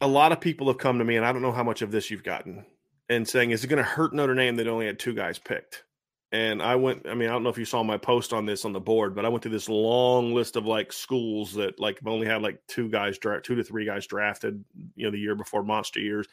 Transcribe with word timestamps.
A 0.00 0.08
lot 0.08 0.32
of 0.32 0.40
people 0.40 0.68
have 0.68 0.78
come 0.78 0.98
to 0.98 1.04
me, 1.04 1.16
and 1.16 1.26
I 1.26 1.32
don't 1.32 1.42
know 1.42 1.52
how 1.52 1.64
much 1.64 1.82
of 1.82 1.90
this 1.90 2.10
you've 2.10 2.24
gotten, 2.24 2.64
and 3.08 3.28
saying, 3.28 3.50
"Is 3.50 3.64
it 3.64 3.68
going 3.68 3.82
to 3.82 3.88
hurt 3.88 4.14
Notre 4.14 4.34
Dame 4.34 4.56
that 4.56 4.68
only 4.68 4.86
had 4.86 4.98
two 4.98 5.14
guys 5.14 5.38
picked?" 5.38 5.84
And 6.32 6.62
I 6.62 6.76
went. 6.76 7.06
I 7.08 7.14
mean, 7.14 7.28
I 7.28 7.32
don't 7.32 7.42
know 7.42 7.50
if 7.50 7.58
you 7.58 7.64
saw 7.64 7.82
my 7.82 7.96
post 7.96 8.32
on 8.32 8.46
this 8.46 8.64
on 8.64 8.72
the 8.72 8.80
board, 8.80 9.14
but 9.14 9.24
I 9.24 9.28
went 9.28 9.42
through 9.42 9.52
this 9.52 9.68
long 9.68 10.32
list 10.32 10.56
of 10.56 10.64
like 10.64 10.92
schools 10.92 11.54
that 11.54 11.80
like 11.80 11.98
only 12.06 12.26
had 12.26 12.40
like 12.42 12.60
two 12.68 12.88
guys, 12.88 13.18
dra- 13.18 13.42
two 13.42 13.56
to 13.56 13.64
three 13.64 13.84
guys 13.84 14.06
drafted. 14.06 14.64
You 14.94 15.06
know, 15.06 15.10
the 15.10 15.18
year 15.18 15.34
before 15.34 15.64
monster 15.64 16.00
years, 16.00 16.26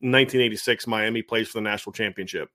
1986, 0.00 0.86
Miami 0.86 1.22
plays 1.22 1.48
for 1.48 1.58
the 1.58 1.62
national 1.62 1.92
championship, 1.92 2.50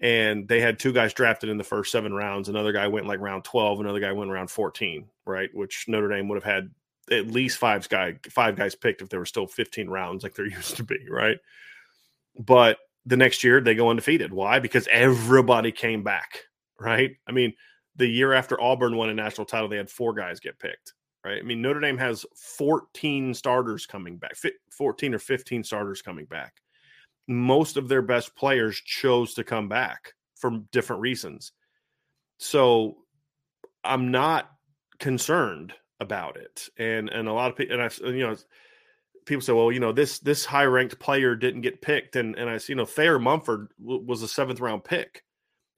and 0.00 0.46
they 0.46 0.60
had 0.60 0.78
two 0.78 0.92
guys 0.92 1.14
drafted 1.14 1.48
in 1.48 1.56
the 1.56 1.64
first 1.64 1.90
seven 1.90 2.12
rounds. 2.12 2.48
Another 2.48 2.72
guy 2.72 2.88
went 2.88 3.06
like 3.06 3.20
round 3.20 3.44
12, 3.44 3.80
another 3.80 4.00
guy 4.00 4.12
went 4.12 4.30
round 4.30 4.50
14, 4.50 5.06
right? 5.26 5.50
Which 5.54 5.86
Notre 5.88 6.08
Dame 6.08 6.28
would 6.28 6.36
have 6.36 6.44
had 6.44 6.70
at 7.10 7.28
least 7.28 7.58
five 7.58 7.88
guy 7.88 8.18
five 8.30 8.56
guys 8.56 8.74
picked 8.74 9.02
if 9.02 9.08
there 9.08 9.20
were 9.20 9.26
still 9.26 9.46
15 9.46 9.88
rounds 9.88 10.22
like 10.22 10.34
there 10.34 10.46
used 10.50 10.76
to 10.76 10.84
be, 10.84 10.98
right? 11.08 11.38
But 12.38 12.78
the 13.06 13.16
next 13.16 13.42
year 13.42 13.60
they 13.60 13.74
go 13.74 13.90
undefeated. 13.90 14.32
Why? 14.32 14.58
Because 14.58 14.88
everybody 14.90 15.72
came 15.72 16.02
back, 16.02 16.40
right? 16.78 17.16
I 17.26 17.32
mean, 17.32 17.54
the 17.96 18.06
year 18.06 18.32
after 18.32 18.60
Auburn 18.60 18.96
won 18.96 19.10
a 19.10 19.14
national 19.14 19.46
title, 19.46 19.68
they 19.68 19.76
had 19.76 19.90
four 19.90 20.14
guys 20.14 20.40
get 20.40 20.58
picked, 20.58 20.94
right? 21.24 21.38
I 21.38 21.42
mean, 21.42 21.60
Notre 21.60 21.80
Dame 21.80 21.98
has 21.98 22.24
14 22.36 23.34
starters 23.34 23.86
coming 23.86 24.18
back, 24.18 24.36
14 24.70 25.14
or 25.14 25.18
15 25.18 25.64
starters 25.64 26.02
coming 26.02 26.26
back. 26.26 26.54
Most 27.26 27.76
of 27.76 27.88
their 27.88 28.02
best 28.02 28.36
players 28.36 28.80
chose 28.80 29.34
to 29.34 29.44
come 29.44 29.68
back 29.68 30.14
for 30.36 30.62
different 30.70 31.02
reasons. 31.02 31.52
So 32.38 32.98
I'm 33.82 34.10
not 34.10 34.48
concerned 34.98 35.74
about 36.00 36.36
it, 36.36 36.68
and 36.78 37.08
and 37.08 37.28
a 37.28 37.32
lot 37.32 37.50
of 37.50 37.56
people, 37.56 37.74
and 37.74 37.82
I, 37.82 37.90
you 38.08 38.26
know, 38.26 38.36
people 39.28 39.42
say, 39.42 39.52
well, 39.52 39.70
you 39.70 39.80
know, 39.80 39.92
this 39.92 40.18
this 40.18 40.44
high 40.44 40.64
ranked 40.64 40.98
player 40.98 41.36
didn't 41.36 41.60
get 41.60 41.82
picked, 41.82 42.16
and 42.16 42.36
and 42.36 42.50
I 42.50 42.58
see, 42.58 42.72
you 42.72 42.76
know, 42.76 42.84
Thayer 42.86 43.18
Munford 43.18 43.68
w- 43.80 44.04
was 44.04 44.22
a 44.22 44.28
seventh 44.28 44.60
round 44.60 44.84
pick. 44.84 45.22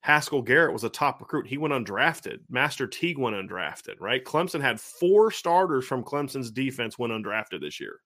Haskell 0.03 0.41
Garrett 0.41 0.73
was 0.73 0.85
a 0.85 0.89
top 0.89 1.21
recruit. 1.21 1.47
He 1.47 1.59
went 1.59 1.75
undrafted. 1.75 2.39
Master 2.49 2.87
Teague 2.87 3.19
went 3.19 3.37
undrafted, 3.37 4.01
right? 4.01 4.25
Clemson 4.25 4.63
had 4.63 4.81
four 4.81 5.31
starters 5.31 5.85
from 5.85 6.05
Clemson's 6.05 6.51
defense 6.51 6.99
went 6.99 7.13
undrafted 7.13 7.61
this 7.61 7.81
year, 7.81 8.01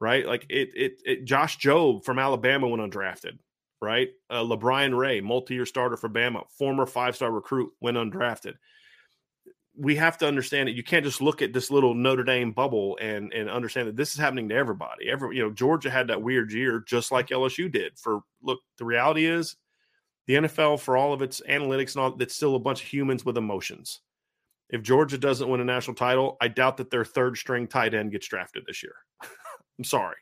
right? 0.00 0.26
Like 0.26 0.44
it, 0.50 0.68
it, 0.74 0.92
it 1.06 1.24
Josh 1.24 1.58
Jobe 1.58 2.04
from 2.04 2.18
Alabama 2.18 2.68
went 2.68 2.82
undrafted, 2.82 3.38
right? 3.80 4.08
Uh, 4.28 4.42
LaBryan 4.42 4.96
Ray, 4.96 5.22
multi 5.22 5.54
year 5.54 5.64
starter 5.64 5.96
for 5.96 6.10
Bama, 6.10 6.42
former 6.58 6.84
five 6.84 7.16
star 7.16 7.32
recruit, 7.32 7.70
went 7.80 7.96
undrafted 7.96 8.54
we 9.78 9.94
have 9.94 10.18
to 10.18 10.26
understand 10.26 10.68
that 10.68 10.74
you 10.74 10.82
can't 10.82 11.04
just 11.04 11.22
look 11.22 11.40
at 11.40 11.52
this 11.52 11.70
little 11.70 11.94
Notre 11.94 12.24
Dame 12.24 12.52
bubble 12.52 12.98
and 13.00 13.32
and 13.32 13.48
understand 13.48 13.86
that 13.88 13.96
this 13.96 14.12
is 14.12 14.20
happening 14.20 14.48
to 14.48 14.54
everybody. 14.54 15.08
Every 15.08 15.36
you 15.36 15.42
know, 15.42 15.50
Georgia 15.50 15.88
had 15.90 16.08
that 16.08 16.20
weird 16.20 16.52
year 16.52 16.82
just 16.86 17.12
like 17.12 17.28
LSU 17.28 17.70
did. 17.70 17.98
For 17.98 18.20
look, 18.42 18.58
the 18.76 18.84
reality 18.84 19.26
is 19.26 19.56
the 20.26 20.34
NFL 20.34 20.80
for 20.80 20.96
all 20.96 21.12
of 21.12 21.22
its 21.22 21.40
analytics 21.48 21.94
and 21.94 22.02
all 22.02 22.16
that's 22.16 22.34
still 22.34 22.56
a 22.56 22.60
bunch 22.60 22.82
of 22.82 22.88
humans 22.88 23.24
with 23.24 23.38
emotions. 23.38 24.00
If 24.68 24.82
Georgia 24.82 25.16
doesn't 25.16 25.48
win 25.48 25.60
a 25.60 25.64
national 25.64 25.94
title, 25.94 26.36
I 26.40 26.48
doubt 26.48 26.76
that 26.78 26.90
their 26.90 27.04
third 27.04 27.38
string 27.38 27.66
tight 27.66 27.94
end 27.94 28.12
gets 28.12 28.28
drafted 28.28 28.64
this 28.66 28.82
year. 28.82 28.94
I'm 29.22 29.84
sorry. 29.84 30.16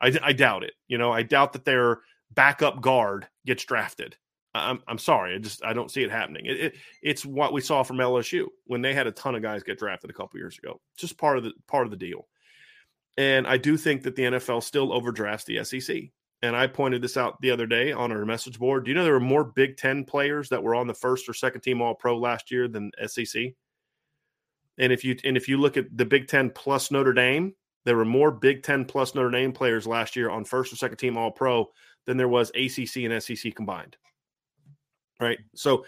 I, 0.00 0.16
I 0.22 0.32
doubt 0.32 0.62
it. 0.62 0.74
You 0.86 0.98
know, 0.98 1.10
I 1.10 1.22
doubt 1.22 1.54
that 1.54 1.64
their 1.64 2.00
backup 2.32 2.80
guard 2.80 3.26
gets 3.44 3.64
drafted. 3.64 4.16
I'm 4.58 4.82
I'm 4.86 4.98
sorry, 4.98 5.34
I 5.34 5.38
just 5.38 5.64
I 5.64 5.72
don't 5.72 5.90
see 5.90 6.02
it 6.02 6.10
happening. 6.10 6.46
It, 6.46 6.60
it, 6.60 6.74
it's 7.02 7.24
what 7.24 7.52
we 7.52 7.60
saw 7.60 7.82
from 7.82 7.98
LSU 7.98 8.46
when 8.66 8.82
they 8.82 8.94
had 8.94 9.06
a 9.06 9.12
ton 9.12 9.34
of 9.34 9.42
guys 9.42 9.62
get 9.62 9.78
drafted 9.78 10.10
a 10.10 10.14
couple 10.14 10.38
years 10.38 10.58
ago. 10.58 10.80
Just 10.96 11.18
part 11.18 11.38
of 11.38 11.44
the 11.44 11.52
part 11.66 11.86
of 11.86 11.90
the 11.90 11.96
deal. 11.96 12.26
And 13.16 13.46
I 13.46 13.56
do 13.56 13.76
think 13.76 14.04
that 14.04 14.14
the 14.14 14.22
NFL 14.22 14.62
still 14.62 14.92
overdrafts 14.92 15.44
the 15.44 15.64
SEC. 15.64 15.96
And 16.40 16.54
I 16.54 16.68
pointed 16.68 17.02
this 17.02 17.16
out 17.16 17.40
the 17.40 17.50
other 17.50 17.66
day 17.66 17.90
on 17.90 18.12
our 18.12 18.24
message 18.24 18.60
board. 18.60 18.84
Do 18.84 18.90
you 18.90 18.94
know 18.94 19.02
there 19.02 19.12
were 19.12 19.20
more 19.20 19.42
Big 19.42 19.76
Ten 19.76 20.04
players 20.04 20.48
that 20.50 20.62
were 20.62 20.76
on 20.76 20.86
the 20.86 20.94
first 20.94 21.28
or 21.28 21.34
second 21.34 21.62
team 21.62 21.82
All 21.82 21.96
Pro 21.96 22.16
last 22.16 22.52
year 22.52 22.68
than 22.68 22.92
SEC? 23.06 23.54
And 24.78 24.92
if 24.92 25.04
you 25.04 25.16
and 25.24 25.36
if 25.36 25.48
you 25.48 25.58
look 25.58 25.76
at 25.76 25.96
the 25.96 26.04
Big 26.04 26.28
Ten 26.28 26.50
plus 26.50 26.92
Notre 26.92 27.12
Dame, 27.12 27.54
there 27.84 27.96
were 27.96 28.04
more 28.04 28.30
Big 28.30 28.62
Ten 28.62 28.84
plus 28.84 29.16
Notre 29.16 29.30
Dame 29.30 29.52
players 29.52 29.86
last 29.86 30.14
year 30.14 30.30
on 30.30 30.44
first 30.44 30.72
or 30.72 30.76
second 30.76 30.98
team 30.98 31.18
All 31.18 31.32
Pro 31.32 31.68
than 32.06 32.16
there 32.16 32.28
was 32.28 32.50
ACC 32.50 32.98
and 32.98 33.20
SEC 33.20 33.54
combined 33.56 33.96
right? 35.20 35.38
So, 35.54 35.84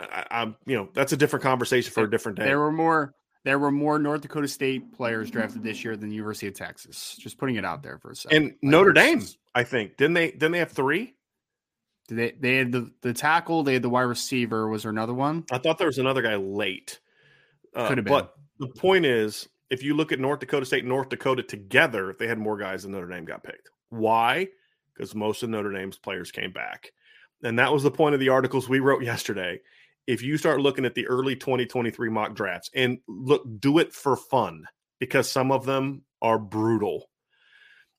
I, 0.00 0.26
am 0.30 0.56
you 0.66 0.76
know 0.76 0.88
that's 0.94 1.12
a 1.12 1.16
different 1.16 1.42
conversation 1.42 1.92
for 1.92 2.04
a 2.04 2.10
different 2.10 2.38
day. 2.38 2.44
There 2.44 2.58
were 2.58 2.72
more 2.72 3.14
there 3.44 3.58
were 3.58 3.70
more 3.70 3.98
North 3.98 4.20
Dakota 4.20 4.48
State 4.48 4.92
players 4.92 5.30
drafted 5.30 5.62
this 5.62 5.84
year 5.84 5.96
than 5.96 6.08
the 6.08 6.14
University 6.14 6.48
of 6.48 6.54
Texas. 6.54 7.16
Just 7.18 7.38
putting 7.38 7.56
it 7.56 7.64
out 7.64 7.82
there 7.82 7.98
for 7.98 8.10
a 8.10 8.16
second. 8.16 8.36
And 8.36 8.46
like 8.46 8.58
Notre 8.62 8.92
Dame, 8.92 9.22
I 9.54 9.64
think 9.64 9.96
didn't 9.96 10.14
they? 10.14 10.30
Didn't 10.30 10.52
they 10.52 10.58
have 10.58 10.72
three? 10.72 11.14
Did 12.08 12.18
they 12.18 12.30
they 12.38 12.56
had 12.56 12.72
the 12.72 12.92
the 13.02 13.12
tackle. 13.12 13.62
They 13.62 13.74
had 13.74 13.82
the 13.82 13.90
wide 13.90 14.02
receiver. 14.02 14.68
Was 14.68 14.82
there 14.82 14.90
another 14.90 15.14
one? 15.14 15.44
I 15.50 15.58
thought 15.58 15.78
there 15.78 15.86
was 15.86 15.98
another 15.98 16.22
guy 16.22 16.36
late. 16.36 17.00
Uh, 17.74 17.88
Could 17.88 17.98
have 17.98 18.04
been. 18.04 18.12
But 18.12 18.34
the 18.58 18.68
point 18.68 19.04
is, 19.04 19.48
if 19.70 19.82
you 19.82 19.94
look 19.94 20.12
at 20.12 20.20
North 20.20 20.40
Dakota 20.40 20.66
State, 20.66 20.84
North 20.84 21.08
Dakota 21.08 21.42
together, 21.42 22.14
they 22.18 22.26
had 22.26 22.38
more 22.38 22.56
guys 22.56 22.82
than 22.82 22.92
Notre 22.92 23.08
Dame 23.08 23.24
got 23.24 23.42
picked. 23.42 23.68
Why? 23.90 24.48
Because 24.94 25.14
most 25.14 25.42
of 25.42 25.50
Notre 25.50 25.72
Dame's 25.72 25.98
players 25.98 26.30
came 26.30 26.52
back 26.52 26.92
and 27.42 27.58
that 27.58 27.72
was 27.72 27.82
the 27.82 27.90
point 27.90 28.14
of 28.14 28.20
the 28.20 28.30
articles 28.30 28.68
we 28.68 28.80
wrote 28.80 29.02
yesterday. 29.02 29.60
If 30.06 30.22
you 30.22 30.38
start 30.38 30.60
looking 30.60 30.84
at 30.84 30.94
the 30.94 31.06
early 31.06 31.36
2023 31.36 32.08
mock 32.08 32.34
drafts 32.34 32.70
and 32.74 32.98
look, 33.06 33.44
do 33.60 33.78
it 33.78 33.92
for 33.92 34.16
fun 34.16 34.64
because 34.98 35.30
some 35.30 35.52
of 35.52 35.66
them 35.66 36.02
are 36.22 36.38
brutal. 36.38 37.08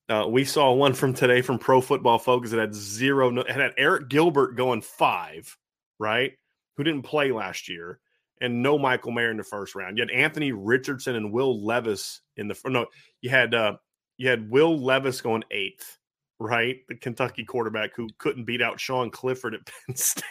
Uh, 0.09 0.25
we 0.27 0.43
saw 0.43 0.73
one 0.73 0.93
from 0.93 1.13
today 1.13 1.41
from 1.41 1.59
Pro 1.59 1.81
Football 1.81 2.17
Focus 2.17 2.49
that 2.49 2.59
had 2.59 2.73
zero, 2.73 3.37
it 3.37 3.49
had 3.49 3.75
Arik 3.77 4.09
Gilbert 4.09 4.55
going 4.55 4.81
five, 4.81 5.55
right? 5.99 6.31
Who 6.77 6.83
didn't 6.83 7.03
play 7.03 7.31
last 7.31 7.69
year, 7.69 7.99
and 8.41 8.63
no 8.63 8.79
Michael 8.79 9.11
Mayer 9.11 9.29
in 9.29 9.37
the 9.37 9.43
first 9.43 9.75
round. 9.75 9.97
You 9.97 10.01
had 10.01 10.11
Anthony 10.11 10.51
Richardson 10.51 11.15
and 11.15 11.31
Will 11.31 11.63
Levis 11.63 12.21
in 12.37 12.47
the 12.47 12.59
no. 12.65 12.87
You 13.21 13.29
had 13.29 13.53
uh, 13.53 13.77
you 14.17 14.29
had 14.29 14.49
Will 14.49 14.81
Levis 14.81 15.21
going 15.21 15.43
eighth 15.51 15.98
right? 16.39 16.77
The 16.87 16.95
Kentucky 16.95 17.43
quarterback 17.43 17.95
who 17.95 18.07
couldn't 18.17 18.45
beat 18.45 18.61
out 18.61 18.79
Sean 18.79 19.09
Clifford 19.09 19.55
at 19.55 19.61
Penn 19.87 19.95
State. 19.95 20.23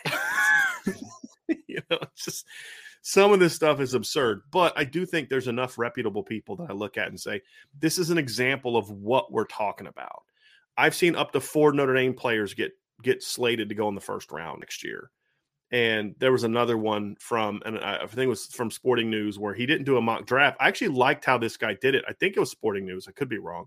you 1.67 1.81
know, 1.91 1.99
just 2.17 2.47
some 3.03 3.33
of 3.33 3.41
this 3.41 3.55
stuff 3.55 3.81
is 3.81 3.95
absurd, 3.95 4.43
but 4.51 4.73
I 4.77 4.85
do 4.85 5.07
think 5.07 5.29
there's 5.29 5.49
enough 5.49 5.79
reputable 5.79 6.23
people 6.23 6.57
that 6.57 6.71
I 6.71 6.73
look 6.73 6.99
at 6.99 7.09
and 7.09 7.21
say, 7.21 7.43
this 7.79 7.99
is 7.99 8.11
an 8.11 8.19
example 8.19 8.77
of 8.77 8.91
what 8.91 9.33
we're 9.33 9.47
talking 9.47 9.87
about. 9.87 10.23
I've 10.77 10.95
seen 10.95 11.17
up 11.17 11.33
to 11.33 11.41
four 11.41 11.73
Notre 11.73 11.95
Dame 11.95 12.15
players 12.15 12.55
get 12.55 12.73
get 13.03 13.23
slated 13.23 13.69
to 13.69 13.75
go 13.75 13.89
in 13.89 13.95
the 13.95 14.01
first 14.01 14.33
round 14.33 14.61
next 14.61 14.83
year. 14.85 15.11
And 15.71 16.15
there 16.19 16.33
was 16.33 16.45
another 16.45 16.79
one 16.79 17.15
from, 17.21 17.61
and 17.67 17.79
I 17.79 18.07
think 18.07 18.25
it 18.25 18.29
was 18.29 18.47
from 18.47 18.71
Sporting 18.71 19.11
News 19.11 19.39
where 19.39 19.53
he 19.53 19.67
didn't 19.67 19.85
do 19.85 19.99
a 19.99 20.03
mock 20.03 20.27
draft. 20.27 20.57
I 20.61 20.67
actually 20.67 20.89
liked 20.89 21.25
how 21.25 21.37
this 21.37 21.57
guy 21.57 21.77
did 21.81 21.95
it. 21.95 22.05
I 22.09 22.15
think 22.15 22.37
it 22.37 22.41
was 22.41 22.51
Sporting 22.51 22.87
News. 22.87 23.07
I 23.07 23.13
could 23.13 23.29
be 23.29 23.39
wrong. 23.39 23.67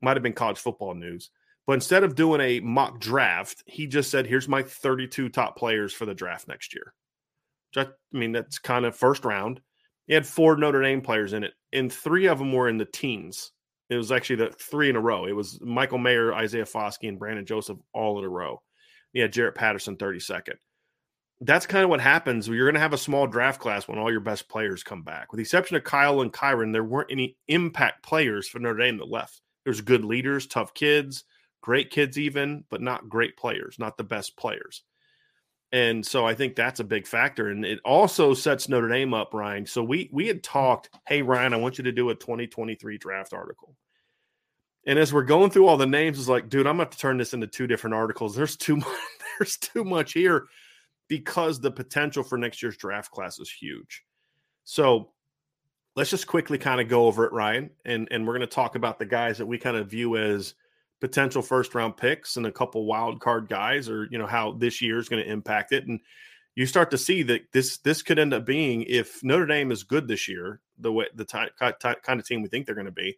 Might 0.00 0.16
have 0.16 0.22
been 0.22 0.32
college 0.32 0.58
football 0.58 0.94
news. 0.94 1.30
But 1.68 1.74
instead 1.74 2.02
of 2.02 2.14
doing 2.14 2.40
a 2.40 2.60
mock 2.60 2.98
draft, 2.98 3.62
he 3.66 3.86
just 3.86 4.10
said, 4.10 4.26
here's 4.26 4.48
my 4.48 4.62
32 4.62 5.28
top 5.28 5.54
players 5.54 5.92
for 5.92 6.06
the 6.06 6.14
draft 6.14 6.48
next 6.48 6.74
year. 6.74 6.94
Just, 7.74 7.90
I 8.14 8.16
mean, 8.16 8.32
that's 8.32 8.58
kind 8.58 8.86
of 8.86 8.96
first 8.96 9.26
round. 9.26 9.60
He 10.06 10.14
had 10.14 10.26
four 10.26 10.56
Notre 10.56 10.80
Dame 10.80 11.02
players 11.02 11.34
in 11.34 11.44
it, 11.44 11.52
and 11.74 11.92
three 11.92 12.26
of 12.26 12.38
them 12.38 12.54
were 12.54 12.70
in 12.70 12.78
the 12.78 12.86
teens. 12.86 13.52
It 13.90 13.96
was 13.96 14.10
actually 14.10 14.36
the 14.36 14.50
three 14.58 14.88
in 14.88 14.96
a 14.96 15.00
row. 15.00 15.26
It 15.26 15.36
was 15.36 15.60
Michael 15.60 15.98
Mayer, 15.98 16.32
Isaiah 16.32 16.64
Foskey, 16.64 17.06
and 17.06 17.18
Brandon 17.18 17.44
Joseph 17.44 17.76
all 17.92 18.18
in 18.18 18.24
a 18.24 18.30
row. 18.30 18.62
Had 19.14 19.34
Jarrett 19.34 19.54
Patterson 19.54 19.98
32nd. 19.98 20.54
That's 21.42 21.66
kind 21.66 21.84
of 21.84 21.90
what 21.90 22.00
happens. 22.00 22.48
You're 22.48 22.64
going 22.64 22.76
to 22.76 22.80
have 22.80 22.94
a 22.94 22.98
small 22.98 23.26
draft 23.26 23.60
class 23.60 23.86
when 23.86 23.98
all 23.98 24.10
your 24.10 24.20
best 24.20 24.48
players 24.48 24.82
come 24.82 25.02
back. 25.02 25.32
With 25.32 25.36
the 25.36 25.42
exception 25.42 25.76
of 25.76 25.84
Kyle 25.84 26.22
and 26.22 26.32
Kyren, 26.32 26.72
there 26.72 26.82
weren't 26.82 27.12
any 27.12 27.36
impact 27.46 28.04
players 28.04 28.48
for 28.48 28.58
Notre 28.58 28.78
Dame 28.78 28.96
that 28.96 29.10
left. 29.10 29.42
There's 29.64 29.82
good 29.82 30.04
leaders, 30.06 30.46
tough 30.46 30.72
kids, 30.72 31.24
great 31.60 31.90
kids, 31.90 32.18
even, 32.18 32.64
but 32.70 32.80
not 32.80 33.08
great 33.08 33.36
players, 33.36 33.78
not 33.78 33.96
the 33.96 34.04
best 34.04 34.36
players. 34.36 34.82
And 35.70 36.04
so 36.04 36.26
I 36.26 36.34
think 36.34 36.56
that's 36.56 36.80
a 36.80 36.84
big 36.84 37.06
factor. 37.06 37.48
And 37.48 37.64
it 37.64 37.80
also 37.84 38.32
sets 38.32 38.68
Notre 38.68 38.88
Dame 38.88 39.12
up, 39.12 39.34
Ryan. 39.34 39.66
So 39.66 39.82
we 39.82 40.08
we 40.12 40.26
had 40.26 40.42
talked, 40.42 40.90
hey 41.06 41.22
Ryan, 41.22 41.52
I 41.52 41.58
want 41.58 41.78
you 41.78 41.84
to 41.84 41.92
do 41.92 42.10
a 42.10 42.14
2023 42.14 42.96
draft 42.98 43.34
article. 43.34 43.76
And 44.86 44.98
as 44.98 45.12
we're 45.12 45.24
going 45.24 45.50
through 45.50 45.66
all 45.66 45.76
the 45.76 45.86
names, 45.86 46.18
it's 46.18 46.28
like, 46.28 46.48
dude, 46.48 46.66
I'm 46.66 46.78
have 46.78 46.90
to 46.90 46.98
turn 46.98 47.18
this 47.18 47.34
into 47.34 47.46
two 47.46 47.66
different 47.66 47.94
articles. 47.94 48.34
There's 48.34 48.56
too 48.56 48.76
much, 48.76 48.86
there's 49.38 49.58
too 49.58 49.84
much 49.84 50.14
here 50.14 50.46
because 51.08 51.60
the 51.60 51.70
potential 51.70 52.22
for 52.22 52.38
next 52.38 52.62
year's 52.62 52.76
draft 52.76 53.10
class 53.10 53.38
is 53.38 53.50
huge. 53.50 54.04
So 54.64 55.10
let's 55.96 56.10
just 56.10 56.26
quickly 56.26 56.56
kind 56.56 56.80
of 56.80 56.88
go 56.88 57.06
over 57.06 57.26
it, 57.26 57.32
Ryan. 57.32 57.70
And 57.84 58.08
and 58.10 58.26
we're 58.26 58.34
going 58.34 58.48
to 58.48 58.54
talk 58.54 58.74
about 58.74 58.98
the 58.98 59.06
guys 59.06 59.36
that 59.38 59.46
we 59.46 59.58
kind 59.58 59.76
of 59.76 59.90
view 59.90 60.16
as 60.16 60.54
potential 61.00 61.42
first 61.42 61.74
round 61.74 61.96
picks 61.96 62.36
and 62.36 62.46
a 62.46 62.52
couple 62.52 62.84
wild 62.84 63.20
card 63.20 63.48
guys 63.48 63.88
or 63.88 64.08
you 64.10 64.18
know 64.18 64.26
how 64.26 64.52
this 64.52 64.82
year 64.82 64.98
is 64.98 65.08
going 65.08 65.22
to 65.22 65.30
impact 65.30 65.72
it 65.72 65.86
and 65.86 66.00
you 66.56 66.66
start 66.66 66.90
to 66.90 66.98
see 66.98 67.22
that 67.22 67.42
this 67.52 67.78
this 67.78 68.02
could 68.02 68.18
end 68.18 68.34
up 68.34 68.44
being 68.44 68.82
if 68.82 69.22
Notre 69.22 69.46
Dame 69.46 69.70
is 69.70 69.84
good 69.84 70.08
this 70.08 70.28
year 70.28 70.60
the 70.78 70.92
way 70.92 71.06
the 71.14 71.24
ty- 71.24 71.50
ty- 71.58 71.94
kind 72.02 72.18
of 72.18 72.26
team 72.26 72.42
we 72.42 72.48
think 72.48 72.66
they're 72.66 72.74
going 72.74 72.86
to 72.86 72.90
be 72.90 73.16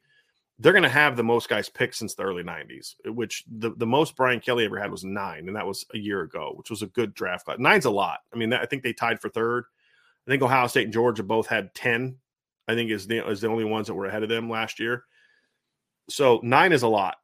they're 0.58 0.74
going 0.74 0.82
to 0.82 0.90
have 0.90 1.16
the 1.16 1.24
most 1.24 1.48
guys 1.48 1.70
picked 1.70 1.94
since 1.94 2.14
the 2.14 2.22
early 2.22 2.42
90s 2.42 2.96
which 3.06 3.44
the, 3.50 3.70
the 3.76 3.86
most 3.86 4.14
Brian 4.14 4.40
Kelly 4.40 4.66
ever 4.66 4.78
had 4.78 4.90
was 4.90 5.04
9 5.04 5.46
and 5.46 5.56
that 5.56 5.66
was 5.66 5.86
a 5.94 5.98
year 5.98 6.20
ago 6.20 6.52
which 6.56 6.68
was 6.68 6.82
a 6.82 6.86
good 6.88 7.14
draft 7.14 7.46
class. 7.46 7.58
Nine's 7.58 7.86
a 7.86 7.90
lot. 7.90 8.20
I 8.34 8.36
mean 8.36 8.50
that, 8.50 8.60
I 8.60 8.66
think 8.66 8.82
they 8.82 8.92
tied 8.92 9.20
for 9.20 9.30
third. 9.30 9.64
I 10.26 10.30
think 10.30 10.42
Ohio 10.42 10.66
State 10.66 10.84
and 10.84 10.92
Georgia 10.92 11.22
both 11.22 11.46
had 11.46 11.74
10. 11.74 12.18
I 12.68 12.74
think 12.74 12.90
is 12.90 13.06
the 13.06 13.26
is 13.26 13.40
the 13.40 13.48
only 13.48 13.64
ones 13.64 13.86
that 13.86 13.94
were 13.94 14.06
ahead 14.06 14.22
of 14.22 14.28
them 14.28 14.50
last 14.50 14.78
year. 14.78 15.04
So 16.10 16.40
9 16.42 16.72
is 16.72 16.82
a 16.82 16.88
lot 16.88 17.16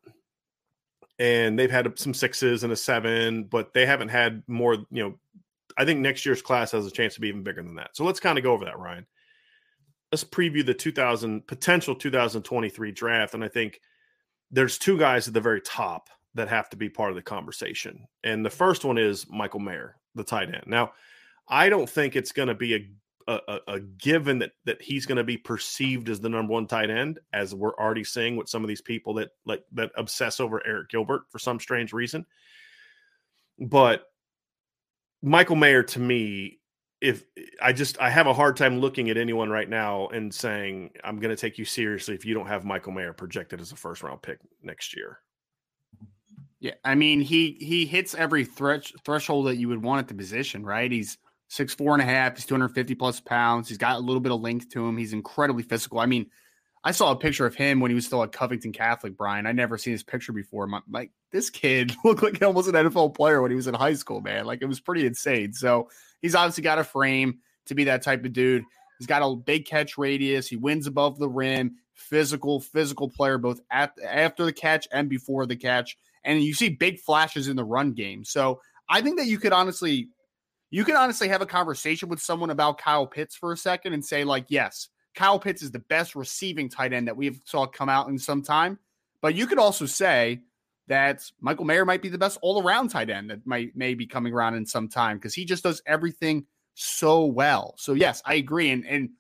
and 1.19 1.59
they've 1.59 1.71
had 1.71 1.99
some 1.99 2.15
sixes 2.15 2.65
and 2.65 2.73
a 2.73 2.77
seven, 2.77 3.45
but 3.45 3.73
they 3.73 3.87
haven't 3.87 4.09
had 4.09 4.43
more. 4.47 4.75
You 4.91 5.05
know, 5.05 5.15
I 5.77 5.85
think 5.85 6.01
next 6.01 6.27
year's 6.27 6.43
class 6.43 6.73
has 6.73 6.87
a 6.87 6.91
chance 6.91 7.15
to 7.15 7.21
be 7.21 7.29
even 7.29 7.43
bigger 7.43 7.63
than 7.63 7.77
that. 7.77 7.97
So 7.97 8.05
let's 8.05 8.21
kind 8.21 8.39
of 8.39 8.45
go 8.45 8.53
over 8.53 8.65
that, 8.65 8.79
Ryan. 8.79 9.07
Let's 10.13 10.25
preview 10.25 10.65
the 10.65 10.75
2000 10.75 11.47
potential 11.47 11.95
2023 11.95 12.93
draft, 12.93 13.35
and 13.35 13.45
I 13.45 13.49
think 13.49 13.81
there's 14.51 14.79
two 14.79 14.99
guys 14.99 15.27
at 15.27 15.35
the 15.35 15.41
very 15.41 15.61
top 15.61 16.09
that 16.35 16.49
have 16.49 16.69
to 16.71 16.77
be 16.77 16.89
part 16.89 17.11
of 17.11 17.17
the 17.17 17.23
conversation. 17.23 18.07
And 18.23 18.45
the 18.45 18.51
first 18.51 18.85
one 18.85 18.99
is 18.99 19.27
Michael 19.29 19.61
Mayer, 19.61 19.97
the 20.15 20.23
tight 20.23 20.55
end. 20.55 20.65
Now, 20.67 20.93
I 21.49 21.69
don't 21.69 21.89
think 21.89 22.15
it's 22.15 22.33
going 22.33 22.49
to 22.49 22.55
be 22.55 22.75
a 22.75 22.91
a, 23.29 23.59
a, 23.67 23.81
given 23.81 24.39
that 24.39 24.53
that 24.65 24.81
he's 24.81 25.07
going 25.07 25.17
to 25.17 25.25
be 25.25 25.37
perceived 25.37 26.09
as 26.09 26.21
the 26.21 26.29
number 26.29 26.53
one 26.53 26.67
tight 26.67 26.91
end, 26.91 27.19
as 27.33 27.55
we're 27.55 27.75
already 27.75 28.05
seeing 28.05 28.37
with 28.37 28.49
some 28.49 28.63
of 28.63 28.69
these 28.69 28.81
people 28.81 29.15
that 29.15 29.31
like 29.45 29.65
that 29.73 29.91
obsess 29.97 30.39
over 30.41 30.63
Arik 30.67 30.89
Gilbert 30.89 31.23
for 31.31 31.39
some 31.39 31.59
strange 31.59 31.93
reason. 31.93 32.25
But 33.59 34.05
Michael 35.23 35.57
Mayer, 35.57 35.83
to 35.83 35.99
me, 35.99 36.61
if 37.01 37.25
I 37.61 37.73
just 37.73 38.01
I 38.01 38.11
have 38.11 38.27
a 38.27 38.35
hard 38.35 38.57
time 38.57 38.79
looking 38.79 39.11
at 39.11 39.17
anyone 39.17 39.51
right 39.51 39.69
now 39.69 40.09
and 40.09 40.33
saying 40.33 40.91
I'm 41.05 41.19
going 41.19 41.35
to 41.35 41.41
take 41.41 41.59
you 41.59 41.65
seriously 41.65 42.15
if 42.15 42.25
you 42.25 42.35
don't 42.35 42.47
have 42.47 42.65
Michael 42.65 42.93
Mayer 42.93 43.13
projected 43.13 43.61
as 43.61 43.73
a 43.73 43.77
first 43.77 44.03
round 44.03 44.23
pick 44.23 44.39
next 44.63 44.97
year. 44.97 45.19
Yeah, 46.61 46.75
I 46.85 46.95
mean 46.95 47.21
he 47.21 47.57
he 47.61 47.87
hits 47.87 48.15
every 48.15 48.45
thresh, 48.45 48.93
threshold 49.05 49.47
that 49.47 49.57
you 49.57 49.69
would 49.69 49.83
want 49.83 50.01
at 50.01 50.09
the 50.09 50.15
position, 50.15 50.65
right? 50.65 50.91
He's 50.91 51.19
six 51.49 51.75
four 51.75 51.93
and 51.93 52.03
a 52.03 52.05
half. 52.05 52.37
He's 52.37 52.47
250 52.47 52.95
plus 52.95 53.21
pounds. 53.21 53.69
He's 53.69 53.79
got 53.79 53.97
a 53.97 54.01
little 54.01 54.21
bit 54.21 54.33
of 54.33 54.41
length 54.41 54.71
to 54.71 54.87
him. 54.87 54.97
He's 54.97 55.13
incredibly 55.13 55.63
physical. 55.63 56.01
I 56.01 56.07
mean, 56.07 56.31
I 56.85 56.93
saw 56.93 57.11
a 57.11 57.17
picture 57.17 57.47
of 57.47 57.55
him 57.57 57.81
when 57.81 57.91
he 57.91 57.97
was 57.97 58.07
still 58.07 58.23
at 58.23 58.31
Covington 58.31 58.73
Catholic, 58.73 59.17
Brian. 59.17 59.47
I 59.47 59.53
never 59.53 59.77
seen 59.77 59.93
his 59.93 60.05
picture 60.05 60.33
before. 60.33 60.69
My, 60.69 60.81
like 60.89 61.11
this 61.33 61.51
kid 61.51 61.93
looked 62.05 62.23
like 62.23 62.41
almost 62.43 62.69
an 62.69 62.75
NFL 62.75 63.15
player 63.17 63.43
when 63.43 63.51
he 63.51 63.57
was 63.57 63.67
in 63.67 63.75
high 63.75 63.95
school, 63.95 64.21
man. 64.21 64.45
Like 64.45 64.63
it 64.63 64.67
was 64.67 64.81
pretty 64.81 65.05
insane. 65.05 65.53
So 65.53 65.89
he's 66.23 66.35
obviously 66.35 66.63
got 66.63 66.79
a 66.79 66.85
frame 66.85 67.39
to 67.67 67.75
be 67.75 67.85
that 67.85 68.03
type 68.03 68.25
of 68.25 68.33
dude. 68.33 68.65
He's 68.99 69.07
got 69.07 69.23
a 69.23 69.35
big 69.35 69.67
catch 69.67 69.99
radius. 69.99 70.47
He 70.47 70.57
wins 70.57 70.87
above 70.87 71.19
the 71.19 71.29
rim. 71.29 71.77
Physical, 71.95 72.61
physical 72.61 73.09
player, 73.09 73.37
both 73.39 73.61
at 73.71 73.93
after 74.07 74.45
the 74.45 74.53
catch 74.53 74.87
and 74.93 75.09
before 75.09 75.47
the 75.47 75.57
catch. 75.57 75.97
And 76.25 76.43
you 76.43 76.55
see 76.55 76.69
big 76.69 77.01
flashes 77.01 77.49
in 77.49 77.57
the 77.57 77.65
run 77.65 77.93
game. 77.93 78.25
So 78.25 78.61
I 78.89 79.01
think 79.01 79.19
that 79.19 79.27
you 79.27 79.39
could 79.39 79.53
honestly 79.53 80.11
you 80.71 80.85
can 80.85 80.97
honestly 80.97 81.29
have 81.29 81.43
a 81.43 81.47
conversation 81.47 82.09
with 82.09 82.21
someone 82.21 82.51
about 82.51 82.79
Kyle 82.79 83.07
Pitts 83.07 83.37
for 83.37 83.53
a 83.53 83.57
second 83.57 83.93
and 83.93 84.05
say, 84.05 84.25
like, 84.25 84.47
yes, 84.49 84.89
Kyle 85.15 85.39
Pitts 85.39 85.63
is 85.63 85.71
the 85.71 85.79
best 85.79 86.15
receiving 86.15 86.69
tight 86.69 86.93
end 86.93 87.09
that 87.09 87.17
we've 87.17 87.41
saw 87.45 87.67
come 87.67 87.89
out 87.89 88.09
in 88.09 88.19
some 88.19 88.43
time. 88.43 88.79
But 89.23 89.35
you 89.35 89.47
could 89.47 89.59
also 89.59 89.87
say 89.87 90.43
that 90.89 91.23
Michael 91.41 91.65
Mayer 91.65 91.85
might 91.85 92.03
be 92.03 92.09
the 92.09 92.19
best 92.19 92.39
all 92.43 92.63
around 92.63 92.89
tight 92.89 93.11
end 93.11 93.31
that 93.31 93.47
might 93.47 93.75
may 93.77 93.95
be 93.95 94.07
coming 94.07 94.33
around 94.33 94.55
in 94.55 94.67
some 94.67 94.89
time 94.89 95.17
because 95.17 95.35
he 95.35 95.45
just 95.45 95.65
does 95.65 95.83
everything 95.87 96.47
so 96.75 97.25
well. 97.25 97.75
So 97.79 97.95
yes, 97.95 98.23
I 98.25 98.35
agree. 98.35 98.71
And 98.71 98.87
and 98.87 99.11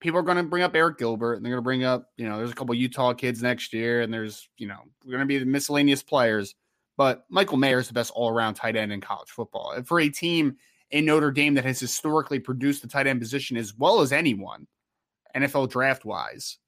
people 0.00 0.18
are 0.18 0.24
going 0.24 0.36
to 0.36 0.42
bring 0.42 0.62
up 0.62 0.74
Arik 0.74 0.98
Gilbert 0.98 1.34
and 1.34 1.44
they're 1.44 1.52
going 1.52 1.62
to 1.62 1.64
bring 1.64 1.84
up, 1.84 2.10
you 2.16 2.28
know, 2.28 2.36
there's 2.36 2.50
a 2.50 2.54
couple 2.54 2.74
Utah 2.74 3.14
kids 3.14 3.40
next 3.40 3.72
year 3.72 4.02
and 4.02 4.12
there's, 4.12 4.48
you 4.58 4.66
know, 4.66 4.80
we're 5.04 5.12
going 5.12 5.20
to 5.20 5.26
be 5.26 5.38
the 5.38 5.46
miscellaneous 5.46 6.02
players. 6.02 6.54
But 6.96 7.24
Michael 7.30 7.56
Mayer 7.56 7.78
is 7.78 7.86
the 7.86 7.94
best 7.94 8.10
all 8.14 8.28
around 8.28 8.54
tight 8.54 8.76
end 8.76 8.92
in 8.92 9.00
college 9.00 9.30
football. 9.30 9.72
And 9.74 9.86
for 9.86 9.98
a 10.00 10.08
team 10.08 10.56
in 10.92 11.06
Notre 11.06 11.30
Dame 11.30 11.54
that 11.54 11.64
has 11.64 11.80
historically 11.80 12.38
produced 12.38 12.82
the 12.82 12.88
tight 12.88 13.06
end 13.06 13.20
position 13.20 13.56
as 13.56 13.74
well 13.76 14.00
as 14.00 14.12
anyone, 14.12 14.66
NFL 15.34 15.70
draft 15.70 16.04
wise. 16.04 16.58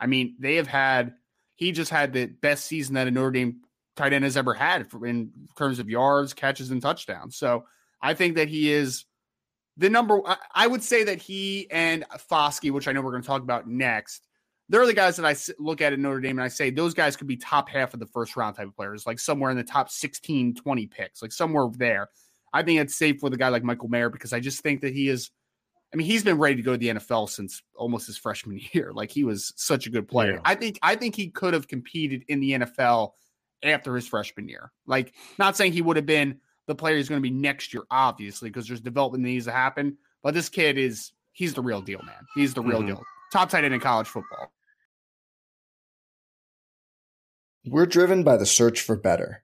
I 0.00 0.06
mean, 0.06 0.36
they 0.38 0.56
have 0.56 0.66
had, 0.66 1.14
he 1.56 1.72
just 1.72 1.90
had 1.90 2.12
the 2.12 2.26
best 2.26 2.66
season 2.66 2.94
that 2.94 3.08
a 3.08 3.10
Notre 3.10 3.30
Dame 3.30 3.62
tight 3.96 4.12
end 4.12 4.24
has 4.24 4.36
ever 4.36 4.52
had 4.52 4.86
in 5.04 5.32
terms 5.56 5.78
of 5.78 5.88
yards, 5.88 6.34
catches, 6.34 6.70
and 6.70 6.82
touchdowns. 6.82 7.36
So 7.36 7.64
I 8.02 8.12
think 8.14 8.36
that 8.36 8.48
he 8.48 8.70
is 8.70 9.06
the 9.76 9.88
number, 9.88 10.20
I 10.54 10.66
would 10.66 10.82
say 10.82 11.04
that 11.04 11.20
he 11.20 11.66
and 11.70 12.04
Foskey, 12.30 12.70
which 12.70 12.86
I 12.86 12.92
know 12.92 13.00
we're 13.00 13.12
going 13.12 13.22
to 13.22 13.26
talk 13.26 13.42
about 13.42 13.66
next, 13.66 14.26
they're 14.68 14.86
the 14.86 14.94
guys 14.94 15.16
that 15.16 15.26
I 15.26 15.36
look 15.58 15.80
at 15.80 15.92
in 15.92 16.02
Notre 16.02 16.20
Dame 16.20 16.38
and 16.38 16.44
I 16.44 16.48
say 16.48 16.70
those 16.70 16.94
guys 16.94 17.16
could 17.16 17.26
be 17.26 17.36
top 17.36 17.68
half 17.68 17.94
of 17.94 18.00
the 18.00 18.06
first 18.06 18.36
round 18.36 18.56
type 18.56 18.68
of 18.68 18.76
players, 18.76 19.06
like 19.06 19.18
somewhere 19.18 19.50
in 19.50 19.56
the 19.56 19.64
top 19.64 19.90
16, 19.90 20.54
20 20.54 20.86
picks, 20.86 21.22
like 21.22 21.32
somewhere 21.32 21.68
there. 21.72 22.08
I 22.54 22.62
think 22.62 22.80
it's 22.80 22.94
safe 22.94 23.22
with 23.22 23.34
a 23.34 23.36
guy 23.36 23.48
like 23.48 23.64
Michael 23.64 23.88
Mayer 23.88 24.08
because 24.08 24.32
I 24.32 24.40
just 24.40 24.60
think 24.60 24.80
that 24.82 24.94
he 24.94 25.08
is. 25.08 25.30
I 25.92 25.96
mean, 25.96 26.06
he's 26.06 26.24
been 26.24 26.38
ready 26.38 26.56
to 26.56 26.62
go 26.62 26.72
to 26.72 26.78
the 26.78 26.88
NFL 26.88 27.28
since 27.28 27.62
almost 27.74 28.06
his 28.06 28.16
freshman 28.16 28.60
year. 28.72 28.92
Like 28.92 29.10
he 29.10 29.24
was 29.24 29.52
such 29.56 29.86
a 29.86 29.90
good 29.90 30.08
player. 30.08 30.34
Yeah. 30.34 30.40
I 30.44 30.54
think 30.54 30.78
I 30.80 30.94
think 30.94 31.16
he 31.16 31.28
could 31.28 31.52
have 31.52 31.68
competed 31.68 32.24
in 32.28 32.40
the 32.40 32.52
NFL 32.52 33.10
after 33.64 33.94
his 33.96 34.06
freshman 34.06 34.48
year. 34.48 34.70
Like, 34.86 35.14
not 35.38 35.56
saying 35.56 35.72
he 35.72 35.82
would 35.82 35.96
have 35.96 36.06
been 36.06 36.38
the 36.66 36.74
player 36.74 36.96
he's 36.96 37.08
going 37.08 37.20
to 37.20 37.28
be 37.28 37.34
next 37.34 37.74
year, 37.74 37.82
obviously, 37.90 38.48
because 38.50 38.68
there's 38.68 38.80
development 38.80 39.24
that 39.24 39.28
needs 39.28 39.46
to 39.46 39.52
happen. 39.52 39.96
But 40.22 40.34
this 40.34 40.48
kid 40.48 40.78
is 40.78 41.12
he's 41.32 41.54
the 41.54 41.62
real 41.62 41.80
deal, 41.80 42.00
man. 42.02 42.26
He's 42.34 42.54
the 42.54 42.62
real 42.62 42.78
mm-hmm. 42.78 42.88
deal. 42.88 43.02
Top 43.32 43.50
tight 43.50 43.64
end 43.64 43.74
in 43.74 43.80
college 43.80 44.06
football. 44.06 44.52
We're 47.66 47.86
driven 47.86 48.24
by 48.24 48.36
the 48.36 48.46
search 48.46 48.80
for 48.80 48.96
better. 48.96 49.43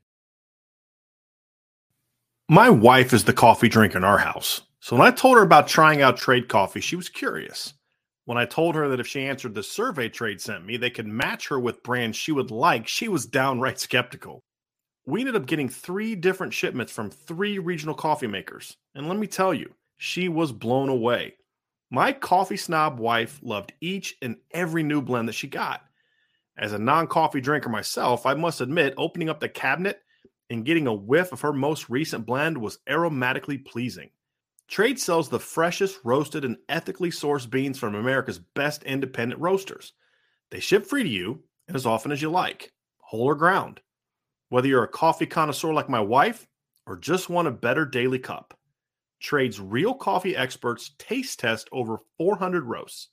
My 2.51 2.69
wife 2.69 3.13
is 3.13 3.23
the 3.23 3.31
coffee 3.31 3.69
drinker 3.69 3.97
in 3.97 4.03
our 4.03 4.17
house. 4.17 4.63
So 4.81 4.97
when 4.97 5.07
I 5.07 5.11
told 5.11 5.37
her 5.37 5.41
about 5.41 5.69
trying 5.69 6.01
out 6.01 6.17
trade 6.17 6.49
coffee, 6.49 6.81
she 6.81 6.97
was 6.97 7.07
curious. 7.07 7.75
When 8.25 8.37
I 8.37 8.43
told 8.43 8.75
her 8.75 8.89
that 8.89 8.99
if 8.99 9.07
she 9.07 9.23
answered 9.23 9.55
the 9.55 9.63
survey 9.63 10.09
trade 10.09 10.41
sent 10.41 10.65
me, 10.65 10.75
they 10.75 10.89
could 10.89 11.07
match 11.07 11.47
her 11.47 11.61
with 11.61 11.81
brands 11.81 12.17
she 12.17 12.33
would 12.33 12.51
like, 12.51 12.89
she 12.89 13.07
was 13.07 13.25
downright 13.25 13.79
skeptical. 13.79 14.41
We 15.05 15.21
ended 15.21 15.37
up 15.37 15.45
getting 15.45 15.69
three 15.69 16.13
different 16.13 16.53
shipments 16.53 16.91
from 16.91 17.09
three 17.09 17.57
regional 17.57 17.95
coffee 17.95 18.27
makers. 18.27 18.75
And 18.95 19.07
let 19.07 19.17
me 19.17 19.27
tell 19.27 19.53
you, 19.53 19.73
she 19.95 20.27
was 20.27 20.51
blown 20.51 20.89
away. 20.89 21.35
My 21.89 22.11
coffee 22.11 22.57
snob 22.57 22.99
wife 22.99 23.39
loved 23.41 23.71
each 23.79 24.17
and 24.21 24.35
every 24.53 24.83
new 24.83 25.01
blend 25.01 25.29
that 25.29 25.35
she 25.35 25.47
got. 25.47 25.83
As 26.57 26.73
a 26.73 26.77
non 26.77 27.07
coffee 27.07 27.39
drinker 27.39 27.69
myself, 27.69 28.25
I 28.25 28.33
must 28.33 28.59
admit, 28.59 28.93
opening 28.97 29.29
up 29.29 29.39
the 29.39 29.47
cabinet 29.47 30.01
and 30.51 30.65
getting 30.65 30.85
a 30.85 30.93
whiff 30.93 31.31
of 31.31 31.41
her 31.41 31.53
most 31.53 31.89
recent 31.89 32.25
blend 32.25 32.57
was 32.57 32.79
aromatically 32.89 33.63
pleasing. 33.63 34.09
Trade 34.67 34.99
sells 34.99 35.29
the 35.29 35.39
freshest 35.39 35.99
roasted 36.03 36.43
and 36.43 36.57
ethically 36.67 37.09
sourced 37.09 37.49
beans 37.49 37.79
from 37.79 37.95
America's 37.95 38.39
best 38.39 38.83
independent 38.83 39.39
roasters. 39.39 39.93
They 40.49 40.59
ship 40.59 40.85
free 40.85 41.03
to 41.03 41.09
you 41.09 41.43
and 41.67 41.75
as 41.75 41.85
often 41.85 42.11
as 42.11 42.21
you 42.21 42.29
like, 42.29 42.73
whole 42.99 43.27
or 43.27 43.35
ground. 43.35 43.79
Whether 44.49 44.67
you're 44.67 44.83
a 44.83 44.89
coffee 44.89 45.25
connoisseur 45.25 45.73
like 45.73 45.89
my 45.89 46.01
wife 46.01 46.45
or 46.85 46.97
just 46.97 47.29
want 47.29 47.47
a 47.47 47.51
better 47.51 47.85
daily 47.85 48.19
cup, 48.19 48.57
Trade's 49.21 49.59
real 49.59 49.93
coffee 49.93 50.35
experts 50.35 50.91
taste 50.99 51.39
test 51.39 51.69
over 51.71 51.97
400 52.17 52.65
roasts 52.65 53.07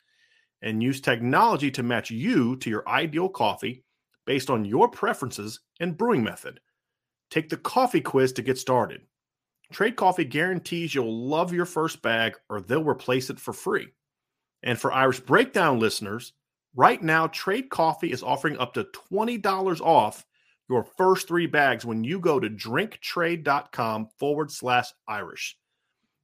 and 0.63 0.83
use 0.83 1.01
technology 1.01 1.71
to 1.71 1.85
match 1.85 2.11
you 2.11 2.57
to 2.57 2.69
your 2.69 2.89
ideal 2.89 3.29
coffee 3.29 3.85
based 4.27 4.51
on 4.51 4.65
your 4.65 4.89
preferences 4.89 5.61
and 5.79 5.97
brewing 5.97 6.25
method. 6.25 6.59
Take 7.31 7.49
the 7.49 7.57
coffee 7.57 8.01
quiz 8.01 8.33
to 8.35 8.43
get 8.43 8.59
started. 8.59 9.03
Trade 9.73 9.97
Coffee 9.97 10.25
guarantees 10.25 10.95
you'll 10.95 11.29
love 11.29 11.53
your 11.53 11.67
first 11.67 12.01
bag 12.01 12.37
or 12.49 12.61
they'll 12.61 12.85
replace 12.85 13.29
it 13.29 13.39
for 13.39 13.53
free. 13.53 13.89
And 14.63 14.79
for 14.79 14.93
Irish 14.93 15.21
Breakdown 15.21 15.79
listeners, 15.79 16.33
right 16.75 17.03
now, 17.03 17.27
Trade 17.27 17.69
Coffee 17.69 18.11
is 18.11 18.23
offering 18.23 18.57
up 18.59 18.75
to 18.75 18.85
$20 19.13 19.81
off 19.81 20.25
your 20.71 20.85
first 20.85 21.29
three 21.29 21.47
bags 21.47 21.85
when 21.85 22.03
you 22.03 22.19
go 22.19 22.41
to 22.41 22.49
drinktrade.com 22.49 24.09
forward 24.19 24.51
slash 24.51 24.93
Irish. 25.07 25.57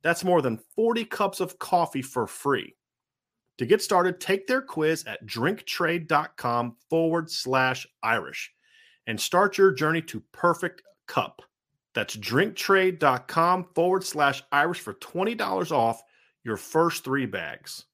That's 0.02 0.24
more 0.24 0.42
than 0.42 0.60
40 0.74 1.04
cups 1.06 1.40
of 1.40 1.58
coffee 1.58 2.02
for 2.02 2.26
free. 2.26 2.74
To 3.58 3.66
get 3.66 3.82
started, 3.82 4.20
take 4.20 4.46
their 4.46 4.60
quiz 4.60 5.04
at 5.06 5.24
drinktrade.com 5.26 6.76
forward 6.90 7.30
slash 7.30 7.86
Irish 8.02 8.52
and 9.06 9.20
start 9.20 9.58
your 9.58 9.72
journey 9.72 10.02
to 10.02 10.22
perfect 10.32 10.82
cup. 11.06 11.42
That's 11.94 12.16
drinktrade.com 12.16 13.68
forward 13.74 14.04
slash 14.04 14.42
Irish 14.50 14.80
for 14.80 14.94
$20 14.94 15.70
off 15.72 16.02
your 16.42 16.56
first 16.56 17.04
three 17.04 17.26
bags. 17.26 17.84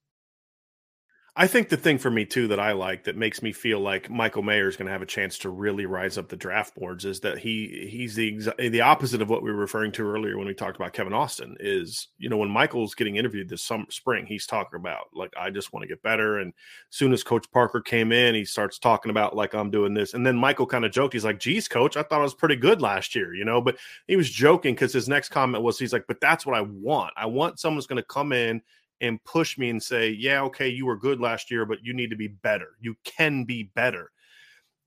I 1.36 1.46
think 1.46 1.68
the 1.68 1.76
thing 1.76 1.98
for 1.98 2.10
me 2.10 2.24
too 2.24 2.48
that 2.48 2.58
I 2.58 2.72
like 2.72 3.04
that 3.04 3.16
makes 3.16 3.40
me 3.40 3.52
feel 3.52 3.78
like 3.78 4.10
Michael 4.10 4.42
Mayer 4.42 4.68
is 4.68 4.76
going 4.76 4.86
to 4.86 4.92
have 4.92 5.02
a 5.02 5.06
chance 5.06 5.38
to 5.38 5.50
really 5.50 5.86
rise 5.86 6.18
up 6.18 6.28
the 6.28 6.36
draft 6.36 6.74
boards 6.74 7.04
is 7.04 7.20
that 7.20 7.38
he 7.38 7.88
he's 7.90 8.14
the 8.14 8.52
the 8.58 8.80
opposite 8.80 9.22
of 9.22 9.30
what 9.30 9.42
we 9.42 9.50
were 9.52 9.58
referring 9.58 9.92
to 9.92 10.06
earlier 10.06 10.36
when 10.36 10.46
we 10.46 10.54
talked 10.54 10.76
about 10.76 10.92
Kevin 10.92 11.12
Austin 11.12 11.56
is 11.60 12.08
you 12.18 12.28
know 12.28 12.36
when 12.36 12.50
Michael's 12.50 12.94
getting 12.94 13.16
interviewed 13.16 13.48
this 13.48 13.62
summer 13.62 13.84
spring 13.90 14.26
he's 14.26 14.46
talking 14.46 14.78
about 14.78 15.08
like 15.14 15.32
I 15.38 15.50
just 15.50 15.72
want 15.72 15.82
to 15.84 15.88
get 15.88 16.02
better. 16.02 16.38
And 16.38 16.52
soon 16.90 17.12
as 17.12 17.22
Coach 17.22 17.50
Parker 17.52 17.80
came 17.80 18.10
in 18.10 18.34
he 18.34 18.44
starts 18.44 18.78
talking 18.78 19.10
about 19.10 19.36
like 19.36 19.54
I'm 19.54 19.70
doing 19.70 19.94
this. 19.94 20.14
And 20.14 20.26
then 20.26 20.36
Michael 20.36 20.66
kind 20.66 20.84
of 20.84 20.90
joked 20.90 21.12
he's 21.12 21.24
like 21.24 21.38
geez 21.38 21.68
Coach 21.68 21.96
I 21.96 22.02
thought 22.02 22.20
I 22.20 22.24
was 22.24 22.34
pretty 22.34 22.56
good 22.56 22.82
last 22.82 23.14
year 23.14 23.34
you 23.34 23.44
know? 23.44 23.60
But 23.60 23.78
he 24.08 24.16
was 24.16 24.30
joking 24.30 24.74
because 24.74 24.92
his 24.92 25.08
next 25.08 25.28
comment 25.28 25.62
was 25.62 25.78
he's 25.78 25.92
like 25.92 26.06
but 26.08 26.20
that's 26.20 26.44
what 26.44 26.56
I 26.56 26.62
want. 26.62 27.14
I 27.16 27.26
want 27.26 27.60
someone's 27.60 27.86
going 27.86 28.02
to 28.02 28.02
come 28.02 28.32
in 28.32 28.62
and 29.00 29.22
push 29.24 29.58
me 29.58 29.70
and 29.70 29.82
say, 29.82 30.10
"Yeah, 30.10 30.42
okay, 30.42 30.68
you 30.68 30.86
were 30.86 30.96
good 30.96 31.20
last 31.20 31.50
year, 31.50 31.64
but 31.66 31.84
you 31.84 31.92
need 31.92 32.10
to 32.10 32.16
be 32.16 32.28
better. 32.28 32.76
You 32.80 32.96
can 33.04 33.44
be 33.44 33.64
better." 33.74 34.10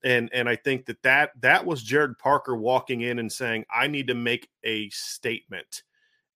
And 0.04 0.30
and 0.32 0.48
I 0.48 0.56
think 0.56 0.86
that 0.86 1.02
that 1.02 1.32
that 1.40 1.66
was 1.66 1.82
Gerad 1.82 2.18
Parker 2.18 2.56
walking 2.56 3.00
in 3.02 3.18
and 3.18 3.32
saying, 3.32 3.64
"I 3.70 3.86
need 3.86 4.08
to 4.08 4.14
make 4.14 4.48
a 4.64 4.88
statement." 4.90 5.82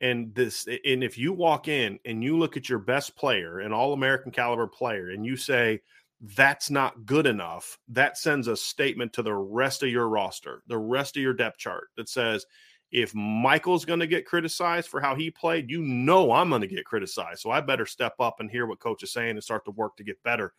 And 0.01 0.35
this 0.35 0.67
and 0.67 1.03
if 1.03 1.19
you 1.19 1.33
walk 1.33 1.69
in 1.69 1.99
and 2.05 2.23
you 2.23 2.39
look 2.39 2.57
at 2.57 2.69
your 2.69 2.79
best 2.79 3.17
player, 3.17 3.61
an 3.61 3.73
all-American 3.73 4.31
caliber 4.33 4.69
player, 4.69 5.11
and 5.11 5.27
you 5.27 5.37
say, 5.37 5.81
that's 6.21 6.71
not 6.71 7.07
good 7.07 7.27
enough, 7.27 7.79
that 7.89 8.19
sends 8.19 8.49
a 8.49 8.57
statement 8.57 9.13
to 9.13 9.23
the 9.23 9.35
rest 9.35 9.83
of 9.83 9.89
your 9.89 10.09
roster, 10.09 10.63
the 10.67 10.79
rest 10.79 11.17
of 11.17 11.23
your 11.23 11.35
depth 11.35 11.59
chart 11.59 11.89
that 11.97 12.09
says, 12.09 12.45
if 12.91 13.15
Michael's 13.15 13.85
going 13.85 14.01
to 14.01 14.07
get 14.07 14.27
criticized 14.27 14.89
for 14.89 15.01
how 15.01 15.15
he 15.15 15.31
played, 15.31 15.71
you 15.71 15.83
know 15.83 16.33
I'm 16.33 16.49
going 16.49 16.63
to 16.63 16.67
get 16.67 16.87
criticized. 16.87 17.41
So 17.41 17.51
I 17.51 17.61
better 17.61 17.87
step 17.87 18.15
up 18.19 18.41
and 18.41 18.51
hear 18.51 18.67
what 18.67 18.81
coach 18.81 19.03
is 19.03 19.13
saying 19.13 19.31
and 19.31 19.45
start 19.45 19.65
to 19.67 19.71
work 19.73 19.97
to 19.97 20.05
get 20.05 20.23
better. 20.23 20.55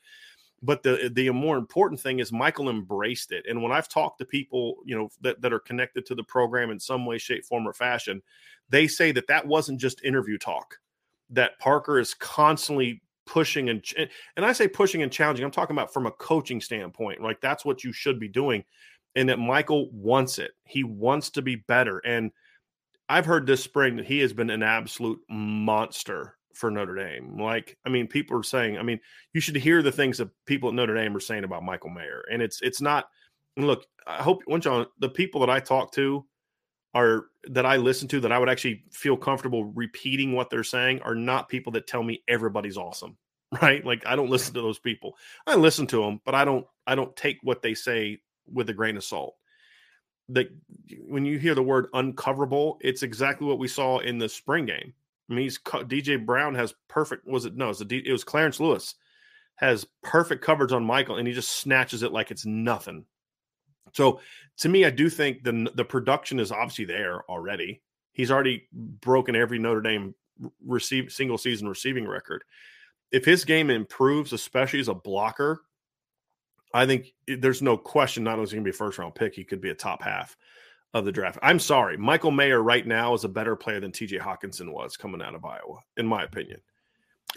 But 0.62 0.84
the 0.84 1.10
the 1.14 1.30
more 1.32 1.58
important 1.58 2.02
thing 2.02 2.20
is 2.20 2.32
Michael 2.32 2.70
embraced 2.70 3.32
it. 3.32 3.46
And 3.50 3.64
when 3.64 3.72
I've 3.72 3.88
talked 3.88 4.20
to 4.20 4.26
people, 4.26 4.78
you 4.86 4.96
know, 4.96 5.10
that, 5.22 5.42
that 5.42 5.54
are 5.54 5.60
connected 5.60 6.06
to 6.08 6.16
the 6.16 6.24
program 6.24 6.70
in 6.70 6.80
some 6.80 7.06
way, 7.06 7.18
shape, 7.18 7.46
form, 7.46 7.68
or 7.68 7.74
fashion, 7.74 8.22
they 8.70 8.86
say 8.86 9.12
that 9.14 9.28
that 9.28 9.48
wasn't 9.48 9.80
just 9.80 10.04
interview 10.04 10.38
talk. 10.38 10.78
That 11.30 11.58
Parker 11.60 11.98
is 11.98 12.14
constantly 12.14 13.02
pushing 13.26 13.70
and 13.70 13.84
and 14.36 14.46
I 14.46 14.52
say 14.52 14.68
pushing 14.68 15.02
and 15.02 15.12
challenging. 15.12 15.46
I'm 15.46 15.52
talking 15.52 15.76
about 15.76 15.94
from 15.94 16.08
a 16.08 16.12
coaching 16.12 16.60
standpoint. 16.60 17.22
Like 17.22 17.40
that's 17.40 17.64
what 17.64 17.84
you 17.84 17.94
should 17.94 18.20
be 18.20 18.28
doing 18.28 18.66
and 19.16 19.30
that 19.30 19.40
Michael 19.40 19.90
wants 19.92 20.40
it. 20.40 20.52
He 20.64 20.84
wants 20.84 21.32
to 21.32 21.42
be 21.42 21.56
better. 21.56 22.00
And 22.00 22.32
I've 23.08 23.26
heard 23.26 23.48
this 23.48 23.64
spring 23.64 23.96
that 23.98 24.06
he 24.06 24.20
has 24.20 24.34
been 24.34 24.50
an 24.50 24.64
absolute 24.64 25.20
monster 25.30 26.38
for 26.54 26.70
Notre 26.70 26.96
Dame. 26.96 27.40
Like, 27.40 27.78
I 27.86 27.90
mean, 27.90 28.08
people 28.08 28.38
are 28.38 28.44
saying, 28.44 28.78
I 28.78 28.84
mean, 28.84 29.00
you 29.34 29.42
should 29.42 29.56
hear 29.56 29.82
the 29.82 29.92
things 29.92 30.18
that 30.18 30.30
people 30.46 30.70
at 30.70 30.76
Notre 30.76 30.96
Dame 30.96 31.16
are 31.16 31.22
saying 31.22 31.44
about 31.44 31.64
Michael 31.64 31.90
Mayer. 31.90 32.24
And 32.32 32.42
it's 32.42 32.62
it's 32.62 32.82
not 32.82 33.06
look, 33.58 33.86
I 34.06 34.22
hope 34.22 34.44
once 34.48 34.66
on 34.66 34.86
the 35.00 35.10
people 35.10 35.42
that 35.42 35.50
I 35.50 35.60
talk 35.60 35.92
to 35.94 36.26
are 36.94 37.26
that 37.46 37.66
I 37.66 37.78
listen 37.78 38.08
to 38.10 38.20
that 38.22 38.32
I 38.32 38.40
would 38.40 38.50
actually 38.50 38.84
feel 38.92 39.16
comfortable 39.16 39.66
repeating 39.66 40.34
what 40.34 40.50
they're 40.50 40.64
saying 40.64 41.02
are 41.02 41.16
not 41.16 41.50
people 41.50 41.72
that 41.74 41.88
tell 41.88 42.04
me 42.04 42.24
everybody's 42.28 42.78
awesome. 42.78 43.18
Right. 43.64 43.84
Like 43.84 44.06
I 44.06 44.16
don't 44.16 44.30
listen 44.30 44.54
to 44.54 44.62
those 44.62 44.78
people. 44.78 45.16
I 45.48 45.56
listen 45.56 45.88
to 45.88 46.04
them, 46.04 46.22
but 46.24 46.36
I 46.36 46.46
don't 46.46 46.68
I 46.86 46.94
don't 46.94 47.16
take 47.16 47.38
what 47.42 47.64
they 47.64 47.74
say 47.74 48.20
with 48.52 48.70
a 48.70 48.74
grain 48.74 48.98
of 48.98 49.04
salt. 49.04 49.36
That 50.30 50.50
when 51.08 51.26
you 51.26 51.40
hear 51.40 51.56
the 51.56 51.64
word 51.64 51.88
uncoverable, 51.94 52.78
it's 52.82 53.04
exactly 53.04 53.48
what 53.48 53.60
we 53.60 53.68
saw 53.68 54.00
in 54.00 54.18
the 54.18 54.30
spring 54.30 54.66
game. 54.66 54.94
I 55.30 55.34
mean, 55.34 55.44
he's 55.44 55.58
DJ 55.60 56.24
Brown 56.24 56.56
has 56.56 56.74
perfect. 56.88 57.28
Was 57.28 57.46
it 57.46 57.56
no? 57.56 57.66
It 57.66 57.70
was, 57.70 57.82
it 57.82 58.12
was 58.12 58.24
Clarence 58.24 58.60
Lewis 58.60 58.96
has 59.56 59.86
perfect 60.04 60.44
coverage 60.44 60.72
on 60.72 60.84
Michael, 60.84 61.18
and 61.18 61.28
he 61.28 61.34
just 61.34 61.52
snatches 61.58 62.02
it 62.02 62.14
like 62.14 62.32
it's 62.32 62.46
nothing. 62.46 63.06
So 63.94 64.22
to 64.60 64.70
me, 64.70 64.86
I 64.86 64.90
do 64.90 65.10
think 65.10 65.44
the 65.44 65.72
the 65.76 65.86
production 65.86 66.40
is 66.40 66.52
obviously 66.52 66.86
there 66.86 67.24
already. 67.30 67.82
He's 68.14 68.32
already 68.32 68.68
broken 68.74 69.36
every 69.36 69.60
Notre 69.60 69.82
Dame 69.82 70.16
receive 70.66 71.12
single 71.12 71.38
season 71.38 71.68
receiving 71.68 72.08
record. 72.08 72.44
If 73.12 73.26
his 73.26 73.46
game 73.46 73.70
improves, 73.70 74.34
especially 74.34 74.80
as 74.80 74.88
a 74.88 74.94
blocker, 74.94 75.62
I 76.74 76.86
think 76.86 77.14
there's 77.28 77.62
no 77.62 77.78
question 77.78 78.24
not 78.24 78.34
only 78.34 78.44
is 78.44 78.52
he 78.52 78.58
going 78.58 78.64
to 78.64 78.72
be 78.72 78.76
a 78.76 78.78
first 78.78 78.98
round 78.98 79.16
pick, 79.16 79.34
he 79.34 79.44
could 79.44 79.62
be 79.62 79.70
a 79.70 79.76
top 79.76 80.04
half 80.04 80.38
of 80.94 81.06
the 81.06 81.12
draft. 81.12 81.40
I'm 81.42 81.60
sorry. 81.60 81.98
Michael 81.98 82.32
Mayer 82.32 82.62
right 82.62 82.86
now 82.86 83.14
is 83.14 83.24
a 83.24 83.30
better 83.30 83.56
player 83.56 83.80
than 83.80 83.92
TJ 83.92 84.20
Hockenson 84.20 84.72
was 84.72 84.98
coming 84.98 85.22
out 85.22 85.36
of 85.36 85.46
Iowa, 85.46 85.80
in 85.98 86.08
my 86.08 86.24
opinion. 86.24 86.62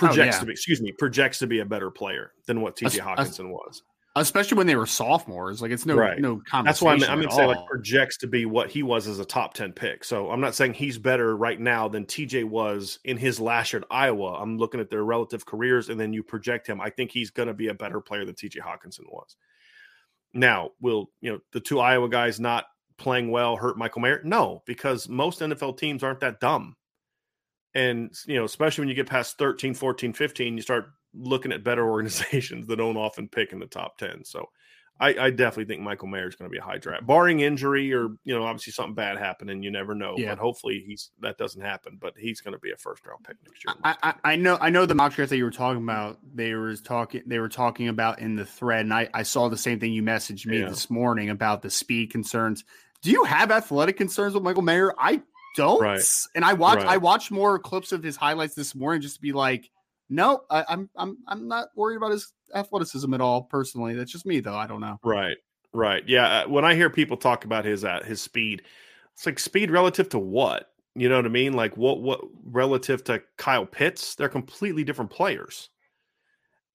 Oh, 0.01 0.07
projects 0.07 0.19
oh, 0.19 0.25
yeah. 0.25 0.41
to 0.41 0.47
be, 0.47 0.53
excuse 0.53 0.81
me, 0.81 0.93
projects 0.93 1.39
to 1.41 1.47
be 1.47 1.61
a 1.61 1.65
better 1.65 1.91
player 1.91 2.33
than 2.47 2.61
what 2.61 2.77
TJ 2.77 3.01
Hockenson 3.01 3.51
was 3.51 3.83
especially 4.17 4.59
when 4.59 4.67
they 4.67 4.77
were 4.77 4.87
sophomores. 4.87 5.63
Like 5.63 5.71
it's 5.71 5.87
no 5.87 5.95
right. 5.95 6.19
no 6.19 6.43
That's 6.65 6.83
why 6.83 6.93
I'm, 6.93 7.03
I'm 7.05 7.19
going 7.19 7.29
to 7.29 7.35
say 7.35 7.47
like 7.47 7.67
projects 7.67 8.19
to 8.19 8.27
be 8.27 8.45
what 8.45 8.71
he 8.71 8.83
was 8.83 9.07
as 9.07 9.19
a 9.19 9.25
top 9.25 9.55
ten 9.55 9.73
pick. 9.73 10.05
So 10.05 10.31
I'm 10.31 10.41
not 10.41 10.55
saying 10.55 10.75
he's 10.75 10.99
better 10.99 11.37
right 11.37 11.59
now 11.59 11.89
than 11.89 12.05
TJ 12.05 12.45
was 12.45 12.99
in 13.05 13.17
his 13.17 13.41
last 13.41 13.73
year 13.73 13.81
at 13.81 13.89
Iowa. 13.91 14.35
I'm 14.35 14.59
looking 14.59 14.81
at 14.81 14.91
their 14.91 15.05
relative 15.05 15.47
careers, 15.47 15.89
and 15.89 15.99
then 15.99 16.13
you 16.13 16.23
project 16.23 16.67
him. 16.67 16.81
I 16.81 16.91
think 16.91 17.11
he's 17.11 17.31
going 17.31 17.49
to 17.49 17.55
be 17.55 17.69
a 17.69 17.75
better 17.75 18.01
player 18.01 18.25
than 18.25 18.35
TJ 18.35 18.59
Hockenson 18.59 19.11
was. 19.11 19.37
Now, 20.35 20.71
will 20.81 21.11
you 21.21 21.33
know 21.33 21.39
the 21.53 21.61
two 21.61 21.81
Iowa 21.81 22.09
guys 22.09 22.41
not 22.41 22.67
playing 22.99 23.31
well 23.31 23.57
hurt 23.57 23.79
Michael 23.79 24.03
Mayer? 24.03 24.21
No, 24.25 24.63
because 24.67 25.09
most 25.09 25.41
NFL 25.41 25.79
teams 25.79 26.03
aren't 26.03 26.21
that 26.21 26.41
dumb. 26.41 26.77
And, 27.75 28.15
you 28.27 28.37
know, 28.37 28.45
especially 28.45 28.83
when 28.83 28.89
you 28.91 28.95
get 28.95 29.09
past 29.09 29.39
13, 29.39 29.75
14, 29.75 30.13
15, 30.13 30.57
you 30.57 30.63
start 30.63 30.91
looking 31.15 31.53
at 31.53 31.65
better 31.65 31.89
organizations 31.91 32.67
that 32.67 32.77
don't 32.77 32.97
often 32.97 33.29
pick 33.29 33.53
in 33.53 33.59
the 33.59 33.67
top 33.67 33.99
10. 33.99 34.25
So 34.25 34.49
I, 35.01 35.09
I 35.19 35.31
definitely 35.31 35.65
think 35.65 35.83
Michael 35.83 36.07
Mayer 36.07 36.29
is 36.29 36.37
going 36.37 36.49
to 36.49 36.53
be 36.53 36.59
a 36.59 36.63
high 36.63 36.79
draft, 36.79 37.07
barring 37.07 37.41
injury 37.41 37.93
or, 37.93 38.11
you 38.25 38.35
know, 38.35 38.45
obviously 38.45 38.73
something 38.73 38.95
bad 38.95 39.19
happening. 39.19 39.63
You 39.63 39.73
never 39.73 39.97
know. 39.97 40.15
Yeah. 40.17 40.31
But 40.31 40.39
hopefully 40.39 40.85
he's 40.87 41.11
that 41.21 41.39
doesn't 41.39 41.61
happen. 41.61 41.99
But 42.01 42.15
he's 42.17 42.41
going 42.41 42.53
to 42.53 42.61
be 42.61 42.71
a 42.71 42.77
first 42.77 43.05
round 43.05 43.25
pick 43.25 43.37
next 43.45 43.65
year. 43.65 43.75
I, 43.83 43.97
I, 44.03 44.33
I, 44.33 44.37
know 44.37 44.59
I 44.61 44.71
know 44.71 44.87
the 44.87 44.95
mock 44.95 45.15
draft 45.15 45.31
that 45.31 45.39
you 45.39 45.45
were 45.45 45.51
talking 45.51 45.83
about, 45.83 46.19
they 46.33 46.55
were 46.55 46.77
talking 46.77 47.23
they 47.27 47.41
were 47.41 47.49
talking 47.49 47.89
about 47.89 48.21
in 48.21 48.37
the 48.37 48.47
thread. 48.47 48.83
And 48.83 48.95
I, 48.95 49.09
I 49.13 49.25
saw 49.25 49.49
the 49.49 49.57
same 49.57 49.81
thing 49.81 49.93
you 49.93 50.05
messaged 50.05 50.47
me 50.47 50.61
yeah. 50.61 50.69
this 50.69 50.89
morning 50.89 51.31
about 51.31 51.63
the 51.63 51.71
speed 51.71 52.11
concerns. 52.13 52.65
Do 53.03 53.11
you 53.11 53.25
have 53.25 53.51
athletic 53.51 53.97
concerns 53.97 54.35
with 54.35 54.45
Michael 54.45 54.63
Mayer? 54.63 54.95
I 54.97 55.23
don't. 55.57 55.83
Right. 55.83 56.01
And 56.37 56.45
I 56.45 56.53
watched 56.53 56.85
right. 56.85 56.93
I 56.93 56.97
watched 56.99 57.33
more 57.33 57.59
clips 57.59 57.91
of 57.91 58.05
his 58.05 58.15
highlights 58.15 58.55
this 58.55 58.73
morning 58.75 59.03
just 59.03 59.17
to 59.17 59.21
be 59.21 59.33
like, 59.33 59.69
no, 60.09 60.43
I, 60.51 60.65
I'm 60.69 60.91
I'm 60.97 61.19
I'm 61.29 61.49
not 61.49 61.69
worried 61.77 61.97
about 61.97 62.13
his 62.13 62.33
athleticism 62.55 63.13
at 63.15 63.21
all. 63.21 63.43
Personally, 63.43 63.95
that's 63.95 64.13
just 64.13 64.27
me 64.27 64.41
though. 64.41 64.55
I 64.55 64.67
don't 64.67 64.81
know. 64.81 64.99
Right. 65.03 65.37
Right. 65.73 66.07
Yeah. 66.07 66.41
Uh, 66.41 66.49
when 66.49 66.65
I 66.65 66.75
hear 66.75 66.91
people 66.91 67.17
talk 67.17 67.45
about 67.45 67.65
his 67.65 67.85
uh, 67.85 68.03
his 68.05 68.21
speed, 68.21 68.63
it's 69.15 69.25
like 69.25 69.39
speed 69.39 69.71
relative 69.71 70.09
to 70.11 70.19
what? 70.19 70.71
You 70.95 71.09
know 71.09 71.17
what 71.17 71.25
I 71.25 71.31
mean? 71.31 71.55
Like 71.55 71.77
what 71.77 72.01
what 72.01 72.21
relative 72.45 73.05
to 73.05 73.23
Kyle 73.39 73.67
Pitts? 73.67 74.15
They're 74.15 74.29
completely 74.29 74.85
different 74.85 75.11
players. 75.11 75.71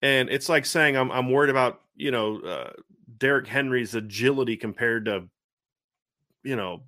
And 0.01 0.29
it's 0.29 0.49
like 0.49 0.65
saying 0.65 0.97
I'm 0.97 1.11
I'm 1.11 1.29
worried 1.29 1.49
about, 1.49 1.81
you 1.95 2.11
know, 2.11 2.39
uh, 2.41 2.71
Derrick 3.17 3.47
Henry's 3.47 3.93
agility 3.93 4.57
compared 4.57 5.05
to 5.05 5.29
you 6.43 6.55
know, 6.55 6.83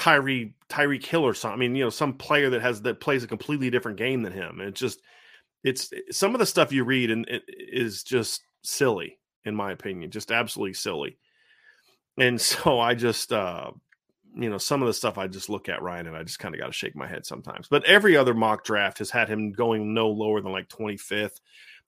Tyree 0.00 0.54
Tyreek 0.70 1.04
Hill 1.04 1.26
or 1.26 1.34
something. 1.34 1.58
I 1.58 1.60
mean, 1.60 1.76
you 1.76 1.84
know, 1.84 1.90
some 1.90 2.14
player 2.14 2.48
that 2.50 2.62
has 2.62 2.80
that 2.82 3.00
plays 3.00 3.22
a 3.22 3.28
completely 3.28 3.68
different 3.68 3.98
game 3.98 4.22
than 4.22 4.32
him. 4.32 4.58
And 4.58 4.70
it's 4.70 4.80
just 4.80 5.02
it's 5.62 5.92
some 6.10 6.34
of 6.34 6.38
the 6.38 6.46
stuff 6.46 6.72
you 6.72 6.84
read 6.84 7.10
and 7.10 7.28
it 7.28 7.42
is 7.46 8.02
just 8.02 8.42
silly 8.62 9.18
in 9.44 9.54
my 9.54 9.72
opinion, 9.72 10.10
just 10.10 10.32
absolutely 10.32 10.72
silly. 10.72 11.18
And 12.16 12.40
so 12.40 12.80
I 12.80 12.94
just 12.94 13.30
uh 13.30 13.72
you 14.34 14.48
know, 14.48 14.56
some 14.56 14.80
of 14.80 14.86
the 14.86 14.94
stuff 14.94 15.18
I 15.18 15.26
just 15.26 15.50
look 15.50 15.68
at 15.68 15.82
Ryan 15.82 16.06
and 16.06 16.16
I 16.16 16.22
just 16.22 16.38
kind 16.38 16.54
of 16.54 16.60
got 16.60 16.68
to 16.68 16.72
shake 16.72 16.96
my 16.96 17.06
head 17.06 17.26
sometimes. 17.26 17.68
But 17.68 17.84
every 17.84 18.16
other 18.16 18.32
mock 18.32 18.64
draft 18.64 18.98
has 19.00 19.10
had 19.10 19.28
him 19.28 19.52
going 19.52 19.92
no 19.92 20.08
lower 20.08 20.40
than 20.40 20.52
like 20.52 20.68
25th, 20.68 21.40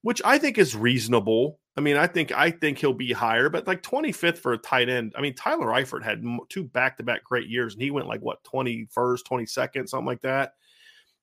which 0.02 0.21
I 0.23 0.37
think 0.37 0.59
is 0.59 0.76
reasonable 0.76 1.61
I 1.76 1.81
mean, 1.81 1.97
I 1.97 2.07
think 2.07 2.33
I 2.33 2.50
think 2.50 2.79
he'll 2.79 2.93
be 2.93 3.12
higher, 3.12 3.49
but 3.49 3.67
like 3.67 3.83
25th 3.83 4.38
for 4.38 4.52
a 4.52 4.59
tight 4.59 4.91
end. 4.91 5.14
I 5.17 5.23
mean, 5.23 5.35
Tyler 5.35 5.69
Eifert 5.69 6.02
had 6.02 6.23
two 6.50 6.64
back-to-back 6.64 7.25
great 7.25 7.49
years, 7.49 7.73
and 7.73 7.83
he 7.83 7.91
went 7.91 8.09
like 8.09 8.21
what 8.21 8.45
21st, 8.45 9.21
22nd, 9.31 9.88
something 9.88 10.07
like 10.07 10.21
that. 10.21 10.52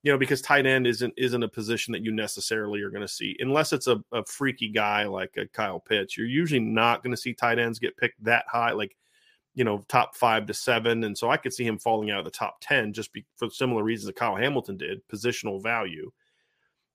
You 0.02 0.10
know, 0.10 0.18
because 0.18 0.40
tight 0.42 0.66
end 0.66 0.86
isn't 0.86 1.14
isn't 1.16 1.42
a 1.42 1.48
position 1.48 1.92
that 1.92 2.02
you 2.02 2.10
necessarily 2.10 2.80
are 2.80 2.90
going 2.90 3.06
to 3.06 3.08
see 3.08 3.36
unless 3.38 3.72
it's 3.72 3.86
a, 3.86 4.02
a 4.12 4.24
freaky 4.24 4.70
guy 4.70 5.04
like 5.04 5.36
a 5.36 5.46
Kyle 5.46 5.78
Pitts. 5.78 6.16
You're 6.16 6.26
usually 6.26 6.60
not 6.60 7.02
going 7.02 7.14
to 7.14 7.20
see 7.20 7.34
tight 7.34 7.58
ends 7.58 7.78
get 7.78 7.96
picked 7.96 8.22
that 8.24 8.44
high, 8.48 8.72
like 8.72 8.96
you 9.54 9.64
know, 9.64 9.84
top 9.88 10.16
five 10.16 10.46
to 10.46 10.54
seven. 10.54 11.04
And 11.04 11.16
so 11.16 11.30
I 11.30 11.36
could 11.36 11.52
see 11.52 11.64
him 11.64 11.78
falling 11.78 12.10
out 12.10 12.20
of 12.20 12.24
the 12.24 12.30
top 12.30 12.58
10 12.60 12.92
just 12.92 13.12
be, 13.12 13.26
for 13.36 13.50
similar 13.50 13.82
reasons 13.82 14.06
that 14.06 14.16
Kyle 14.16 14.36
Hamilton 14.36 14.76
did, 14.76 15.06
positional 15.08 15.62
value 15.62 16.10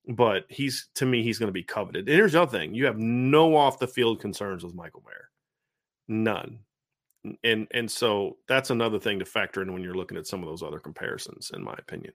but 0.07 0.45
he's 0.49 0.89
to 0.95 1.05
me 1.05 1.23
he's 1.23 1.39
going 1.39 1.47
to 1.47 1.53
be 1.53 1.63
coveted. 1.63 2.07
And 2.07 2.15
here's 2.15 2.33
the 2.33 2.41
other 2.41 2.57
thing: 2.57 2.73
you 2.73 2.85
have 2.85 2.97
no 2.97 3.55
off 3.55 3.79
the 3.79 3.87
field 3.87 4.19
concerns 4.19 4.63
with 4.63 4.75
Michael 4.75 5.03
Mayer, 5.05 5.29
none. 6.07 6.59
And 7.43 7.67
and 7.71 7.89
so 7.89 8.37
that's 8.47 8.69
another 8.69 8.99
thing 8.99 9.19
to 9.19 9.25
factor 9.25 9.61
in 9.61 9.73
when 9.73 9.81
you're 9.81 9.95
looking 9.95 10.17
at 10.17 10.27
some 10.27 10.43
of 10.43 10.49
those 10.49 10.61
other 10.61 10.79
comparisons, 10.79 11.51
in 11.53 11.63
my 11.63 11.73
opinion. 11.73 12.13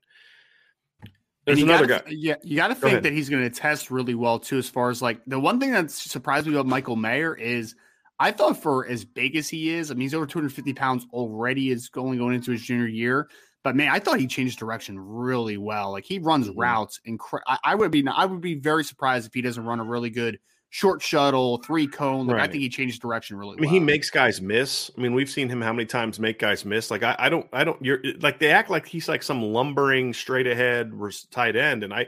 There's 1.47 1.63
another 1.63 1.87
gotta, 1.87 2.05
guy. 2.05 2.17
Yeah, 2.17 2.37
you 2.43 2.57
got 2.57 2.69
to 2.69 2.75
think 2.75 3.03
that 3.03 3.13
he's 3.13 3.29
going 3.29 3.43
to 3.43 3.51
test 3.51 3.91
really 3.91 4.15
well 4.15 4.39
too. 4.39 4.59
As 4.59 4.69
far 4.69 4.91
as 4.91 5.03
like 5.03 5.21
the 5.27 5.41
one 5.41 5.59
thing 5.59 5.73
that 5.73 5.91
surprised 5.91 6.47
me 6.47 6.55
about 6.55 6.67
Michael 6.67 6.97
Mayer 6.97 7.35
is 7.35 7.75
I 8.19 8.31
thought 8.31 8.63
for 8.63 8.87
as 8.87 9.05
big 9.05 9.35
as 9.37 9.49
he 9.49 9.71
is, 9.71 9.91
I 9.91 9.95
mean 9.95 10.03
he's 10.03 10.15
over 10.15 10.27
250 10.27 10.75
pounds 10.75 11.07
already. 11.13 11.71
Is 11.71 11.89
going 11.89 12.19
going 12.19 12.35
into 12.37 12.53
his 12.53 12.63
junior 12.63 12.87
year. 12.87 13.29
But 13.63 13.77
man, 13.77 13.89
I 13.91 13.99
thought 13.99 14.19
he 14.19 14.27
changed 14.27 14.59
direction 14.59 14.99
really 14.99 15.59
well. 15.59 15.93
Like 15.93 16.05
he 16.05 16.19
runs 16.19 16.49
mm-hmm. 16.49 16.61
routes. 16.61 17.01
Incre- 17.07 17.43
I, 17.47 17.59
I, 17.65 17.75
would 17.75 17.91
be 17.91 18.07
I 18.09 18.25
would 18.25 18.41
be 18.41 18.55
very 18.55 18.85
surprised 18.85 19.27
if 19.27 19.35
he 19.35 19.43
doesn't 19.43 19.65
run 19.65 19.81
a 19.81 19.85
really 19.85 20.11
good 20.11 20.39
short 20.71 21.03
shuttle, 21.03 21.59
three 21.59 21.87
cone. 21.87 22.27
Like 22.27 22.37
right. 22.39 22.49
I 22.49 22.51
think 22.51 22.63
he 22.63 22.69
changed 22.69 23.03
direction 23.03 23.37
really. 23.37 23.59
I 23.59 23.61
mean, 23.61 23.67
well. 23.67 23.75
he 23.75 23.81
makes 23.81 24.09
guys 24.09 24.41
miss. 24.41 24.91
I 24.97 25.01
mean, 25.01 25.13
we've 25.13 25.29
seen 25.29 25.49
him 25.49 25.61
how 25.61 25.73
many 25.73 25.87
times 25.87 26.19
make 26.19 26.39
guys 26.39 26.65
miss. 26.65 26.91
Like 26.91 27.03
I, 27.03 27.15
I 27.19 27.29
don't, 27.29 27.47
I 27.53 27.65
don't. 27.65 27.85
You're 27.85 28.01
like 28.21 28.39
they 28.39 28.51
act 28.51 28.71
like 28.71 28.87
he's 28.87 29.09
like 29.09 29.23
some 29.23 29.43
lumbering 29.43 30.15
straight 30.15 30.47
ahead 30.47 30.93
tight 31.31 31.57
end, 31.57 31.85
and 31.85 31.93
I, 31.93 32.07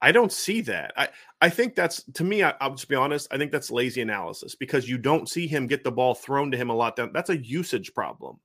I 0.00 0.12
don't 0.12 0.32
see 0.32 0.62
that. 0.62 0.92
I, 0.96 1.08
I 1.42 1.50
think 1.50 1.74
that's 1.74 2.02
to 2.14 2.24
me. 2.24 2.42
I, 2.42 2.54
will 2.62 2.76
just 2.76 2.88
be 2.88 2.94
honest. 2.94 3.28
I 3.30 3.36
think 3.36 3.52
that's 3.52 3.70
lazy 3.70 4.00
analysis 4.00 4.54
because 4.54 4.88
you 4.88 4.96
don't 4.96 5.28
see 5.28 5.46
him 5.46 5.66
get 5.66 5.84
the 5.84 5.92
ball 5.92 6.14
thrown 6.14 6.50
to 6.52 6.56
him 6.56 6.70
a 6.70 6.74
lot. 6.74 6.96
That's 7.12 7.30
a 7.30 7.36
usage 7.36 7.92
problem 7.92 8.38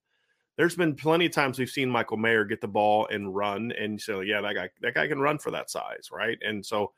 there's 0.62 0.76
been 0.76 0.94
plenty 0.94 1.26
of 1.26 1.32
times 1.32 1.58
we've 1.58 1.72
seen 1.72 1.90
Michael 1.90 2.18
Mayer 2.18 2.46
get 2.46 2.62
the 2.62 2.68
ball 2.68 3.08
and 3.08 3.34
run, 3.34 3.72
and 3.72 4.00
so 4.00 4.20
yeah, 4.20 4.42
that 4.42 4.54
guy 4.54 4.70
that 4.82 4.94
guy 4.94 5.08
can 5.08 5.20
run 5.20 5.40
for 5.40 5.50
that 5.50 5.72
size, 5.72 6.10
right? 6.12 6.38
And 6.46 6.64
so 6.64 6.92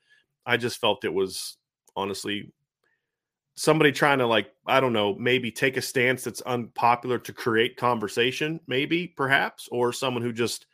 I 0.46 0.58
just 0.58 0.82
felt 0.82 1.06
it 1.06 1.14
was 1.14 1.56
honestly 1.96 2.52
somebody 3.56 3.94
trying 3.94 4.20
to 4.20 4.28
like 4.28 4.52
I 4.68 4.82
don't 4.82 4.92
know 4.92 5.16
maybe 5.16 5.50
take 5.50 5.78
a 5.78 5.82
stance 5.82 6.26
that's 6.26 6.42
unpopular 6.42 7.18
to 7.20 7.32
create 7.32 7.78
conversation, 7.78 8.60
maybe 8.68 9.08
perhaps, 9.08 9.70
or 9.72 9.94
someone 9.94 10.24
who 10.24 10.34
just 10.34 10.66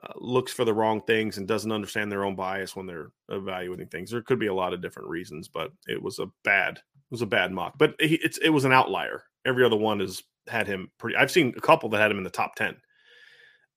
uh, 0.00 0.12
looks 0.14 0.52
for 0.52 0.64
the 0.64 0.72
wrong 0.74 1.00
things 1.02 1.38
and 1.38 1.48
doesn't 1.48 1.72
understand 1.72 2.12
their 2.12 2.24
own 2.24 2.36
bias 2.36 2.76
when 2.76 2.86
they're 2.86 3.10
evaluating 3.30 3.88
things. 3.88 4.12
There 4.12 4.22
could 4.22 4.38
be 4.38 4.46
a 4.46 4.54
lot 4.54 4.72
of 4.72 4.80
different 4.80 5.08
reasons, 5.08 5.48
but 5.48 5.72
it 5.88 6.00
was 6.00 6.20
a 6.20 6.30
bad 6.44 6.76
it 6.76 7.10
was 7.10 7.22
a 7.22 7.26
bad 7.26 7.50
mock. 7.50 7.78
But 7.78 7.96
it's 7.98 8.38
it 8.38 8.50
was 8.50 8.64
an 8.64 8.72
outlier. 8.72 9.24
Every 9.44 9.64
other 9.64 9.74
one 9.74 10.00
is 10.00 10.22
had 10.48 10.66
him 10.66 10.90
pretty. 10.98 11.16
I've 11.16 11.30
seen 11.30 11.54
a 11.56 11.60
couple 11.60 11.88
that 11.90 12.00
had 12.00 12.10
him 12.10 12.18
in 12.18 12.24
the 12.24 12.30
top 12.30 12.54
ten. 12.54 12.76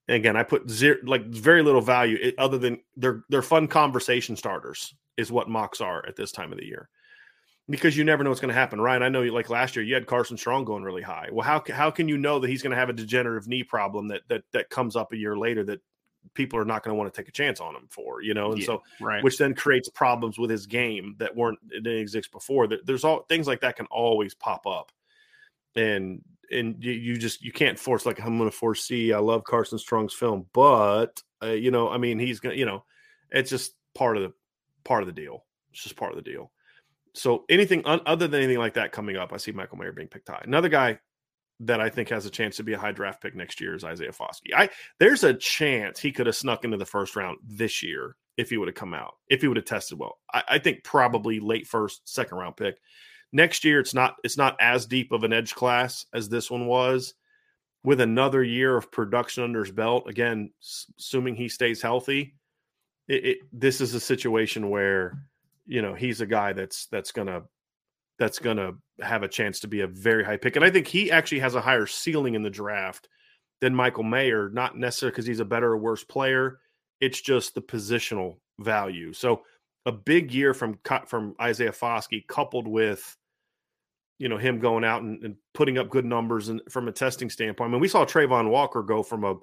And 0.07 0.17
again, 0.17 0.37
I 0.37 0.43
put 0.43 0.69
zero, 0.69 0.97
like 1.03 1.25
very 1.25 1.63
little 1.63 1.81
value 1.81 2.17
it, 2.21 2.35
other 2.37 2.57
than 2.57 2.79
they're 2.95 3.23
they're 3.29 3.41
fun 3.41 3.67
conversation 3.67 4.35
starters 4.35 4.93
is 5.17 5.31
what 5.31 5.49
mocks 5.49 5.81
are 5.81 6.05
at 6.07 6.15
this 6.15 6.31
time 6.31 6.51
of 6.51 6.59
the 6.59 6.65
year, 6.65 6.89
because 7.69 7.97
you 7.97 8.03
never 8.03 8.23
know 8.23 8.29
what's 8.29 8.41
going 8.41 8.53
to 8.53 8.59
happen. 8.59 8.79
Ryan, 8.79 9.01
I 9.01 9.09
know 9.09 9.23
you 9.23 9.31
like 9.31 9.49
last 9.49 9.75
year 9.75 9.83
you 9.83 9.95
had 9.95 10.05
Carson 10.05 10.37
Strong 10.37 10.65
going 10.65 10.83
really 10.83 11.01
high. 11.01 11.29
Well, 11.31 11.45
how 11.45 11.63
how 11.71 11.89
can 11.89 12.07
you 12.07 12.17
know 12.17 12.39
that 12.39 12.49
he's 12.49 12.61
going 12.61 12.71
to 12.71 12.77
have 12.77 12.89
a 12.89 12.93
degenerative 12.93 13.47
knee 13.47 13.63
problem 13.63 14.07
that 14.09 14.21
that 14.27 14.43
that 14.51 14.69
comes 14.69 14.95
up 14.95 15.11
a 15.11 15.17
year 15.17 15.37
later 15.37 15.63
that 15.63 15.81
people 16.33 16.59
are 16.59 16.65
not 16.65 16.83
going 16.83 16.93
to 16.93 16.97
want 16.97 17.11
to 17.11 17.19
take 17.19 17.29
a 17.29 17.31
chance 17.31 17.59
on 17.61 17.75
him 17.75 17.87
for, 17.89 18.21
you 18.21 18.33
know, 18.33 18.51
and 18.51 18.59
yeah, 18.59 18.65
so 18.65 18.83
right. 18.99 19.23
which 19.23 19.37
then 19.37 19.53
creates 19.53 19.89
problems 19.89 20.37
with 20.39 20.49
his 20.49 20.65
game 20.65 21.15
that 21.17 21.35
weren't 21.35 21.59
didn't 21.67 21.97
exist 21.97 22.31
before. 22.31 22.67
There's 22.67 23.03
all 23.03 23.23
things 23.29 23.47
like 23.47 23.61
that 23.61 23.75
can 23.75 23.85
always 23.87 24.35
pop 24.35 24.67
up, 24.67 24.91
and 25.75 26.21
and 26.51 26.83
you, 26.83 26.91
you 26.91 27.17
just 27.17 27.43
you 27.43 27.51
can't 27.51 27.79
force 27.79 28.05
like 28.05 28.19
I'm 28.19 28.37
going 28.37 28.49
to 28.49 28.55
foresee. 28.55 29.13
I 29.13 29.19
love 29.19 29.43
Carson 29.43 29.77
Strong's 29.77 30.13
film, 30.13 30.45
but 30.53 31.21
uh, 31.43 31.47
you 31.47 31.71
know, 31.71 31.89
I 31.89 31.97
mean, 31.97 32.19
he's 32.19 32.39
gonna, 32.39 32.55
you 32.55 32.65
know, 32.65 32.83
it's 33.31 33.49
just 33.49 33.75
part 33.93 34.17
of 34.17 34.23
the 34.23 34.33
part 34.83 35.03
of 35.03 35.07
the 35.07 35.13
deal. 35.13 35.45
It's 35.71 35.83
just 35.83 35.95
part 35.95 36.11
of 36.11 36.23
the 36.23 36.29
deal. 36.29 36.51
So 37.13 37.45
anything 37.49 37.85
un, 37.85 38.01
other 38.05 38.27
than 38.27 38.41
anything 38.41 38.59
like 38.59 38.73
that 38.73 38.91
coming 38.91 39.15
up, 39.15 39.31
I 39.33 39.37
see 39.37 39.51
Michael 39.51 39.77
Mayer 39.77 39.91
being 39.91 40.07
picked 40.07 40.29
high. 40.29 40.41
Another 40.43 40.69
guy 40.69 40.99
that 41.61 41.79
I 41.79 41.89
think 41.89 42.09
has 42.09 42.25
a 42.25 42.29
chance 42.29 42.57
to 42.57 42.63
be 42.63 42.73
a 42.73 42.77
high 42.77 42.91
draft 42.91 43.21
pick 43.21 43.35
next 43.35 43.61
year 43.61 43.75
is 43.75 43.83
Isaiah 43.83 44.11
Foskey. 44.11 44.53
I 44.55 44.69
there's 44.99 45.23
a 45.23 45.33
chance 45.33 45.99
he 45.99 46.11
could 46.11 46.27
have 46.27 46.35
snuck 46.35 46.65
into 46.65 46.77
the 46.77 46.85
first 46.85 47.15
round 47.15 47.37
this 47.47 47.81
year 47.81 48.15
if 48.37 48.49
he 48.49 48.57
would 48.57 48.67
have 48.67 48.75
come 48.75 48.93
out, 48.93 49.15
if 49.29 49.41
he 49.41 49.47
would 49.47 49.57
have 49.57 49.65
tested 49.65 49.97
well. 49.97 50.19
I, 50.33 50.43
I 50.49 50.59
think 50.59 50.83
probably 50.83 51.39
late 51.39 51.67
first, 51.67 52.01
second 52.07 52.37
round 52.37 52.57
pick. 52.57 52.75
Next 53.35 53.65
year, 53.65 53.81
it's 53.81 53.93
not 53.93 54.15
it's 54.23 54.37
not 54.37 54.55
as 54.61 54.85
deep 54.85 55.11
of 55.11 55.25
an 55.25 55.33
edge 55.33 55.53
class 55.53 56.05
as 56.13 56.29
this 56.29 56.49
one 56.49 56.67
was. 56.67 57.15
With 57.83 57.99
another 57.99 58.41
year 58.41 58.77
of 58.77 58.93
production 58.93 59.43
under 59.43 59.61
his 59.61 59.73
belt, 59.73 60.07
again, 60.07 60.51
assuming 60.97 61.35
he 61.35 61.49
stays 61.49 61.81
healthy, 61.81 62.35
it, 63.09 63.25
it, 63.25 63.37
this 63.51 63.81
is 63.81 63.93
a 63.93 63.99
situation 63.99 64.69
where 64.69 65.19
you 65.65 65.81
know 65.81 65.93
he's 65.93 66.21
a 66.21 66.25
guy 66.25 66.53
that's 66.53 66.85
that's 66.85 67.11
gonna 67.11 67.41
that's 68.19 68.39
gonna 68.39 68.71
have 69.01 69.23
a 69.23 69.27
chance 69.27 69.59
to 69.59 69.67
be 69.67 69.81
a 69.81 69.87
very 69.87 70.23
high 70.23 70.37
pick, 70.37 70.55
and 70.55 70.63
I 70.63 70.69
think 70.69 70.87
he 70.87 71.11
actually 71.11 71.39
has 71.39 71.55
a 71.55 71.61
higher 71.61 71.87
ceiling 71.87 72.35
in 72.35 72.41
the 72.41 72.49
draft 72.49 73.09
than 73.59 73.75
Michael 73.75 74.03
Mayer. 74.03 74.49
Not 74.49 74.77
necessarily 74.77 75.11
because 75.11 75.25
he's 75.25 75.41
a 75.41 75.45
better 75.45 75.73
or 75.73 75.77
worse 75.77 76.05
player; 76.05 76.59
it's 77.01 77.19
just 77.19 77.53
the 77.53 77.61
positional 77.61 78.37
value. 78.59 79.11
So 79.11 79.41
a 79.85 79.91
big 79.91 80.31
year 80.31 80.53
from 80.53 80.79
from 81.05 81.35
Isaiah 81.41 81.73
Foskey, 81.73 82.25
coupled 82.29 82.65
with 82.65 83.17
you 84.17 84.29
know 84.29 84.37
him 84.37 84.59
going 84.59 84.83
out 84.83 85.01
and, 85.01 85.23
and, 85.23 85.35
putting 85.53 85.77
up 85.77 85.89
good 85.89 86.05
numbers 86.05 86.49
and 86.49 86.61
from 86.69 86.87
a 86.87 86.91
testing 86.91 87.29
standpoint. 87.29 87.69
I 87.69 87.71
mean, 87.71 87.81
we 87.81 87.87
saw 87.87 88.05
Travon 88.05 88.49
Walker 88.49 88.83
go 88.83 89.03
from 89.03 89.23
a, 89.23 89.35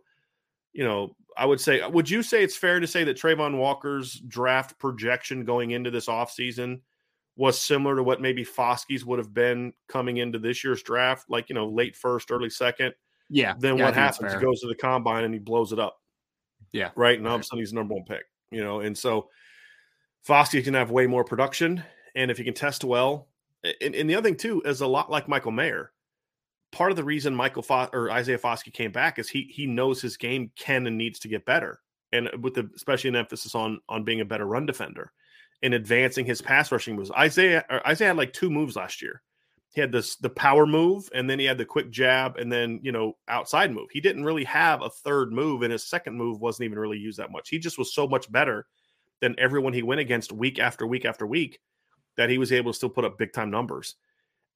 you 0.73 0.85
know, 0.85 1.17
I 1.37 1.47
would 1.47 1.61
say, 1.61 1.87
would 1.87 2.11
you 2.11 2.23
say 2.23 2.43
it's 2.43 2.57
fair 2.57 2.81
to 2.81 2.87
say 2.87 3.05
that 3.05 3.17
Travon 3.17 3.57
Walker's 3.57 4.21
draft 4.21 4.79
projection 4.79 5.45
going 5.45 5.71
into 5.71 5.91
this 5.91 6.07
offseason 6.07 6.81
was 7.37 7.59
similar 7.59 7.97
to 7.97 8.03
what 8.03 8.21
maybe 8.21 8.45
Foskey's 8.45 9.07
would 9.07 9.19
have 9.19 9.33
been 9.33 9.73
coming 9.89 10.19
into 10.19 10.39
this 10.39 10.63
year's 10.63 10.83
draft, 10.83 11.31
like 11.31 11.49
you 11.49 11.55
know, 11.55 11.69
late 11.69 11.97
first, 11.97 12.31
early 12.31 12.51
second. 12.51 12.95
Yeah. 13.31 13.55
Then 13.59 13.79
yeah, 13.79 13.85
what 13.87 13.95
happens? 13.95 14.35
He 14.35 14.41
goes 14.41 14.61
to 14.61 14.69
the 14.69 14.75
combine 14.75 15.25
and 15.25 15.33
he 15.33 15.41
blows 15.41 15.73
it 15.73 15.79
up. 15.79 15.97
Yeah. 16.73 16.91
Right. 16.95 17.19
And 17.19 17.27
all 17.27 17.37
of 17.37 17.41
a 17.41 17.45
sudden 17.45 17.61
he's 17.61 17.73
number 17.73 17.95
one 17.95 18.05
pick, 18.05 18.25
you 18.51 18.63
know, 18.63 18.81
and 18.81 18.97
so 18.97 19.29
Foskey 20.27 20.63
can 20.63 20.75
have 20.75 20.91
way 20.91 21.07
more 21.07 21.25
production. 21.25 21.83
And 22.15 22.31
if 22.31 22.37
he 22.37 22.45
can 22.45 22.55
test 22.55 22.85
well, 22.85 23.29
and, 23.81 23.95
and 23.95 24.09
the 24.09 24.15
other 24.15 24.29
thing 24.29 24.37
too 24.37 24.63
is 24.65 24.81
a 24.81 24.87
lot 24.87 25.11
like 25.11 25.29
Michael 25.29 25.53
Mayer. 25.53 25.93
Part 26.73 26.91
of 26.91 26.97
the 26.97 27.05
reason 27.05 27.35
Michael 27.35 27.63
Fo- 27.63 27.91
or 27.93 28.11
Isaiah 28.11 28.39
Foskey 28.39 28.73
came 28.73 28.93
back 28.93 29.19
is 29.19 29.29
he 29.29 29.43
he 29.43 29.67
knows 29.67 30.01
his 30.01 30.17
game 30.17 30.51
can 30.57 30.87
and 30.87 30.97
needs 30.97 31.19
to 31.21 31.29
get 31.29 31.45
better, 31.45 31.81
and 32.13 32.29
uh, 32.29 32.39
with 32.41 32.55
the 32.55 32.71
especially 32.75 33.09
an 33.09 33.17
emphasis 33.17 33.55
on 33.55 33.81
on 33.89 34.05
being 34.05 34.21
a 34.21 34.25
better 34.25 34.47
run 34.47 34.67
defender 34.67 35.13
and 35.63 35.75
advancing 35.75 36.25
his 36.25 36.43
pass 36.43 36.73
rushing 36.73 36.97
moves. 36.97 37.11
Isaiah 37.13 37.65
Isaiah 37.87 38.09
had 38.09 38.17
like 38.17 38.33
two 38.33 38.51
moves 38.51 38.77
last 38.77 39.03
year. 39.03 39.23
He 39.75 39.81
had 39.81 39.93
this 39.93 40.17
the 40.17 40.31
power 40.31 40.67
move, 40.67 41.09
and 41.15 41.29
then 41.29 41.39
he 41.39 41.45
had 41.45 41.59
the 41.59 41.65
quick 41.65 41.91
jab, 41.91 42.39
and 42.39 42.51
then 42.51 42.81
you 42.83 42.91
know 42.91 43.17
outside 43.29 43.71
move. 43.73 43.89
He 43.91 44.01
didn't 44.01 44.25
really 44.25 44.45
have 44.45 44.83
a 44.83 44.91
third 44.91 45.31
move, 45.31 45.63
and 45.63 45.73
his 45.73 45.87
second 45.87 46.17
move 46.17 46.41
wasn't 46.41 46.67
even 46.67 46.79
really 46.79 46.99
used 46.99 47.19
that 47.19 47.31
much. 47.31 47.51
He 47.51 47.59
just 47.59 47.79
was 47.79 47.95
so 47.95 48.09
much 48.09 48.31
better 48.33 48.67
than 49.21 49.39
everyone 49.39 49.73
he 49.73 49.83
went 49.83 50.01
against 50.01 50.33
week 50.33 50.59
after 50.59 50.87
week 50.87 51.05
after 51.05 51.27
week 51.27 51.61
that 52.17 52.31
he 52.31 52.39
was 52.39 52.53
able 52.53 52.73
to 52.73 52.77
still 52.77 52.89
put 52.89 53.05
up 53.05 53.19
big 53.19 53.33
time 53.33 53.51
numbers. 53.51 53.97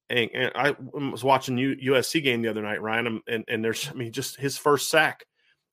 And, 0.08 0.30
and 0.32 0.52
I 0.54 0.76
was 0.92 1.24
watching 1.24 1.58
U, 1.58 1.76
USC 1.76 2.22
game 2.22 2.42
the 2.42 2.48
other 2.48 2.62
night, 2.62 2.82
Ryan, 2.82 3.20
and, 3.26 3.44
and 3.48 3.64
there's, 3.64 3.88
I 3.90 3.94
mean, 3.94 4.12
just 4.12 4.38
his 4.38 4.56
first 4.56 4.88
sack 4.88 5.24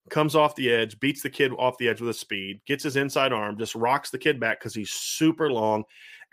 comes 0.10 0.36
off 0.36 0.56
the 0.56 0.72
edge, 0.72 1.00
beats 1.00 1.22
the 1.22 1.30
kid 1.30 1.52
off 1.58 1.78
the 1.78 1.88
edge 1.88 2.02
with 2.02 2.10
a 2.10 2.14
speed, 2.14 2.62
gets 2.66 2.84
his 2.84 2.96
inside 2.96 3.32
arm, 3.32 3.58
just 3.58 3.76
rocks 3.76 4.10
the 4.10 4.18
kid 4.18 4.40
back 4.40 4.60
because 4.60 4.76
he's 4.76 4.92
super 4.92 5.52
long. 5.52 5.84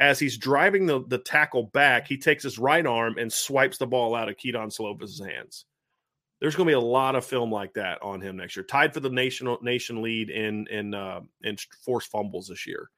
As 0.00 0.18
he's 0.18 0.38
driving 0.38 0.86
the, 0.86 1.04
the 1.08 1.18
tackle 1.18 1.64
back, 1.64 2.08
he 2.08 2.16
takes 2.16 2.42
his 2.42 2.58
right 2.58 2.86
arm 2.86 3.18
and 3.18 3.30
swipes 3.30 3.76
the 3.76 3.86
ball 3.86 4.14
out 4.14 4.30
of 4.30 4.38
Kedon 4.38 4.70
Slovis's 4.70 5.20
hands. 5.20 5.66
There's 6.40 6.56
going 6.56 6.66
to 6.66 6.70
be 6.70 6.74
a 6.74 6.80
lot 6.80 7.16
of 7.16 7.24
film 7.26 7.52
like 7.52 7.74
that 7.74 8.02
on 8.02 8.22
him 8.22 8.38
next 8.38 8.56
year. 8.56 8.64
Tied 8.64 8.94
for 8.94 9.00
the 9.00 9.10
nation 9.10 9.54
nation 9.60 10.00
lead 10.00 10.30
in 10.30 10.66
in 10.68 10.94
uh, 10.94 11.20
in 11.42 11.58
forced 11.84 12.10
fumbles 12.10 12.48
this 12.48 12.66
year 12.66 12.88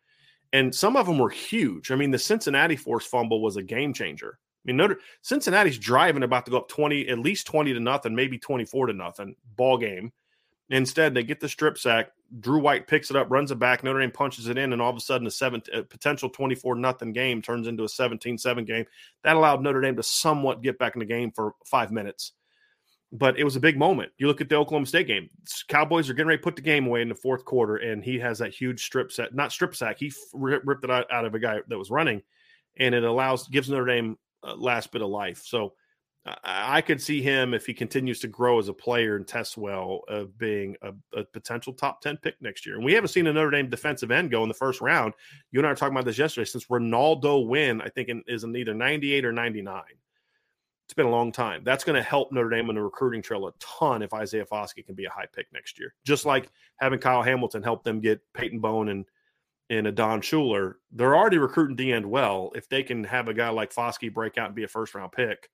and 0.53 0.75
some 0.75 0.97
of 0.97 1.07
them 1.07 1.19
were 1.19 1.31
huge. 1.31 1.91
I 1.91 1.97
mean, 1.97 2.11
the 2.11 2.19
Cincinnati 2.19 2.77
force 2.77 3.07
fumble 3.07 3.41
was 3.41 3.57
a 3.57 3.62
game 3.62 3.93
changer. 3.93 4.38
I 4.38 4.62
mean, 4.65 4.77
Notre, 4.77 4.99
Cincinnati's 5.23 5.79
driving 5.79 6.23
about 6.23 6.45
to 6.45 6.51
go 6.51 6.59
up 6.59 6.69
20, 6.69 7.09
at 7.09 7.19
least 7.19 7.47
20 7.47 7.73
to 7.75 7.81
nothing, 7.81 8.15
maybe 8.15 8.38
24 8.38 8.87
to 8.87 8.93
nothing 8.93 9.35
ball 9.57 9.79
game. 9.79 10.12
Instead, 10.71 11.15
they 11.15 11.23
get 11.23 11.41
the 11.41 11.49
strip 11.49 11.77
sack. 11.77 12.12
Drew 12.41 12.61
White 12.61 12.87
picks 12.87 13.11
it 13.11 13.17
up, 13.17 13.31
runs 13.31 13.51
it 13.51 13.59
back. 13.59 13.85
Notre 13.85 14.01
Dame 14.01 14.11
punches 14.11 14.49
it 14.49 14.57
in, 14.57 14.73
and 14.73 14.81
all 14.81 14.88
of 14.88 14.97
a 14.97 15.01
sudden, 15.01 15.27
a, 15.27 15.31
seven, 15.31 15.62
a 15.73 15.83
potential 15.83 16.31
24 16.31 16.77
nothing 16.77 17.12
game 17.12 17.43
turns 17.43 17.67
into 17.67 17.85
a 17.85 17.88
17 17.88 18.38
7 18.38 18.65
game. 18.65 18.87
That 19.23 19.37
allowed 19.37 19.62
Notre 19.62 19.83
Dame 19.83 19.97
to 19.97 20.03
somewhat 20.03 20.62
get 20.62 20.79
back 20.79 20.95
in 20.95 21.01
the 21.01 21.05
game 21.05 21.31
for 21.33 21.55
five 21.67 21.91
minutes 21.91 22.33
but 23.12 23.38
it 23.38 23.44
was 23.44 23.57
a 23.57 23.61
big 23.61 23.79
moment. 23.79 24.11
You 24.16 24.27
look 24.27 24.40
at 24.40 24.48
the 24.48 24.57
Oklahoma 24.57 24.87
State 24.87 25.07
game. 25.07 25.29
Cowboys 25.68 26.09
are 26.09 26.14
getting 26.14 26.29
ready 26.29 26.38
to 26.38 26.42
put 26.42 26.57
the 26.57 26.62
game 26.62 26.87
away 26.87 27.03
in 27.03 27.11
the 27.11 27.14
fourth 27.14 27.44
quarter, 27.44 27.77
and 27.77 28.03
he 28.03 28.18
has 28.18 28.38
that 28.38 28.55
huge 28.55 28.83
strip 28.83 29.12
set, 29.12 29.35
not 29.35 29.53
strip 29.53 29.77
sack. 29.77 29.98
He 29.98 30.12
ripped 30.33 30.85
it 30.85 30.90
out, 30.90 31.07
of 31.11 31.35
a 31.35 31.38
guy 31.38 31.61
that 31.68 31.79
was 31.79 31.90
running, 31.90 32.22
and 32.79 32.94
it 32.94 33.05
allows 33.05 33.46
gives 33.48 33.68
Notre 33.68 33.85
Dame 33.85 34.18
last 34.57 34.92
bit 34.92 35.03
of 35.03 35.11
life. 35.11 35.42
So 35.44 35.75
I, 36.25 36.79
I 36.79 36.81
could 36.81 37.03
see 37.03 37.20
him 37.20 37.53
if 37.53 37.66
he 37.66 37.75
continues 37.75 38.18
to 38.20 38.29
grow 38.29 38.59
as 38.59 38.68
a 38.68 38.72
player 38.72 39.16
and 39.16 39.29
test 39.29 39.59
well 39.59 40.05
of 40.09 40.38
being 40.38 40.77
a, 40.81 40.94
a, 41.14 41.25
potential 41.25 41.75
top 41.75 42.01
ten 42.01 42.16
pick 42.16 42.37
next 42.40 42.64
year. 42.64 42.77
And 42.77 42.85
we 42.85 42.94
haven't 42.94 43.09
seen 43.09 43.27
a 43.27 43.33
Notre 43.33 43.51
Dame 43.51 43.68
defensive 43.68 44.11
end 44.11 44.31
go 44.31 44.42
in 44.42 44.48
the 44.48 44.55
first 44.55 44.81
round. 44.81 45.12
You 45.51 45.61
and 45.61 45.66
I 45.66 45.70
were 45.70 45.77
talking 45.77 45.94
about 45.94 46.07
this 46.07 46.18
yesterday. 46.18 46.46
Since 46.46 46.70
Renaldo 46.70 47.40
Wynn, 47.40 47.83
I 47.83 47.90
think 47.90 48.09
in, 48.09 48.22
is 48.27 48.44
in 48.44 48.57
either 48.57 48.72
ninety 48.72 49.12
eight 49.12 49.27
or 49.27 49.33
ninety 49.33 49.61
nine. 49.61 49.83
It's 50.92 50.96
been 50.98 51.07
a 51.07 51.11
long 51.11 51.33
time. 51.33 51.62
That's 51.64 51.85
going 51.85 51.96
to 51.96 52.02
help 52.02 52.33
Notre 52.33 52.50
Dame 52.50 52.68
on 52.68 52.74
the 52.74 52.83
recruiting 52.83 53.22
trail 53.22 53.46
a 53.46 53.52
ton 53.59 54.02
if 54.02 54.12
Isaiah 54.12 54.44
Foskey 54.44 54.85
can 54.85 54.94
be 54.94 55.07
a 55.07 55.11
high 55.11 55.24
pick 55.35 55.46
next 55.50 55.78
year. 55.78 55.94
Just 56.05 56.26
like 56.26 56.50
having 56.76 56.98
Kyle 56.98 57.22
Hamilton 57.22 57.62
help 57.62 57.83
them 57.83 57.98
get 57.98 58.20
Peyton 58.35 58.59
Bowen 58.59 58.90
and 58.90 59.07
and 59.70 59.87
Adon 59.87 60.20
Shuler. 60.20 60.74
They're 60.90 61.16
already 61.16 61.38
recruiting 61.38 61.76
D 61.76 61.94
end 61.94 62.05
well. 62.05 62.52
If 62.55 62.68
they 62.68 62.83
can 62.83 63.05
have 63.05 63.28
a 63.28 63.33
guy 63.33 63.48
like 63.48 63.72
Foskey 63.72 64.12
break 64.12 64.37
out 64.37 64.48
and 64.48 64.55
be 64.55 64.64
a 64.64 64.68
first 64.68 64.94
round 64.94 65.12
pick, 65.12 65.48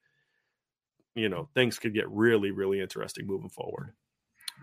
you 1.15 1.29
know, 1.29 1.49
things 1.55 1.79
could 1.79 1.95
get 1.95 2.11
really, 2.11 2.51
really 2.51 2.81
interesting 2.81 3.25
moving 3.25 3.49
forward. 3.49 3.93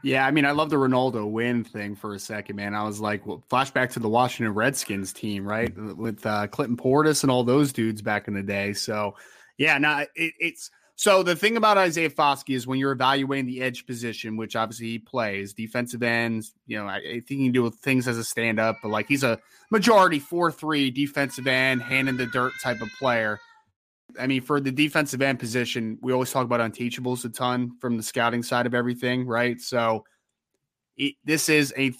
Yeah, 0.03 0.27
I 0.27 0.31
mean, 0.31 0.43
I 0.43 0.51
love 0.51 0.69
the 0.69 0.77
Renaldo 0.77 1.25
Wynn 1.25 1.63
thing 1.63 1.95
for 1.95 2.15
a 2.15 2.19
second, 2.19 2.57
man. 2.57 2.75
I 2.75 2.83
was 2.83 2.99
like, 2.99 3.25
well, 3.25 3.41
flashback 3.49 3.91
to 3.91 4.01
the 4.01 4.09
Washington 4.09 4.53
Redskins 4.53 5.13
team, 5.13 5.47
right, 5.47 5.73
with 5.95 6.25
uh, 6.25 6.47
Clinton 6.47 6.75
Portis 6.75 7.23
and 7.23 7.31
all 7.31 7.45
those 7.45 7.71
dudes 7.71 8.01
back 8.01 8.27
in 8.27 8.33
the 8.33 8.43
day. 8.43 8.73
So 8.73 9.15
yeah, 9.57 9.77
no, 9.77 10.05
it, 10.15 10.33
it's 10.39 10.69
so 10.97 11.23
the 11.23 11.35
thing 11.35 11.57
about 11.57 11.77
Isaiah 11.77 12.09
Foskey 12.09 12.55
is 12.55 12.65
when 12.65 12.79
you're 12.79 12.93
evaluating 12.93 13.47
the 13.47 13.61
edge 13.61 13.85
position, 13.85 14.37
which 14.37 14.55
obviously 14.55 14.87
he 14.87 14.99
plays 14.99 15.53
defensive 15.53 16.01
ends. 16.01 16.53
You 16.67 16.77
know, 16.77 16.87
I, 16.87 16.95
I 16.95 17.01
think 17.01 17.27
he 17.27 17.43
can 17.43 17.51
do 17.51 17.69
things 17.69 18.07
as 18.07 18.17
a 18.17 18.23
stand 18.23 18.59
up, 18.59 18.77
but 18.81 18.89
like 18.89 19.07
he's 19.07 19.23
a 19.23 19.39
majority 19.71 20.19
four 20.19 20.51
three 20.51 20.89
defensive 20.91 21.47
end, 21.47 21.81
hand 21.81 22.07
in 22.07 22.15
the 22.15 22.27
dirt 22.27 22.53
type 22.63 22.81
of 22.81 22.89
player. 22.97 23.39
I 24.17 24.27
mean, 24.27 24.41
for 24.41 24.61
the 24.61 24.71
defensive 24.71 25.21
end 25.21 25.39
position, 25.39 25.97
we 26.01 26.13
always 26.13 26.31
talk 26.31 26.45
about 26.45 26.61
unteachables 26.61 27.25
a 27.25 27.29
ton 27.29 27.77
from 27.81 27.97
the 27.97 28.03
scouting 28.03 28.43
side 28.43 28.65
of 28.65 28.73
everything, 28.73 29.27
right? 29.27 29.59
So 29.59 30.05
it, 30.95 31.15
this 31.25 31.49
is 31.49 31.73
a 31.77 31.91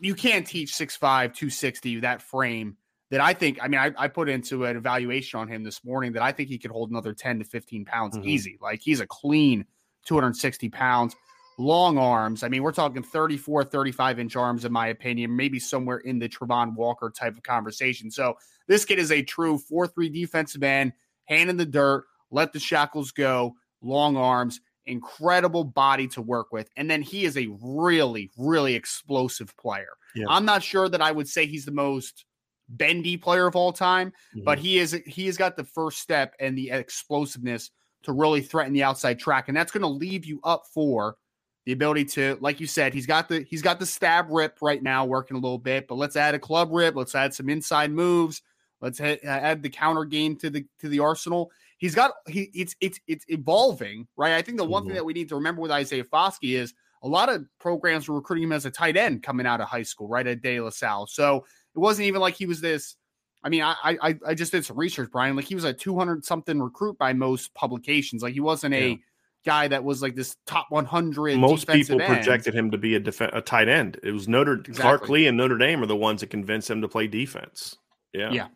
you 0.00 0.14
can't 0.14 0.46
teach 0.46 0.72
6'5, 0.72 0.98
260, 0.98 2.00
that 2.00 2.22
frame 2.22 2.76
that 3.12 3.20
I 3.20 3.34
think, 3.34 3.58
I 3.60 3.68
mean, 3.68 3.78
I, 3.78 3.92
I, 3.98 4.08
put 4.08 4.30
into 4.30 4.64
an 4.64 4.74
evaluation 4.74 5.38
on 5.38 5.46
him 5.46 5.62
this 5.62 5.84
morning 5.84 6.12
that 6.12 6.22
I 6.22 6.32
think 6.32 6.48
he 6.48 6.56
could 6.56 6.70
hold 6.70 6.90
another 6.90 7.12
10 7.12 7.40
to 7.40 7.44
15 7.44 7.84
pounds 7.84 8.16
mm-hmm. 8.16 8.26
easy. 8.26 8.56
Like 8.58 8.80
he's 8.80 9.00
a 9.00 9.06
clean 9.06 9.66
260 10.06 10.70
pounds, 10.70 11.14
long 11.58 11.98
arms. 11.98 12.42
I 12.42 12.48
mean, 12.48 12.62
we're 12.62 12.72
talking 12.72 13.02
34, 13.02 13.64
35 13.64 14.18
inch 14.18 14.34
arms, 14.34 14.64
in 14.64 14.72
my 14.72 14.86
opinion, 14.86 15.36
maybe 15.36 15.58
somewhere 15.58 15.98
in 15.98 16.18
the 16.18 16.26
Travon 16.26 16.74
Walker 16.74 17.10
type 17.14 17.36
of 17.36 17.42
conversation. 17.42 18.10
So 18.10 18.38
this 18.66 18.86
kid 18.86 18.98
is 18.98 19.12
a 19.12 19.20
true 19.20 19.58
4 19.58 19.88
3 19.88 20.08
defensive 20.08 20.62
end, 20.62 20.94
hand 21.26 21.50
in 21.50 21.58
the 21.58 21.66
dirt, 21.66 22.06
let 22.30 22.54
the 22.54 22.60
shackles 22.60 23.10
go, 23.10 23.52
long 23.82 24.16
arms, 24.16 24.58
incredible 24.86 25.64
body 25.64 26.08
to 26.08 26.22
work 26.22 26.50
with. 26.50 26.70
And 26.78 26.90
then 26.90 27.02
he 27.02 27.26
is 27.26 27.36
a 27.36 27.50
really, 27.60 28.30
really 28.38 28.74
explosive 28.74 29.54
player. 29.58 29.98
Yeah. 30.14 30.24
I'm 30.30 30.46
not 30.46 30.62
sure 30.62 30.88
that 30.88 31.02
I 31.02 31.12
would 31.12 31.28
say 31.28 31.44
he's 31.44 31.66
the 31.66 31.72
most 31.72 32.24
bendy 32.68 33.16
player 33.16 33.46
of 33.46 33.56
all 33.56 33.72
time, 33.72 34.10
mm-hmm. 34.34 34.44
but 34.44 34.58
he 34.58 34.78
is 34.78 35.00
he 35.06 35.26
has 35.26 35.36
got 35.36 35.56
the 35.56 35.64
first 35.64 35.98
step 35.98 36.34
and 36.40 36.56
the 36.56 36.70
explosiveness 36.70 37.70
to 38.02 38.12
really 38.12 38.40
threaten 38.40 38.72
the 38.72 38.82
outside 38.82 39.18
track, 39.18 39.48
and 39.48 39.56
that's 39.56 39.72
going 39.72 39.82
to 39.82 39.88
leave 39.88 40.24
you 40.24 40.40
up 40.44 40.64
for 40.72 41.16
the 41.64 41.72
ability 41.72 42.04
to, 42.04 42.36
like 42.40 42.58
you 42.58 42.66
said, 42.66 42.92
he's 42.92 43.06
got 43.06 43.28
the 43.28 43.46
he's 43.48 43.62
got 43.62 43.78
the 43.78 43.86
stab 43.86 44.26
rip 44.30 44.58
right 44.60 44.82
now 44.82 45.04
working 45.04 45.36
a 45.36 45.40
little 45.40 45.58
bit, 45.58 45.86
but 45.86 45.94
let's 45.94 46.16
add 46.16 46.34
a 46.34 46.38
club 46.38 46.70
rip, 46.72 46.96
let's 46.96 47.14
add 47.14 47.32
some 47.32 47.48
inside 47.48 47.92
moves, 47.92 48.42
let's 48.80 49.00
add 49.00 49.62
the 49.62 49.70
counter 49.70 50.04
game 50.04 50.36
to 50.36 50.50
the 50.50 50.64
to 50.80 50.88
the 50.88 50.98
arsenal. 50.98 51.50
He's 51.78 51.94
got 51.94 52.12
he 52.26 52.50
it's 52.54 52.74
it's 52.80 52.98
it's 53.06 53.24
evolving, 53.28 54.08
right? 54.16 54.34
I 54.34 54.42
think 54.42 54.58
the 54.58 54.64
one 54.64 54.82
mm-hmm. 54.82 54.88
thing 54.88 54.96
that 54.96 55.04
we 55.04 55.12
need 55.12 55.28
to 55.28 55.36
remember 55.36 55.62
with 55.62 55.70
Isaiah 55.70 56.04
Foskey 56.04 56.56
is 56.56 56.74
a 57.04 57.08
lot 57.08 57.28
of 57.28 57.44
programs 57.58 58.08
were 58.08 58.16
recruiting 58.16 58.44
him 58.44 58.52
as 58.52 58.66
a 58.66 58.70
tight 58.70 58.96
end 58.96 59.22
coming 59.22 59.46
out 59.46 59.60
of 59.60 59.68
high 59.68 59.82
school, 59.82 60.08
right 60.08 60.26
at 60.26 60.42
De 60.42 60.60
La 60.60 60.70
Salle. 60.70 61.06
So 61.06 61.44
it 61.74 61.78
wasn't 61.78 62.08
even 62.08 62.20
like 62.20 62.34
he 62.34 62.46
was 62.46 62.60
this. 62.60 62.96
I 63.44 63.48
mean, 63.48 63.62
I 63.62 63.76
I, 63.82 64.18
I 64.26 64.34
just 64.34 64.52
did 64.52 64.64
some 64.64 64.78
research, 64.78 65.10
Brian. 65.10 65.36
Like 65.36 65.46
he 65.46 65.54
was 65.54 65.64
a 65.64 65.72
200 65.72 66.24
something 66.24 66.60
recruit 66.60 66.98
by 66.98 67.12
most 67.12 67.54
publications. 67.54 68.22
Like 68.22 68.34
he 68.34 68.40
wasn't 68.40 68.74
a 68.74 69.00
guy 69.44 69.68
that 69.68 69.84
was 69.84 70.02
like 70.02 70.14
this 70.14 70.36
top 70.46 70.66
100. 70.70 71.38
Most 71.38 71.68
people 71.68 72.00
end. 72.00 72.14
projected 72.14 72.54
him 72.54 72.70
to 72.70 72.78
be 72.78 72.94
a, 72.94 73.00
def- 73.00 73.20
a 73.20 73.40
tight 73.40 73.68
end. 73.68 73.98
It 74.02 74.12
was 74.12 74.28
Notre 74.28 74.54
exactly. 74.54 74.82
Clark 74.82 75.08
Lea 75.08 75.26
and 75.26 75.36
Notre 75.36 75.58
Dame 75.58 75.82
are 75.82 75.86
the 75.86 75.96
ones 75.96 76.20
that 76.20 76.30
convinced 76.30 76.70
him 76.70 76.80
to 76.82 76.88
play 76.88 77.06
defense. 77.06 77.76
Yeah. 78.12 78.30
Yeah. 78.30 78.48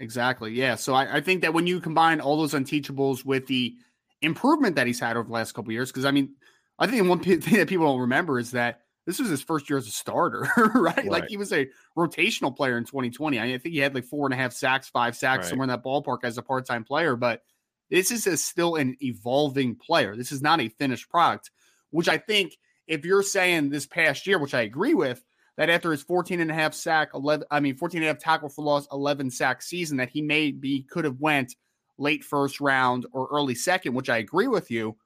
Exactly. 0.00 0.52
Yeah. 0.52 0.74
So 0.74 0.94
I, 0.94 1.16
I 1.16 1.20
think 1.20 1.42
that 1.42 1.54
when 1.54 1.66
you 1.66 1.80
combine 1.80 2.20
all 2.20 2.36
those 2.36 2.52
unteachables 2.52 3.24
with 3.24 3.46
the 3.46 3.74
improvement 4.22 4.76
that 4.76 4.86
he's 4.86 5.00
had 5.00 5.16
over 5.16 5.26
the 5.26 5.32
last 5.32 5.52
couple 5.52 5.72
years, 5.72 5.90
because 5.90 6.04
I 6.04 6.10
mean, 6.10 6.34
I 6.78 6.86
think 6.86 7.08
one 7.08 7.20
thing 7.20 7.38
that 7.40 7.68
people 7.68 7.86
don't 7.86 8.00
remember 8.00 8.38
is 8.38 8.50
that 8.52 8.80
this 9.06 9.18
was 9.18 9.28
his 9.28 9.42
first 9.42 9.68
year 9.68 9.78
as 9.78 9.86
a 9.86 9.90
starter, 9.90 10.48
right? 10.56 10.74
right? 10.96 11.06
Like 11.06 11.28
he 11.28 11.36
was 11.36 11.52
a 11.52 11.68
rotational 11.96 12.56
player 12.56 12.78
in 12.78 12.84
2020. 12.84 13.38
I, 13.38 13.42
mean, 13.42 13.54
I 13.54 13.58
think 13.58 13.74
he 13.74 13.80
had 13.80 13.94
like 13.94 14.04
four 14.04 14.26
and 14.26 14.34
a 14.34 14.36
half 14.36 14.52
sacks, 14.52 14.88
five 14.88 15.16
sacks, 15.16 15.42
right. 15.42 15.48
somewhere 15.50 15.64
in 15.64 15.68
that 15.68 15.84
ballpark 15.84 16.18
as 16.24 16.38
a 16.38 16.42
part 16.42 16.66
time 16.66 16.84
player. 16.84 17.16
But 17.16 17.42
this 17.90 18.10
is 18.10 18.26
a, 18.26 18.36
still 18.36 18.76
an 18.76 18.96
evolving 19.00 19.76
player. 19.76 20.16
This 20.16 20.32
is 20.32 20.42
not 20.42 20.60
a 20.60 20.68
finished 20.68 21.08
product, 21.10 21.50
which 21.90 22.08
I 22.08 22.18
think 22.18 22.56
if 22.86 23.04
you're 23.04 23.22
saying 23.22 23.70
this 23.70 23.86
past 23.86 24.26
year, 24.26 24.38
which 24.38 24.54
I 24.54 24.62
agree 24.62 24.94
with, 24.94 25.22
that 25.56 25.70
after 25.70 25.92
his 25.92 26.02
14 26.02 26.40
and 26.40 26.50
a 26.50 26.54
half 26.54 26.74
sack, 26.74 27.10
11, 27.14 27.46
I 27.50 27.60
mean, 27.60 27.76
14 27.76 27.98
and 27.98 28.04
a 28.04 28.08
half 28.08 28.18
tackle 28.18 28.48
for 28.48 28.64
loss, 28.64 28.88
11 28.90 29.30
sack 29.30 29.62
season, 29.62 29.98
that 29.98 30.10
he 30.10 30.20
maybe 30.20 30.82
could 30.90 31.04
have 31.04 31.20
went 31.20 31.54
late 31.96 32.24
first 32.24 32.60
round 32.60 33.06
or 33.12 33.28
early 33.30 33.54
second, 33.54 33.94
which 33.94 34.10
I 34.10 34.16
agree 34.16 34.48
with 34.48 34.70
you 34.70 34.96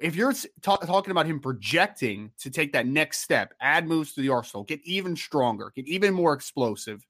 if 0.00 0.16
you're 0.16 0.32
talking 0.62 1.10
about 1.10 1.26
him 1.26 1.40
projecting 1.40 2.30
to 2.40 2.50
take 2.50 2.72
that 2.72 2.86
next 2.86 3.20
step, 3.20 3.54
add 3.60 3.86
moves 3.86 4.14
to 4.14 4.20
the 4.22 4.30
arsenal, 4.30 4.64
get 4.64 4.80
even 4.84 5.14
stronger, 5.16 5.72
get 5.74 5.86
even 5.86 6.14
more 6.14 6.32
explosive, 6.32 7.06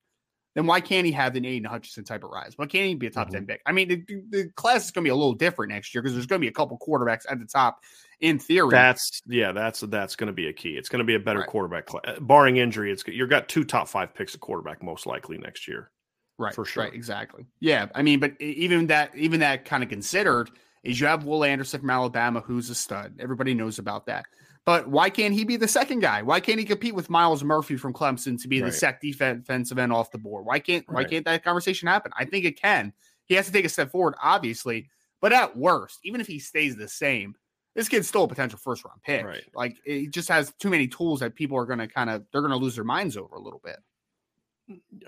then 0.56 0.66
why 0.66 0.80
can't 0.80 1.06
he 1.06 1.12
have 1.12 1.36
an 1.36 1.44
Aidan 1.44 1.70
Hutchinson 1.70 2.02
type 2.02 2.24
of 2.24 2.30
rise? 2.30 2.54
Why 2.58 2.66
can't 2.66 2.86
he 2.88 2.94
be 2.96 3.06
a 3.06 3.10
top 3.10 3.28
Mhm. 3.28 3.32
10 3.34 3.46
pick? 3.46 3.62
I 3.66 3.70
mean, 3.72 3.86
the, 3.88 4.04
the 4.30 4.50
class 4.56 4.84
is 4.86 4.90
going 4.90 5.04
to 5.04 5.06
be 5.06 5.10
a 5.12 5.14
little 5.14 5.32
different 5.34 5.70
next 5.72 5.94
year 5.94 6.02
because 6.02 6.14
there's 6.14 6.26
going 6.26 6.40
to 6.40 6.44
be 6.44 6.48
a 6.48 6.52
couple 6.52 6.76
quarterbacks 6.78 7.24
at 7.30 7.38
the 7.38 7.46
top 7.46 7.78
in 8.18 8.40
theory. 8.40 8.70
That's 8.70 9.22
yeah, 9.26 9.52
that's 9.52 9.80
that's 9.80 10.16
going 10.16 10.26
to 10.26 10.32
be 10.32 10.48
a 10.48 10.52
key. 10.52 10.76
It's 10.76 10.88
going 10.88 10.98
to 10.98 11.04
be 11.04 11.14
a 11.14 11.20
better 11.20 11.40
Right. 11.40 11.48
quarterback, 11.48 11.86
cla- 11.86 12.18
barring 12.20 12.56
injury. 12.56 12.90
It's 12.90 13.04
you've 13.06 13.30
got 13.30 13.48
two 13.48 13.62
top 13.64 13.88
five 13.88 14.12
picks 14.12 14.34
at 14.34 14.40
quarterback 14.40 14.82
most 14.82 15.06
likely 15.06 15.38
next 15.38 15.68
year. 15.68 15.92
right, 16.36 16.54
for 16.54 16.64
sure. 16.64 16.82
Right, 16.84 16.94
exactly. 16.94 17.44
Yeah. 17.60 17.86
I 17.94 18.02
mean, 18.02 18.18
but 18.18 18.32
even 18.40 18.86
that, 18.88 19.14
even 19.14 19.40
that 19.40 19.66
kind 19.66 19.82
of 19.84 19.88
considered 19.90 20.50
is 20.82 21.00
you 21.00 21.06
have 21.06 21.24
Will 21.24 21.44
Anderson 21.44 21.80
from 21.80 21.90
Alabama, 21.90 22.40
who's 22.40 22.70
a 22.70 22.74
stud. 22.74 23.14
Everybody 23.18 23.54
knows 23.54 23.78
about 23.78 24.06
that. 24.06 24.24
But 24.66 24.88
why 24.88 25.10
can't 25.10 25.34
he 25.34 25.44
be 25.44 25.56
the 25.56 25.66
second 25.68 26.00
guy? 26.00 26.22
Why 26.22 26.38
can't 26.38 26.58
he 26.58 26.64
compete 26.64 26.94
with 26.94 27.08
Myles 27.10 27.42
Murphy 27.42 27.76
from 27.76 27.92
Clemson 27.92 28.40
to 28.42 28.48
be 28.48 28.58
the 28.58 28.66
Right. 28.66 28.74
sec 28.74 29.00
defensive 29.00 29.78
end 29.78 29.92
off 29.92 30.10
the 30.10 30.18
board? 30.18 30.44
Why 30.44 30.58
can't 30.58 30.84
why 30.88 30.96
Right. 31.00 31.10
can't 31.10 31.24
that 31.24 31.42
conversation 31.44 31.88
happen? 31.88 32.12
I 32.16 32.24
think 32.24 32.44
it 32.44 32.60
can. 32.60 32.92
He 33.24 33.34
has 33.34 33.46
to 33.46 33.52
take 33.52 33.64
a 33.64 33.68
step 33.70 33.90
forward, 33.90 34.14
obviously. 34.22 34.90
But 35.20 35.32
at 35.32 35.56
worst, 35.56 35.98
even 36.04 36.20
if 36.20 36.26
he 36.26 36.38
stays 36.38 36.76
the 36.76 36.88
same, 36.88 37.34
this 37.74 37.88
kid's 37.88 38.08
still 38.08 38.24
a 38.24 38.28
potential 38.28 38.58
first 38.58 38.84
round 38.84 39.02
pick. 39.02 39.24
Right. 39.24 39.44
Like 39.54 39.76
he 39.84 40.06
just 40.08 40.28
has 40.28 40.52
too 40.58 40.70
many 40.70 40.88
tools 40.88 41.20
that 41.20 41.34
people 41.34 41.56
are 41.56 41.66
going 41.66 41.78
to 41.78 41.88
kind 41.88 42.10
of 42.10 42.24
they're 42.32 42.42
going 42.42 42.52
to 42.52 42.56
lose 42.56 42.74
their 42.74 42.84
minds 42.84 43.16
over 43.16 43.36
a 43.36 43.40
little 43.40 43.60
bit. 43.64 43.78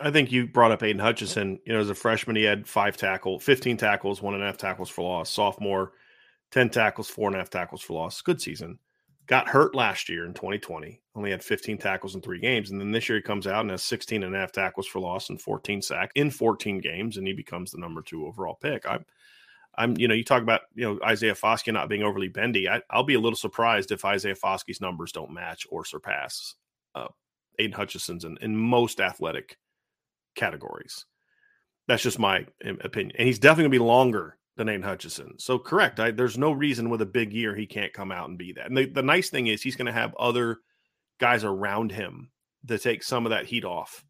I 0.00 0.10
think 0.10 0.32
you 0.32 0.46
brought 0.46 0.72
up 0.72 0.82
Aidan 0.82 1.00
Hutchinson. 1.00 1.58
You 1.64 1.74
know, 1.74 1.80
as 1.80 1.90
a 1.90 1.94
freshman, 1.94 2.36
he 2.36 2.44
had 2.44 2.66
five 2.66 2.96
tackle, 2.96 3.38
fifteen 3.38 3.76
tackles, 3.76 4.22
one 4.22 4.34
and 4.34 4.42
a 4.42 4.46
half 4.46 4.56
tackles 4.56 4.90
for 4.90 5.02
loss. 5.02 5.30
Sophomore, 5.30 5.92
ten 6.50 6.68
tackles, 6.70 7.08
four 7.08 7.28
and 7.28 7.36
a 7.36 7.38
half 7.38 7.50
tackles 7.50 7.82
for 7.82 7.94
loss. 7.94 8.20
Good 8.22 8.40
season. 8.40 8.78
Got 9.26 9.48
hurt 9.48 9.74
last 9.74 10.08
year 10.08 10.26
in 10.26 10.34
2020. 10.34 11.00
Only 11.14 11.30
had 11.30 11.44
15 11.44 11.78
tackles 11.78 12.16
in 12.16 12.20
three 12.20 12.40
games. 12.40 12.70
And 12.70 12.80
then 12.80 12.90
this 12.90 13.08
year 13.08 13.16
he 13.16 13.22
comes 13.22 13.46
out 13.46 13.60
and 13.60 13.70
has 13.70 13.84
16 13.84 14.24
and 14.24 14.34
a 14.34 14.38
half 14.38 14.50
tackles 14.50 14.86
for 14.88 14.98
loss 14.98 15.30
and 15.30 15.40
14 15.40 15.80
sacks 15.80 16.10
in 16.16 16.28
14 16.28 16.78
games, 16.78 17.16
and 17.16 17.26
he 17.26 17.32
becomes 17.32 17.70
the 17.70 17.78
number 17.78 18.02
two 18.02 18.26
overall 18.26 18.58
pick. 18.60 18.84
I'm 18.86 19.04
I'm, 19.76 19.96
you 19.96 20.06
know, 20.06 20.14
you 20.14 20.24
talk 20.24 20.42
about, 20.42 20.62
you 20.74 20.84
know, 20.84 20.98
Isaiah 21.02 21.34
Foskey 21.34 21.72
not 21.72 21.88
being 21.88 22.02
overly 22.02 22.28
bendy. 22.28 22.68
I, 22.68 22.82
I'll 22.90 23.04
be 23.04 23.14
a 23.14 23.20
little 23.20 23.36
surprised 23.36 23.90
if 23.90 24.04
Isaiah 24.04 24.34
Foskey's 24.34 24.80
numbers 24.80 25.12
don't 25.12 25.32
match 25.32 25.66
or 25.70 25.84
surpass 25.84 26.56
uh, 26.94 27.08
Aidan 27.58 27.72
Hutchinson's 27.72 28.24
in, 28.24 28.38
in 28.40 28.56
most 28.56 29.00
athletic 29.00 29.58
categories. 30.34 31.06
That's 31.88 32.02
just 32.02 32.18
my 32.18 32.46
opinion. 32.64 33.16
And 33.18 33.26
he's 33.26 33.38
definitely 33.38 33.64
going 33.64 33.72
to 33.72 33.78
be 33.78 33.90
longer 33.90 34.38
than 34.56 34.68
Aidan 34.68 34.82
Hutchinson. 34.82 35.38
So, 35.38 35.58
correct. 35.58 35.98
I, 36.00 36.10
there's 36.10 36.38
no 36.38 36.52
reason 36.52 36.90
with 36.90 37.02
a 37.02 37.06
big 37.06 37.32
year 37.32 37.54
he 37.54 37.66
can't 37.66 37.92
come 37.92 38.12
out 38.12 38.28
and 38.28 38.38
be 38.38 38.52
that. 38.52 38.66
And 38.66 38.76
the, 38.76 38.86
the 38.86 39.02
nice 39.02 39.30
thing 39.30 39.48
is 39.48 39.62
he's 39.62 39.76
going 39.76 39.86
to 39.86 39.92
have 39.92 40.14
other 40.16 40.58
guys 41.18 41.44
around 41.44 41.92
him 41.92 42.30
to 42.68 42.78
take 42.78 43.02
some 43.02 43.26
of 43.26 43.30
that 43.30 43.46
heat 43.46 43.64
off. 43.64 44.04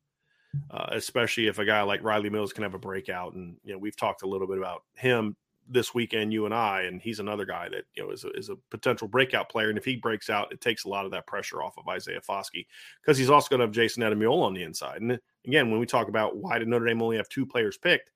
Uh, 0.71 0.85
especially 0.91 1.47
if 1.47 1.59
a 1.59 1.65
guy 1.65 1.81
like 1.81 2.03
Riley 2.03 2.29
Mills 2.29 2.53
can 2.53 2.63
have 2.63 2.75
a 2.75 2.79
breakout, 2.79 3.33
and 3.33 3.57
you 3.65 3.73
know 3.73 3.79
we've 3.79 3.97
talked 3.97 4.21
a 4.21 4.29
little 4.29 4.47
bit 4.47 4.59
about 4.59 4.83
him 4.95 5.35
this 5.73 5.95
weekend, 5.95 6.33
you 6.33 6.45
and 6.45 6.55
I, 6.55 6.83
and 6.83 7.01
he's 7.01 7.21
another 7.21 7.45
guy 7.45 7.69
that 7.71 7.85
you 7.95 8.05
know 8.05 8.11
is 8.11 8.25
a, 8.25 8.31
is 8.31 8.49
a 8.49 8.57
potential 8.71 9.09
breakout 9.09 9.49
player. 9.49 9.69
And 9.69 9.79
if 9.79 9.85
he 9.85 9.97
breaks 9.97 10.31
out, 10.31 10.53
it 10.53 10.61
takes 10.61 10.85
a 10.85 10.89
lot 10.89 11.05
of 11.05 11.11
that 11.13 11.27
pressure 11.27 11.63
off 11.63 11.79
of 11.79 11.89
Isaiah 11.89 12.21
Foskey 12.21 12.67
because 13.01 13.19
he's 13.19 13.31
also 13.31 13.49
going 13.49 13.61
to 13.61 13.67
have 13.67 13.75
Jayson 13.75 14.03
Ademilola 14.03 14.43
on 14.43 14.55
the 14.55 14.63
inside. 14.63 15.01
And 15.01 15.19
again, 15.47 15.71
when 15.71 15.81
we 15.81 15.87
talk 15.87 16.09
about 16.09 16.37
why 16.37 16.59
did 16.59 16.69
Notre 16.69 16.87
Dame 16.87 17.03
only 17.03 17.17
have 17.17 17.29
two 17.29 17.47
players 17.47 17.77
picked, 17.77 18.11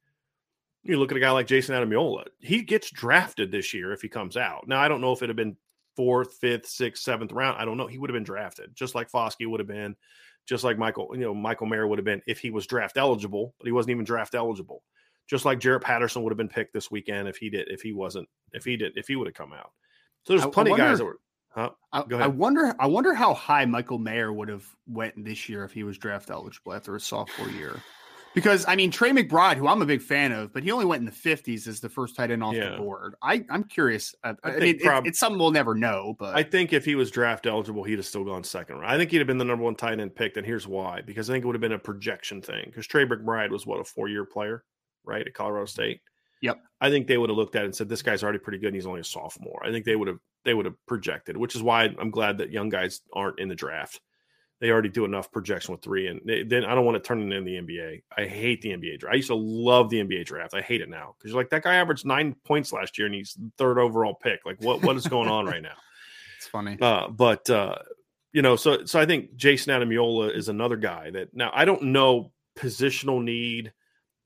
you 0.82 0.98
look 0.98 1.10
at 1.10 1.16
a 1.16 1.20
guy 1.20 1.30
like 1.30 1.46
Jayson 1.46 1.74
Ademilola. 1.74 2.26
He 2.40 2.62
gets 2.62 2.90
drafted 2.90 3.50
this 3.50 3.74
year 3.74 3.92
if 3.92 4.02
he 4.02 4.08
comes 4.08 4.36
out. 4.36 4.68
Now 4.68 4.80
I 4.80 4.88
don't 4.88 5.00
know 5.00 5.12
if 5.12 5.22
it 5.22 5.28
had 5.28 5.36
been 5.36 5.56
fourth, 5.96 6.34
fifth, 6.34 6.68
sixth, 6.68 7.02
seventh 7.02 7.32
round. 7.32 7.60
I 7.60 7.64
don't 7.64 7.76
know. 7.76 7.86
He 7.86 7.98
would 7.98 8.10
have 8.10 8.16
been 8.16 8.24
drafted 8.24 8.74
just 8.74 8.94
like 8.94 9.10
Foskey 9.10 9.46
would 9.46 9.60
have 9.60 9.66
been, 9.66 9.96
just 10.46 10.62
like 10.62 10.78
Michael, 10.78 11.08
you 11.12 11.22
know, 11.22 11.34
Michael 11.34 11.66
Mayer 11.66 11.86
would 11.86 11.98
have 11.98 12.04
been 12.04 12.22
if 12.26 12.38
he 12.38 12.50
was 12.50 12.66
draft 12.66 12.96
eligible, 12.98 13.54
but 13.58 13.66
he 13.66 13.72
wasn't 13.72 13.90
even 13.90 14.04
draft 14.04 14.34
eligible 14.34 14.82
just 15.26 15.44
like 15.44 15.58
Jarrett 15.60 15.82
Patterson 15.82 16.22
would 16.22 16.30
have 16.30 16.38
been 16.38 16.48
picked 16.48 16.72
this 16.72 16.90
weekend 16.90 17.28
if 17.28 17.36
he 17.36 17.50
did, 17.50 17.68
if 17.70 17.82
he 17.82 17.92
wasn't, 17.92 18.28
if 18.52 18.64
he 18.64 18.76
did, 18.76 18.92
if 18.96 19.08
he 19.08 19.16
would 19.16 19.26
have 19.26 19.34
come 19.34 19.52
out. 19.52 19.72
So 20.24 20.32
there's 20.32 20.44
I- 20.44 20.48
I 20.48 20.50
plenty 20.50 20.70
of 20.72 20.76
guys 20.78 20.98
that 20.98 21.04
were. 21.04 21.18
Huh? 21.50 21.70
I, 21.90 22.02
Go 22.02 22.18
I 22.18 22.26
wonder. 22.26 22.74
I 22.78 22.86
wonder 22.86 23.14
how 23.14 23.32
high 23.32 23.64
Michael 23.64 23.98
Mayer 23.98 24.30
would 24.30 24.48
have 24.50 24.66
went 24.86 25.14
this 25.24 25.48
year 25.48 25.64
if 25.64 25.72
he 25.72 25.84
was 25.84 25.96
draft 25.96 26.28
eligible 26.30 26.74
after 26.74 26.92
his 26.94 27.04
sophomore 27.04 27.48
year. 27.48 27.80
Because 28.34 28.66
I 28.68 28.76
mean 28.76 28.90
Trey 28.90 29.12
McBride, 29.12 29.56
who 29.56 29.66
I'm 29.66 29.80
a 29.80 29.86
big 29.86 30.02
fan 30.02 30.30
of, 30.32 30.52
but 30.52 30.62
he 30.62 30.70
only 30.70 30.84
went 30.84 31.00
in 31.00 31.06
the 31.06 31.10
50s 31.10 31.66
as 31.66 31.80
the 31.80 31.88
first 31.88 32.14
tight 32.16 32.30
end 32.30 32.44
off 32.44 32.54
Yeah. 32.54 32.72
the 32.72 32.76
board. 32.76 33.14
I 33.22 33.46
I'm 33.48 33.64
curious. 33.64 34.14
I, 34.22 34.30
I 34.30 34.34
I, 34.44 34.58
mean, 34.58 34.76
it- 34.78 35.06
it's 35.06 35.18
something 35.18 35.38
we'll 35.38 35.50
never 35.52 35.74
know. 35.74 36.14
But 36.18 36.36
I 36.36 36.42
think 36.42 36.74
if 36.74 36.84
he 36.84 36.94
was 36.96 37.10
draft 37.10 37.46
eligible, 37.46 37.82
he'd 37.84 37.96
have 37.96 38.04
still 38.04 38.24
gone 38.24 38.44
second 38.44 38.76
round. 38.76 38.92
I 38.92 38.98
think 38.98 39.10
he'd 39.10 39.18
have 39.18 39.26
been 39.26 39.38
the 39.38 39.44
number 39.46 39.64
one 39.64 39.76
tight 39.76 39.98
end 39.98 40.14
picked, 40.14 40.36
and 40.36 40.44
here's 40.44 40.68
why: 40.68 41.00
because 41.00 41.30
I 41.30 41.32
think 41.32 41.44
it 41.44 41.46
would 41.46 41.56
have 41.56 41.62
been 41.62 41.72
a 41.72 41.78
projection 41.78 42.42
thing. 42.42 42.64
Because 42.66 42.86
Trey 42.86 43.06
McBride 43.06 43.48
was 43.48 43.64
what 43.64 43.80
a 43.80 43.84
four 43.84 44.08
year 44.08 44.26
player, 44.26 44.62
right, 45.06 45.26
at 45.26 45.34
Colorado 45.34 45.66
State. 45.66 46.00
Yep. 46.42 46.60
I 46.80 46.90
think 46.90 47.06
they 47.06 47.16
would 47.16 47.30
have 47.30 47.36
looked 47.36 47.56
at 47.56 47.62
it 47.62 47.66
and 47.66 47.74
said, 47.74 47.88
"This 47.88 48.02
guy's 48.02 48.22
already 48.22 48.38
pretty 48.38 48.58
good, 48.58 48.68
and 48.68 48.76
he's 48.76 48.86
only 48.86 49.00
a 49.00 49.04
sophomore." 49.04 49.62
I 49.64 49.70
think 49.70 49.84
they 49.84 49.96
would 49.96 50.08
have 50.08 50.18
they 50.44 50.54
would 50.54 50.66
have 50.66 50.74
projected, 50.86 51.36
which 51.36 51.54
is 51.54 51.62
why 51.62 51.84
I'm 51.84 52.10
glad 52.10 52.38
that 52.38 52.50
young 52.50 52.68
guys 52.68 53.00
aren't 53.12 53.40
in 53.40 53.48
the 53.48 53.54
draft. 53.54 54.00
They 54.60 54.70
already 54.70 54.88
do 54.88 55.04
enough 55.04 55.30
projection 55.30 55.72
with 55.72 55.82
three, 55.82 56.06
and 56.06 56.20
they, 56.24 56.42
then 56.42 56.64
I 56.64 56.74
don't 56.74 56.86
want 56.86 57.02
to 57.02 57.06
turn 57.06 57.20
it 57.20 57.34
into 57.34 57.50
the 57.50 57.56
NBA. 57.56 58.02
I 58.16 58.24
hate 58.26 58.62
the 58.62 58.70
NBA 58.70 59.00
draft. 59.00 59.12
I 59.12 59.16
used 59.16 59.28
to 59.28 59.34
love 59.34 59.90
the 59.90 60.02
NBA 60.02 60.24
draft. 60.24 60.54
I 60.54 60.62
hate 60.62 60.80
it 60.80 60.88
now 60.88 61.14
because 61.18 61.32
you're 61.32 61.40
like 61.40 61.50
that 61.50 61.62
guy 61.62 61.74
averaged 61.74 62.06
nine 62.06 62.34
points 62.44 62.72
last 62.72 62.96
year, 62.98 63.06
and 63.06 63.14
he's 63.14 63.36
third 63.58 63.78
overall 63.78 64.14
pick. 64.14 64.40
Like 64.44 64.62
what 64.62 64.82
what 64.82 64.96
is 64.96 65.06
going 65.06 65.28
on 65.28 65.46
right 65.46 65.62
now? 65.62 65.76
it's 66.38 66.46
funny. 66.46 66.78
Uh, 66.80 67.08
but 67.08 67.48
uh, 67.50 67.76
you 68.32 68.42
know, 68.42 68.56
so 68.56 68.84
so 68.84 69.00
I 69.00 69.06
think 69.06 69.36
Jayson 69.36 69.72
Ademilola 69.72 70.34
is 70.34 70.48
another 70.48 70.76
guy 70.76 71.10
that 71.10 71.34
now 71.34 71.50
I 71.54 71.64
don't 71.64 71.84
know 71.84 72.32
positional 72.58 73.22
need 73.22 73.72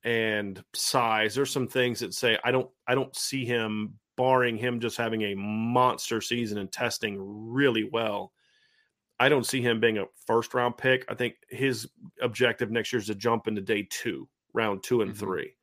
and 0.05 0.63
size. 0.75 1.35
There's 1.35 1.51
some 1.51 1.69
things 1.69 2.01
that 2.01 2.15
say 2.15 2.39
I 2.45 2.51
don't 2.51 2.71
I 2.87 2.95
don't 2.95 3.15
see 3.17 3.45
him 3.45 3.99
barring 4.17 4.57
him 4.57 4.81
just 4.81 4.97
having 4.97 5.23
a 5.23 5.35
monster 5.35 6.21
season 6.21 6.59
and 6.59 6.71
testing 6.71 7.17
really 7.21 7.85
well. 7.91 8.33
I 9.19 9.29
don't 9.29 9.47
see 9.47 9.61
him 9.61 9.81
being 9.81 9.99
a 9.99 10.07
first 10.27 10.55
round 10.55 10.77
pick. 10.79 11.05
I 11.09 11.15
think 11.15 11.35
his 11.49 11.89
objective 12.23 12.71
next 12.71 12.93
year 12.93 13.01
is 13.01 13.07
to 13.07 13.15
jump 13.15 13.49
into 13.49 13.61
day 13.61 13.87
two, 13.91 14.29
round 14.55 14.83
two 14.83 15.03
and 15.03 15.13
Mhm. 15.13 15.17
three. 15.19 15.55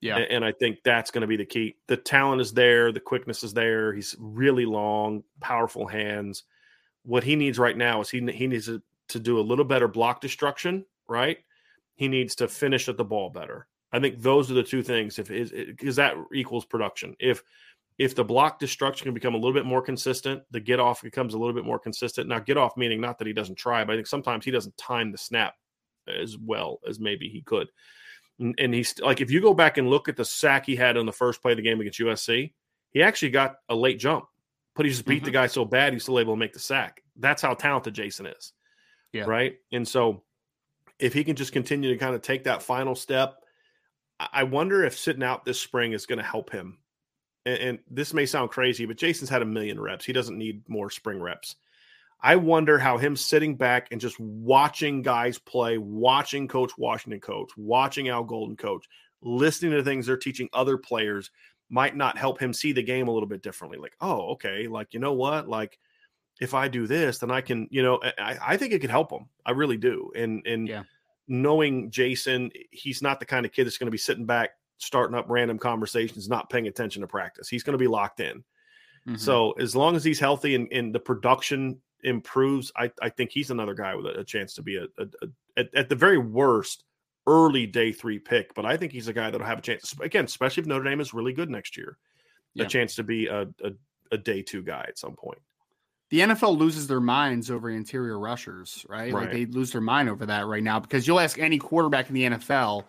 Yeah. 0.00 0.18
A- 0.18 0.32
And 0.32 0.44
I 0.44 0.52
think 0.52 0.78
that's 0.84 1.10
going 1.12 1.22
to 1.22 1.26
be 1.28 1.36
the 1.36 1.44
key. 1.44 1.76
The 1.86 1.96
talent 1.96 2.40
is 2.40 2.52
there, 2.52 2.90
the 2.92 3.00
quickness 3.00 3.42
is 3.44 3.54
there. 3.54 3.92
He's 3.92 4.16
really 4.18 4.66
long, 4.66 5.22
powerful 5.40 5.86
hands. 5.86 6.44
What 7.04 7.24
he 7.24 7.34
needs 7.36 7.58
right 7.58 7.76
now 7.76 8.00
is 8.00 8.10
he 8.10 8.18
he 8.32 8.46
needs 8.46 8.66
to, 8.66 8.82
to 9.08 9.18
do 9.20 9.38
a 9.38 9.42
little 9.42 9.64
better 9.64 9.88
block 9.88 10.20
destruction, 10.20 10.84
right? 11.08 11.38
He 11.94 12.08
needs 12.08 12.34
to 12.36 12.48
finish 12.48 12.88
at 12.88 12.96
the 12.96 13.04
ball 13.04 13.30
better. 13.30 13.66
I 13.92 14.00
think 14.00 14.20
those 14.20 14.50
are 14.50 14.54
the 14.54 14.62
two 14.62 14.82
things. 14.82 15.18
If 15.18 15.30
is 15.30 15.50
because 15.50 15.96
that 15.96 16.14
equals 16.32 16.64
production. 16.64 17.14
If 17.20 17.42
if 17.98 18.14
the 18.14 18.24
block 18.24 18.58
destruction 18.58 19.04
can 19.04 19.14
become 19.14 19.34
a 19.34 19.36
little 19.36 19.52
bit 19.52 19.66
more 19.66 19.82
consistent, 19.82 20.42
the 20.50 20.60
get 20.60 20.80
off 20.80 21.02
becomes 21.02 21.34
a 21.34 21.38
little 21.38 21.54
bit 21.54 21.64
more 21.64 21.78
consistent. 21.78 22.28
Now, 22.28 22.38
get 22.38 22.56
off 22.56 22.76
meaning 22.76 23.00
not 23.00 23.18
that 23.18 23.26
he 23.26 23.32
doesn't 23.32 23.56
try, 23.56 23.84
but 23.84 23.92
I 23.92 23.96
think 23.96 24.06
sometimes 24.06 24.44
he 24.44 24.50
doesn't 24.50 24.76
time 24.76 25.12
the 25.12 25.18
snap 25.18 25.54
as 26.08 26.36
well 26.38 26.80
as 26.88 26.98
maybe 26.98 27.28
he 27.28 27.42
could. 27.42 27.68
And, 28.38 28.54
and 28.58 28.74
he's 28.74 28.98
like, 28.98 29.20
if 29.20 29.30
you 29.30 29.40
go 29.40 29.54
back 29.54 29.78
and 29.78 29.90
look 29.90 30.08
at 30.08 30.16
the 30.16 30.24
sack 30.24 30.66
he 30.66 30.74
had 30.74 30.96
on 30.96 31.06
the 31.06 31.12
first 31.12 31.42
play 31.42 31.52
of 31.52 31.56
the 31.56 31.62
game 31.62 31.80
against 31.80 32.00
USC, 32.00 32.52
he 32.90 33.02
actually 33.02 33.30
got 33.30 33.56
a 33.68 33.74
late 33.74 33.98
jump, 33.98 34.24
but 34.74 34.86
he 34.86 34.90
just 34.90 35.04
beat 35.04 35.22
the 35.22 35.30
mm-hmm. 35.30 35.34
guy 35.34 35.46
so 35.46 35.64
bad 35.64 35.92
he's 35.92 36.02
still 36.02 36.18
able 36.18 36.34
to 36.34 36.38
make 36.38 36.52
the 36.52 36.58
sack. 36.58 37.02
That's 37.16 37.42
how 37.42 37.54
talented 37.54 37.94
Jayson 37.94 38.26
is. 38.26 38.52
Yeah. 39.12 39.24
Right. 39.24 39.58
And 39.70 39.86
so 39.86 40.22
if 40.98 41.12
he 41.12 41.24
can 41.24 41.36
just 41.36 41.52
continue 41.52 41.90
to 41.90 41.98
kind 41.98 42.14
of 42.14 42.22
take 42.22 42.44
that 42.44 42.62
final 42.62 42.94
step, 42.94 43.41
I 44.32 44.42
wonder 44.44 44.84
if 44.84 44.98
sitting 44.98 45.22
out 45.22 45.44
this 45.44 45.60
spring 45.60 45.92
is 45.92 46.06
going 46.06 46.18
to 46.18 46.24
help 46.24 46.50
him. 46.50 46.78
And, 47.46 47.58
and 47.58 47.78
this 47.90 48.14
may 48.14 48.26
sound 48.26 48.50
crazy, 48.50 48.86
but 48.86 48.96
Jayson's 48.96 49.30
had 49.30 49.42
a 49.42 49.46
million 49.46 49.80
reps. 49.80 50.04
He 50.04 50.12
doesn't 50.12 50.38
need 50.38 50.68
more 50.68 50.90
spring 50.90 51.20
reps. 51.20 51.56
I 52.20 52.36
wonder 52.36 52.78
how 52.78 52.98
him 52.98 53.16
sitting 53.16 53.56
back 53.56 53.88
and 53.90 54.00
just 54.00 54.18
watching 54.20 55.02
guys 55.02 55.38
play, 55.38 55.76
watching 55.78 56.46
Coach 56.46 56.78
Washington 56.78 57.20
coach, 57.20 57.50
watching 57.56 58.08
Al 58.08 58.22
Golden 58.22 58.56
coach, 58.56 58.86
listening 59.22 59.72
to 59.72 59.82
things 59.82 60.06
they're 60.06 60.16
teaching 60.16 60.48
other 60.52 60.78
players 60.78 61.30
might 61.68 61.96
not 61.96 62.18
help 62.18 62.38
him 62.38 62.52
see 62.52 62.72
the 62.72 62.82
game 62.82 63.08
a 63.08 63.10
little 63.10 63.28
bit 63.28 63.42
differently. 63.42 63.78
Like, 63.78 63.96
oh, 64.00 64.32
okay, 64.32 64.68
like 64.68 64.94
you 64.94 65.00
know 65.00 65.14
what, 65.14 65.48
like 65.48 65.78
if 66.40 66.54
I 66.54 66.68
do 66.68 66.86
this, 66.86 67.18
then 67.18 67.30
I 67.30 67.40
can, 67.40 67.66
you 67.70 67.82
know, 67.82 68.00
I, 68.18 68.36
I 68.40 68.56
think 68.56 68.72
it 68.72 68.80
could 68.80 68.90
help 68.90 69.10
him. 69.10 69.28
I 69.44 69.52
really 69.52 69.76
do. 69.76 70.12
And 70.14 70.46
and 70.46 70.68
Yeah. 70.68 70.82
Knowing 71.28 71.90
Jayson, 71.90 72.50
he's 72.70 73.00
not 73.02 73.20
the 73.20 73.26
kind 73.26 73.46
of 73.46 73.52
kid 73.52 73.64
that's 73.66 73.78
going 73.78 73.86
to 73.86 73.92
be 73.92 73.98
sitting 73.98 74.26
back, 74.26 74.50
starting 74.78 75.16
up 75.16 75.26
random 75.28 75.58
conversations, 75.58 76.28
not 76.28 76.50
paying 76.50 76.66
attention 76.66 77.00
to 77.02 77.06
practice. 77.06 77.48
He's 77.48 77.62
going 77.62 77.74
to 77.74 77.78
be 77.78 77.86
locked 77.88 78.20
in. 78.20 78.42
Mhm. 79.08 79.18
So 79.18 79.52
as 79.52 79.74
long 79.76 79.96
as 79.96 80.04
he's 80.04 80.20
healthy 80.20 80.54
and, 80.54 80.68
and 80.72 80.94
the 80.94 81.00
production 81.00 81.80
improves, 82.04 82.72
I, 82.76 82.90
I 83.00 83.08
think 83.08 83.30
he's 83.30 83.50
another 83.50 83.74
guy 83.74 83.94
with 83.94 84.06
a, 84.06 84.20
a 84.20 84.24
chance 84.24 84.54
to 84.54 84.62
be 84.62 84.76
a, 84.76 84.84
a, 84.98 85.06
a 85.22 85.26
at, 85.56 85.74
at 85.74 85.88
the 85.88 85.94
very 85.96 86.18
worst 86.18 86.84
early 87.26 87.66
day 87.66 87.92
three 87.92 88.18
pick. 88.18 88.52
But 88.54 88.64
I 88.66 88.76
think 88.76 88.90
he's 88.92 89.08
a 89.08 89.12
guy 89.12 89.30
that'll 89.30 89.46
have 89.46 89.58
a 89.58 89.62
chance 89.62 89.94
again, 90.00 90.24
especially 90.24 90.62
if 90.62 90.66
Notre 90.66 90.84
Dame 90.84 91.00
is 91.00 91.14
really 91.14 91.32
good 91.32 91.50
next 91.50 91.76
year, 91.76 91.98
Yeah. 92.54 92.64
a 92.64 92.68
chance 92.68 92.96
to 92.96 93.04
be 93.04 93.26
a, 93.28 93.42
a, 93.62 93.72
a 94.10 94.18
day 94.18 94.42
two 94.42 94.62
guy 94.62 94.84
at 94.88 94.98
some 94.98 95.14
point. 95.14 95.38
The 96.12 96.20
NFL 96.20 96.58
loses 96.58 96.86
their 96.88 97.00
minds 97.00 97.50
over 97.50 97.70
interior 97.70 98.18
rushers, 98.18 98.84
right? 98.86 99.10
right? 99.14 99.22
Like 99.22 99.32
they 99.32 99.46
lose 99.46 99.72
their 99.72 99.80
mind 99.80 100.10
over 100.10 100.26
that 100.26 100.46
right 100.46 100.62
now 100.62 100.78
because 100.78 101.06
you'll 101.06 101.18
ask 101.18 101.38
any 101.38 101.56
quarterback 101.56 102.10
in 102.10 102.14
the 102.14 102.24
NFL 102.24 102.84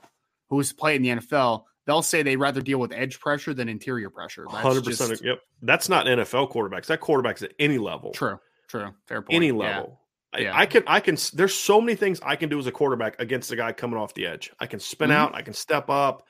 who 0.49 0.57
has 0.57 0.73
played 0.73 0.97
in 0.97 1.03
the 1.03 1.21
NFL, 1.21 1.63
they'll 1.87 2.01
say 2.01 2.21
they'd 2.21 2.35
rather 2.35 2.59
deal 2.59 2.79
with 2.79 2.91
edge 2.91 3.21
pressure 3.21 3.53
than 3.53 3.69
interior 3.69 4.09
pressure. 4.09 4.45
Hundred 4.49 4.83
percent. 4.83 5.21
Yep, 5.23 5.39
that's 5.61 5.87
not 5.87 6.05
NFL 6.05 6.51
quarterbacks. 6.51 6.87
That 6.87 6.99
quarterbacks 6.99 7.41
at 7.41 7.53
any 7.59 7.77
level. 7.77 8.11
True. 8.11 8.39
True. 8.67 8.93
Fair 9.07 9.21
point. 9.21 9.35
Any 9.37 9.53
level. 9.53 10.01
Yeah. 10.33 10.39
I, 10.39 10.41
yeah. 10.41 10.59
I, 10.59 10.65
can. 10.65 10.83
I 10.85 10.99
can. 10.99 11.15
There's 11.33 11.53
so 11.53 11.79
many 11.79 11.95
things 11.95 12.19
I 12.23 12.35
can 12.35 12.49
do 12.49 12.59
as 12.59 12.67
a 12.67 12.73
quarterback 12.73 13.21
against 13.21 13.53
a 13.53 13.55
guy 13.55 13.71
coming 13.71 13.97
off 13.97 14.13
the 14.15 14.27
edge. 14.27 14.51
I 14.59 14.65
can 14.65 14.81
spin 14.81 15.11
mm-hmm. 15.11 15.17
out. 15.17 15.33
I 15.33 15.43
can 15.43 15.53
step 15.53 15.89
up. 15.89 16.25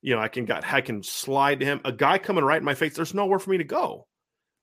You 0.00 0.14
know, 0.14 0.22
I 0.22 0.28
can 0.28 0.46
got. 0.46 0.64
I 0.64 0.80
can 0.80 1.02
slide 1.02 1.60
to 1.60 1.66
him. 1.66 1.82
A 1.84 1.92
guy 1.92 2.16
coming 2.16 2.42
right 2.42 2.56
in 2.56 2.64
my 2.64 2.74
face. 2.74 2.96
There's 2.96 3.12
nowhere 3.12 3.38
for 3.38 3.50
me 3.50 3.58
to 3.58 3.64
go. 3.64 4.06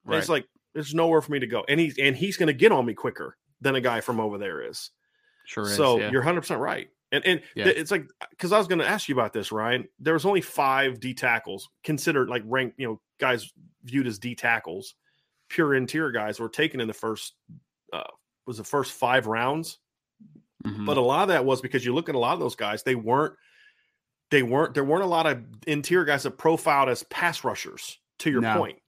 Right. 0.03 0.17
It's 0.17 0.29
like 0.29 0.45
there's 0.75 0.93
nowhere 0.93 1.21
for 1.21 1.31
me 1.31 1.39
to 1.39 1.47
go, 1.47 1.65
and 1.67 1.79
he's 1.79 1.97
and 1.97 2.15
he's 2.15 2.37
going 2.37 2.47
to 2.47 2.53
get 2.53 2.71
on 2.71 2.85
me 2.85 2.93
quicker 2.93 3.37
than 3.61 3.73
a 3.75 3.81
guy 3.81 4.01
from 4.01 4.19
over 4.19 4.37
there 4.37 4.61
is. 4.61 4.91
Sure. 5.45 5.65
So 5.65 5.95
is, 5.95 6.01
yeah. 6.01 6.11
you're 6.11 6.21
100 6.21 6.41
percent 6.41 6.59
right. 6.59 6.89
And 7.11 7.25
and 7.25 7.41
yeah. 7.55 7.67
it's 7.67 7.91
like 7.91 8.07
because 8.29 8.51
I 8.51 8.57
was 8.57 8.67
going 8.67 8.79
to 8.79 8.87
ask 8.87 9.07
you 9.07 9.15
about 9.15 9.33
this, 9.33 9.51
Ryan. 9.51 9.87
There 9.99 10.13
was 10.13 10.25
only 10.25 10.41
five 10.41 10.99
D 10.99 11.13
tackles 11.13 11.69
considered 11.83 12.29
like 12.29 12.43
ranked, 12.45 12.79
you 12.79 12.87
know, 12.87 13.01
guys 13.19 13.51
viewed 13.83 14.07
as 14.07 14.19
D 14.19 14.35
tackles, 14.35 14.95
pure 15.49 15.73
interior 15.75 16.11
guys 16.11 16.39
were 16.39 16.49
taken 16.49 16.81
in 16.81 16.87
the 16.87 16.93
first 16.93 17.33
uh, 17.93 18.03
was 18.45 18.57
the 18.57 18.63
first 18.63 18.91
five 18.91 19.27
rounds. 19.27 19.79
Mm-hmm. 20.65 20.85
But 20.85 20.97
a 20.97 21.01
lot 21.01 21.23
of 21.23 21.27
that 21.29 21.45
was 21.45 21.61
because 21.61 21.85
you 21.85 21.93
look 21.93 22.09
at 22.09 22.15
a 22.15 22.19
lot 22.19 22.33
of 22.33 22.39
those 22.39 22.55
guys, 22.55 22.83
they 22.83 22.95
weren't 22.95 23.33
they 24.31 24.43
weren't 24.43 24.73
there 24.73 24.83
weren't 24.83 25.03
a 25.03 25.07
lot 25.07 25.27
of 25.27 25.43
interior 25.67 26.05
guys 26.05 26.23
that 26.23 26.37
profiled 26.37 26.89
as 26.89 27.03
pass 27.03 27.43
rushers. 27.43 27.99
To 28.19 28.31
your 28.31 28.39
no. 28.39 28.57
point, 28.57 28.79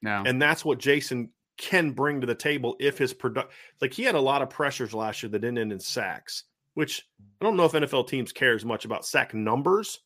no, 0.00 0.22
and 0.24 0.40
that's 0.40 0.64
what 0.64 0.78
Jayson 0.78 1.30
can 1.56 1.90
bring 1.90 2.20
to 2.20 2.26
the 2.26 2.34
table 2.34 2.76
if 2.80 2.98
his 2.98 3.12
product 3.12 3.52
like 3.80 3.92
he 3.92 4.02
had 4.02 4.14
a 4.14 4.20
lot 4.20 4.42
of 4.42 4.50
pressures 4.50 4.94
last 4.94 5.22
year 5.22 5.30
that 5.30 5.38
didn't 5.38 5.58
end 5.58 5.72
in 5.72 5.80
sacks 5.80 6.44
which 6.76 7.08
I 7.40 7.44
don't 7.44 7.56
know 7.56 7.64
if 7.64 7.72
NFL 7.72 8.06
teams 8.06 8.32
care 8.32 8.54
as 8.54 8.64
much 8.64 8.84
about 8.84 9.06
sack 9.06 9.32
numbers. 9.32 10.00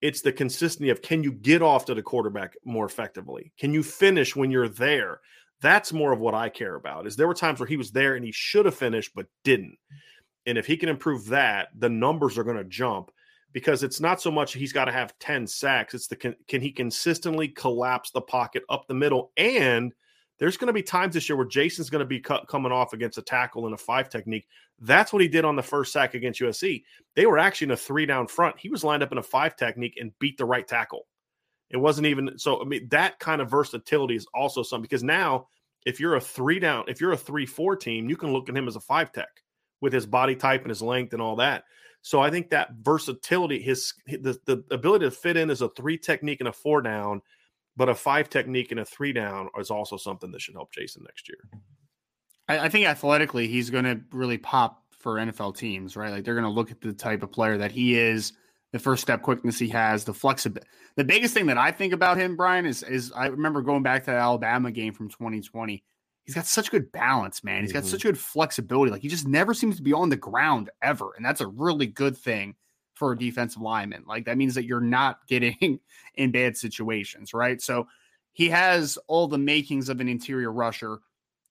It's 0.00 0.22
the 0.22 0.32
consistency 0.32 0.88
of 0.88 1.02
can 1.02 1.22
you 1.22 1.30
get 1.30 1.60
off 1.60 1.84
to 1.84 1.94
the 1.94 2.02
quarterback 2.02 2.56
more 2.64 2.86
effectively? 2.86 3.52
Can 3.58 3.74
you 3.74 3.82
finish 3.82 4.34
when 4.34 4.50
you're 4.50 4.70
there? 4.70 5.20
That's 5.60 5.92
more 5.92 6.12
of 6.12 6.20
what 6.20 6.32
I 6.34 6.48
care 6.48 6.76
about. 6.76 7.06
Is 7.06 7.14
there 7.14 7.28
were 7.28 7.34
times 7.34 7.60
where 7.60 7.66
he 7.66 7.76
was 7.76 7.90
there 7.90 8.14
and 8.14 8.24
he 8.24 8.32
should 8.32 8.64
have 8.64 8.74
finished 8.74 9.12
but 9.14 9.26
didn't. 9.44 9.76
And 10.46 10.56
if 10.56 10.66
he 10.66 10.78
can 10.78 10.88
improve 10.88 11.26
that, 11.26 11.68
the 11.78 11.90
numbers 11.90 12.38
are 12.38 12.44
going 12.44 12.56
to 12.56 12.64
jump 12.64 13.10
because 13.52 13.82
it's 13.82 14.00
not 14.00 14.18
so 14.18 14.30
much 14.30 14.54
he's 14.54 14.72
got 14.72 14.86
to 14.86 14.92
have 14.92 15.18
10 15.18 15.46
sacks, 15.46 15.92
it's 15.92 16.06
the 16.06 16.16
can, 16.16 16.34
can 16.48 16.62
he 16.62 16.72
consistently 16.72 17.48
collapse 17.48 18.10
the 18.10 18.22
pocket 18.22 18.62
up 18.70 18.86
the 18.88 18.94
middle 18.94 19.30
and 19.36 19.92
there's 20.38 20.56
going 20.56 20.66
to 20.66 20.72
be 20.72 20.82
times 20.82 21.14
this 21.14 21.28
year 21.28 21.36
where 21.36 21.46
Jayson's 21.46 21.90
going 21.90 22.00
to 22.00 22.06
be 22.06 22.20
cu- 22.20 22.44
coming 22.48 22.72
off 22.72 22.92
against 22.92 23.18
a 23.18 23.22
tackle 23.22 23.66
in 23.66 23.72
a 23.72 23.78
five 23.78 24.08
technique. 24.08 24.46
That's 24.80 25.12
what 25.12 25.22
he 25.22 25.28
did 25.28 25.44
on 25.44 25.56
the 25.56 25.62
first 25.62 25.92
sack 25.92 26.14
against 26.14 26.40
USC. 26.40 26.82
They 27.14 27.26
were 27.26 27.38
actually 27.38 27.66
in 27.66 27.70
a 27.72 27.76
three 27.76 28.06
down 28.06 28.26
front. 28.26 28.58
He 28.58 28.68
was 28.68 28.82
lined 28.82 29.02
up 29.02 29.12
in 29.12 29.18
a 29.18 29.22
five 29.22 29.56
technique 29.56 29.96
and 30.00 30.18
beat 30.18 30.36
the 30.36 30.44
right 30.44 30.66
tackle. 30.66 31.06
It 31.70 31.76
wasn't 31.76 32.08
even 32.08 32.38
so. 32.38 32.60
I 32.60 32.64
mean, 32.64 32.88
that 32.90 33.18
kind 33.18 33.40
of 33.40 33.50
versatility 33.50 34.16
is 34.16 34.26
also 34.34 34.62
something 34.62 34.82
because 34.82 35.02
now, 35.02 35.48
if 35.86 35.98
you're 35.98 36.16
a 36.16 36.20
three 36.20 36.58
down, 36.58 36.84
if 36.88 37.00
you're 37.00 37.12
a 37.12 37.16
three 37.16 37.46
four 37.46 37.76
team, 37.76 38.08
you 38.08 38.16
can 38.16 38.32
look 38.32 38.48
at 38.48 38.56
him 38.56 38.68
as 38.68 38.76
a 38.76 38.80
five 38.80 39.12
tech 39.12 39.42
with 39.80 39.92
his 39.92 40.06
body 40.06 40.36
type 40.36 40.62
and 40.62 40.70
his 40.70 40.82
length 40.82 41.12
and 41.12 41.22
all 41.22 41.36
that. 41.36 41.64
So 42.02 42.20
I 42.20 42.30
think 42.30 42.50
that 42.50 42.70
versatility, 42.82 43.60
his 43.60 43.94
the, 44.06 44.38
the 44.44 44.62
ability 44.70 45.06
to 45.06 45.10
fit 45.10 45.36
in 45.36 45.50
as 45.50 45.62
a 45.62 45.70
three 45.70 45.96
technique 45.96 46.40
and 46.40 46.48
a 46.48 46.52
four 46.52 46.82
down 46.82 47.22
but 47.76 47.88
a 47.88 47.94
five 47.94 48.28
technique 48.28 48.70
and 48.70 48.80
a 48.80 48.84
three 48.84 49.12
down 49.12 49.48
is 49.58 49.70
also 49.70 49.96
something 49.96 50.30
that 50.30 50.40
should 50.40 50.54
help 50.54 50.72
Jayson 50.72 51.02
next 51.04 51.28
year. 51.28 51.38
I, 52.48 52.66
I 52.66 52.68
think 52.68 52.86
athletically, 52.86 53.48
he's 53.48 53.70
going 53.70 53.84
to 53.84 54.00
really 54.12 54.38
pop 54.38 54.82
for 54.98 55.16
NFL 55.16 55.56
teams, 55.56 55.96
right? 55.96 56.10
Like 56.10 56.24
they're 56.24 56.34
going 56.34 56.44
to 56.44 56.50
look 56.50 56.70
at 56.70 56.80
the 56.80 56.92
type 56.92 57.22
of 57.22 57.32
player 57.32 57.58
that 57.58 57.72
he 57.72 57.98
is, 57.98 58.32
the 58.72 58.78
first 58.78 59.02
step 59.02 59.22
quickness 59.22 59.58
he 59.58 59.68
has, 59.68 60.04
the 60.04 60.14
flexibility. 60.14 60.68
The 60.96 61.04
biggest 61.04 61.34
thing 61.34 61.46
that 61.46 61.58
I 61.58 61.70
think 61.70 61.92
about 61.92 62.16
him, 62.16 62.36
Brian, 62.36 62.66
is 62.66 62.82
is 62.82 63.12
I 63.12 63.26
remember 63.26 63.62
going 63.62 63.82
back 63.82 64.04
to 64.04 64.12
the 64.12 64.16
Alabama 64.16 64.70
game 64.70 64.92
from 64.92 65.08
2020. 65.08 65.82
He's 66.24 66.34
got 66.34 66.46
such 66.46 66.70
good 66.70 66.90
balance, 66.90 67.44
man. 67.44 67.62
He's 67.62 67.72
got 67.72 67.82
mm-hmm. 67.82 67.90
such 67.90 68.02
good 68.02 68.16
flexibility. 68.16 68.90
Like 68.90 69.02
he 69.02 69.08
just 69.08 69.28
never 69.28 69.52
seems 69.52 69.76
to 69.76 69.82
be 69.82 69.92
on 69.92 70.08
the 70.08 70.16
ground 70.16 70.70
ever, 70.80 71.12
and 71.16 71.24
that's 71.24 71.40
a 71.40 71.46
really 71.46 71.86
good 71.86 72.16
thing 72.16 72.54
for 72.94 73.12
a 73.12 73.18
defensive 73.18 73.60
lineman. 73.60 74.04
Like 74.06 74.24
that 74.26 74.36
means 74.36 74.54
that 74.54 74.64
you're 74.64 74.80
not 74.80 75.26
getting 75.26 75.80
in 76.14 76.30
bad 76.30 76.56
situations, 76.56 77.34
right? 77.34 77.60
So 77.60 77.88
he 78.32 78.48
has 78.50 78.98
all 79.06 79.28
the 79.28 79.38
makings 79.38 79.88
of 79.88 80.00
an 80.00 80.08
interior 80.08 80.52
rusher. 80.52 80.98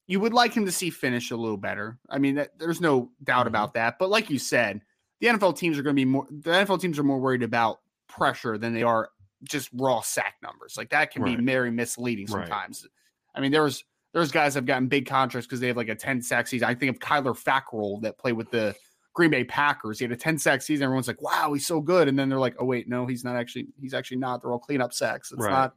You 0.07 0.19
would 0.19 0.33
like 0.33 0.53
him 0.53 0.65
to 0.65 0.71
see 0.71 0.89
finish 0.89 1.31
a 1.31 1.37
little 1.37 1.57
better. 1.57 1.97
I 2.09 2.17
mean, 2.17 2.35
that, 2.35 2.57
there's 2.59 2.81
no 2.81 3.11
doubt 3.23 3.41
mm-hmm. 3.41 3.47
about 3.49 3.73
that. 3.75 3.99
But 3.99 4.09
like 4.09 4.29
you 4.29 4.39
said, 4.39 4.81
the 5.21 5.27
NFL 5.27 5.57
teams 5.57 5.77
are 5.77 5.83
going 5.83 5.95
to 5.95 5.99
be 5.99 6.05
more. 6.05 6.27
The 6.29 6.51
NFL 6.51 6.81
teams 6.81 6.99
are 6.99 7.03
more 7.03 7.19
worried 7.19 7.43
about 7.43 7.79
pressure 8.07 8.57
than 8.57 8.73
they 8.73 8.83
are 8.83 9.09
just 9.43 9.69
raw 9.73 10.01
sack 10.01 10.35
numbers. 10.41 10.75
Like 10.77 10.89
that 10.89 11.11
can 11.11 11.23
right. 11.23 11.37
be 11.37 11.43
very 11.43 11.71
misleading 11.71 12.27
sometimes. 12.27 12.83
Right. 12.83 13.39
I 13.39 13.41
mean, 13.41 13.51
there's 13.51 13.85
there's 14.13 14.31
guys 14.31 14.53
that 14.53 14.59
have 14.59 14.65
gotten 14.65 14.87
big 14.87 15.07
contracts 15.07 15.47
because 15.47 15.59
they 15.59 15.67
have 15.67 15.77
like 15.77 15.89
a 15.89 15.95
10 15.95 16.21
sack 16.21 16.47
season. 16.47 16.67
I 16.67 16.75
think 16.75 16.91
of 16.91 16.99
Kyler 16.99 17.37
Fackrell 17.37 18.01
that 18.01 18.17
played 18.17 18.33
with 18.33 18.51
the 18.51 18.75
Green 19.13 19.29
Bay 19.29 19.43
Packers. 19.43 19.99
He 19.99 20.05
had 20.05 20.11
a 20.11 20.17
10 20.17 20.39
sack 20.39 20.61
season. 20.61 20.83
Everyone's 20.83 21.07
like, 21.07 21.21
wow, 21.21 21.53
he's 21.53 21.67
so 21.67 21.79
good. 21.79 22.07
And 22.07 22.17
then 22.17 22.29
they're 22.29 22.39
like, 22.39 22.55
oh, 22.59 22.65
wait, 22.65 22.89
no, 22.89 23.05
he's 23.05 23.23
not 23.23 23.35
actually, 23.35 23.67
he's 23.79 23.93
actually 23.93 24.17
not. 24.17 24.41
They're 24.41 24.51
all 24.51 24.59
cleanup 24.59 24.93
sacks. 24.93 25.31
It's 25.31 25.41
right. 25.41 25.51
not 25.51 25.75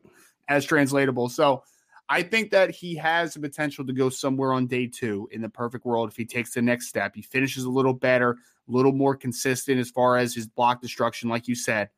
as 0.48 0.64
translatable. 0.64 1.28
So 1.28 1.62
I 2.08 2.22
think 2.22 2.50
that 2.52 2.70
he 2.70 2.94
has 2.96 3.34
the 3.34 3.40
potential 3.40 3.84
to 3.84 3.92
go 3.92 4.08
somewhere 4.08 4.52
on 4.52 4.66
day 4.66 4.86
two 4.86 5.28
in 5.32 5.42
the 5.42 5.48
perfect 5.48 5.84
world 5.84 6.08
if 6.08 6.16
he 6.16 6.24
takes 6.24 6.54
the 6.54 6.62
next 6.62 6.88
step. 6.88 7.14
He 7.14 7.22
finishes 7.22 7.64
a 7.64 7.70
little 7.70 7.92
better, 7.92 8.30
a 8.30 8.72
little 8.72 8.92
more 8.92 9.14
consistent 9.14 9.80
as 9.80 9.90
far 9.90 10.16
as 10.16 10.34
his 10.34 10.46
block 10.46 10.80
destruction, 10.80 11.28
like 11.28 11.46
you 11.46 11.54
said. 11.54 11.90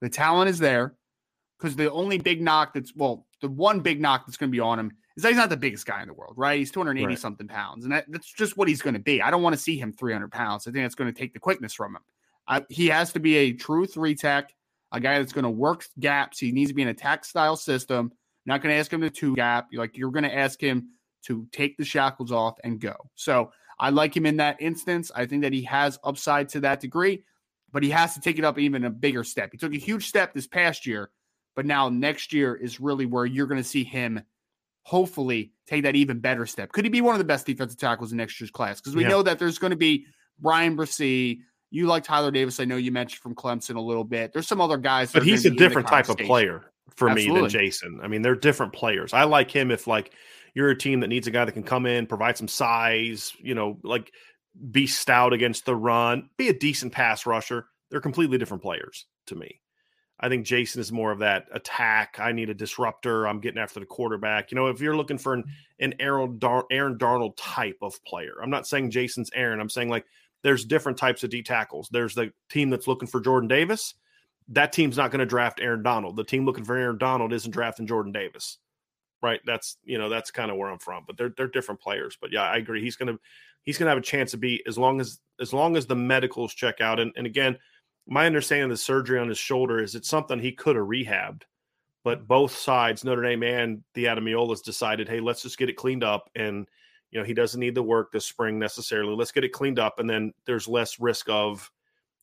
The 0.00 0.08
talent 0.08 0.50
is 0.50 0.58
there 0.58 0.94
because 1.58 1.76
the 1.76 1.90
only 1.92 2.18
big 2.18 2.42
knock 2.42 2.74
that's, 2.74 2.94
well, 2.96 3.26
the 3.40 3.48
one 3.48 3.80
big 3.80 4.00
knock 4.00 4.26
that's 4.26 4.36
going 4.36 4.50
to 4.50 4.56
be 4.56 4.60
on 4.60 4.78
him 4.78 4.92
is 5.16 5.22
that 5.22 5.28
he's 5.28 5.36
not 5.36 5.48
the 5.48 5.56
biggest 5.56 5.86
guy 5.86 6.02
in 6.02 6.08
the 6.08 6.14
world, 6.14 6.34
right? 6.36 6.58
He's 6.58 6.70
280 6.72 7.06
right. 7.06 7.18
something 7.18 7.46
pounds, 7.46 7.84
and 7.84 7.92
that, 7.92 8.06
that's 8.08 8.32
just 8.32 8.56
what 8.56 8.68
he's 8.68 8.82
going 8.82 8.94
to 8.94 9.00
be. 9.00 9.22
I 9.22 9.30
don't 9.30 9.42
want 9.42 9.54
to 9.54 9.60
see 9.60 9.78
him 9.78 9.92
300 9.92 10.30
pounds. 10.30 10.66
I 10.66 10.72
think 10.72 10.84
that's 10.84 10.94
going 10.94 11.12
to 11.12 11.18
take 11.18 11.34
the 11.34 11.40
quickness 11.40 11.72
from 11.72 11.96
him. 11.96 12.02
I, 12.48 12.64
he 12.68 12.88
has 12.88 13.12
to 13.12 13.20
be 13.20 13.36
a 13.36 13.52
true 13.52 13.86
three 13.86 14.14
tech, 14.14 14.52
a 14.92 15.00
guy 15.00 15.18
that's 15.18 15.32
going 15.32 15.44
to 15.44 15.50
work 15.50 15.86
gaps. 15.98 16.38
He 16.38 16.52
needs 16.52 16.70
to 16.70 16.74
be 16.74 16.82
an 16.82 16.88
attack 16.88 17.24
style 17.24 17.56
system. 17.56 18.12
Not 18.46 18.60
going 18.60 18.74
to 18.74 18.78
ask 18.78 18.92
him 18.92 19.00
to 19.00 19.10
two 19.10 19.34
gap. 19.34 19.68
You're 19.70 19.82
like 19.82 19.96
you're 19.96 20.10
going 20.10 20.24
to 20.24 20.34
ask 20.34 20.60
him 20.60 20.90
to 21.26 21.46
take 21.52 21.76
the 21.78 21.84
shackles 21.84 22.30
off 22.30 22.58
and 22.64 22.80
go. 22.80 22.94
So 23.14 23.50
I 23.78 23.90
like 23.90 24.16
him 24.16 24.26
in 24.26 24.36
that 24.38 24.60
instance. 24.60 25.10
I 25.14 25.26
think 25.26 25.42
that 25.42 25.52
he 25.52 25.62
has 25.62 25.98
upside 26.04 26.48
to 26.50 26.60
that 26.60 26.80
degree, 26.80 27.24
but 27.72 27.82
he 27.82 27.90
has 27.90 28.14
to 28.14 28.20
take 28.20 28.38
it 28.38 28.44
up 28.44 28.58
even 28.58 28.84
a 28.84 28.90
bigger 28.90 29.24
step. 29.24 29.50
He 29.52 29.58
took 29.58 29.74
a 29.74 29.78
huge 29.78 30.06
step 30.06 30.34
this 30.34 30.46
past 30.46 30.86
year, 30.86 31.10
but 31.56 31.66
now 31.66 31.88
next 31.88 32.32
year 32.32 32.54
is 32.54 32.80
really 32.80 33.06
where 33.06 33.24
you're 33.24 33.46
going 33.46 33.62
to 33.62 33.68
see 33.68 33.84
him 33.84 34.22
hopefully 34.84 35.52
take 35.66 35.82
that 35.82 35.96
even 35.96 36.20
better 36.20 36.46
step. 36.46 36.72
Could 36.72 36.84
he 36.84 36.90
be 36.90 37.00
one 37.00 37.14
of 37.14 37.18
the 37.18 37.24
best 37.24 37.46
defensive 37.46 37.78
tackles 37.78 38.12
in 38.12 38.18
next 38.18 38.40
year's 38.40 38.50
class? 38.50 38.80
Because 38.80 38.94
we 38.94 39.02
yeah. 39.02 39.08
know 39.08 39.22
that 39.22 39.38
there's 39.38 39.58
going 39.58 39.72
to 39.72 39.76
be 39.76 40.06
Bryan 40.38 40.76
Bresee. 40.76 41.40
You 41.70 41.86
like 41.86 42.04
Tyler 42.04 42.30
Davis. 42.30 42.60
I 42.60 42.64
know 42.64 42.76
you 42.76 42.92
mentioned 42.92 43.20
from 43.20 43.34
Clemson 43.34 43.76
a 43.76 43.80
little 43.80 44.04
bit. 44.04 44.32
There's 44.32 44.46
some 44.46 44.60
other 44.60 44.76
guys, 44.76 45.10
but 45.10 45.24
he's 45.24 45.44
a 45.44 45.50
different 45.50 45.88
type 45.88 46.08
of 46.08 46.18
player 46.18 46.62
for 46.94 47.08
Absolutely. 47.08 47.34
me 47.34 47.48
than 47.48 47.50
Jayson. 47.50 48.00
I 48.02 48.08
mean, 48.08 48.22
they're 48.22 48.36
different 48.36 48.72
players. 48.72 49.12
I 49.12 49.24
like 49.24 49.50
him 49.50 49.70
if 49.70 49.86
like 49.86 50.12
you're 50.54 50.70
a 50.70 50.78
team 50.78 51.00
that 51.00 51.08
needs 51.08 51.26
a 51.26 51.30
guy 51.32 51.44
that 51.44 51.52
can 51.52 51.64
come 51.64 51.86
in, 51.86 52.06
provide 52.06 52.36
some 52.38 52.46
size, 52.46 53.32
you 53.40 53.54
know, 53.54 53.78
like 53.82 54.12
be 54.70 54.86
stout 54.86 55.32
against 55.32 55.66
the 55.66 55.74
run, 55.74 56.28
be 56.36 56.48
a 56.48 56.52
decent 56.52 56.92
pass 56.92 57.26
rusher. 57.26 57.66
They're 57.90 58.00
completely 58.00 58.38
different 58.38 58.62
players 58.62 59.06
to 59.26 59.34
me. 59.34 59.60
I 60.24 60.30
think 60.30 60.46
Jayson 60.46 60.78
is 60.78 60.90
more 60.90 61.12
of 61.12 61.18
that 61.18 61.48
attack. 61.52 62.16
I 62.18 62.32
need 62.32 62.48
a 62.48 62.54
disruptor. 62.54 63.28
I'm 63.28 63.40
getting 63.40 63.60
after 63.60 63.78
the 63.78 63.84
quarterback. 63.84 64.50
You 64.50 64.56
know, 64.56 64.68
if 64.68 64.80
you're 64.80 64.96
looking 64.96 65.18
for 65.18 65.34
an, 65.34 65.44
an 65.80 65.92
Aaron, 66.00 66.38
Dar- 66.38 66.64
Aaron 66.70 66.96
Darnold 66.96 67.34
type 67.36 67.76
of 67.82 68.02
player, 68.04 68.32
I'm 68.42 68.48
not 68.48 68.66
saying 68.66 68.90
Jayson's 68.90 69.30
Aaron. 69.34 69.60
I'm 69.60 69.68
saying 69.68 69.90
like 69.90 70.06
there's 70.42 70.64
different 70.64 70.96
types 70.96 71.24
of 71.24 71.30
D 71.30 71.42
tackles. 71.42 71.90
There's 71.92 72.14
the 72.14 72.32
team 72.48 72.70
that's 72.70 72.86
looking 72.86 73.06
for 73.06 73.20
Jordan 73.20 73.48
Davis. 73.48 73.96
That 74.48 74.72
team's 74.72 74.96
not 74.96 75.10
going 75.10 75.18
to 75.20 75.26
draft 75.26 75.60
Aaron 75.60 75.82
Donald. 75.82 76.16
The 76.16 76.24
team 76.24 76.46
looking 76.46 76.64
for 76.64 76.74
Aaron 76.74 76.96
Donald 76.96 77.34
isn't 77.34 77.50
drafting 77.50 77.86
Jordan 77.86 78.12
Davis. 78.12 78.56
Right. 79.22 79.40
That's 79.44 79.76
you 79.84 79.98
know, 79.98 80.08
that's 80.08 80.30
kind 80.30 80.50
of 80.50 80.56
where 80.56 80.70
I'm 80.70 80.78
from. 80.78 81.04
But 81.06 81.18
they're 81.18 81.34
they're 81.36 81.48
different 81.48 81.82
players. 81.82 82.16
But 82.18 82.32
yeah, 82.32 82.44
I 82.44 82.56
agree. 82.56 82.80
He's 82.80 82.96
gonna 82.96 83.18
he's 83.64 83.76
gonna 83.76 83.90
have 83.90 83.98
a 83.98 84.02
chance 84.02 84.30
to 84.30 84.38
be 84.38 84.62
as 84.66 84.78
long 84.78 85.02
as 85.02 85.20
as 85.38 85.52
long 85.52 85.76
as 85.76 85.84
the 85.84 85.96
medicals 85.96 86.54
check 86.54 86.80
out. 86.80 86.98
And 86.98 87.12
and 87.14 87.26
again, 87.26 87.58
my 88.06 88.26
understanding 88.26 88.64
of 88.64 88.70
the 88.70 88.76
surgery 88.76 89.18
on 89.18 89.28
his 89.28 89.38
shoulder 89.38 89.82
is 89.82 89.94
it's 89.94 90.08
something 90.08 90.38
he 90.38 90.52
could 90.52 90.76
have 90.76 90.86
rehabbed, 90.86 91.42
but 92.04 92.26
both 92.26 92.56
sides, 92.56 93.04
Notre 93.04 93.22
Dame 93.22 93.42
and 93.42 93.82
the 93.94 94.04
Ademilolas, 94.04 94.62
decided, 94.62 95.08
hey, 95.08 95.20
let's 95.20 95.42
just 95.42 95.58
get 95.58 95.70
it 95.70 95.76
cleaned 95.76 96.04
up. 96.04 96.30
And, 96.34 96.68
you 97.10 97.18
know, 97.18 97.24
he 97.24 97.34
doesn't 97.34 97.60
need 97.60 97.74
the 97.74 97.82
work 97.82 98.12
this 98.12 98.26
spring 98.26 98.58
necessarily. 98.58 99.14
Let's 99.14 99.32
get 99.32 99.44
it 99.44 99.52
cleaned 99.52 99.78
up. 99.78 99.98
And 99.98 100.08
then 100.08 100.34
there's 100.46 100.68
less 100.68 101.00
risk 101.00 101.28
of 101.30 101.70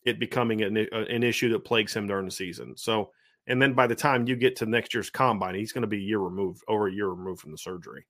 it 0.04 0.20
becoming 0.20 0.62
an, 0.62 0.78
uh, 0.78 1.06
an 1.10 1.24
issue 1.24 1.50
that 1.50 1.66
plagues 1.66 1.96
him 1.96 2.08
during 2.08 2.26
the 2.26 2.32
season. 2.32 2.78
So, 2.78 3.12
and 3.48 3.60
then 3.60 3.74
by 3.74 3.88
the 3.88 3.96
time 3.96 4.28
you 4.28 4.36
get 4.36 4.56
to 4.58 4.66
next 4.68 4.94
year's 4.94 5.10
combine, 5.10 5.56
he's 5.56 5.72
going 5.72 5.82
to 5.82 5.88
be 5.88 5.98
a 5.98 6.08
year 6.08 6.20
removed, 6.20 6.64
over 6.68 6.88
a 6.88 6.94
year 6.94 7.10
removed 7.10 7.42
from 7.42 7.52
the 7.52 7.58
surgery. 7.58 8.06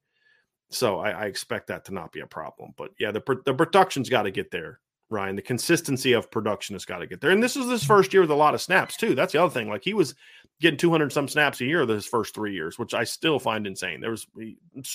So 0.71 0.99
I, 0.99 1.11
I 1.11 1.25
expect 1.25 1.67
that 1.67 1.85
to 1.85 1.93
not 1.93 2.11
be 2.11 2.21
a 2.21 2.27
problem. 2.27 2.73
But 2.77 2.91
yeah, 2.99 3.11
the 3.11 3.21
the 3.45 3.53
production's 3.53 4.09
got 4.09 4.23
to 4.23 4.31
get 4.31 4.51
there, 4.51 4.79
Ryan. 5.11 5.35
The 5.35 5.41
consistency 5.41 6.13
of 6.13 6.31
production 6.31 6.75
has 6.75 6.85
got 6.85 6.99
to 6.99 7.07
get 7.07 7.21
there. 7.21 7.31
And 7.31 7.43
this 7.43 7.55
is 7.55 7.69
his 7.69 7.83
first 7.83 8.13
year 8.13 8.21
with 8.21 8.31
a 8.31 8.35
lot 8.35 8.53
of 8.53 8.61
snaps 8.61 8.97
too. 8.97 9.15
That's 9.15 9.33
the 9.33 9.41
other 9.41 9.53
thing. 9.53 9.69
Like 9.69 9.83
he 9.83 9.93
was 9.93 10.15
getting 10.59 10.77
200 10.77 11.11
some 11.11 11.27
snaps 11.27 11.59
a 11.61 11.65
year 11.65 11.85
his 11.85 12.05
first 12.05 12.35
three 12.35 12.53
years, 12.53 12.79
which 12.79 12.93
I 12.93 13.03
still 13.03 13.39
find 13.39 13.67
insane. 13.67 13.99
There 13.99 14.11
was 14.11 14.27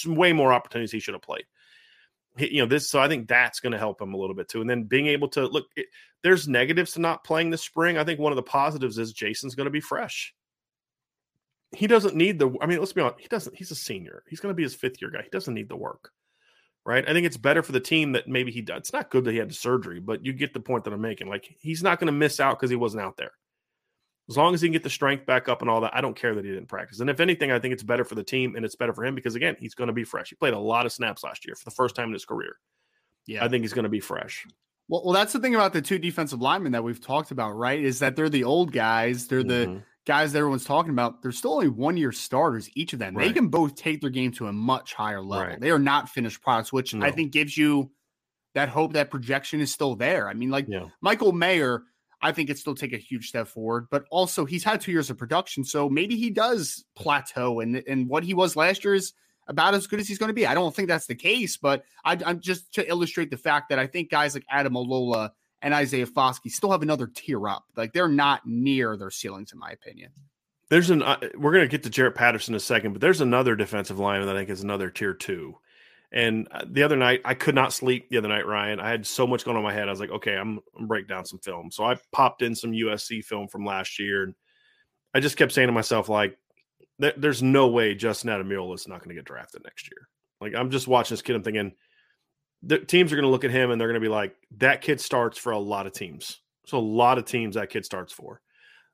way 0.06 0.32
more 0.32 0.52
opportunities 0.52 0.92
he 0.92 1.00
should 1.00 1.14
have 1.14 1.22
played. 1.22 1.44
He, 2.38 2.54
you 2.54 2.62
know 2.62 2.68
this, 2.68 2.88
so 2.88 3.00
I 3.00 3.08
think 3.08 3.28
that's 3.28 3.60
going 3.60 3.72
to 3.72 3.78
help 3.78 4.00
him 4.00 4.14
a 4.14 4.16
little 4.16 4.36
bit 4.36 4.48
too. 4.48 4.60
And 4.60 4.68
then 4.68 4.84
being 4.84 5.06
able 5.06 5.28
to 5.28 5.46
look, 5.46 5.66
it, 5.74 5.86
there's 6.22 6.46
negatives 6.46 6.92
to 6.92 7.00
not 7.00 7.24
playing 7.24 7.50
this 7.50 7.62
spring. 7.62 7.98
I 7.98 8.04
think 8.04 8.20
one 8.20 8.32
of 8.32 8.36
the 8.36 8.42
positives 8.42 8.98
is 8.98 9.12
Jayson's 9.12 9.54
going 9.54 9.66
to 9.66 9.70
be 9.70 9.80
fresh. 9.80 10.34
He 11.74 11.86
doesn't 11.86 12.14
need 12.14 12.38
the. 12.38 12.54
I 12.60 12.66
mean, 12.66 12.78
let's 12.78 12.92
be 12.92 13.00
honest. 13.00 13.20
He 13.20 13.28
doesn't. 13.28 13.56
He's 13.56 13.70
a 13.70 13.76
senior. 13.76 14.22
He's 14.28 14.40
going 14.40 14.52
to 14.52 14.56
be 14.56 14.62
his 14.62 14.74
fifth 14.74 15.00
year 15.00 15.10
guy. 15.10 15.22
He 15.22 15.30
doesn't 15.30 15.54
need 15.54 15.68
the 15.68 15.76
work, 15.76 16.12
right? 16.86 17.06
I 17.06 17.12
think 17.12 17.26
it's 17.26 17.36
better 17.36 17.62
for 17.62 17.72
the 17.72 17.80
team 17.80 18.12
that 18.12 18.28
maybe 18.28 18.52
he 18.52 18.62
does. 18.62 18.78
It's 18.78 18.92
not 18.92 19.10
good 19.10 19.24
that 19.24 19.32
he 19.32 19.38
had 19.38 19.50
the 19.50 19.54
surgery, 19.54 19.98
but 19.98 20.24
you 20.24 20.32
get 20.32 20.54
the 20.54 20.60
point 20.60 20.84
that 20.84 20.92
I'm 20.92 21.00
making. 21.00 21.28
Like 21.28 21.54
he's 21.60 21.82
not 21.82 21.98
going 21.98 22.06
to 22.06 22.12
miss 22.12 22.38
out 22.38 22.58
because 22.58 22.70
he 22.70 22.76
wasn't 22.76 23.02
out 23.02 23.16
there. 23.16 23.32
As 24.30 24.36
long 24.36 24.54
as 24.54 24.60
he 24.60 24.68
can 24.68 24.72
get 24.72 24.82
the 24.84 24.90
strength 24.90 25.26
back 25.26 25.48
up 25.48 25.62
and 25.62 25.70
all 25.70 25.80
that, 25.80 25.94
I 25.94 26.00
don't 26.00 26.16
care 26.16 26.34
that 26.34 26.44
he 26.44 26.50
didn't 26.50 26.68
practice. 26.68 27.00
And 27.00 27.10
if 27.10 27.20
anything, 27.20 27.50
I 27.50 27.58
think 27.58 27.74
it's 27.74 27.82
better 27.82 28.04
for 28.04 28.14
the 28.14 28.24
team 28.24 28.56
and 28.56 28.64
it's 28.64 28.76
better 28.76 28.92
for 28.92 29.04
him 29.04 29.14
because 29.14 29.34
again, 29.34 29.56
he's 29.58 29.74
going 29.74 29.88
to 29.88 29.92
be 29.92 30.04
fresh. 30.04 30.30
He 30.30 30.36
played 30.36 30.54
a 30.54 30.58
lot 30.58 30.86
of 30.86 30.92
snaps 30.92 31.24
last 31.24 31.44
year 31.44 31.56
for 31.56 31.64
the 31.64 31.74
first 31.74 31.96
time 31.96 32.08
in 32.08 32.12
his 32.12 32.24
career. 32.24 32.56
Yeah, 33.26 33.44
I 33.44 33.48
think 33.48 33.62
he's 33.62 33.72
going 33.72 33.84
to 33.84 33.88
be 33.88 34.00
fresh. 34.00 34.46
Well, 34.88 35.02
well, 35.04 35.12
that's 35.12 35.32
the 35.32 35.40
thing 35.40 35.56
about 35.56 35.72
the 35.72 35.82
two 35.82 35.98
defensive 35.98 36.40
linemen 36.40 36.72
that 36.72 36.84
we've 36.84 37.00
talked 37.00 37.32
about, 37.32 37.52
right? 37.56 37.82
Is 37.82 37.98
that 37.98 38.14
they're 38.14 38.28
the 38.28 38.44
old 38.44 38.72
guys. 38.72 39.26
They're 39.26 39.42
mm-hmm. 39.42 39.74
the 39.74 39.82
guys 40.06 40.32
that 40.32 40.38
everyone's 40.38 40.64
talking 40.64 40.92
about. 40.92 41.22
They're 41.22 41.32
still 41.32 41.54
only 41.54 41.68
one 41.68 41.96
year 41.96 42.12
starters, 42.12 42.70
each 42.74 42.92
of 42.92 42.98
them. 42.98 43.14
Right. 43.14 43.28
They 43.28 43.32
can 43.32 43.48
both 43.48 43.74
take 43.74 44.00
their 44.00 44.10
game 44.10 44.32
to 44.32 44.46
a 44.46 44.52
much 44.52 44.94
higher 44.94 45.20
level. 45.20 45.48
Right. 45.48 45.60
They 45.60 45.70
are 45.70 45.78
not 45.78 46.08
finished 46.08 46.40
products, 46.42 46.72
which 46.72 46.94
no. 46.94 47.04
I 47.04 47.10
think 47.10 47.32
gives 47.32 47.56
you 47.56 47.90
that 48.54 48.68
hope 48.68 48.94
that 48.94 49.10
projection 49.10 49.60
is 49.60 49.72
still 49.72 49.96
there. 49.96 50.28
I 50.28 50.34
mean, 50.34 50.50
like 50.50 50.66
yeah. 50.68 50.86
Michael 51.00 51.32
Mayer 51.32 51.82
I 52.22 52.32
think 52.32 52.50
it 52.50 52.58
still 52.58 52.74
take 52.74 52.92
a 52.92 52.98
huge 52.98 53.28
step 53.28 53.46
forward. 53.46 53.86
But 53.90 54.04
also, 54.10 54.44
he's 54.44 54.64
had 54.64 54.80
two 54.80 54.92
years 54.92 55.10
of 55.10 55.18
production, 55.18 55.64
so 55.64 55.88
maybe 55.88 56.16
he 56.16 56.30
does 56.30 56.84
plateau, 56.94 57.60
and 57.60 57.82
and 57.86 58.08
what 58.08 58.24
he 58.24 58.34
was 58.34 58.56
last 58.56 58.84
year 58.84 58.94
is 58.94 59.12
about 59.48 59.74
as 59.74 59.86
good 59.86 60.00
as 60.00 60.08
he's 60.08 60.18
going 60.18 60.28
to 60.28 60.34
be. 60.34 60.46
I 60.46 60.54
don't 60.54 60.74
think 60.74 60.88
that's 60.88 61.06
the 61.06 61.14
case, 61.14 61.56
but 61.56 61.84
I, 62.04 62.18
am 62.24 62.40
just 62.40 62.72
to 62.74 62.88
illustrate 62.88 63.30
the 63.30 63.36
fact 63.36 63.68
that 63.68 63.78
I 63.78 63.86
think 63.86 64.10
guys 64.10 64.34
like 64.34 64.44
Ademilola 64.52 65.30
and 65.62 65.74
Isaiah 65.74 66.06
Foskey 66.06 66.50
still 66.50 66.70
have 66.70 66.82
another 66.82 67.06
tier 67.06 67.48
up. 67.48 67.64
Like 67.76 67.92
they're 67.92 68.08
not 68.08 68.42
near 68.46 68.96
their 68.96 69.10
ceilings, 69.10 69.52
in 69.52 69.58
my 69.58 69.70
opinion. 69.70 70.10
There's 70.68 70.90
an 70.90 71.02
uh, 71.02 71.18
we're 71.36 71.52
going 71.52 71.64
to 71.64 71.68
get 71.68 71.84
to 71.84 71.90
Jarrett 71.90 72.16
Patterson 72.16 72.54
in 72.54 72.56
a 72.56 72.60
second, 72.60 72.92
but 72.92 73.00
there's 73.00 73.20
another 73.20 73.54
defensive 73.54 73.98
lineman 73.98 74.26
that 74.26 74.36
I 74.36 74.40
think 74.40 74.50
is 74.50 74.62
another 74.62 74.90
tier 74.90 75.14
two. 75.14 75.56
And 76.12 76.48
uh, 76.50 76.64
the 76.68 76.82
other 76.82 76.96
night, 76.96 77.20
I 77.24 77.34
could 77.34 77.54
not 77.54 77.72
sleep 77.72 78.08
the 78.08 78.18
other 78.18 78.28
night, 78.28 78.46
Ryan. 78.46 78.80
I 78.80 78.88
had 78.88 79.06
so 79.06 79.26
much 79.26 79.44
going 79.44 79.56
on 79.56 79.62
my 79.62 79.72
head. 79.72 79.88
I 79.88 79.90
was 79.90 80.00
like, 80.00 80.10
okay, 80.10 80.36
I'm, 80.36 80.60
I'm 80.78 80.86
break 80.86 81.08
down 81.08 81.24
some 81.24 81.40
film. 81.40 81.70
So 81.70 81.84
I 81.84 81.96
popped 82.12 82.42
in 82.42 82.54
some 82.54 82.72
USC 82.72 83.24
film 83.24 83.48
from 83.48 83.64
last 83.64 83.98
year. 83.98 84.22
And 84.22 84.34
I 85.14 85.20
just 85.20 85.36
kept 85.36 85.52
saying 85.52 85.68
to 85.68 85.72
myself, 85.72 86.08
like, 86.08 86.38
there's 86.98 87.42
no 87.42 87.68
way 87.68 87.94
Justin 87.94 88.30
Ademilola 88.30 88.74
is 88.76 88.88
not 88.88 89.00
going 89.00 89.10
to 89.10 89.14
get 89.14 89.26
drafted 89.26 89.62
next 89.64 89.90
year. 89.90 90.08
Like, 90.40 90.54
I'm 90.54 90.70
just 90.70 90.88
watching 90.88 91.14
this 91.14 91.22
kid. 91.22 91.36
I'm 91.36 91.42
thinking, 91.42 91.72
the 92.66 92.78
teams 92.78 93.12
are 93.12 93.16
going 93.16 93.24
to 93.24 93.30
look 93.30 93.44
at 93.44 93.50
him 93.50 93.70
and 93.70 93.80
they're 93.80 93.88
going 93.88 94.00
to 94.00 94.04
be 94.04 94.12
like, 94.12 94.34
that 94.58 94.82
kid 94.82 95.00
starts 95.00 95.38
for 95.38 95.52
a 95.52 95.58
lot 95.58 95.86
of 95.86 95.92
teams. 95.92 96.40
So 96.66 96.78
a 96.78 96.80
lot 96.80 97.16
of 97.16 97.24
teams 97.24 97.54
that 97.54 97.70
kid 97.70 97.84
starts 97.84 98.12
for. 98.12 98.40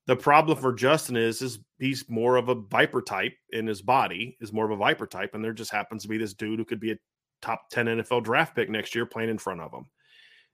The 0.07 0.17
problem 0.17 0.59
for 0.59 0.75
Justin 0.75 1.17
is, 1.17 1.41
is 1.43 1.61
he's 1.79 2.05
more 2.09 2.37
of 2.37 2.49
a 2.49 2.55
viper 2.55 3.01
type 3.01 3.35
in 3.51 3.67
his 3.67 3.81
body, 3.81 4.37
is 4.41 4.53
more 4.53 4.65
of 4.65 4.73
a 4.73 4.77
viper 4.77 5.07
type, 5.07 5.35
and 5.35 5.45
there 5.45 5.53
just 5.53 5.71
happens 5.71 6.03
to 6.03 6.09
be 6.09 6.19
this 6.19 6.35
dude 6.35 6.59
who 6.59 6.65
could 6.65 6.81
be 6.81 6.93
a 6.93 6.99
top 7.41 7.71
10 7.71 7.87
NFL 7.87 8.25
draft 8.25 8.55
pick 8.55 8.69
next 8.69 8.95
year 8.95 9.07
playing 9.07 9.31
in 9.31 9.39
front 9.39 9.61
of 9.61 9.73
him. 9.73 9.87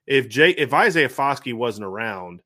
If 0.06 0.28
Jay 0.28 0.50
if 0.50 0.72
Isaiah 0.72 1.08
Foskey 1.08 1.54
wasn't 1.54 1.86
around, 1.86 2.40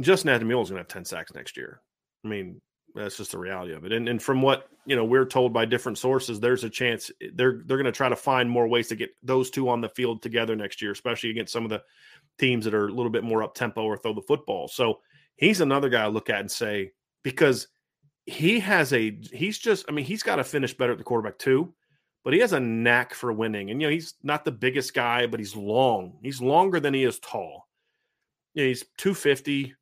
Justin 0.00 0.30
Ademilola 0.30 0.62
is 0.62 0.70
going 0.70 0.76
to 0.76 0.82
have 0.82 0.88
10 0.88 1.04
sacks 1.04 1.34
next 1.34 1.56
year. 1.56 1.80
I 2.24 2.28
mean, 2.28 2.60
that's 2.96 3.16
just 3.16 3.32
the 3.32 3.38
reality 3.38 3.72
of 3.72 3.84
it. 3.84 3.92
And 3.92 4.08
and 4.08 4.22
from 4.22 4.42
what 4.42 4.68
you 4.84 4.94
know, 4.94 5.04
we're 5.04 5.26
told 5.26 5.52
by 5.52 5.64
different 5.64 5.98
sources, 5.98 6.38
there's 6.38 6.64
a 6.64 6.70
chance 6.70 7.10
they're 7.34 7.62
they're 7.64 7.76
going 7.76 7.84
to 7.84 7.92
try 7.92 8.08
to 8.08 8.16
find 8.16 8.48
more 8.48 8.68
ways 8.68 8.88
to 8.88 8.96
get 8.96 9.10
those 9.22 9.50
two 9.50 9.68
on 9.68 9.80
the 9.80 9.88
field 9.88 10.22
together 10.22 10.56
next 10.56 10.80
year, 10.80 10.92
especially 10.92 11.30
against 11.30 11.52
some 11.52 11.64
of 11.64 11.70
the 11.70 11.82
teams 12.38 12.64
that 12.64 12.74
are 12.74 12.88
a 12.88 12.92
little 12.92 13.10
bit 13.10 13.24
more 13.24 13.42
up 13.42 13.54
tempo 13.54 13.82
or 13.82 13.96
throw 13.96 14.14
the 14.14 14.22
football. 14.22 14.68
So 14.68 15.00
he's 15.36 15.60
another 15.60 15.88
guy 15.88 16.04
I 16.04 16.08
look 16.08 16.30
at 16.30 16.40
and 16.40 16.50
say 16.50 16.92
because 17.22 17.68
he 18.26 18.60
has 18.60 18.92
a 18.92 19.18
he's 19.32 19.58
just 19.58 19.86
I 19.88 19.92
mean 19.92 20.04
he's 20.04 20.22
got 20.22 20.36
to 20.36 20.44
finish 20.44 20.74
better 20.74 20.92
at 20.92 20.98
the 20.98 21.04
quarterback 21.04 21.38
too 21.38 21.74
but 22.26 22.34
he 22.34 22.40
has 22.40 22.52
a 22.52 22.58
knack 22.58 23.14
for 23.14 23.32
winning. 23.32 23.70
And 23.70 23.80
you 23.80 23.86
know, 23.86 23.92
he's 23.92 24.14
not 24.24 24.44
the 24.44 24.50
biggest 24.50 24.94
guy, 24.94 25.28
but 25.28 25.38
he's 25.38 25.54
long. 25.54 26.18
He's 26.24 26.40
longer 26.40 26.80
than 26.80 26.92
he 26.92 27.04
is 27.04 27.20
tall. 27.20 27.68
You 28.52 28.64
know, 28.64 28.66
he's 28.66 28.84
250. 28.98 29.76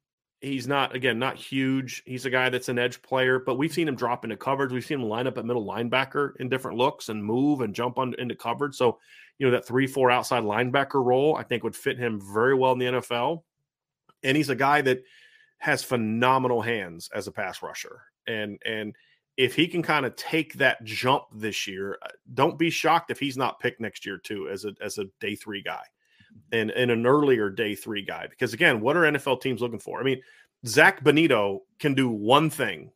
He's 0.44 0.68
not 0.68 0.94
again 0.94 1.18
not 1.18 1.36
huge. 1.36 2.02
He's 2.04 2.26
a 2.26 2.30
guy 2.30 2.50
that's 2.50 2.68
an 2.68 2.78
edge 2.78 3.00
player, 3.00 3.38
but 3.38 3.56
we've 3.56 3.72
seen 3.72 3.88
him 3.88 3.96
drop 3.96 4.24
into 4.24 4.36
coverage. 4.36 4.72
We've 4.72 4.84
seen 4.84 5.00
him 5.00 5.08
line 5.08 5.26
up 5.26 5.38
at 5.38 5.46
middle 5.46 5.64
linebacker 5.64 6.32
in 6.38 6.50
different 6.50 6.76
looks 6.76 7.08
and 7.08 7.24
move 7.24 7.62
and 7.62 7.74
jump 7.74 7.98
on 7.98 8.14
into 8.18 8.34
coverage. 8.34 8.74
So, 8.74 8.98
you 9.38 9.46
know, 9.46 9.52
that 9.52 9.66
three 9.66 9.86
four 9.86 10.10
outside 10.10 10.42
linebacker 10.42 11.02
role 11.04 11.34
I 11.34 11.44
think 11.44 11.64
would 11.64 11.74
fit 11.74 11.98
him 11.98 12.20
very 12.20 12.54
well 12.54 12.72
in 12.72 12.78
the 12.78 12.84
NFL. 12.86 13.42
And 14.22 14.36
he's 14.36 14.50
a 14.50 14.54
guy 14.54 14.82
that 14.82 15.02
has 15.58 15.82
phenomenal 15.82 16.60
hands 16.60 17.08
as 17.14 17.26
a 17.26 17.32
pass 17.32 17.62
rusher. 17.62 18.02
And 18.26 18.60
and 18.66 18.94
if 19.38 19.54
he 19.54 19.66
can 19.66 19.82
kind 19.82 20.04
of 20.04 20.14
take 20.14 20.54
that 20.54 20.84
jump 20.84 21.24
this 21.34 21.66
year, 21.66 21.98
uh, 22.02 22.08
don't 22.34 22.58
be 22.58 22.68
shocked 22.68 23.10
if 23.10 23.18
he's 23.18 23.38
not 23.38 23.60
picked 23.60 23.80
next 23.80 24.04
year 24.04 24.18
too 24.18 24.48
as 24.50 24.66
a 24.66 24.74
as 24.82 24.98
a 24.98 25.06
day 25.20 25.36
three 25.36 25.62
guy. 25.62 25.82
And, 26.52 26.70
and 26.70 26.90
an 26.90 27.06
earlier 27.06 27.50
day 27.50 27.74
three 27.74 28.02
guy. 28.02 28.26
Because 28.28 28.54
again, 28.54 28.80
what 28.80 28.96
are 28.96 29.02
NFL 29.02 29.40
teams 29.40 29.60
looking 29.60 29.80
for? 29.80 30.00
I 30.00 30.04
mean, 30.04 30.20
Zach 30.66 31.02
Bonitto 31.02 31.60
can 31.78 31.94
do 31.94 32.08
one 32.08 32.50
thing, 32.50 32.90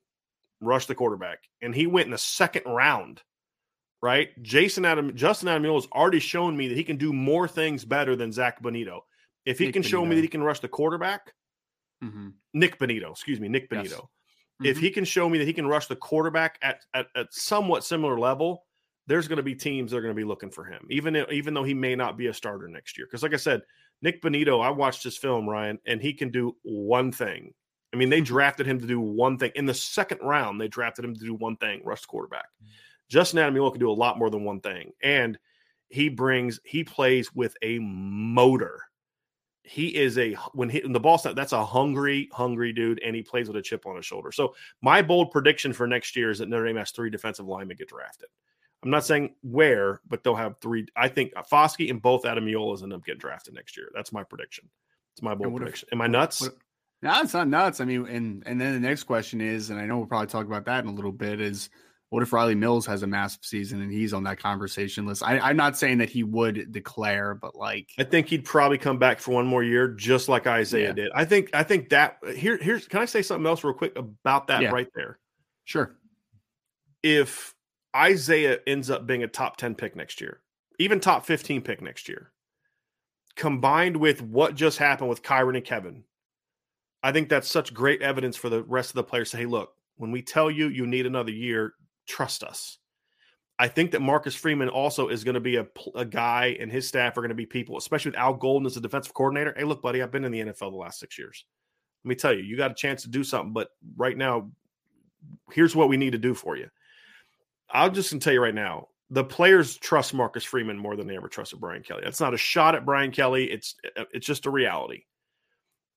rush 0.60 0.86
the 0.86 0.94
quarterback, 0.94 1.40
and 1.60 1.74
he 1.74 1.86
went 1.86 2.06
in 2.06 2.12
the 2.12 2.18
second 2.18 2.64
round. 2.66 3.22
Right, 4.00 4.28
Jayson 4.44 4.86
Adam, 4.86 5.16
Justin 5.16 5.48
Ademilola 5.48 5.74
has 5.74 5.88
already 5.92 6.20
shown 6.20 6.56
me 6.56 6.68
that 6.68 6.76
he 6.76 6.84
can 6.84 6.98
do 6.98 7.12
more 7.12 7.48
things 7.48 7.84
better 7.84 8.14
than 8.14 8.30
Zach 8.30 8.62
Bonitto. 8.62 9.00
If 9.44 9.58
he 9.58 9.64
Nick 9.64 9.72
can 9.72 9.82
Bonitto. 9.82 9.86
show 9.86 10.06
me 10.06 10.14
that 10.14 10.22
he 10.22 10.28
can 10.28 10.42
rush 10.42 10.60
the 10.60 10.68
quarterback, 10.68 11.32
mm-hmm. 12.04 12.28
Nik 12.54 12.78
Bonitto, 12.78 13.10
excuse 13.10 13.40
me, 13.40 13.48
Nik 13.48 13.68
Bonitto. 13.68 13.82
Yes. 13.82 13.94
Mm-hmm. 13.94 14.66
If 14.66 14.78
he 14.78 14.90
can 14.90 15.04
show 15.04 15.28
me 15.28 15.38
that 15.38 15.46
he 15.46 15.52
can 15.52 15.66
rush 15.66 15.88
the 15.88 15.96
quarterback 15.96 16.58
at, 16.62 16.84
at, 16.94 17.06
at 17.16 17.32
somewhat 17.32 17.82
similar 17.84 18.20
level, 18.20 18.66
there's 19.08 19.26
going 19.26 19.38
to 19.38 19.42
be 19.42 19.54
teams 19.54 19.90
that 19.90 19.96
are 19.96 20.02
going 20.02 20.14
to 20.14 20.20
be 20.20 20.24
looking 20.24 20.50
for 20.50 20.64
him, 20.64 20.86
even 20.90 21.16
if, 21.16 21.30
even 21.32 21.54
though 21.54 21.64
he 21.64 21.74
may 21.74 21.96
not 21.96 22.16
be 22.16 22.26
a 22.26 22.34
starter 22.34 22.68
next 22.68 22.96
year. 22.96 23.06
Because, 23.06 23.22
like 23.22 23.34
I 23.34 23.38
said, 23.38 23.62
Nik 24.02 24.22
Bonitto, 24.22 24.62
I 24.62 24.70
watched 24.70 25.02
his 25.02 25.16
film, 25.16 25.48
Ryan, 25.48 25.78
and 25.86 26.00
he 26.00 26.12
can 26.12 26.30
do 26.30 26.54
one 26.62 27.10
thing. 27.10 27.52
I 27.92 27.96
mean, 27.96 28.10
they 28.10 28.18
mm-hmm. 28.18 28.24
drafted 28.24 28.66
him 28.66 28.78
to 28.80 28.86
do 28.86 29.00
one 29.00 29.38
thing 29.38 29.50
in 29.54 29.66
the 29.66 29.74
second 29.74 30.18
round. 30.22 30.60
They 30.60 30.68
drafted 30.68 31.04
him 31.04 31.14
to 31.14 31.24
do 31.24 31.34
one 31.34 31.56
thing, 31.56 31.80
rush 31.84 32.02
the 32.02 32.08
quarterback. 32.08 32.46
Mm-hmm. 32.62 32.72
Justin 33.08 33.40
Ademilola 33.40 33.72
can 33.72 33.80
do 33.80 33.90
a 33.90 33.92
lot 33.92 34.18
more 34.18 34.28
than 34.28 34.44
one 34.44 34.60
thing, 34.60 34.92
and 35.02 35.38
he 35.88 36.10
brings 36.10 36.60
he 36.64 36.84
plays 36.84 37.34
with 37.34 37.56
a 37.62 37.78
motor 37.78 38.82
he 39.68 39.94
is 39.94 40.16
a 40.16 40.32
when 40.54 40.70
he 40.70 40.80
when 40.80 40.92
the 40.92 41.00
ball 41.00 41.18
that's 41.18 41.52
a 41.52 41.64
hungry, 41.64 42.28
hungry 42.32 42.72
dude, 42.72 43.00
and 43.04 43.14
he 43.14 43.22
plays 43.22 43.48
with 43.48 43.56
a 43.56 43.62
chip 43.62 43.86
on 43.86 43.96
his 43.96 44.06
shoulder. 44.06 44.32
So 44.32 44.54
my 44.80 45.02
bold 45.02 45.30
prediction 45.30 45.72
for 45.72 45.86
next 45.86 46.16
year 46.16 46.30
is 46.30 46.38
that 46.38 46.48
Notre 46.48 46.66
Dame 46.66 46.76
has 46.76 46.90
three 46.90 47.10
defensive 47.10 47.46
linemen 47.46 47.76
get 47.76 47.88
drafted. 47.88 48.28
I'm 48.82 48.90
not 48.90 49.04
saying 49.04 49.34
where, 49.42 50.00
but 50.08 50.22
they'll 50.22 50.36
have 50.36 50.56
three. 50.60 50.86
I 50.96 51.08
think 51.08 51.32
uh, 51.36 51.42
Foskey 51.42 51.90
and 51.90 52.00
both 52.00 52.24
Adam 52.24 52.46
Ademilolas 52.46 52.82
end 52.82 52.92
up 52.92 53.04
getting 53.04 53.18
drafted 53.18 53.54
next 53.54 53.76
year. 53.76 53.90
That's 53.94 54.12
my 54.12 54.22
prediction. 54.22 54.68
It's 55.14 55.22
my 55.22 55.34
bold 55.34 55.56
prediction. 55.56 55.88
If, 55.90 55.94
Am 55.94 56.00
I 56.00 56.06
nuts? 56.06 56.42
What, 56.42 56.54
no, 57.02 57.20
it's 57.20 57.34
not 57.34 57.48
nuts. 57.48 57.80
I 57.80 57.84
mean, 57.84 58.06
and 58.06 58.42
and 58.46 58.60
then 58.60 58.74
the 58.74 58.80
next 58.80 59.04
question 59.04 59.40
is, 59.40 59.70
and 59.70 59.80
I 59.80 59.86
know 59.86 59.98
we'll 59.98 60.06
probably 60.06 60.28
talk 60.28 60.46
about 60.46 60.64
that 60.66 60.84
in 60.84 60.90
a 60.90 60.94
little 60.94 61.12
bit, 61.12 61.40
is 61.40 61.70
what 62.10 62.22
if 62.22 62.32
Riley 62.32 62.54
Mills 62.54 62.86
has 62.86 63.02
a 63.02 63.06
massive 63.06 63.44
season 63.44 63.82
and 63.82 63.92
he's 63.92 64.14
on 64.14 64.24
that 64.24 64.38
conversation 64.38 65.06
list? 65.06 65.22
I, 65.22 65.50
am 65.50 65.56
not 65.56 65.76
saying 65.76 65.98
that 65.98 66.08
he 66.08 66.22
would 66.22 66.72
declare, 66.72 67.34
but 67.34 67.54
like 67.54 67.90
I 67.98 68.04
think 68.04 68.28
he'd 68.28 68.44
probably 68.44 68.78
come 68.78 68.98
back 68.98 69.20
for 69.20 69.32
one 69.32 69.46
more 69.46 69.62
year, 69.62 69.88
just 69.88 70.28
like 70.28 70.46
Isaiah 70.46 70.88
yeah. 70.88 70.92
did. 70.92 71.10
I 71.14 71.24
think 71.24 71.50
I 71.52 71.62
think 71.64 71.90
that 71.90 72.18
uh, 72.26 72.30
here 72.30 72.56
here's 72.56 72.86
can 72.88 73.00
I 73.00 73.04
say 73.04 73.22
something 73.22 73.46
else 73.46 73.62
real 73.62 73.74
quick 73.74 73.96
about 73.96 74.46
that 74.46 74.62
yeah. 74.62 74.70
right 74.70 74.88
there? 74.94 75.18
Sure. 75.64 75.94
If 77.02 77.54
Isaiah 77.98 78.58
ends 78.66 78.90
up 78.90 79.06
being 79.06 79.24
a 79.24 79.28
top 79.28 79.56
10 79.56 79.74
pick 79.74 79.96
next 79.96 80.20
year, 80.20 80.40
even 80.78 81.00
top 81.00 81.26
15 81.26 81.62
pick 81.62 81.82
next 81.82 82.08
year, 82.08 82.30
combined 83.34 83.96
with 83.96 84.22
what 84.22 84.54
just 84.54 84.78
happened 84.78 85.10
with 85.10 85.22
Kyren 85.22 85.56
and 85.56 85.64
Kevin, 85.64 86.04
I 87.02 87.12
think 87.12 87.28
that's 87.28 87.48
such 87.48 87.74
great 87.74 88.02
evidence 88.02 88.36
for 88.36 88.48
the 88.48 88.62
rest 88.62 88.90
of 88.90 88.94
the 88.94 89.04
players 89.04 89.30
say, 89.30 89.38
hey, 89.38 89.46
look, 89.46 89.72
when 89.96 90.10
we 90.10 90.22
tell 90.22 90.50
you 90.50 90.68
you 90.68 90.86
need 90.86 91.06
another 91.06 91.30
year, 91.30 91.74
trust 92.06 92.42
us. 92.42 92.78
I 93.60 93.66
think 93.66 93.90
that 93.90 94.02
Marcus 94.02 94.36
Freeman 94.36 94.68
also 94.68 95.08
is 95.08 95.24
going 95.24 95.34
to 95.34 95.40
be 95.40 95.56
a, 95.56 95.66
a 95.96 96.04
guy, 96.04 96.56
and 96.60 96.70
his 96.70 96.86
staff 96.86 97.16
are 97.16 97.20
going 97.20 97.30
to 97.30 97.34
be 97.34 97.46
people, 97.46 97.76
especially 97.76 98.10
with 98.10 98.18
Al 98.18 98.34
Golden 98.34 98.66
as 98.66 98.74
the 98.74 98.80
defensive 98.80 99.14
coordinator. 99.14 99.52
Hey, 99.56 99.64
look, 99.64 99.82
buddy, 99.82 100.00
I've 100.00 100.12
been 100.12 100.24
in 100.24 100.30
the 100.30 100.40
NFL 100.40 100.70
the 100.70 100.76
last 100.76 101.00
six 101.00 101.18
years. 101.18 101.44
Let 102.04 102.08
me 102.08 102.14
tell 102.14 102.32
you, 102.32 102.42
you 102.42 102.56
got 102.56 102.70
a 102.70 102.74
chance 102.74 103.02
to 103.02 103.08
do 103.08 103.24
something, 103.24 103.52
but 103.52 103.70
right 103.96 104.16
now, 104.16 104.50
here's 105.50 105.74
what 105.74 105.88
we 105.88 105.96
need 105.96 106.12
to 106.12 106.18
do 106.18 106.34
for 106.34 106.56
you. 106.56 106.68
I'll 107.70 107.90
just 107.90 108.18
tell 108.20 108.32
you 108.32 108.42
right 108.42 108.54
now, 108.54 108.88
the 109.10 109.24
players 109.24 109.76
trust 109.76 110.14
Marcus 110.14 110.44
Freeman 110.44 110.78
more 110.78 110.96
than 110.96 111.06
they 111.06 111.16
ever 111.16 111.28
trusted 111.28 111.60
Brian 111.60 111.82
Kelly. 111.82 112.02
That's 112.04 112.20
not 112.20 112.34
a 112.34 112.38
shot 112.38 112.74
at 112.74 112.84
Brian 112.84 113.10
Kelly. 113.10 113.50
It's 113.50 113.74
uh, 113.96 114.04
it's 114.12 114.26
just 114.26 114.46
a 114.46 114.50
reality. 114.50 115.04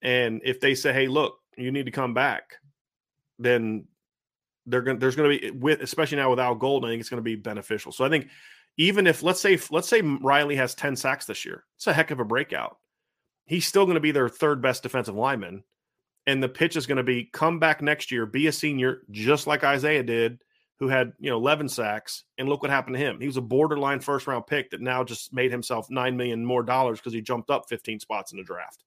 And 0.02 0.42
if 0.44 0.60
they 0.60 0.76
say, 0.76 0.94
"Hey, 0.94 1.08
look, 1.08 1.38
you 1.58 1.72
need 1.72 1.86
to 1.86 1.92
come 1.92 2.14
back," 2.14 2.44
then 3.38 3.86
they're 4.66 4.82
going. 4.82 5.00
There's 5.00 5.16
going 5.16 5.40
to 5.40 5.40
be 5.40 5.52
with, 5.52 5.82
especially 5.82 6.18
now 6.18 6.30
with 6.30 6.40
Al 6.40 6.56
Golden. 6.56 6.90
I 6.90 6.94
think 6.94 7.02
it's 7.02 7.10
going 7.10 7.18
to 7.18 7.24
be 7.24 7.36
beneficial. 7.36 7.92
So 7.92 8.06
I 8.06 8.10
think 8.10 8.28
even 8.78 9.08
if 9.08 9.24
let's 9.24 9.42
say 9.42 9.60
let's 9.72 9.90
say 9.90 10.02
Riley 10.02 10.56
has 10.56 10.74
ten 10.74 10.96
sacks 10.96 11.26
this 11.26 11.44
year, 11.44 11.66
it's 11.76 11.88
a 11.88 11.94
heck 11.94 12.12
of 12.12 12.20
a 12.20 12.26
breakout. 12.26 12.78
He's 13.46 13.68
still 13.68 13.86
going 13.86 13.96
to 13.96 14.02
be 14.02 14.12
their 14.12 14.30
third 14.30 14.62
best 14.62 14.84
defensive 14.84 15.16
lineman, 15.16 15.64
and 16.28 16.42
the 16.42 16.50
pitch 16.50 16.78
is 16.78 16.88
going 16.88 16.98
to 16.98 17.04
be 17.04 17.26
come 17.26 17.60
back 17.60 17.82
next 17.82 18.12
year, 18.12 18.26
be 18.26 18.48
a 18.48 18.52
senior, 18.52 19.02
just 19.12 19.48
like 19.48 19.66
Isaiah 19.66 20.04
did 20.04 20.42
who 20.82 20.90
had 20.90 21.14
you 21.20 21.30
know 21.30 21.38
11 21.38 21.70
sacks 21.70 22.26
and 22.38 22.50
look 22.50 22.62
what 22.62 22.72
happened 22.72 22.96
to 22.96 23.00
him. 23.00 23.22
He 23.22 23.28
was 23.28 23.38
a 23.38 23.42
borderline 23.42 24.02
first 24.02 24.28
round 24.28 24.48
pick 24.48 24.72
that 24.72 24.82
now 24.82 25.06
just 25.06 25.32
made 25.32 25.52
himself 25.52 25.90
9 25.90 26.18
million 26.18 26.44
more 26.44 26.64
dollars 26.64 27.00
because 27.00 27.14
he 27.14 27.22
jumped 27.22 27.50
up 27.50 27.70
15 27.70 28.02
spots 28.02 28.34
in 28.34 28.38
the 28.38 28.44
draft 28.44 28.84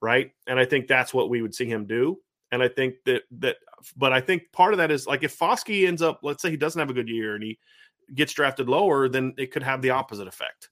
right? 0.00 0.32
And 0.46 0.58
i 0.58 0.64
think 0.64 0.86
that's 0.86 1.14
what 1.14 1.30
we 1.30 1.42
would 1.42 1.54
see 1.54 1.66
him 1.66 1.86
do. 1.86 2.18
And 2.52 2.62
i 2.62 2.68
think 2.68 2.94
that 3.04 3.22
that 3.38 3.56
but 3.96 4.12
i 4.12 4.20
think 4.20 4.50
part 4.52 4.72
of 4.72 4.78
that 4.78 4.90
is 4.90 5.06
like 5.06 5.22
if 5.22 5.38
Foskey 5.38 5.86
ends 5.86 6.02
up 6.02 6.20
let's 6.22 6.42
say 6.42 6.50
he 6.50 6.56
doesn't 6.56 6.78
have 6.78 6.90
a 6.90 6.94
good 6.94 7.08
year 7.08 7.34
and 7.34 7.44
he 7.44 7.58
gets 8.14 8.32
drafted 8.32 8.68
lower 8.68 9.08
then 9.08 9.34
it 9.36 9.50
could 9.50 9.62
have 9.62 9.82
the 9.82 9.90
opposite 9.90 10.28
effect. 10.28 10.70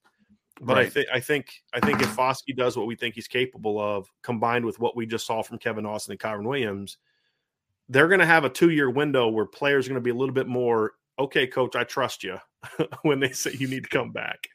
But 0.60 0.76
right. 0.76 0.86
I 0.86 0.90
think 0.90 1.06
I 1.12 1.20
think 1.20 1.46
I 1.72 1.80
think 1.80 2.00
if 2.00 2.16
Foskey 2.16 2.56
does 2.56 2.76
what 2.76 2.86
we 2.86 2.94
think 2.94 3.16
he's 3.16 3.26
capable 3.26 3.80
of, 3.80 4.08
combined 4.22 4.64
with 4.64 4.78
what 4.78 4.96
we 4.96 5.04
just 5.04 5.26
saw 5.26 5.42
from 5.42 5.58
Kevin 5.58 5.84
Austin 5.84 6.12
and 6.12 6.20
Kyren 6.20 6.46
Williams, 6.46 6.96
they're 7.88 8.08
going 8.08 8.20
to 8.20 8.26
have 8.26 8.44
a 8.44 8.50
two 8.50 8.70
year 8.70 8.90
window 8.90 9.28
where 9.28 9.46
players 9.46 9.86
are 9.86 9.90
going 9.90 10.00
to 10.00 10.04
be 10.04 10.10
a 10.10 10.14
little 10.14 10.34
bit 10.34 10.46
more 10.46 10.92
okay 11.18 11.46
coach 11.46 11.76
i 11.76 11.84
trust 11.84 12.24
you 12.24 12.36
when 13.02 13.20
they 13.20 13.30
say 13.30 13.52
you 13.52 13.68
need 13.68 13.84
to 13.84 13.90
come 13.90 14.10
back 14.10 14.48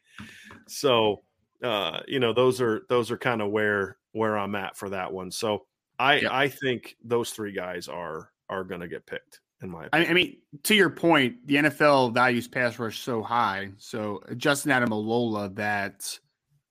so 0.68 1.22
uh 1.62 2.00
you 2.06 2.18
know 2.18 2.32
those 2.32 2.60
are 2.60 2.82
those 2.88 3.10
are 3.10 3.18
kind 3.18 3.40
of 3.40 3.50
where 3.50 3.96
where 4.12 4.36
i'm 4.36 4.54
at 4.54 4.76
for 4.76 4.90
that 4.90 5.12
one 5.12 5.30
so 5.30 5.64
i 5.98 6.16
yeah. 6.16 6.34
i 6.34 6.48
think 6.48 6.96
those 7.04 7.30
three 7.30 7.52
guys 7.52 7.88
are 7.88 8.30
are 8.48 8.64
going 8.64 8.80
to 8.80 8.88
get 8.88 9.06
picked 9.06 9.40
in 9.62 9.70
my 9.70 9.86
opinion. 9.86 10.10
I 10.10 10.14
mean, 10.14 10.36
to 10.64 10.74
your 10.74 10.90
point, 10.90 11.46
the 11.46 11.56
NFL 11.56 12.14
values 12.14 12.48
pass 12.48 12.78
rush 12.78 13.00
so 13.00 13.22
high. 13.22 13.70
So 13.78 14.22
Justin 14.36 14.72
Ademilola, 14.72 15.54
that 15.56 16.18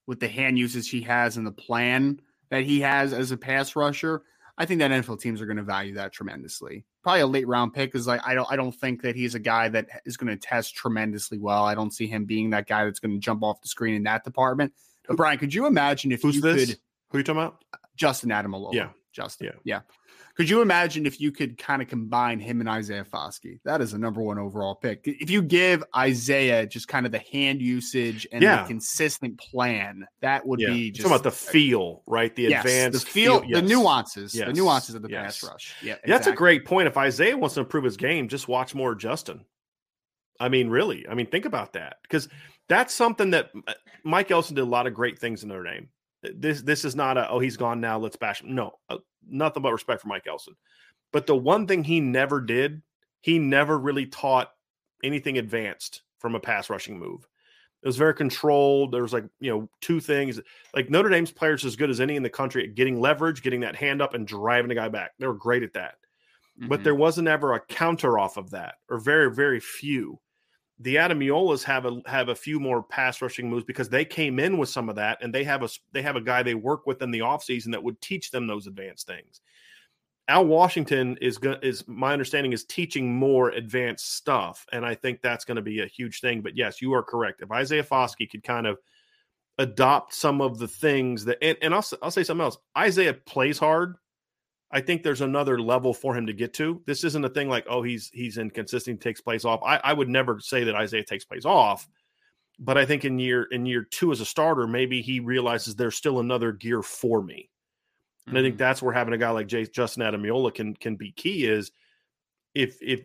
with 0.07 0.19
the 0.19 0.27
hand 0.27 0.57
usage 0.57 0.89
he 0.89 1.01
has 1.01 1.37
and 1.37 1.45
the 1.45 1.51
plan 1.51 2.19
that 2.49 2.63
he 2.63 2.81
has 2.81 3.13
as 3.13 3.31
a 3.31 3.37
pass 3.37 3.75
rusher, 3.75 4.23
I 4.59 4.65
think 4.65 4.79
that 4.79 4.91
NFL 4.91 5.21
teams 5.21 5.41
are 5.41 5.45
going 5.45 5.57
to 5.57 5.63
value 5.63 5.93
that 5.95 6.11
tremendously. 6.11 6.85
Probably 7.01 7.21
a 7.21 7.27
late 7.27 7.47
round 7.47 7.73
pick 7.73 7.95
is 7.95 8.05
like 8.05 8.19
I 8.25 8.33
don't 8.33 8.47
I 8.51 8.57
don't 8.57 8.73
think 8.73 9.01
that 9.03 9.15
he's 9.15 9.33
a 9.33 9.39
guy 9.39 9.69
that 9.69 9.87
is 10.05 10.17
going 10.17 10.27
to 10.27 10.35
test 10.35 10.75
tremendously 10.75 11.39
well. 11.39 11.63
I 11.63 11.73
don't 11.73 11.91
see 11.91 12.07
him 12.07 12.25
being 12.25 12.49
that 12.49 12.67
guy 12.67 12.83
that's 12.83 12.99
going 12.99 13.13
to 13.13 13.19
jump 13.19 13.41
off 13.41 13.61
the 13.61 13.69
screen 13.69 13.95
in 13.95 14.03
that 14.03 14.25
department. 14.25 14.73
But 15.07 15.15
Brian, 15.15 15.39
could 15.39 15.53
you 15.53 15.65
imagine 15.65 16.11
if 16.11 16.21
Who's 16.21 16.35
you 16.35 16.41
this? 16.41 16.65
could 16.65 16.77
Who 17.09 17.17
are 17.17 17.19
you 17.19 17.23
talking 17.23 17.41
about? 17.41 17.63
Justin 17.95 18.31
Ademilola. 18.31 18.73
Yeah. 18.73 18.89
Justin. 19.13 19.47
Yeah. 19.47 19.53
yeah. 19.63 19.81
Could 20.35 20.49
you 20.49 20.61
imagine 20.61 21.05
if 21.05 21.19
you 21.19 21.31
could 21.31 21.57
kind 21.57 21.81
of 21.81 21.87
combine 21.87 22.39
him 22.39 22.59
and 22.59 22.69
Isaiah 22.69 23.03
Foskey? 23.03 23.59
That 23.65 23.81
is 23.81 23.93
a 23.93 23.97
number 23.97 24.21
one 24.21 24.39
overall 24.39 24.75
pick. 24.75 25.01
If 25.03 25.29
you 25.29 25.41
give 25.41 25.83
Isaiah 25.95 26.65
just 26.65 26.87
kind 26.87 27.05
of 27.05 27.11
the 27.11 27.19
hand 27.19 27.61
usage 27.61 28.27
and 28.31 28.41
yeah. 28.41 28.61
the 28.61 28.67
consistent 28.67 29.37
plan, 29.37 30.07
that 30.21 30.45
would 30.45 30.59
yeah. 30.59 30.69
be 30.69 30.91
just 30.91 31.05
about 31.05 31.23
the 31.23 31.31
feel, 31.31 32.03
right? 32.07 32.33
The 32.35 32.43
yes, 32.43 32.63
advanced 32.63 33.05
the 33.05 33.11
feel, 33.11 33.41
feel 33.41 33.49
yes. 33.49 33.61
the 33.61 33.67
nuances, 33.67 34.35
yes. 34.35 34.47
the 34.47 34.53
nuances 34.53 34.95
of 34.95 35.01
the 35.01 35.09
pass 35.09 35.43
rush. 35.43 35.75
Yeah, 35.81 35.93
exactly. 35.93 36.11
that's 36.11 36.27
a 36.27 36.33
great 36.33 36.65
point. 36.65 36.87
If 36.87 36.97
Isaiah 36.97 37.37
wants 37.37 37.55
to 37.55 37.61
improve 37.61 37.83
his 37.83 37.97
game, 37.97 38.27
just 38.27 38.47
watch 38.47 38.73
more 38.73 38.95
Justin. 38.95 39.45
I 40.39 40.47
mean, 40.47 40.69
really, 40.69 41.05
I 41.09 41.15
mean, 41.15 41.27
think 41.27 41.45
about 41.45 41.73
that 41.73 41.97
because 42.03 42.29
that's 42.69 42.93
something 42.93 43.31
that 43.31 43.49
uh, 43.67 43.73
Mike 44.03 44.31
Elston 44.31 44.55
did 44.55 44.61
a 44.61 44.65
lot 44.65 44.87
of 44.87 44.93
great 44.93 45.19
things 45.19 45.43
in 45.43 45.49
Notre 45.49 45.63
Dame. 45.63 45.89
This 46.21 46.61
this 46.61 46.83
is 46.83 46.95
not 46.95 47.17
a 47.17 47.29
oh 47.29 47.39
he's 47.39 47.57
gone 47.57 47.79
now 47.79 47.97
let's 47.97 48.17
bash 48.17 48.41
him. 48.41 48.53
No, 48.53 48.73
uh, 48.89 48.97
nothing 49.27 49.63
but 49.63 49.71
respect 49.71 50.01
for 50.01 50.07
Mike 50.07 50.27
Elston. 50.27 50.55
But 51.11 51.27
the 51.27 51.35
one 51.35 51.65
thing 51.65 51.83
he 51.83 51.99
never 51.99 52.41
did, 52.41 52.81
he 53.21 53.39
never 53.39 53.77
really 53.77 54.05
taught 54.05 54.51
anything 55.03 55.37
advanced 55.37 56.01
from 56.19 56.35
a 56.35 56.39
pass 56.39 56.69
rushing 56.69 56.99
move. 56.99 57.27
It 57.81 57.87
was 57.87 57.97
very 57.97 58.13
controlled. 58.13 58.91
There 58.91 59.01
was 59.01 59.13
like, 59.13 59.23
you 59.39 59.49
know, 59.51 59.69
two 59.79 60.01
things. 60.01 60.39
Like 60.75 60.89
Notre 60.89 61.09
Dame's 61.09 61.31
players 61.31 61.63
as 61.63 61.77
good 61.77 61.89
as 61.89 62.01
any 62.01 62.17
in 62.17 62.23
the 62.23 62.29
country 62.29 62.63
at 62.63 62.75
getting 62.75 62.99
leverage, 62.99 63.41
getting 63.41 63.61
that 63.61 63.77
hand 63.77 64.01
up 64.01 64.13
and 64.13 64.27
driving 64.27 64.67
the 64.67 64.75
guy 64.75 64.89
back. 64.89 65.11
They 65.17 65.27
were 65.27 65.33
great 65.33 65.63
at 65.63 65.73
that. 65.73 65.95
Mm-hmm. 66.59 66.67
But 66.67 66.83
there 66.83 66.95
wasn't 66.95 67.29
ever 67.29 67.53
a 67.53 67.61
counter 67.61 68.19
off 68.19 68.35
of 68.35 68.49
that, 68.51 68.75
or 68.89 68.99
very, 68.99 69.33
very 69.33 69.61
few 69.61 70.19
the 70.79 70.95
Ademilolas 70.95 71.63
have 71.63 71.85
a 71.85 72.01
have 72.05 72.29
a 72.29 72.35
few 72.35 72.59
more 72.59 72.81
pass 72.81 73.21
rushing 73.21 73.49
moves 73.49 73.65
because 73.65 73.89
they 73.89 74.05
came 74.05 74.39
in 74.39 74.57
with 74.57 74.69
some 74.69 74.87
of 74.89 74.95
that 74.95 75.17
and 75.21 75.33
they 75.33 75.43
have 75.43 75.61
a 75.61 75.69
they 75.91 76.01
have 76.01 76.15
a 76.15 76.21
guy 76.21 76.41
they 76.41 76.55
work 76.55 76.87
with 76.87 77.01
in 77.01 77.11
the 77.11 77.19
offseason 77.19 77.71
that 77.71 77.83
would 77.83 77.99
teach 78.01 78.31
them 78.31 78.47
those 78.47 78.65
advanced 78.65 79.05
things. 79.05 79.41
Al 80.29 80.45
Washington 80.45 81.17
is 81.21 81.37
going 81.37 81.57
is 81.61 81.85
my 81.87 82.13
understanding 82.13 82.53
is 82.53 82.63
teaching 82.63 83.13
more 83.13 83.49
advanced 83.49 84.15
stuff 84.15 84.65
and 84.71 84.85
I 84.85 84.95
think 84.95 85.21
that's 85.21 85.43
going 85.43 85.57
to 85.57 85.61
be 85.61 85.81
a 85.81 85.87
huge 85.87 86.21
thing 86.21 86.41
but 86.41 86.55
yes 86.55 86.81
you 86.81 86.93
are 86.93 87.03
correct 87.03 87.41
if 87.41 87.51
Isaiah 87.51 87.83
Foskey 87.83 88.29
could 88.29 88.43
kind 88.43 88.67
of 88.67 88.77
adopt 89.57 90.13
some 90.13 90.39
of 90.39 90.59
the 90.59 90.67
things 90.67 91.25
that 91.25 91.39
and, 91.41 91.57
and 91.61 91.73
I'll 91.73 91.85
I'll 92.01 92.11
say 92.11 92.23
something 92.23 92.43
else 92.43 92.59
Isaiah 92.77 93.15
plays 93.15 93.57
hard 93.57 93.95
I 94.71 94.81
think 94.81 95.01
there's 95.01 95.21
another 95.21 95.59
level 95.59 95.93
for 95.93 96.15
him 96.15 96.27
to 96.27 96.33
get 96.33 96.53
to. 96.55 96.81
This 96.85 97.03
isn't 97.03 97.25
a 97.25 97.29
thing 97.29 97.49
like, 97.49 97.65
oh, 97.69 97.81
he's 97.81 98.09
he's 98.13 98.37
inconsistent, 98.37 99.01
takes 99.01 99.21
plays 99.21 99.45
off. 99.45 99.61
I, 99.65 99.77
I 99.83 99.93
would 99.93 100.09
never 100.09 100.39
say 100.39 100.63
that 100.65 100.75
Isaiah 100.75 101.03
takes 101.03 101.25
plays 101.25 101.45
off, 101.45 101.87
but 102.59 102.77
I 102.77 102.85
think 102.85 103.05
in 103.05 103.17
year 103.17 103.43
in 103.51 103.65
year 103.65 103.83
two 103.83 104.11
as 104.11 104.21
a 104.21 104.25
starter, 104.25 104.67
maybe 104.67 105.01
he 105.01 105.19
realizes 105.19 105.75
there's 105.75 105.95
still 105.95 106.19
another 106.19 106.51
gear 106.51 106.83
for 106.83 107.23
me. 107.23 107.49
And 108.25 108.35
mm-hmm. 108.35 108.37
I 108.37 108.41
think 108.41 108.53
mm-hmm. 108.53 108.59
that's 108.59 108.81
where 108.81 108.93
having 108.93 109.13
a 109.13 109.17
guy 109.17 109.31
like 109.31 109.47
Jay, 109.47 109.65
Justin 109.65 110.03
Ademilola 110.03 110.53
can 110.53 110.75
can 110.75 110.95
be 110.95 111.11
key 111.13 111.45
is 111.45 111.71
if 112.53 112.77
if 112.81 113.01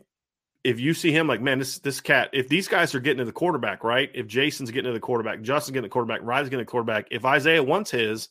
if 0.65 0.81
you 0.81 0.95
see 0.95 1.13
him 1.13 1.27
like, 1.27 1.41
man, 1.43 1.59
this 1.59 1.79
this 1.79 2.01
cat, 2.01 2.31
if 2.33 2.49
these 2.49 2.69
guys 2.69 2.95
are 2.95 3.01
getting 3.01 3.19
to 3.19 3.25
the 3.25 3.33
quarterback, 3.33 3.85
right? 3.85 4.11
If 4.15 4.27
Jayson's 4.27 4.71
getting 4.71 4.91
to 4.91 4.95
the 4.95 5.01
quarterback, 5.01 5.43
Justin's 5.43 5.73
getting 5.73 5.89
the 5.89 5.93
quarterback, 5.93 6.21
Riley's 6.23 6.49
getting 6.49 6.65
the 6.65 6.71
quarterback, 6.71 7.07
if 7.11 7.25
Isaiah 7.25 7.63
wants 7.63 7.91
his, 7.91 8.31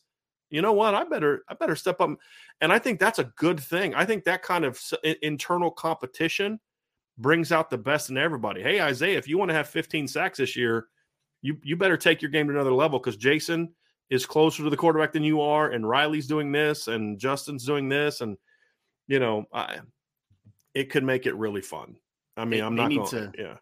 you 0.54 0.62
know 0.62 0.72
what? 0.72 0.94
I 0.94 1.04
better 1.04 1.44
I 1.50 1.56
better 1.56 1.76
step 1.76 2.00
up. 2.00 2.12
And 2.62 2.72
I 2.72 2.78
think 2.78 3.00
that's 3.00 3.18
a 3.18 3.34
good 3.38 3.60
thing. 3.60 3.96
I 3.96 4.06
think 4.06 4.24
that 4.26 4.44
kind 4.44 4.66
of 4.66 4.80
internal 5.24 5.72
competition 5.72 6.60
brings 7.18 7.52
out 7.52 7.72
the 7.72 7.78
best 7.78 8.12
in 8.12 8.20
everybody. 8.20 8.62
Hey, 8.62 8.80
Isaiah, 8.80 9.18
if 9.18 9.28
you 9.28 9.40
want 9.40 9.50
to 9.50 9.56
have 9.56 9.68
15 9.68 10.08
sacks 10.08 10.38
this 10.38 10.56
year, 10.56 10.86
you 11.42 11.58
you 11.64 11.76
better 11.76 11.98
take 11.98 12.22
your 12.22 12.30
game 12.30 12.48
to 12.48 12.54
another 12.54 12.72
level 12.72 13.00
because 13.00 13.18
Jayson 13.18 13.70
is 14.12 14.28
closer 14.28 14.64
to 14.64 14.70
the 14.70 14.78
quarterback 14.78 15.12
than 15.12 15.24
you 15.24 15.42
are, 15.42 15.72
and 15.72 15.90
Riley's 15.90 16.28
doing 16.28 16.52
this, 16.52 16.88
and 16.88 17.18
Justin's 17.18 17.66
doing 17.66 17.90
this, 17.90 18.22
and 18.22 18.38
you 19.08 19.20
know, 19.20 19.46
I, 19.52 19.80
it 20.76 20.92
could 20.92 21.04
make 21.04 21.26
it 21.26 21.36
really 21.36 21.62
fun. 21.62 21.96
I 22.38 22.46
mean, 22.46 22.64
I'm 22.64 22.76
not 22.76 22.92
going 22.92 23.08
to. 23.08 23.32
Yeah, 23.36 23.58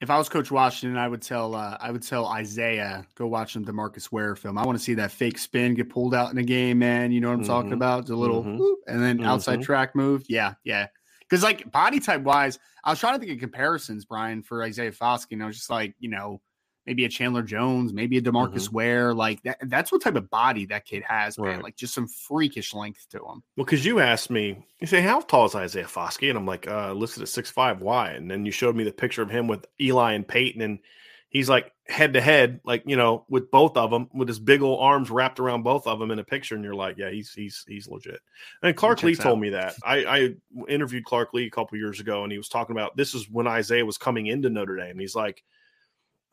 if 0.00 0.08
I 0.08 0.16
was 0.16 0.28
Coach 0.28 0.50
Washington, 0.50 0.98
I 0.98 1.06
would 1.06 1.20
tell 1.20 1.54
uh, 1.54 1.76
I 1.78 1.90
would 1.90 2.02
tell 2.02 2.26
Isaiah 2.26 3.06
go 3.16 3.26
watch 3.26 3.52
some 3.52 3.64
Demarcus 3.64 4.10
Ware 4.10 4.34
film. 4.34 4.56
I 4.56 4.64
want 4.64 4.78
to 4.78 4.82
see 4.82 4.94
that 4.94 5.10
fake 5.10 5.38
spin 5.38 5.74
get 5.74 5.90
pulled 5.90 6.14
out 6.14 6.32
in 6.32 6.38
a 6.38 6.42
game, 6.42 6.78
man. 6.78 7.12
You 7.12 7.20
know 7.20 7.28
what 7.28 7.34
I'm 7.34 7.40
mm-hmm. 7.40 7.48
talking 7.48 7.72
about? 7.74 8.06
The 8.06 8.16
little 8.16 8.42
mm-hmm. 8.42 8.58
whoop, 8.58 8.78
and 8.86 9.02
then 9.02 9.18
mm-hmm. 9.18 9.26
outside 9.26 9.62
track 9.62 9.94
move. 9.94 10.24
Yeah, 10.28 10.54
yeah. 10.64 10.86
Because 11.20 11.42
like 11.42 11.70
body 11.70 12.00
type 12.00 12.22
wise, 12.22 12.58
I 12.82 12.90
was 12.90 12.98
trying 12.98 13.14
to 13.14 13.18
think 13.20 13.32
of 13.32 13.38
comparisons, 13.40 14.06
Brian, 14.06 14.42
for 14.42 14.62
Isaiah 14.62 14.90
Foskey. 14.90 15.32
And 15.32 15.42
I 15.42 15.46
was 15.46 15.56
just 15.56 15.70
like, 15.70 15.94
you 15.98 16.08
know, 16.08 16.40
maybe 16.86 17.04
a 17.04 17.08
Chandler 17.08 17.42
Jones, 17.42 17.92
maybe 17.92 18.18
a 18.18 18.22
Demarcus 18.22 18.66
mm-hmm. 18.66 18.76
Ware. 18.76 19.14
Like 19.14 19.42
that, 19.42 19.58
that's 19.62 19.92
what 19.92 20.02
type 20.02 20.16
of 20.16 20.30
body 20.30 20.66
that 20.66 20.84
kid 20.84 21.02
has, 21.06 21.38
man. 21.38 21.46
Right. 21.46 21.62
Like 21.62 21.76
just 21.76 21.94
some 21.94 22.08
freakish 22.08 22.74
length 22.74 23.06
to 23.10 23.18
him. 23.18 23.42
Well, 23.56 23.64
because 23.64 23.84
you 23.84 24.00
asked 24.00 24.30
me, 24.30 24.66
you 24.80 24.86
say, 24.86 25.00
how 25.00 25.20
tall 25.20 25.46
is 25.46 25.54
Isaiah 25.54 25.84
Foskey? 25.84 26.30
And 26.30 26.38
I'm 26.38 26.46
like, 26.46 26.66
uh, 26.66 26.92
listed 26.92 27.22
at 27.22 27.28
six 27.28 27.50
five. 27.50 27.80
Why? 27.80 28.10
And 28.10 28.30
then 28.30 28.46
you 28.46 28.52
showed 28.52 28.76
me 28.76 28.84
the 28.84 28.92
picture 28.92 29.22
of 29.22 29.30
him 29.30 29.46
with 29.46 29.66
Eli 29.80 30.14
and 30.14 30.26
Peyton, 30.26 30.62
and 30.62 30.78
he's 31.28 31.48
like 31.48 31.72
head 31.86 32.12
to 32.14 32.20
head, 32.20 32.60
like 32.64 32.82
you 32.86 32.96
know, 32.96 33.24
with 33.28 33.50
both 33.50 33.76
of 33.76 33.90
them, 33.90 34.08
with 34.12 34.28
his 34.28 34.38
big 34.38 34.62
old 34.62 34.80
arms 34.80 35.10
wrapped 35.10 35.40
around 35.40 35.62
both 35.62 35.86
of 35.86 35.98
them 35.98 36.10
in 36.10 36.18
a 36.18 36.24
picture, 36.24 36.54
and 36.54 36.64
you're 36.64 36.74
like, 36.74 36.96
yeah, 36.98 37.10
he's 37.10 37.32
he's 37.32 37.64
he's 37.68 37.88
legit. 37.88 38.20
And 38.62 38.76
Clark 38.76 39.02
Lea 39.02 39.16
told 39.16 39.40
me 39.40 39.50
that. 39.50 39.74
I, 39.84 40.04
I 40.04 40.34
interviewed 40.68 41.04
Clark 41.04 41.34
Lea 41.34 41.46
a 41.46 41.50
couple 41.50 41.78
years 41.78 42.00
ago, 42.00 42.22
and 42.22 42.32
he 42.32 42.38
was 42.38 42.48
talking 42.48 42.74
about 42.74 42.96
this 42.96 43.14
is 43.14 43.28
when 43.30 43.46
Isaiah 43.46 43.86
was 43.86 43.98
coming 43.98 44.26
into 44.26 44.50
Notre 44.50 44.76
Dame. 44.76 44.92
And 44.92 45.00
he's 45.00 45.14
like 45.14 45.44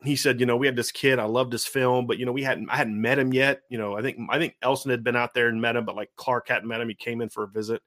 he 0.04 0.14
said, 0.14 0.38
you 0.38 0.46
know, 0.46 0.56
we 0.56 0.66
had 0.66 0.76
this 0.76 0.92
kid. 0.92 1.18
I 1.18 1.24
loved 1.24 1.52
his 1.52 1.66
film, 1.66 2.06
but 2.06 2.18
you 2.18 2.26
know, 2.26 2.32
we 2.32 2.42
hadn't 2.42 2.70
I 2.70 2.76
hadn't 2.76 3.00
met 3.00 3.18
him 3.18 3.32
yet. 3.32 3.62
You 3.68 3.78
know, 3.78 3.96
I 3.96 4.02
think 4.02 4.18
I 4.30 4.38
think 4.38 4.56
Elston 4.62 4.90
had 4.90 5.02
been 5.02 5.16
out 5.16 5.34
there 5.34 5.48
and 5.48 5.60
met 5.60 5.76
him, 5.76 5.84
but 5.84 5.96
like 5.96 6.10
Clark 6.16 6.48
hadn't 6.48 6.68
met 6.68 6.80
him. 6.80 6.88
He 6.88 6.94
came 6.94 7.20
in 7.20 7.28
for 7.28 7.44
a 7.44 7.48
visit, 7.48 7.82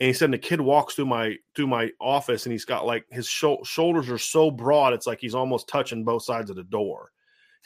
and 0.00 0.06
he 0.06 0.12
said 0.12 0.30
the 0.30 0.38
kid 0.38 0.60
walks 0.60 0.94
through 0.94 1.06
my 1.06 1.36
through 1.56 1.68
my 1.68 1.90
office, 2.00 2.44
and 2.44 2.52
he's 2.52 2.66
got 2.66 2.86
like 2.86 3.06
his 3.10 3.26
sh- 3.26 3.44
shoulders 3.64 4.10
are 4.10 4.18
so 4.18 4.50
broad, 4.50 4.92
it's 4.92 5.06
like 5.06 5.20
he's 5.20 5.34
almost 5.34 5.68
touching 5.68 6.04
both 6.04 6.22
sides 6.22 6.50
of 6.50 6.56
the 6.56 6.64
door. 6.64 7.10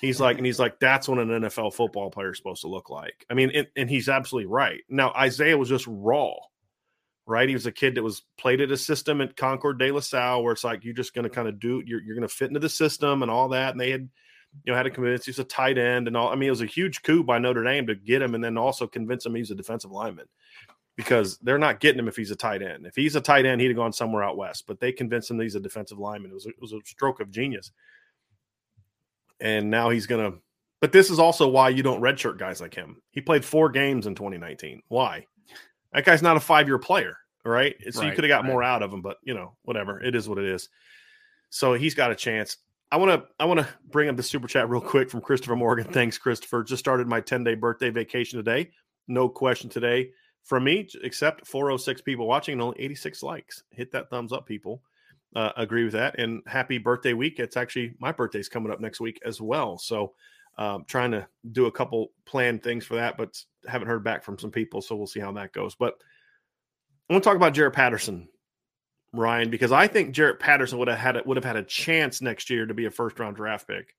He's 0.01 0.21
like, 0.21 0.37
and 0.37 0.47
he's 0.47 0.59
like, 0.59 0.81
that's 0.81 1.07
what 1.07 1.19
an 1.19 1.29
NFL 1.29 1.75
football 1.75 2.11
player 2.11 2.33
is 2.33 2.37
supposed 2.37 2.63
to 2.63 2.69
look 2.69 2.91
like. 2.91 3.25
I 3.31 3.35
mean, 3.35 3.53
and, 3.55 3.69
and 3.77 3.89
he's 3.89 4.09
absolutely 4.09 4.47
right. 4.51 4.81
Now 4.89 5.13
Isaiah 5.13 5.59
was 5.59 5.69
just 5.69 5.87
raw. 5.89 6.35
Right? 7.27 7.49
He 7.49 7.55
was 7.55 7.67
a 7.67 7.73
kid 7.73 7.95
that 7.95 8.03
was 8.03 8.23
played 8.39 8.61
at 8.61 8.71
a 8.71 8.77
system 8.77 9.21
at 9.21 9.37
Concord 9.37 9.79
de 9.79 9.91
La 9.91 10.01
Salle 10.01 10.43
where 10.43 10.53
it's 10.53 10.65
like 10.65 10.85
you're 10.85 10.95
just 10.95 11.15
going 11.15 11.25
to 11.25 11.31
kind 11.31 11.49
of 11.49 11.61
do 11.61 11.83
you're 11.87 12.03
you're 12.03 12.17
going 12.17 12.29
to 12.29 12.35
fit 12.35 12.49
into 12.49 12.61
the 12.61 12.69
system 12.69 13.23
and 13.23 13.31
all 13.31 13.49
that. 13.51 13.73
And 13.73 13.81
they 13.81 13.91
had 13.91 14.09
you 14.65 14.73
know 14.73 14.77
had 14.77 14.85
to 14.85 14.91
convince 14.91 15.25
he's 15.25 15.39
a 15.39 15.45
tight 15.45 15.79
end 15.79 16.09
and 16.09 16.17
all. 16.17 16.29
I 16.29 16.35
mean, 16.35 16.49
it 16.49 16.51
was 16.51 16.61
a 16.61 16.67
huge 16.67 17.03
coup 17.03 17.25
by 17.25 17.39
Notre 17.39 17.65
Dame 17.65 17.87
to 17.87 17.95
get 17.95 18.23
him 18.23 18.35
and 18.35 18.43
then 18.43 18.59
also 18.59 18.87
convince 18.87 19.25
him 19.25 19.35
he's 19.35 19.51
a 19.51 19.55
defensive 19.55 19.91
lineman 19.91 20.27
because 20.97 21.39
they're 21.39 21.59
not 21.59 21.81
getting 21.81 21.99
him 21.99 22.09
if 22.09 22.17
he's 22.17 22.31
a 22.31 22.37
tight 22.37 22.63
end. 22.63 22.87
If 22.87 22.95
he's 22.95 23.17
a 23.17 23.21
tight 23.21 23.47
end, 23.47 23.61
he'd 23.61 23.69
have 23.69 23.77
gone 23.77 23.93
somewhere 23.93 24.23
out 24.23 24.37
west. 24.37 24.65
But 24.67 24.81
they 24.81 24.93
convinced 24.93 25.31
him 25.31 25.41
he's 25.41 25.55
a 25.55 25.61
defensive 25.61 25.99
lineman. 25.99 26.31
It 26.31 26.35
was 26.35 26.47
it 26.47 26.61
was 26.61 26.73
a 26.73 26.81
stroke 26.85 27.21
of 27.21 27.31
genius. 27.31 27.73
And 29.41 29.71
now 29.71 29.91
he's 29.91 30.07
going 30.07 30.33
to. 30.33 30.39
But 30.81 30.93
this 30.93 31.11
is 31.11 31.19
also 31.21 31.49
why 31.49 31.69
you 31.69 31.83
don't 31.83 32.03
redshirt 32.03 32.39
guys 32.39 32.61
like 32.61 32.75
him. 32.75 33.01
He 33.11 33.21
played 33.21 33.45
four 33.45 33.71
games 33.71 34.07
in 34.07 34.17
2019. 34.17 34.83
Why? 34.89 35.27
That 35.93 36.05
guy's 36.05 36.23
not 36.23 36.37
a 36.37 36.41
five 36.41 36.67
year 36.69 36.79
player, 36.79 37.17
right? 37.45 37.77
So 37.91 38.01
right, 38.01 38.09
you 38.09 38.15
could 38.15 38.25
have 38.25 38.29
got 38.29 38.43
right. 38.43 38.51
more 38.51 38.63
out 38.63 38.83
of 38.83 38.93
him, 38.93 39.03
but 39.03 39.19
you 39.23 39.35
know, 39.35 39.57
whatever. 39.63 40.03
It 40.03 40.15
is 40.15 40.29
what 40.29 40.39
it 40.39 40.45
is. 40.45 40.69
So 41.51 41.75
he's 41.75 41.95
got 41.95 42.11
a 42.11 42.15
chance. 42.15 42.57
I 42.91 42.97
want 42.97 43.11
to 43.11 43.29
I 43.39 43.45
want 43.47 43.61
to 43.61 43.69
bring 43.91 44.09
up 44.09 44.17
the 44.17 44.23
super 44.23 44.49
chat 44.49 44.69
real 44.69 44.81
quick 44.81 45.11
from 45.11 45.21
Christopher 45.21 45.57
Morgan. 45.57 45.85
Thanks, 45.85 46.19
Christopher. 46.19 46.63
Just 46.63 46.81
started 46.81 47.07
my 47.07 47.21
10 47.21 47.45
day 47.45 47.55
birthday 47.55 47.91
vacation 47.91 48.39
today. 48.39 48.71
No 49.09 49.29
question 49.29 49.69
today 49.69 50.11
from 50.43 50.65
me, 50.65 50.89
except 51.03 51.47
406 51.47 52.01
people 52.03 52.27
watching 52.27 52.53
and 52.55 52.63
only 52.63 52.81
86 52.81 53.23
likes. 53.23 53.63
Hit 53.71 53.93
that 53.93 54.11
thumbs 54.11 54.33
up, 54.33 54.47
people. 54.47 54.83
Uh, 55.35 55.53
agree 55.57 55.85
with 55.85 55.95
that. 55.95 56.19
And 56.19 56.43
happy 56.47 56.79
birthday 56.79 57.15
week. 57.15 57.39
It's 57.39 57.57
actually 57.57 57.95
my 57.99 58.13
birthday's 58.13 58.49
coming 58.49 58.71
up 58.71 58.81
next 58.81 59.01
week 59.01 59.21
as 59.25 59.41
well. 59.41 59.79
So 59.79 60.13
um, 60.59 60.85
trying 60.87 61.13
to 61.13 61.27
do 61.53 61.67
a 61.67 61.73
couple 61.73 62.13
planned 62.27 62.63
things 62.63 62.85
for 62.85 62.97
that, 62.97 63.17
but 63.17 63.43
haven't 63.67 63.89
heard 63.89 64.05
back 64.05 64.25
from 64.25 64.39
some 64.39 64.51
people. 64.51 64.83
So 64.83 64.97
we'll 64.97 65.07
see 65.07 65.21
how 65.21 65.33
that 65.33 65.53
goes. 65.53 65.75
But 65.75 65.95
I 67.09 67.13
want 67.13 67.25
to 67.25 67.29
talk 67.29 67.37
about 67.37 67.55
Jarrett 67.55 67.75
Patterson, 67.75 68.29
Ryan, 69.13 69.51
because 69.51 69.73
I 69.73 69.87
think 69.87 70.13
Jarrett 70.13 70.41
Patterson 70.41 70.79
would 70.79 70.89
have 70.89 70.99
had 70.99 71.17
a, 71.17 71.23
would 71.25 71.37
have 71.37 71.45
had 71.45 71.57
a 71.57 71.63
chance 71.63 72.21
next 72.23 72.51
year 72.51 72.67
to 72.67 72.75
be 72.75 72.87
a 72.87 72.91
first 72.91 73.19
round 73.19 73.37
draft 73.37 73.67
pick. 73.67 73.95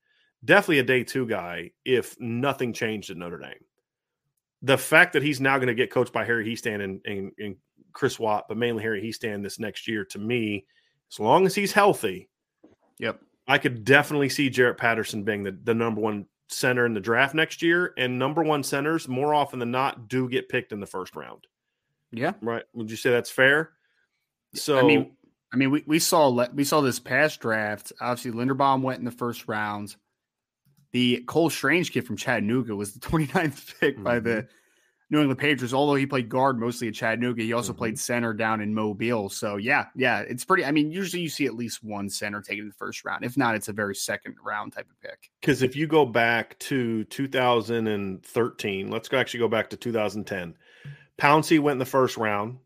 Definitely 0.46 0.80
a 0.80 0.84
day 0.84 1.04
two 1.04 1.26
guy 1.26 1.72
if 1.86 2.20
nothing 2.20 2.74
changed 2.74 3.10
at 3.10 3.18
Notre 3.18 3.38
Dame 3.38 3.64
the 4.64 4.78
fact 4.78 5.14
that 5.14 5.22
he's 5.22 5.42
now 5.42 5.58
going 5.58 5.68
to 5.68 5.76
get 5.76 5.92
coached 5.92 6.14
by 6.14 6.24
Harry 6.24 6.46
Hiestand 6.46 6.82
and, 6.82 7.02
and, 7.06 7.32
and, 7.38 7.56
Chris 7.92 8.18
Watt, 8.18 8.46
but 8.48 8.58
mainly 8.58 8.82
Harry 8.82 9.04
Hiestand 9.04 9.44
this 9.44 9.60
next 9.60 9.88
year, 9.88 10.04
to 10.06 10.18
me, 10.18 10.66
as 11.12 11.20
long 11.20 11.46
as 11.46 11.54
he's 11.54 11.72
healthy, 11.72 12.28
yep, 12.98 13.22
I 13.48 13.60
could 13.60 13.86
definitely 13.86 14.30
see 14.30 14.50
Jarrett 14.50 14.80
Patterson 14.80 15.22
being 15.22 15.44
the, 15.44 15.56
the 15.64 15.76
number 15.76 16.02
one 16.02 16.26
center 16.54 16.86
in 16.86 16.94
the 16.94 17.00
draft 17.00 17.36
next 17.36 17.62
year. 17.62 17.94
And 17.98 18.20
number 18.20 18.44
one 18.44 18.64
centers, 18.64 19.08
more 19.08 19.34
often 19.34 19.60
than 19.60 19.72
not, 19.72 20.08
do 20.08 20.30
get 20.30 20.50
picked 20.50 20.72
in 20.72 20.80
the 20.80 20.86
first 20.86 21.16
round. 21.16 21.48
Yeah, 22.12 22.34
right. 22.42 22.64
Would 22.74 22.92
you 22.92 22.98
say 22.98 23.10
that's 23.10 23.32
fair? 23.32 23.72
So, 24.54 24.78
I 24.78 24.84
mean, 24.84 25.16
I 25.52 25.56
mean, 25.56 25.72
we, 25.72 25.84
we 25.86 26.00
saw 26.00 26.30
we 26.54 26.64
saw 26.64 26.82
this 26.82 27.00
past 27.00 27.40
draft. 27.40 27.92
Obviously, 28.00 28.32
Linderbaum 28.32 28.82
went 28.82 29.00
in 29.00 29.06
the 29.06 29.12
first 29.12 29.48
round. 29.48 29.96
The 30.92 31.24
Cole 31.28 31.50
Strange 31.50 31.92
kid 31.92 32.06
from 32.06 32.18
Chattanooga 32.18 32.76
was 32.76 32.94
the 32.94 33.00
29th 33.08 33.80
pick 33.80 33.96
mm-hmm. 33.96 34.04
by 34.04 34.20
the 34.20 34.30
mm-hmm. 34.30 34.48
New 35.14 35.20
England 35.20 35.40
Patriots. 35.40 35.74
Although 35.74 35.96
he 35.96 36.06
played 36.06 36.28
guard 36.28 36.60
mostly 36.60 36.90
at 36.90 36.96
Chattanooga, 36.96 37.44
he 37.44 37.54
also 37.54 37.72
mm-hmm. 37.72 37.78
played 37.78 38.00
center 38.00 38.34
down 38.34 38.60
in 38.60 38.74
Mobile. 38.74 39.30
So 39.30 39.56
yeah, 39.56 39.86
yeah, 39.96 40.20
it's 40.22 40.44
pretty. 40.44 40.66
I 40.66 40.72
mean, 40.72 40.92
usually 40.92 41.22
you 41.22 41.30
see 41.30 41.46
at 41.46 41.54
least 41.54 41.84
one 41.84 42.10
center 42.10 42.42
taken 42.42 42.64
in 42.64 42.68
the 42.68 42.74
first 42.74 43.06
round. 43.06 43.24
If 43.24 43.38
not, 43.38 43.56
it's 43.56 43.70
a 43.70 43.74
very 43.74 43.96
second 43.96 44.36
round 44.44 44.74
type 44.74 44.90
of 44.90 45.00
pick. 45.00 45.32
Because 45.40 45.62
if 45.62 45.76
you 45.76 45.88
go 45.88 46.06
back 46.06 46.60
to 46.60 47.06
2013, 47.06 48.92
let's 48.92 49.08
go 49.08 49.18
actually 49.18 49.40
go 49.40 49.48
back 49.48 49.70
to 49.70 49.78
2010. 49.78 50.56
Pouncey 51.22 51.60
went 51.60 51.76
in 51.76 51.80
the 51.80 51.86
first 51.86 52.18
round. 52.18 52.58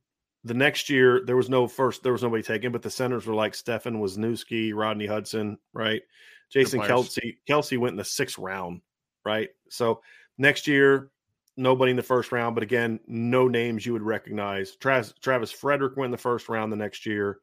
The 0.43 0.53
next 0.53 0.89
year, 0.89 1.23
there 1.25 1.35
was 1.35 1.49
no 1.49 1.67
first, 1.67 2.03
there 2.03 2.13
was 2.13 2.23
nobody 2.23 2.41
taken, 2.41 2.71
but 2.71 2.81
the 2.81 2.89
centers 2.89 3.25
were 3.25 3.33
like 3.33 3.53
Stefan 3.53 3.99
Wisniewski, 3.99 4.73
Rodney 4.73 5.05
Hudson, 5.05 5.57
right? 5.73 6.01
Jason 6.49 6.79
Kelce. 6.79 7.35
Kelce 7.49 7.77
went 7.77 7.93
in 7.93 7.97
the 7.97 8.05
sixth 8.05 8.37
round, 8.37 8.81
right? 9.25 9.49
So 9.69 10.01
next 10.37 10.65
year, 10.65 11.11
nobody 11.57 11.89
in 11.89 11.97
the 11.97 12.03
first 12.03 12.31
round, 12.31 12.55
but 12.55 12.63
again, 12.63 12.99
no 13.07 13.47
names 13.47 13.85
you 13.85 13.93
would 13.93 14.03
recognize. 14.03 14.75
Travis, 14.75 15.13
Travis 15.21 15.51
Frederick 15.51 15.97
went 15.97 16.07
in 16.07 16.11
the 16.11 16.17
first 16.17 16.47
round 16.47 16.71
the 16.71 16.77
next 16.77 17.05
year. 17.05 17.39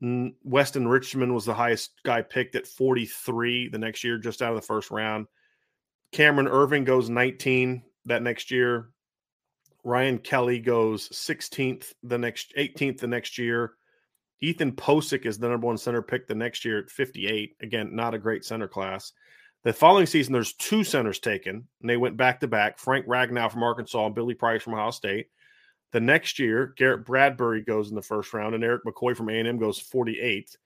Weston 0.00 0.84
Richburg 0.84 1.32
was 1.32 1.44
the 1.44 1.54
highest 1.54 1.92
guy 2.04 2.22
picked 2.22 2.56
at 2.56 2.66
43 2.66 3.68
the 3.68 3.78
next 3.78 4.02
year, 4.02 4.18
just 4.18 4.42
out 4.42 4.50
of 4.50 4.60
the 4.60 4.66
first 4.66 4.90
round. 4.90 5.28
Cameron 6.10 6.48
Erving 6.48 6.84
goes 6.84 7.08
19 7.08 7.82
that 8.06 8.22
next 8.22 8.50
year. 8.50 8.90
Ryan 9.84 10.18
Kelly 10.18 10.58
goes 10.58 11.08
16th 11.10 11.92
the 12.02 12.18
next 12.18 12.52
18th 12.56 12.98
the 12.98 13.06
next 13.06 13.38
year. 13.38 13.74
Ethan 14.40 14.72
Pocic 14.72 15.24
is 15.24 15.38
the 15.38 15.48
number 15.48 15.68
one 15.68 15.78
center 15.78 16.02
pick 16.02 16.26
the 16.26 16.34
next 16.34 16.64
year 16.64 16.80
at 16.80 16.90
58. 16.90 17.56
Again, 17.60 17.94
not 17.94 18.14
a 18.14 18.18
great 18.18 18.44
center 18.44 18.66
class. 18.66 19.12
The 19.64 19.72
following 19.72 20.06
season, 20.06 20.32
there's 20.32 20.54
two 20.54 20.82
centers 20.82 21.20
taken, 21.20 21.68
and 21.80 21.90
they 21.90 21.96
went 21.96 22.16
back 22.16 22.40
to 22.40 22.48
back. 22.48 22.78
Frank 22.78 23.06
Ragnow 23.06 23.50
from 23.50 23.62
Arkansas 23.62 24.06
and 24.06 24.14
Billy 24.14 24.34
Price 24.34 24.62
from 24.62 24.74
Ohio 24.74 24.90
State. 24.90 25.28
The 25.92 26.00
next 26.00 26.38
year, 26.38 26.74
Garrett 26.76 27.04
Bradbury 27.04 27.62
goes 27.62 27.90
in 27.90 27.94
the 27.94 28.02
first 28.02 28.32
round, 28.32 28.54
and 28.54 28.64
Erik 28.64 28.82
McCoy 28.84 29.16
from 29.16 29.28
A&M 29.28 29.58
goes 29.58 29.78
48th. 29.80 30.56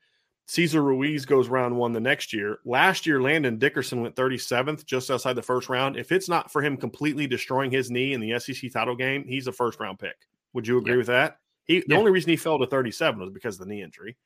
Cesar 0.47 0.83
Ruiz 0.83 1.27
goes 1.27 1.49
round 1.49 1.77
one 1.77 1.93
the 1.93 2.01
next 2.01 2.33
year. 2.33 2.59
Last 2.65 3.05
year, 3.05 3.21
Landon 3.21 3.59
Dickerson 3.59 4.01
went 4.01 4.15
37th, 4.15 4.87
just 4.87 5.11
outside 5.11 5.35
the 5.35 5.43
first 5.43 5.69
round. 5.69 5.97
If 5.97 6.13
it's 6.13 6.29
not 6.29 6.53
for 6.53 6.63
him 6.63 6.77
completely 6.77 7.27
destroying 7.27 7.71
his 7.71 7.91
knee 7.91 8.13
in 8.13 8.21
the 8.21 8.39
SEC 8.39 8.73
title 8.73 8.95
game, 8.95 9.25
he's 9.27 9.49
a 9.49 9.53
first 9.53 9.81
round 9.81 9.99
pick. 9.99 10.17
Would 10.53 10.67
you 10.67 10.79
agree 10.79 10.93
yeah. 10.93 10.99
with 10.99 11.07
that? 11.09 11.39
He 11.65 11.83
the 11.89 11.97
only 11.97 12.13
reason 12.13 12.31
he 12.31 12.37
fell 12.37 12.61
to 12.61 12.67
37 12.67 13.21
was 13.21 13.31
because 13.31 13.57
of 13.57 13.67
the 13.67 13.75
knee 13.75 13.83
injury. 13.83 14.17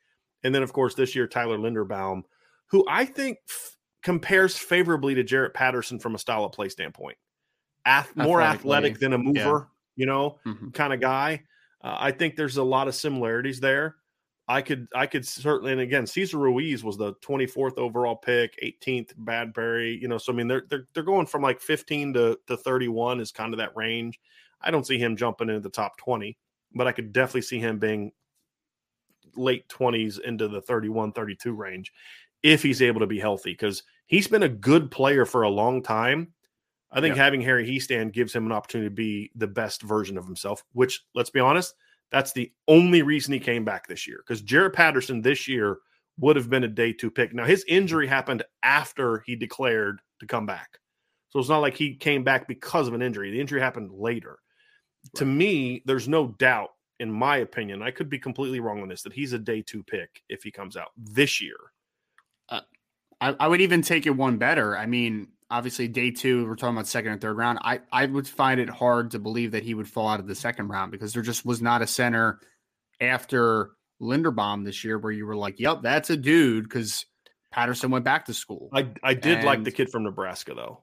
And 0.44 0.54
then, 0.54 0.62
of 0.62 0.74
course, 0.74 0.94
this 0.94 1.16
year 1.16 1.26
Tyler 1.26 1.56
Linderbaum, 1.56 2.22
who 2.66 2.84
I 2.86 3.06
think 3.06 3.38
f- 3.48 3.76
compares 4.02 4.56
favorably 4.56 5.14
to 5.14 5.24
Jarrett 5.24 5.54
Patterson 5.54 5.98
from 5.98 6.14
a 6.14 6.18
style 6.18 6.44
of 6.44 6.52
play 6.52 6.68
standpoint. 6.68 7.16
Ath- 7.84 8.14
more 8.16 8.42
athletic 8.42 8.98
than 8.98 9.12
a 9.12 9.18
mover, 9.18 9.38
yeah. 9.40 9.64
you 9.96 10.06
know, 10.06 10.38
mm-hmm. 10.46 10.70
kind 10.70 10.92
of 10.92 11.00
guy. 11.00 11.42
Uh, 11.82 11.96
I 11.98 12.10
think 12.10 12.36
there's 12.36 12.58
a 12.58 12.62
lot 12.62 12.88
of 12.88 12.94
similarities 12.94 13.60
there. 13.60 13.96
I 14.46 14.62
could, 14.62 14.88
I 14.94 15.06
could 15.06 15.26
certainly, 15.26 15.72
and 15.72 15.80
again, 15.80 16.06
Cesar 16.06 16.38
Ruiz 16.38 16.82
was 16.82 16.96
the 16.98 17.14
24th 17.24 17.78
overall 17.78 18.16
pick, 18.16 18.58
18th 18.62 19.14
Bradbury, 19.16 19.98
you 20.02 20.08
know, 20.08 20.18
so 20.18 20.32
I 20.32 20.36
mean, 20.36 20.48
they're 20.48 20.64
they're 20.68 20.88
they're 20.92 21.04
going 21.04 21.26
from 21.26 21.42
like 21.42 21.60
15 21.60 22.14
to 22.14 22.38
to 22.48 22.56
31 22.56 23.20
is 23.20 23.30
kind 23.30 23.54
of 23.54 23.58
that 23.58 23.76
range. 23.76 24.18
I 24.60 24.70
don't 24.70 24.86
see 24.86 24.98
him 24.98 25.16
jumping 25.16 25.48
into 25.48 25.60
the 25.60 25.70
top 25.70 25.96
20 25.98 26.36
but 26.74 26.86
I 26.86 26.92
could 26.92 27.12
definitely 27.12 27.42
see 27.42 27.58
him 27.58 27.78
being 27.78 28.12
late 29.36 29.68
20s 29.68 30.20
into 30.20 30.48
the 30.48 30.60
31 30.60 31.12
32 31.12 31.52
range 31.52 31.92
if 32.42 32.62
he's 32.62 32.82
able 32.82 33.00
to 33.00 33.06
be 33.06 33.18
healthy 33.18 33.52
because 33.52 33.82
he's 34.06 34.28
been 34.28 34.42
a 34.42 34.48
good 34.48 34.90
player 34.90 35.24
for 35.24 35.42
a 35.42 35.50
long 35.50 35.82
time. 35.82 36.32
I 36.92 37.00
think 37.00 37.16
yeah. 37.16 37.22
having 37.22 37.40
Harry 37.40 37.66
Hiestand 37.68 38.12
gives 38.12 38.34
him 38.34 38.46
an 38.46 38.52
opportunity 38.52 38.88
to 38.88 38.94
be 38.94 39.30
the 39.36 39.46
best 39.46 39.82
version 39.82 40.18
of 40.18 40.26
himself, 40.26 40.64
which 40.72 41.04
let's 41.14 41.30
be 41.30 41.40
honest, 41.40 41.74
that's 42.10 42.32
the 42.32 42.52
only 42.66 43.02
reason 43.02 43.32
he 43.32 43.38
came 43.38 43.64
back 43.64 43.86
this 43.86 44.08
year 44.08 44.22
because 44.26 44.42
Jarrett 44.42 44.74
Patterson 44.74 45.22
this 45.22 45.46
year 45.46 45.78
would 46.18 46.34
have 46.34 46.50
been 46.50 46.64
a 46.64 46.68
day 46.68 46.92
two 46.92 47.10
pick. 47.10 47.32
Now, 47.32 47.44
his 47.44 47.64
injury 47.68 48.08
happened 48.08 48.42
after 48.62 49.22
he 49.24 49.36
declared 49.36 50.00
to 50.18 50.26
come 50.26 50.46
back. 50.46 50.78
So 51.28 51.38
it's 51.38 51.48
not 51.48 51.58
like 51.58 51.76
he 51.76 51.94
came 51.94 52.24
back 52.24 52.48
because 52.48 52.88
of 52.88 52.94
an 52.94 53.02
injury. 53.02 53.30
The 53.30 53.40
injury 53.40 53.60
happened 53.60 53.92
later 53.92 54.40
to 55.16 55.24
me, 55.24 55.82
there's 55.86 56.08
no 56.08 56.28
doubt, 56.38 56.70
in 56.98 57.10
my 57.10 57.38
opinion, 57.38 57.82
I 57.82 57.90
could 57.90 58.10
be 58.10 58.18
completely 58.18 58.60
wrong 58.60 58.82
on 58.82 58.88
this, 58.88 59.02
that 59.02 59.12
he's 59.12 59.32
a 59.32 59.38
day 59.38 59.62
two 59.62 59.82
pick 59.82 60.22
if 60.28 60.42
he 60.42 60.50
comes 60.50 60.76
out 60.76 60.90
this 60.96 61.40
year. 61.40 61.56
I, 63.20 63.36
I, 63.38 63.48
would 63.48 63.60
even 63.60 63.82
take 63.82 64.06
it 64.06 64.10
one 64.10 64.38
better. 64.38 64.76
I 64.76 64.86
mean, 64.86 65.28
obviously, 65.50 65.88
day 65.88 66.10
two, 66.10 66.46
we're 66.46 66.56
talking 66.56 66.76
about 66.76 66.86
second 66.86 67.12
and 67.12 67.20
third 67.20 67.36
round. 67.36 67.58
I, 67.62 67.80
I 67.92 68.06
would 68.06 68.26
find 68.26 68.60
it 68.60 68.68
hard 68.68 69.10
to 69.12 69.18
believe 69.18 69.52
that 69.52 69.62
he 69.62 69.74
would 69.74 69.88
fall 69.88 70.08
out 70.08 70.20
of 70.20 70.26
the 70.26 70.34
second 70.34 70.68
round 70.68 70.90
because 70.92 71.12
there 71.12 71.22
just 71.22 71.44
was 71.44 71.60
not 71.60 71.82
a 71.82 71.86
center 71.86 72.40
after 73.00 73.70
Linderbaum 74.00 74.64
this 74.64 74.84
year 74.84 74.98
where 74.98 75.12
you 75.12 75.26
were 75.26 75.36
like, 75.36 75.60
yep, 75.60 75.82
that's 75.82 76.10
a 76.10 76.16
dude 76.16 76.64
because 76.64 77.06
Patterson 77.50 77.90
went 77.90 78.04
back 78.04 78.26
to 78.26 78.34
school. 78.34 78.68
I, 78.72 78.88
I 79.02 79.14
did 79.14 79.38
and, 79.38 79.46
like 79.46 79.64
the 79.64 79.72
kid 79.72 79.90
from 79.90 80.04
Nebraska, 80.04 80.54
though. 80.54 80.82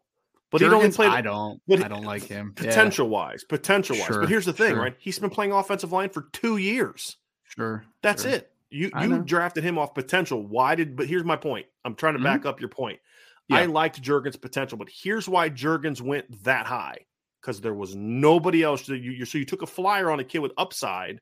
But 0.50 0.62
he 0.62 0.68
don't 0.68 0.94
play. 0.94 1.08
I 1.08 1.22
don't. 1.22 1.62
But 1.68 1.84
I 1.84 1.88
don't 1.88 2.06
like 2.06 2.24
him. 2.24 2.54
Potential 2.56 3.08
yeah. 3.08 3.12
wise, 3.12 3.44
potential 3.44 3.98
wise. 3.98 4.08
Sure, 4.08 4.22
but 4.22 4.30
here's 4.30 4.46
the 4.46 4.54
thing, 4.54 4.72
sure. 4.72 4.82
right? 4.82 4.96
He's 4.98 5.20
been 5.20 5.30
playing 5.30 5.52
offensive 5.52 5.92
line 5.92 6.10
for 6.10 6.28
two 6.32 6.58
years. 6.58 7.18
Sure. 7.44 7.84
That's 8.02 8.24
sure. 8.24 8.32
it. 8.32 8.52
You 8.70 8.92
you 9.00 9.20
drafted 9.24 9.64
him 9.64 9.78
off 9.78 9.94
potential. 9.94 10.46
Why 10.46 10.76
did? 10.76 10.96
But 10.96 11.08
here's 11.08 11.24
my 11.24 11.36
point. 11.36 11.68
I'm 11.86 11.96
trying 11.96 12.14
to 12.14 12.20
mm-hmm. 12.20 12.26
back 12.26 12.46
up 12.46 12.60
your 12.60 12.70
point. 12.70 13.00
Yeah. 13.48 13.60
I 13.60 13.66
liked 13.66 14.02
Jurgens' 14.02 14.40
potential, 14.40 14.78
but 14.78 14.90
here's 14.92 15.30
why 15.30 15.50
Jurgens 15.50 16.02
went 16.02 16.44
that 16.44 16.66
high 16.66 17.06
because 17.42 17.62
there 17.62 17.74
was 17.74 17.96
nobody 17.96 18.64
else. 18.64 18.86
That 18.88 19.00
you, 19.00 19.24
so 19.26 19.38
you 19.38 19.46
took 19.46 19.62
a 19.62 19.68
flyer 19.68 20.12
on 20.12 20.20
a 20.20 20.24
kid 20.24 20.40
with 20.40 20.52
upside 20.58 21.22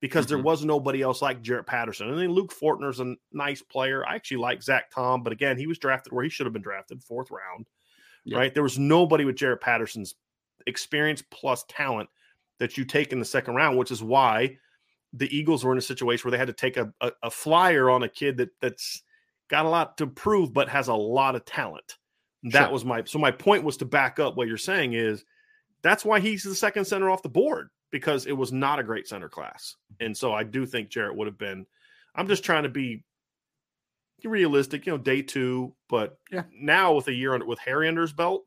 because 0.00 0.24
mm-hmm. 0.24 0.36
there 0.36 0.42
was 0.42 0.64
nobody 0.64 1.02
else 1.02 1.20
like 1.20 1.42
Jarrett 1.42 1.66
Patterson. 1.66 2.08
And 2.08 2.18
then 2.18 2.30
Luke 2.30 2.54
Fortner's 2.54 3.00
a 3.00 3.14
nice 3.30 3.60
player. 3.60 4.06
I 4.06 4.14
actually 4.14 4.38
like 4.38 4.62
Zach 4.62 4.90
Tom, 4.90 5.22
but 5.22 5.34
again, 5.34 5.58
he 5.58 5.66
was 5.66 5.78
drafted 5.78 6.14
where 6.14 6.24
he 6.24 6.30
should 6.30 6.46
have 6.46 6.54
been 6.54 6.62
drafted, 6.62 7.02
fourth 7.02 7.30
round 7.30 7.66
right? 8.34 8.52
There 8.52 8.62
was 8.62 8.78
nobody 8.78 9.24
with 9.24 9.36
Jarrett 9.36 9.60
Patterson's 9.60 10.14
experience 10.66 11.22
plus 11.30 11.64
talent 11.68 12.08
that 12.58 12.76
you 12.76 12.84
take 12.84 13.12
in 13.12 13.18
the 13.18 13.24
second 13.24 13.54
round, 13.54 13.76
which 13.76 13.90
is 13.90 14.02
why 14.02 14.56
the 15.16 15.36
Eagles 15.36 15.64
were 15.64 15.72
in 15.72 15.78
a 15.78 15.82
situation 15.82 16.24
where 16.24 16.32
they 16.32 16.38
had 16.38 16.48
to 16.48 16.52
take 16.52 16.76
a, 16.76 16.92
a, 17.00 17.12
a 17.24 17.30
flyer 17.30 17.88
on 17.90 18.02
a 18.02 18.08
kid 18.08 18.36
that 18.38 18.50
that's 18.60 19.02
got 19.48 19.66
a 19.66 19.68
lot 19.68 19.98
to 19.98 20.06
prove 20.06 20.52
but 20.52 20.68
has 20.68 20.88
a 20.88 20.94
lot 20.94 21.34
of 21.34 21.44
talent. 21.44 21.96
That 22.44 22.64
sure. 22.64 22.72
was 22.72 22.84
my 22.84 23.04
so 23.04 23.18
my 23.18 23.30
point 23.30 23.64
was 23.64 23.78
to 23.78 23.84
back 23.84 24.18
up 24.18 24.36
what 24.36 24.48
you're 24.48 24.56
saying 24.56 24.92
is 24.92 25.24
that's 25.82 26.04
why 26.04 26.20
he's 26.20 26.42
the 26.42 26.54
second 26.54 26.84
center 26.84 27.10
off 27.10 27.22
the 27.22 27.28
board 27.28 27.68
because 27.90 28.26
it 28.26 28.32
was 28.32 28.52
not 28.52 28.78
a 28.78 28.84
great 28.84 29.08
center 29.08 29.28
class. 29.28 29.76
And 30.00 30.16
so 30.16 30.32
I 30.32 30.44
do 30.44 30.66
think 30.66 30.90
Jarrett 30.90 31.16
would 31.16 31.26
have 31.26 31.38
been 31.38 31.66
I'm 32.14 32.28
just 32.28 32.44
trying 32.44 32.64
to 32.64 32.68
be 32.68 33.04
realistic, 34.24 34.86
you 34.86 34.92
know, 34.92 34.98
day 34.98 35.22
2, 35.22 35.74
but 35.88 36.18
yeah. 36.30 36.44
now 36.58 36.94
with 36.94 37.08
a 37.08 37.12
year 37.12 37.34
under 37.34 37.46
with 37.46 37.58
Harry 37.60 37.88
under 37.88 38.02
his 38.02 38.12
belt, 38.12 38.44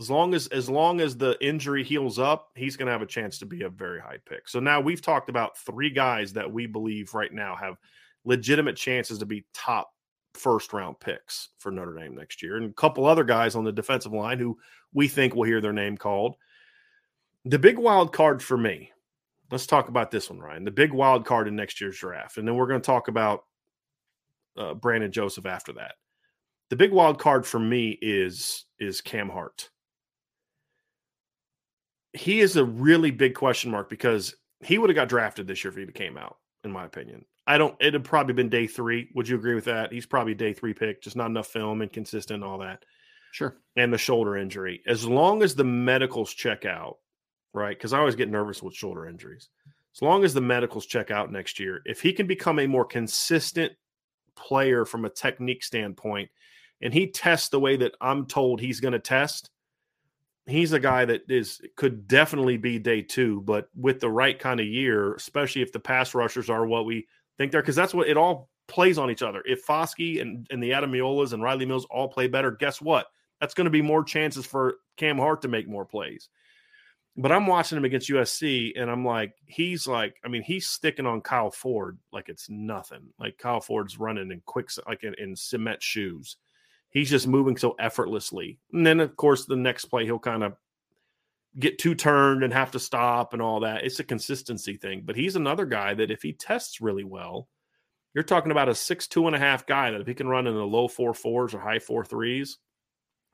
as 0.00 0.08
long 0.08 0.34
as 0.34 0.46
as 0.48 0.70
long 0.70 1.00
as 1.00 1.16
the 1.16 1.36
injury 1.44 1.82
heals 1.82 2.18
up, 2.18 2.50
he's 2.54 2.76
going 2.76 2.86
to 2.86 2.92
have 2.92 3.02
a 3.02 3.06
chance 3.06 3.38
to 3.38 3.46
be 3.46 3.62
a 3.62 3.68
very 3.68 4.00
high 4.00 4.18
pick. 4.28 4.48
So 4.48 4.60
now 4.60 4.80
we've 4.80 5.02
talked 5.02 5.28
about 5.28 5.58
three 5.58 5.90
guys 5.90 6.32
that 6.34 6.50
we 6.50 6.66
believe 6.66 7.14
right 7.14 7.32
now 7.32 7.56
have 7.56 7.76
legitimate 8.24 8.76
chances 8.76 9.18
to 9.18 9.26
be 9.26 9.44
top 9.52 9.92
first 10.34 10.72
round 10.72 11.00
picks 11.00 11.48
for 11.58 11.72
Notre 11.72 11.94
Dame 11.94 12.14
next 12.14 12.42
year, 12.42 12.56
and 12.56 12.70
a 12.70 12.74
couple 12.74 13.06
other 13.06 13.24
guys 13.24 13.56
on 13.56 13.64
the 13.64 13.72
defensive 13.72 14.12
line 14.12 14.38
who 14.38 14.56
we 14.92 15.08
think 15.08 15.34
will 15.34 15.44
hear 15.44 15.60
their 15.60 15.72
name 15.72 15.96
called. 15.96 16.36
The 17.44 17.58
big 17.58 17.78
wild 17.78 18.12
card 18.12 18.42
for 18.42 18.56
me. 18.56 18.92
Let's 19.50 19.66
talk 19.66 19.88
about 19.88 20.10
this 20.10 20.28
one, 20.28 20.38
Ryan. 20.38 20.64
The 20.64 20.70
big 20.70 20.92
wild 20.92 21.24
card 21.24 21.48
in 21.48 21.56
next 21.56 21.80
year's 21.80 21.98
draft, 21.98 22.36
and 22.36 22.46
then 22.46 22.54
we're 22.54 22.66
going 22.66 22.80
to 22.80 22.86
talk 22.86 23.08
about 23.08 23.44
uh, 24.56 24.74
Brandon 24.74 25.10
Joseph 25.10 25.46
after 25.46 25.72
that. 25.72 25.94
The 26.68 26.76
big 26.76 26.92
wild 26.92 27.18
card 27.18 27.46
for 27.46 27.58
me 27.58 27.98
is 28.00 28.66
is 28.78 29.00
Cam 29.00 29.28
Hart 29.28 29.70
he 32.18 32.40
is 32.40 32.56
a 32.56 32.64
really 32.64 33.10
big 33.10 33.34
question 33.34 33.70
mark 33.70 33.88
because 33.88 34.34
he 34.60 34.78
would 34.78 34.90
have 34.90 34.96
got 34.96 35.08
drafted 35.08 35.46
this 35.46 35.62
year 35.62 35.72
if 35.72 35.78
he 35.78 35.86
came 35.92 36.18
out, 36.18 36.38
in 36.64 36.72
my 36.72 36.84
opinion. 36.84 37.24
I 37.46 37.56
don't, 37.58 37.74
it'd 37.80 38.04
probably 38.04 38.34
been 38.34 38.48
day 38.48 38.66
three. 38.66 39.08
Would 39.14 39.28
you 39.28 39.36
agree 39.36 39.54
with 39.54 39.64
that? 39.64 39.92
He's 39.92 40.04
probably 40.04 40.34
day 40.34 40.52
three 40.52 40.74
pick, 40.74 41.00
just 41.00 41.16
not 41.16 41.30
enough 41.30 41.46
film, 41.46 41.80
inconsistent, 41.80 42.44
all 42.44 42.58
that. 42.58 42.84
Sure. 43.32 43.56
And 43.76 43.92
the 43.92 43.98
shoulder 43.98 44.36
injury. 44.36 44.82
As 44.86 45.06
long 45.06 45.42
as 45.42 45.54
the 45.54 45.64
medicals 45.64 46.34
check 46.34 46.64
out, 46.64 46.98
right? 47.54 47.76
Because 47.76 47.92
I 47.92 47.98
always 47.98 48.16
get 48.16 48.28
nervous 48.28 48.62
with 48.62 48.74
shoulder 48.74 49.06
injuries. 49.06 49.48
As 49.94 50.02
long 50.02 50.24
as 50.24 50.34
the 50.34 50.40
medicals 50.40 50.86
check 50.86 51.10
out 51.10 51.32
next 51.32 51.58
year, 51.58 51.80
if 51.84 52.00
he 52.00 52.12
can 52.12 52.26
become 52.26 52.58
a 52.58 52.66
more 52.66 52.84
consistent 52.84 53.72
player 54.36 54.84
from 54.84 55.04
a 55.04 55.10
technique 55.10 55.64
standpoint, 55.64 56.30
and 56.80 56.92
he 56.92 57.10
tests 57.10 57.48
the 57.48 57.60
way 57.60 57.76
that 57.76 57.94
I'm 58.00 58.26
told 58.26 58.60
he's 58.60 58.80
going 58.80 58.92
to 58.92 58.98
test, 58.98 59.50
he's 60.48 60.72
a 60.72 60.80
guy 60.80 61.04
that 61.04 61.30
is 61.30 61.60
could 61.76 62.08
definitely 62.08 62.56
be 62.56 62.78
day 62.78 63.02
two, 63.02 63.42
but 63.42 63.68
with 63.76 64.00
the 64.00 64.10
right 64.10 64.38
kind 64.38 64.60
of 64.60 64.66
year, 64.66 65.14
especially 65.14 65.62
if 65.62 65.72
the 65.72 65.80
pass 65.80 66.14
rushers 66.14 66.50
are 66.50 66.66
what 66.66 66.86
we 66.86 67.06
think 67.36 67.52
they're, 67.52 67.62
because 67.62 67.76
that's 67.76 67.94
what 67.94 68.08
it 68.08 68.16
all 68.16 68.48
plays 68.66 68.98
on 68.98 69.10
each 69.10 69.22
other. 69.22 69.42
If 69.44 69.66
Foskey 69.66 70.20
and, 70.20 70.46
and 70.50 70.62
the 70.62 70.70
Ademilolas 70.70 71.32
and 71.32 71.42
Riley 71.42 71.66
Mills 71.66 71.86
all 71.90 72.08
play 72.08 72.28
better, 72.28 72.50
guess 72.50 72.80
what? 72.80 73.06
That's 73.40 73.54
going 73.54 73.66
to 73.66 73.70
be 73.70 73.82
more 73.82 74.02
chances 74.02 74.46
for 74.46 74.76
Cam 74.96 75.18
Hart 75.18 75.42
to 75.42 75.48
make 75.48 75.68
more 75.68 75.84
plays. 75.84 76.28
But 77.16 77.32
I'm 77.32 77.46
watching 77.46 77.76
him 77.76 77.84
against 77.84 78.08
USC, 78.08 78.80
and 78.80 78.88
I'm 78.88 79.04
like, 79.04 79.34
he's 79.46 79.88
like, 79.88 80.16
I 80.24 80.28
mean, 80.28 80.42
he's 80.42 80.68
sticking 80.68 81.06
on 81.06 81.20
Kyle 81.20 81.50
Ford 81.50 81.98
like 82.12 82.28
it's 82.28 82.48
nothing. 82.48 83.08
Like 83.18 83.38
Kyle 83.38 83.60
Ford's 83.60 83.98
running 83.98 84.30
in 84.30 84.40
quick, 84.46 84.70
like 84.86 85.02
in, 85.02 85.14
in 85.14 85.34
cement 85.34 85.82
shoes 85.82 86.36
he's 86.90 87.10
just 87.10 87.26
moving 87.26 87.56
so 87.56 87.74
effortlessly. 87.78 88.58
And 88.72 88.86
then, 88.86 89.00
of 89.00 89.16
course, 89.16 89.46
the 89.46 89.56
next 89.56 89.86
play, 89.86 90.04
he'll 90.04 90.18
kind 90.18 90.42
of 90.42 90.54
get 91.58 91.78
too 91.78 91.94
turned 91.94 92.44
and 92.44 92.52
have 92.52 92.70
to 92.72 92.78
stop 92.78 93.32
and 93.32 93.42
all 93.42 93.60
that. 93.60 93.84
It's 93.84 94.00
a 94.00 94.04
consistency 94.04 94.76
thing. 94.76 95.02
But 95.04 95.16
he's 95.16 95.36
another 95.36 95.66
guy 95.66 95.94
that 95.94 96.10
if 96.10 96.22
he 96.22 96.32
tests 96.32 96.80
really 96.80 97.04
well, 97.04 97.48
you're 98.14 98.24
talking 98.24 98.52
about 98.52 98.68
a 98.68 98.74
six, 98.74 99.06
two 99.06 99.26
and 99.26 99.36
a 99.36 99.38
half 99.38 99.66
guy 99.66 99.90
that 99.90 100.00
if 100.00 100.06
he 100.06 100.14
can 100.14 100.28
run 100.28 100.46
in 100.46 100.54
the 100.54 100.66
low 100.66 100.88
four 100.88 101.14
fours 101.14 101.54
or 101.54 101.60
high 101.60 101.78
four 101.78 102.04
threes, 102.04 102.58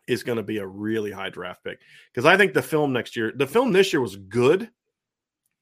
is 0.07 0.23
going 0.23 0.37
to 0.37 0.43
be 0.43 0.59
a 0.59 0.67
really 0.67 1.11
high 1.11 1.31
draft 1.31 1.65
pick. 1.65 1.81
Because 2.13 2.27
I 2.27 2.37
think 2.37 2.53
the 2.53 2.63
film 2.63 2.93
next 2.93 3.17
year, 3.17 3.33
the 3.35 3.47
film 3.47 3.73
this 3.73 3.93
year 3.93 4.01
was 4.01 4.17
good. 4.17 4.71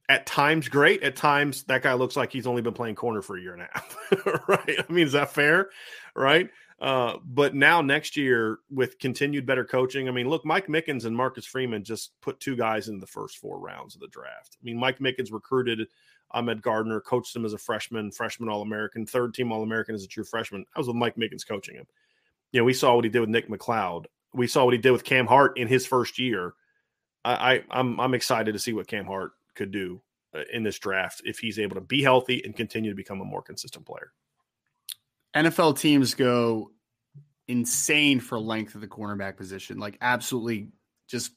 At 0.09 0.27
times, 0.27 0.69
great. 0.69 1.03
At 1.05 1.15
times, 1.15 1.63
that 1.65 1.83
guy 1.83 1.95
looks 1.95 2.17
like 2.17 2.33
he's 2.33 2.47
only 2.47 2.61
been 2.61 2.75
playing 2.75 2.97
corner 2.97 3.23
for 3.23 3.37
a 3.37 3.41
year 3.41 3.55
and 3.55 3.63
a 3.63 3.69
half. 3.73 3.97
right? 4.49 4.77
I 4.89 4.93
mean, 4.93 5.07
is 5.07 5.13
that 5.13 5.33
fair? 5.33 5.71
Right? 6.15 6.51
Uh, 6.83 7.19
but 7.25 7.55
now 7.55 7.81
next 7.81 8.17
year 8.17 8.59
with 8.69 8.99
continued 8.99 9.47
better 9.47 9.65
coaching, 9.65 10.09
I 10.09 10.11
mean, 10.11 10.29
look, 10.29 10.45
Mike 10.45 10.67
Mickens 10.67 11.05
and 11.05 11.17
Marcus 11.17 11.47
Freeman 11.47 11.85
just 11.85 12.21
put 12.21 12.41
two 12.41 12.57
guys 12.57 12.89
in 12.89 12.99
the 12.99 13.07
first 13.07 13.39
four 13.39 13.61
rounds 13.61 13.95
of 13.95 14.01
the 14.01 14.09
draft. 14.09 14.57
I 14.61 14.65
mean, 14.65 14.77
Mike 14.77 14.99
Mickens 14.99 15.33
recruited 15.33 15.87
Ahmad 16.33 16.61
Gardner, 16.61 17.01
coached 17.01 17.37
him 17.37 17.45
as 17.45 17.53
a 17.53 17.59
freshman, 17.59 18.11
freshman 18.11 18.49
All 18.49 18.63
American, 18.63 19.07
third 19.07 19.33
team 19.33 19.53
All 19.53 19.63
American 19.63 19.95
as 19.95 20.03
a 20.03 20.09
true 20.09 20.25
freshman. 20.25 20.67
I 20.75 20.81
was 20.81 20.89
with 20.89 20.97
Mike 20.97 21.15
Mickens 21.15 21.47
coaching 21.47 21.77
him. 21.77 21.87
You 22.51 22.61
know, 22.61 22.65
we 22.65 22.75
saw 22.75 22.97
what 22.97 23.05
he 23.05 23.11
did 23.11 23.21
with 23.21 23.31
Nick 23.31 23.49
McCloud. 23.49 24.07
We 24.35 24.49
saw 24.49 24.65
what 24.65 24.75
he 24.75 24.79
did 24.79 24.91
with 24.91 25.05
Cam 25.05 25.29
Hart 25.29 25.57
in 25.59 25.69
his 25.69 25.87
first 25.87 26.19
year. 26.19 26.55
I, 27.25 27.35
I 27.55 27.65
I'm 27.71 28.01
I'm 28.01 28.15
excited 28.15 28.55
to 28.55 28.59
see 28.59 28.73
what 28.73 28.89
Cam 28.89 29.05
Hart 29.05 29.33
could 29.55 29.71
do 29.71 30.03
uh, 30.35 30.43
in 30.53 30.65
this 30.65 30.81
draft 30.81 31.23
if 31.25 31.39
he's 31.39 31.61
able 31.61 31.77
to 31.77 31.81
be 31.81 32.03
healthy 32.03 32.43
and 32.45 32.57
continue 32.57 32.91
to 32.91 32.97
become 32.97 33.21
a 33.21 33.25
more 33.25 33.43
consistent 33.43 33.87
player. 33.87 34.13
NFL 35.35 35.79
teams 35.79 36.15
go 36.15 36.71
insane 37.49 38.21
for 38.21 38.39
length 38.39 38.75
of 38.75 38.81
the 38.81 38.87
cornerback 38.87 39.37
position, 39.37 39.79
like 39.79 39.99
absolutely 40.01 40.69
just 41.09 41.33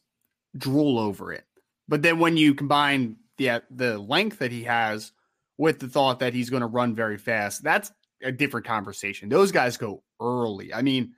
drool 0.57 0.99
over 0.99 1.33
it. 1.33 1.45
But 1.87 2.01
then 2.01 2.19
when 2.19 2.37
you 2.37 2.53
combine 2.55 3.17
the 3.37 3.61
the 3.69 3.97
length 3.97 4.39
that 4.39 4.51
he 4.51 4.63
has 4.63 5.11
with 5.57 5.79
the 5.79 5.87
thought 5.87 6.19
that 6.19 6.33
he's 6.33 6.49
going 6.49 6.61
to 6.61 6.67
run 6.67 6.95
very 6.95 7.17
fast, 7.17 7.63
that's 7.63 7.91
a 8.23 8.31
different 8.31 8.65
conversation. 8.65 9.29
Those 9.29 9.51
guys 9.51 9.77
go 9.77 10.03
early. 10.19 10.73
I 10.73 10.81
mean, 10.81 11.13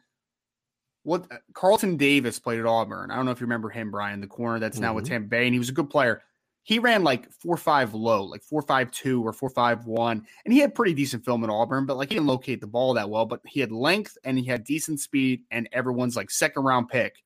what 1.03 1.27
Carlton 1.53 1.97
Davis 1.97 2.39
played 2.39 2.59
at 2.59 2.65
Auburn. 2.65 3.11
I 3.11 3.15
don't 3.15 3.25
know 3.25 3.31
if 3.31 3.39
you 3.39 3.45
remember 3.45 3.69
him, 3.69 3.91
Brian, 3.91 4.19
the 4.19 4.27
corner 4.27 4.59
that's 4.59 4.77
now 4.77 4.89
mm-hmm. 4.89 4.95
with 4.97 5.07
Tampa 5.07 5.29
Bay, 5.29 5.45
and 5.45 5.53
he 5.53 5.59
was 5.59 5.69
a 5.69 5.73
good 5.73 5.89
player 5.89 6.21
he 6.67 6.79
ran 6.79 7.01
like 7.01 7.31
four 7.31 7.55
five 7.55 7.93
low, 7.93 8.25
like 8.25 8.43
four 8.43 8.61
five 8.61 8.91
two 8.91 9.25
or 9.25 9.31
four 9.31 9.49
five 9.49 9.85
one, 9.85 10.27
and 10.43 10.53
he 10.53 10.59
had 10.59 10.75
pretty 10.75 10.93
decent 10.93 11.23
film 11.23 11.45
at 11.45 11.49
Auburn, 11.49 11.85
but 11.85 11.95
like 11.95 12.09
he 12.09 12.15
didn't 12.15 12.27
locate 12.27 12.59
the 12.59 12.67
ball 12.67 12.93
that 12.95 13.09
well. 13.09 13.25
But 13.25 13.39
he 13.45 13.61
had 13.61 13.71
length 13.71 14.17
and 14.25 14.37
he 14.37 14.43
had 14.43 14.65
decent 14.65 14.99
speed, 14.99 15.43
and 15.49 15.69
everyone's 15.71 16.17
like 16.17 16.29
second 16.29 16.63
round 16.63 16.89
pick. 16.89 17.23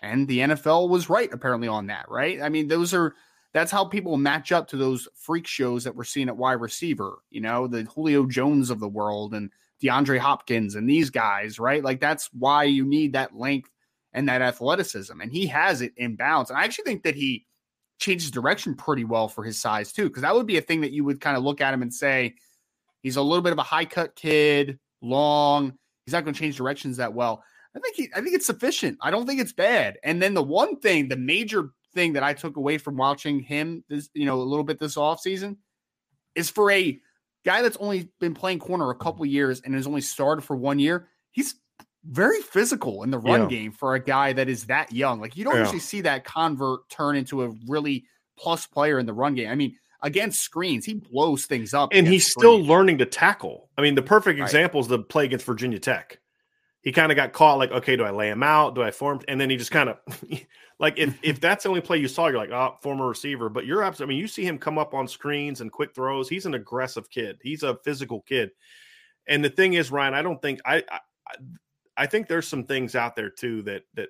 And 0.00 0.26
the 0.26 0.38
NFL 0.38 0.88
was 0.88 1.10
right 1.10 1.30
apparently 1.30 1.68
on 1.68 1.88
that, 1.88 2.06
right? 2.08 2.40
I 2.40 2.48
mean, 2.48 2.66
those 2.66 2.94
are 2.94 3.14
that's 3.52 3.70
how 3.70 3.84
people 3.84 4.16
match 4.16 4.52
up 4.52 4.68
to 4.68 4.78
those 4.78 5.06
freak 5.16 5.46
shows 5.46 5.84
that 5.84 5.94
we're 5.94 6.04
seeing 6.04 6.28
at 6.28 6.36
wide 6.38 6.52
receiver, 6.54 7.18
you 7.28 7.42
know, 7.42 7.66
the 7.66 7.82
Julio 7.82 8.24
Jones 8.24 8.70
of 8.70 8.80
the 8.80 8.88
world 8.88 9.34
and 9.34 9.50
DeAndre 9.82 10.18
Hopkins 10.18 10.76
and 10.76 10.88
these 10.88 11.10
guys, 11.10 11.58
right? 11.58 11.84
Like 11.84 12.00
that's 12.00 12.30
why 12.32 12.64
you 12.64 12.86
need 12.86 13.12
that 13.12 13.36
length 13.36 13.68
and 14.14 14.26
that 14.30 14.40
athleticism. 14.40 15.20
And 15.20 15.30
he 15.30 15.46
has 15.48 15.82
it 15.82 15.92
in 15.98 16.16
balance. 16.16 16.48
And 16.48 16.58
I 16.58 16.64
actually 16.64 16.84
think 16.84 17.02
that 17.02 17.16
he 17.16 17.44
changes 18.02 18.30
direction 18.30 18.74
pretty 18.74 19.04
well 19.04 19.28
for 19.28 19.42
his 19.44 19.58
size 19.58 19.92
too, 19.92 20.08
because 20.08 20.22
that 20.22 20.34
would 20.34 20.46
be 20.46 20.58
a 20.58 20.62
thing 20.62 20.82
that 20.82 20.92
you 20.92 21.04
would 21.04 21.20
kind 21.20 21.36
of 21.36 21.42
look 21.42 21.60
at 21.60 21.72
him 21.72 21.82
and 21.82 21.92
say 21.92 22.34
he's 23.02 23.16
a 23.16 23.22
little 23.22 23.42
bit 23.42 23.52
of 23.52 23.58
a 23.58 23.62
high 23.62 23.84
cut 23.84 24.14
kid, 24.14 24.78
long. 25.00 25.72
He's 26.04 26.12
not 26.12 26.24
going 26.24 26.34
to 26.34 26.40
change 26.40 26.56
directions 26.56 26.96
that 26.98 27.14
well. 27.14 27.42
I 27.74 27.78
think 27.78 27.96
he, 27.96 28.10
I 28.14 28.20
think 28.20 28.34
it's 28.34 28.46
sufficient. 28.46 28.98
I 29.00 29.10
don't 29.10 29.26
think 29.26 29.40
it's 29.40 29.52
bad. 29.52 29.98
And 30.02 30.20
then 30.20 30.34
the 30.34 30.42
one 30.42 30.76
thing, 30.80 31.08
the 31.08 31.16
major 31.16 31.70
thing 31.94 32.12
that 32.14 32.22
I 32.22 32.34
took 32.34 32.56
away 32.56 32.76
from 32.76 32.96
watching 32.96 33.40
him 33.40 33.84
this, 33.88 34.10
you 34.12 34.26
know, 34.26 34.40
a 34.40 34.42
little 34.42 34.64
bit 34.64 34.78
this 34.78 34.96
offseason 34.96 35.56
is 36.34 36.50
for 36.50 36.70
a 36.70 36.98
guy 37.44 37.62
that's 37.62 37.76
only 37.78 38.10
been 38.20 38.34
playing 38.34 38.58
corner 38.58 38.90
a 38.90 38.96
couple 38.96 39.24
years 39.24 39.60
and 39.60 39.74
has 39.74 39.86
only 39.86 40.00
started 40.00 40.42
for 40.42 40.56
one 40.56 40.78
year. 40.78 41.08
He's 41.30 41.54
very 42.04 42.40
physical 42.42 43.02
in 43.02 43.10
the 43.10 43.18
run 43.18 43.42
yeah. 43.42 43.48
game 43.48 43.72
for 43.72 43.94
a 43.94 44.00
guy 44.00 44.32
that 44.32 44.48
is 44.48 44.66
that 44.66 44.92
young. 44.92 45.20
Like 45.20 45.36
you 45.36 45.44
don't 45.44 45.54
yeah. 45.54 45.60
usually 45.60 45.78
see 45.78 46.00
that 46.02 46.24
convert 46.24 46.88
turn 46.88 47.16
into 47.16 47.42
a 47.42 47.52
really 47.68 48.04
plus 48.36 48.66
player 48.66 48.98
in 48.98 49.06
the 49.06 49.12
run 49.12 49.34
game. 49.34 49.50
I 49.50 49.54
mean, 49.54 49.76
against 50.02 50.40
screens, 50.40 50.84
he 50.84 50.94
blows 50.94 51.46
things 51.46 51.72
up. 51.72 51.90
And 51.92 52.06
he's 52.06 52.26
screens. 52.26 52.42
still 52.42 52.64
learning 52.64 52.98
to 52.98 53.06
tackle. 53.06 53.70
I 53.78 53.82
mean, 53.82 53.94
the 53.94 54.02
perfect 54.02 54.38
right. 54.38 54.46
example 54.46 54.80
is 54.80 54.88
the 54.88 54.98
play 54.98 55.24
against 55.24 55.46
Virginia 55.46 55.78
Tech. 55.78 56.18
He 56.82 56.90
kind 56.90 57.12
of 57.12 57.16
got 57.16 57.32
caught 57.32 57.58
like, 57.58 57.70
okay, 57.70 57.94
do 57.94 58.02
I 58.02 58.10
lay 58.10 58.28
him 58.28 58.42
out? 58.42 58.74
Do 58.74 58.82
I 58.82 58.90
form? 58.90 59.20
And 59.28 59.40
then 59.40 59.48
he 59.48 59.56
just 59.56 59.70
kind 59.70 59.88
of 59.88 59.98
like 60.80 60.98
if 60.98 61.16
if 61.22 61.40
that's 61.40 61.62
the 61.62 61.68
only 61.68 61.80
play 61.80 61.98
you 61.98 62.08
saw, 62.08 62.26
you're 62.26 62.38
like, 62.38 62.50
oh, 62.50 62.76
former 62.82 63.06
receiver. 63.06 63.48
But 63.48 63.66
you're 63.66 63.84
absolutely. 63.84 64.14
I 64.14 64.16
mean, 64.16 64.20
you 64.20 64.26
see 64.26 64.44
him 64.44 64.58
come 64.58 64.78
up 64.78 64.92
on 64.92 65.06
screens 65.06 65.60
and 65.60 65.70
quick 65.70 65.94
throws. 65.94 66.28
He's 66.28 66.46
an 66.46 66.54
aggressive 66.54 67.08
kid. 67.08 67.38
He's 67.40 67.62
a 67.62 67.78
physical 67.84 68.22
kid. 68.22 68.50
And 69.28 69.44
the 69.44 69.50
thing 69.50 69.74
is, 69.74 69.92
Ryan, 69.92 70.14
I 70.14 70.22
don't 70.22 70.42
think 70.42 70.60
I, 70.64 70.82
I 70.90 70.98
I 72.02 72.06
think 72.06 72.26
there's 72.26 72.48
some 72.48 72.64
things 72.64 72.96
out 72.96 73.14
there 73.14 73.30
too 73.30 73.62
that 73.62 73.84
that 73.94 74.08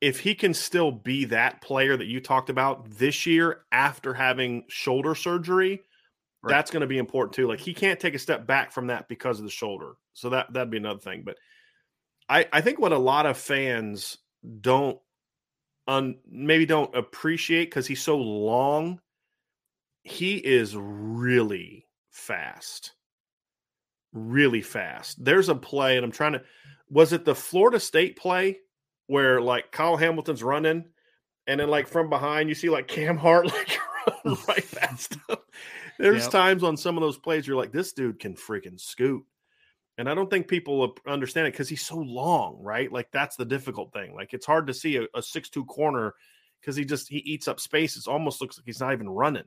if 0.00 0.20
he 0.20 0.36
can 0.36 0.54
still 0.54 0.92
be 0.92 1.24
that 1.24 1.60
player 1.60 1.96
that 1.96 2.06
you 2.06 2.20
talked 2.20 2.50
about 2.50 2.88
this 2.88 3.26
year 3.26 3.62
after 3.72 4.14
having 4.14 4.62
shoulder 4.68 5.16
surgery, 5.16 5.82
right. 6.40 6.52
that's 6.52 6.70
going 6.70 6.82
to 6.82 6.86
be 6.86 6.98
important 6.98 7.34
too. 7.34 7.48
Like 7.48 7.58
he 7.58 7.74
can't 7.74 7.98
take 7.98 8.14
a 8.14 8.18
step 8.20 8.46
back 8.46 8.70
from 8.70 8.86
that 8.86 9.08
because 9.08 9.40
of 9.40 9.44
the 9.44 9.50
shoulder. 9.50 9.94
So 10.12 10.30
that 10.30 10.52
that'd 10.52 10.70
be 10.70 10.76
another 10.76 11.00
thing. 11.00 11.24
But 11.24 11.36
I 12.28 12.46
I 12.52 12.60
think 12.60 12.78
what 12.78 12.92
a 12.92 12.98
lot 12.98 13.26
of 13.26 13.36
fans 13.36 14.18
don't 14.60 15.00
un 15.88 16.20
maybe 16.30 16.64
don't 16.64 16.94
appreciate 16.94 17.64
because 17.64 17.88
he's 17.88 18.02
so 18.02 18.18
long 18.18 19.00
he 20.04 20.36
is 20.36 20.76
really 20.76 21.88
fast. 22.12 22.92
Really 24.12 24.62
fast. 24.62 25.24
There's 25.24 25.48
a 25.48 25.54
play, 25.54 25.96
and 25.96 26.04
I'm 26.04 26.12
trying 26.12 26.34
to. 26.34 26.42
Was 26.90 27.12
it 27.12 27.24
the 27.24 27.34
Florida 27.34 27.80
State 27.80 28.16
play 28.16 28.58
where 29.06 29.40
like 29.40 29.72
Kyle 29.72 29.96
Hamilton's 29.96 30.42
running, 30.42 30.84
and 31.46 31.60
then 31.60 31.68
like 31.68 31.88
from 31.88 32.10
behind 32.10 32.48
you 32.48 32.54
see 32.54 32.68
like 32.68 32.88
Cam 32.88 33.16
Hart 33.16 33.46
like 33.46 33.78
run 34.24 34.36
right 34.48 34.70
past 34.72 35.14
him? 35.14 35.36
There's 35.98 36.24
yep. 36.24 36.32
times 36.32 36.62
on 36.62 36.76
some 36.76 36.96
of 36.96 37.02
those 37.02 37.18
plays 37.18 37.46
you're 37.46 37.56
like, 37.56 37.72
this 37.72 37.92
dude 37.92 38.18
can 38.18 38.34
freaking 38.34 38.80
scoot. 38.80 39.24
And 39.98 40.08
I 40.08 40.14
don't 40.14 40.30
think 40.30 40.48
people 40.48 40.94
understand 41.06 41.46
it 41.46 41.52
because 41.52 41.68
he's 41.68 41.84
so 41.84 41.96
long, 41.96 42.58
right? 42.62 42.90
Like 42.90 43.08
that's 43.12 43.36
the 43.36 43.44
difficult 43.44 43.92
thing. 43.92 44.14
Like 44.14 44.32
it's 44.32 44.46
hard 44.46 44.66
to 44.66 44.74
see 44.74 44.96
a, 44.96 45.06
a 45.14 45.22
six-two 45.22 45.66
corner 45.66 46.14
because 46.60 46.76
he 46.76 46.84
just 46.84 47.08
he 47.08 47.18
eats 47.18 47.46
up 47.46 47.60
space. 47.60 47.96
It 47.96 48.08
almost 48.08 48.40
looks 48.40 48.58
like 48.58 48.66
he's 48.66 48.80
not 48.80 48.92
even 48.92 49.08
running. 49.08 49.44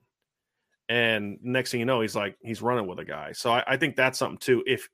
And 0.87 1.39
next 1.41 1.71
thing 1.71 1.79
you 1.79 1.85
know, 1.85 2.01
he's 2.01 2.15
like 2.15 2.37
he's 2.41 2.61
running 2.61 2.87
with 2.87 2.99
a 2.99 3.05
guy. 3.05 3.31
So 3.31 3.51
I, 3.51 3.63
I 3.67 3.77
think 3.77 3.95
that's 3.95 4.19
something 4.19 4.37
too. 4.37 4.63
If 4.67 4.87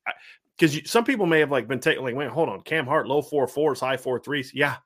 because 0.57 0.89
some 0.89 1.03
people 1.03 1.25
may 1.25 1.39
have 1.39 1.51
like 1.51 1.67
been 1.67 1.79
taking 1.79 2.03
like, 2.03 2.15
wait, 2.15 2.29
hold 2.29 2.49
on, 2.49 2.61
Cam 2.61 2.85
Hart, 2.85 3.07
low 3.07 3.21
four 3.21 3.47
fours, 3.47 3.79
high 3.79 3.97
four 3.97 4.19
threes. 4.19 4.51
Yeah, 4.53 4.77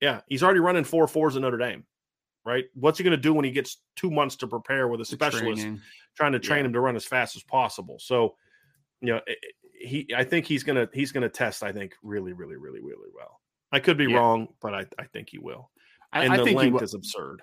yeah, 0.00 0.20
he's 0.26 0.42
already 0.42 0.60
running 0.60 0.84
four 0.84 1.06
fours 1.06 1.36
in 1.36 1.42
Notre 1.42 1.56
Dame, 1.56 1.84
right? 2.44 2.64
What's 2.74 2.98
he 2.98 3.04
going 3.04 3.12
to 3.12 3.22
do 3.22 3.32
when 3.32 3.44
he 3.44 3.50
gets 3.50 3.78
two 3.96 4.10
months 4.10 4.36
to 4.36 4.46
prepare 4.46 4.88
with 4.88 5.00
a 5.00 5.04
specialist 5.04 5.66
trying 6.16 6.32
to 6.32 6.38
train 6.38 6.60
yeah. 6.60 6.66
him 6.66 6.72
to 6.74 6.80
run 6.80 6.96
as 6.96 7.04
fast 7.06 7.36
as 7.36 7.42
possible? 7.42 7.98
So, 7.98 8.34
you 9.00 9.12
know, 9.12 9.20
eh, 9.26 9.32
eh, 9.32 9.68
he 9.80 10.06
I 10.14 10.24
think 10.24 10.46
he's 10.46 10.64
gonna 10.64 10.88
he's 10.92 11.12
gonna 11.12 11.30
test. 11.30 11.62
I 11.62 11.72
think 11.72 11.94
really, 12.02 12.32
really, 12.34 12.56
really, 12.56 12.80
really 12.80 13.10
well. 13.14 13.40
I 13.70 13.80
could 13.80 13.96
be 13.96 14.04
yeah. 14.04 14.18
wrong, 14.18 14.48
but 14.60 14.74
I, 14.74 14.84
I 14.98 15.04
think 15.12 15.30
he 15.30 15.38
will. 15.38 15.70
I, 16.12 16.24
and 16.24 16.34
I 16.34 16.36
the 16.36 16.52
length 16.52 16.82
is 16.82 16.92
absurd 16.92 17.42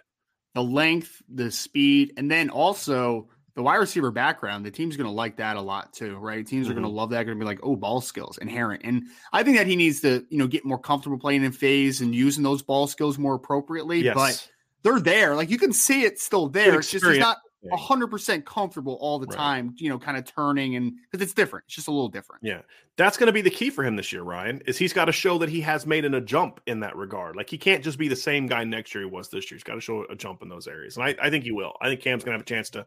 the 0.53 0.63
length, 0.63 1.21
the 1.29 1.51
speed, 1.51 2.13
and 2.17 2.29
then 2.29 2.49
also 2.49 3.29
the 3.55 3.63
wide 3.63 3.75
receiver 3.75 4.11
background. 4.11 4.65
The 4.65 4.71
team's 4.71 4.95
going 4.97 5.07
to 5.07 5.13
like 5.13 5.37
that 5.37 5.57
a 5.57 5.61
lot 5.61 5.93
too, 5.93 6.17
right? 6.17 6.45
Teams 6.45 6.65
mm-hmm. 6.65 6.71
are 6.71 6.75
going 6.75 6.85
to 6.85 6.95
love 6.95 7.09
that. 7.11 7.23
Going 7.23 7.37
to 7.37 7.43
be 7.43 7.47
like, 7.47 7.59
oh, 7.63 7.75
ball 7.75 8.01
skills 8.01 8.37
inherent, 8.37 8.81
and 8.83 9.03
I 9.33 9.43
think 9.43 9.57
that 9.57 9.67
he 9.67 9.75
needs 9.75 10.01
to, 10.01 10.25
you 10.29 10.37
know, 10.37 10.47
get 10.47 10.65
more 10.65 10.79
comfortable 10.79 11.17
playing 11.17 11.43
in 11.43 11.51
phase 11.51 12.01
and 12.01 12.15
using 12.15 12.43
those 12.43 12.61
ball 12.61 12.87
skills 12.87 13.17
more 13.17 13.35
appropriately. 13.35 14.01
Yes. 14.01 14.15
But 14.15 14.49
they're 14.83 14.99
there. 14.99 15.35
Like 15.35 15.49
you 15.49 15.57
can 15.57 15.73
see 15.73 16.03
it 16.03 16.19
still 16.19 16.47
there. 16.47 16.79
It's 16.79 16.91
just 16.91 17.05
he's 17.05 17.19
not 17.19 17.37
hundred 17.71 18.07
percent 18.07 18.45
comfortable 18.45 18.97
all 19.01 19.19
the 19.19 19.27
right. 19.27 19.37
time, 19.37 19.75
you 19.77 19.89
know, 19.89 19.99
kind 19.99 20.17
of 20.17 20.25
turning 20.25 20.75
and 20.75 20.93
because 21.11 21.23
it's 21.23 21.33
different. 21.33 21.65
It's 21.67 21.75
just 21.75 21.87
a 21.87 21.91
little 21.91 22.07
different. 22.07 22.43
Yeah. 22.43 22.61
That's 22.95 23.17
going 23.17 23.27
to 23.27 23.33
be 23.33 23.41
the 23.41 23.49
key 23.49 23.69
for 23.69 23.83
him 23.83 23.95
this 23.95 24.11
year, 24.11 24.23
Ryan, 24.23 24.61
is 24.65 24.77
he's 24.77 24.93
got 24.93 25.05
to 25.05 25.11
show 25.11 25.37
that 25.39 25.49
he 25.49 25.61
has 25.61 25.85
made 25.85 26.05
in 26.05 26.13
a 26.13 26.21
jump 26.21 26.61
in 26.67 26.79
that 26.81 26.95
regard. 26.95 27.35
Like 27.35 27.49
he 27.49 27.57
can't 27.57 27.83
just 27.83 27.97
be 27.97 28.07
the 28.07 28.15
same 28.15 28.47
guy 28.47 28.63
next 28.63 28.93
year 28.95 29.03
he 29.03 29.09
was 29.09 29.29
this 29.29 29.49
year. 29.51 29.57
He's 29.57 29.63
got 29.63 29.75
to 29.75 29.81
show 29.81 30.05
a 30.09 30.15
jump 30.15 30.41
in 30.41 30.49
those 30.49 30.67
areas. 30.67 30.97
And 30.97 31.05
I, 31.05 31.15
I 31.21 31.29
think 31.29 31.43
he 31.43 31.51
will. 31.51 31.73
I 31.81 31.87
think 31.89 32.01
Cam's 32.01 32.23
going 32.23 32.33
to 32.33 32.37
have 32.37 32.41
a 32.41 32.45
chance 32.45 32.69
to 32.71 32.85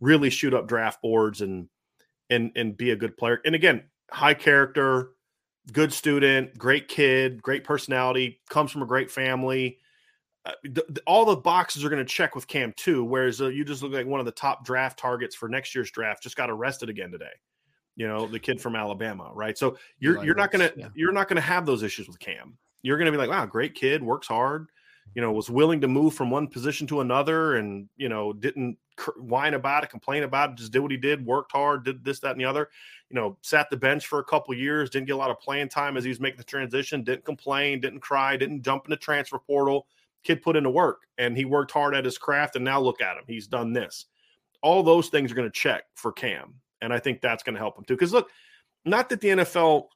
really 0.00 0.30
shoot 0.30 0.54
up 0.54 0.68
draft 0.68 1.02
boards 1.02 1.40
and 1.40 1.68
and 2.30 2.52
and 2.56 2.76
be 2.76 2.90
a 2.90 2.96
good 2.96 3.16
player. 3.16 3.40
And 3.44 3.54
again, 3.54 3.84
high 4.10 4.34
character, 4.34 5.10
good 5.72 5.92
student, 5.92 6.56
great 6.56 6.88
kid, 6.88 7.42
great 7.42 7.64
personality, 7.64 8.40
comes 8.48 8.70
from 8.70 8.82
a 8.82 8.86
great 8.86 9.10
family 9.10 9.78
uh, 10.46 10.52
the, 10.64 10.84
the, 10.90 11.02
all 11.06 11.24
the 11.24 11.36
boxes 11.36 11.84
are 11.84 11.88
going 11.88 12.04
to 12.04 12.12
check 12.12 12.34
with 12.34 12.46
Cam 12.46 12.72
too. 12.76 13.02
Whereas 13.04 13.40
uh, 13.40 13.48
you 13.48 13.64
just 13.64 13.82
look 13.82 13.92
like 13.92 14.06
one 14.06 14.20
of 14.20 14.26
the 14.26 14.32
top 14.32 14.64
draft 14.64 14.98
targets 14.98 15.34
for 15.34 15.48
next 15.48 15.74
year's 15.74 15.90
draft. 15.90 16.22
Just 16.22 16.36
got 16.36 16.50
arrested 16.50 16.90
again 16.90 17.10
today. 17.10 17.32
You 17.96 18.08
know, 18.08 18.26
the 18.26 18.40
kid 18.40 18.60
from 18.60 18.76
Alabama, 18.76 19.30
right? 19.34 19.56
So 19.56 19.78
you're 20.00 20.24
you're 20.24 20.34
not 20.34 20.50
gonna 20.50 20.72
yeah. 20.76 20.88
you're 20.94 21.12
not 21.12 21.28
gonna 21.28 21.40
have 21.40 21.64
those 21.64 21.84
issues 21.84 22.08
with 22.08 22.18
Cam. 22.18 22.58
You're 22.82 22.98
gonna 22.98 23.12
be 23.12 23.16
like, 23.16 23.30
wow, 23.30 23.46
great 23.46 23.74
kid, 23.74 24.02
works 24.02 24.26
hard. 24.26 24.66
You 25.14 25.22
know, 25.22 25.30
was 25.30 25.48
willing 25.48 25.80
to 25.80 25.86
move 25.86 26.12
from 26.14 26.28
one 26.28 26.48
position 26.48 26.88
to 26.88 27.02
another, 27.02 27.54
and 27.54 27.88
you 27.96 28.08
know, 28.08 28.32
didn't 28.32 28.76
whine 29.16 29.54
about 29.54 29.84
it, 29.84 29.90
complain 29.90 30.24
about 30.24 30.50
it, 30.50 30.56
just 30.56 30.72
did 30.72 30.80
what 30.80 30.90
he 30.90 30.96
did, 30.96 31.24
worked 31.24 31.52
hard, 31.52 31.84
did 31.84 32.04
this, 32.04 32.18
that, 32.20 32.32
and 32.32 32.40
the 32.40 32.44
other. 32.44 32.68
You 33.10 33.14
know, 33.14 33.38
sat 33.42 33.70
the 33.70 33.76
bench 33.76 34.08
for 34.08 34.18
a 34.18 34.24
couple 34.24 34.52
years, 34.54 34.90
didn't 34.90 35.06
get 35.06 35.12
a 35.12 35.18
lot 35.18 35.30
of 35.30 35.38
playing 35.38 35.68
time 35.68 35.96
as 35.96 36.02
he 36.02 36.10
was 36.10 36.18
making 36.18 36.38
the 36.38 36.44
transition, 36.44 37.04
didn't 37.04 37.24
complain, 37.24 37.80
didn't 37.80 38.00
cry, 38.00 38.36
didn't 38.36 38.62
jump 38.62 38.86
in 38.86 38.90
the 38.90 38.96
transfer 38.96 39.38
portal 39.38 39.86
kid 40.24 40.42
put 40.42 40.56
into 40.56 40.70
work 40.70 41.02
and 41.18 41.36
he 41.36 41.44
worked 41.44 41.70
hard 41.70 41.94
at 41.94 42.04
his 42.04 42.18
craft 42.18 42.56
and 42.56 42.64
now 42.64 42.80
look 42.80 43.00
at 43.00 43.16
him 43.16 43.24
he's 43.26 43.46
done 43.46 43.72
this. 43.72 44.06
All 44.62 44.82
those 44.82 45.08
things 45.08 45.30
are 45.30 45.34
going 45.34 45.50
to 45.50 45.60
check 45.60 45.84
for 45.94 46.10
cam 46.10 46.54
and 46.84 46.92
i 46.92 46.98
think 46.98 47.20
that's 47.20 47.42
going 47.42 47.54
to 47.54 47.60
help 47.60 47.76
him 47.76 47.84
too 47.84 47.94
because 47.94 48.12
look 48.12 48.30
not 48.84 49.08
that 49.08 49.20
the 49.20 49.28
nfl 49.28 49.86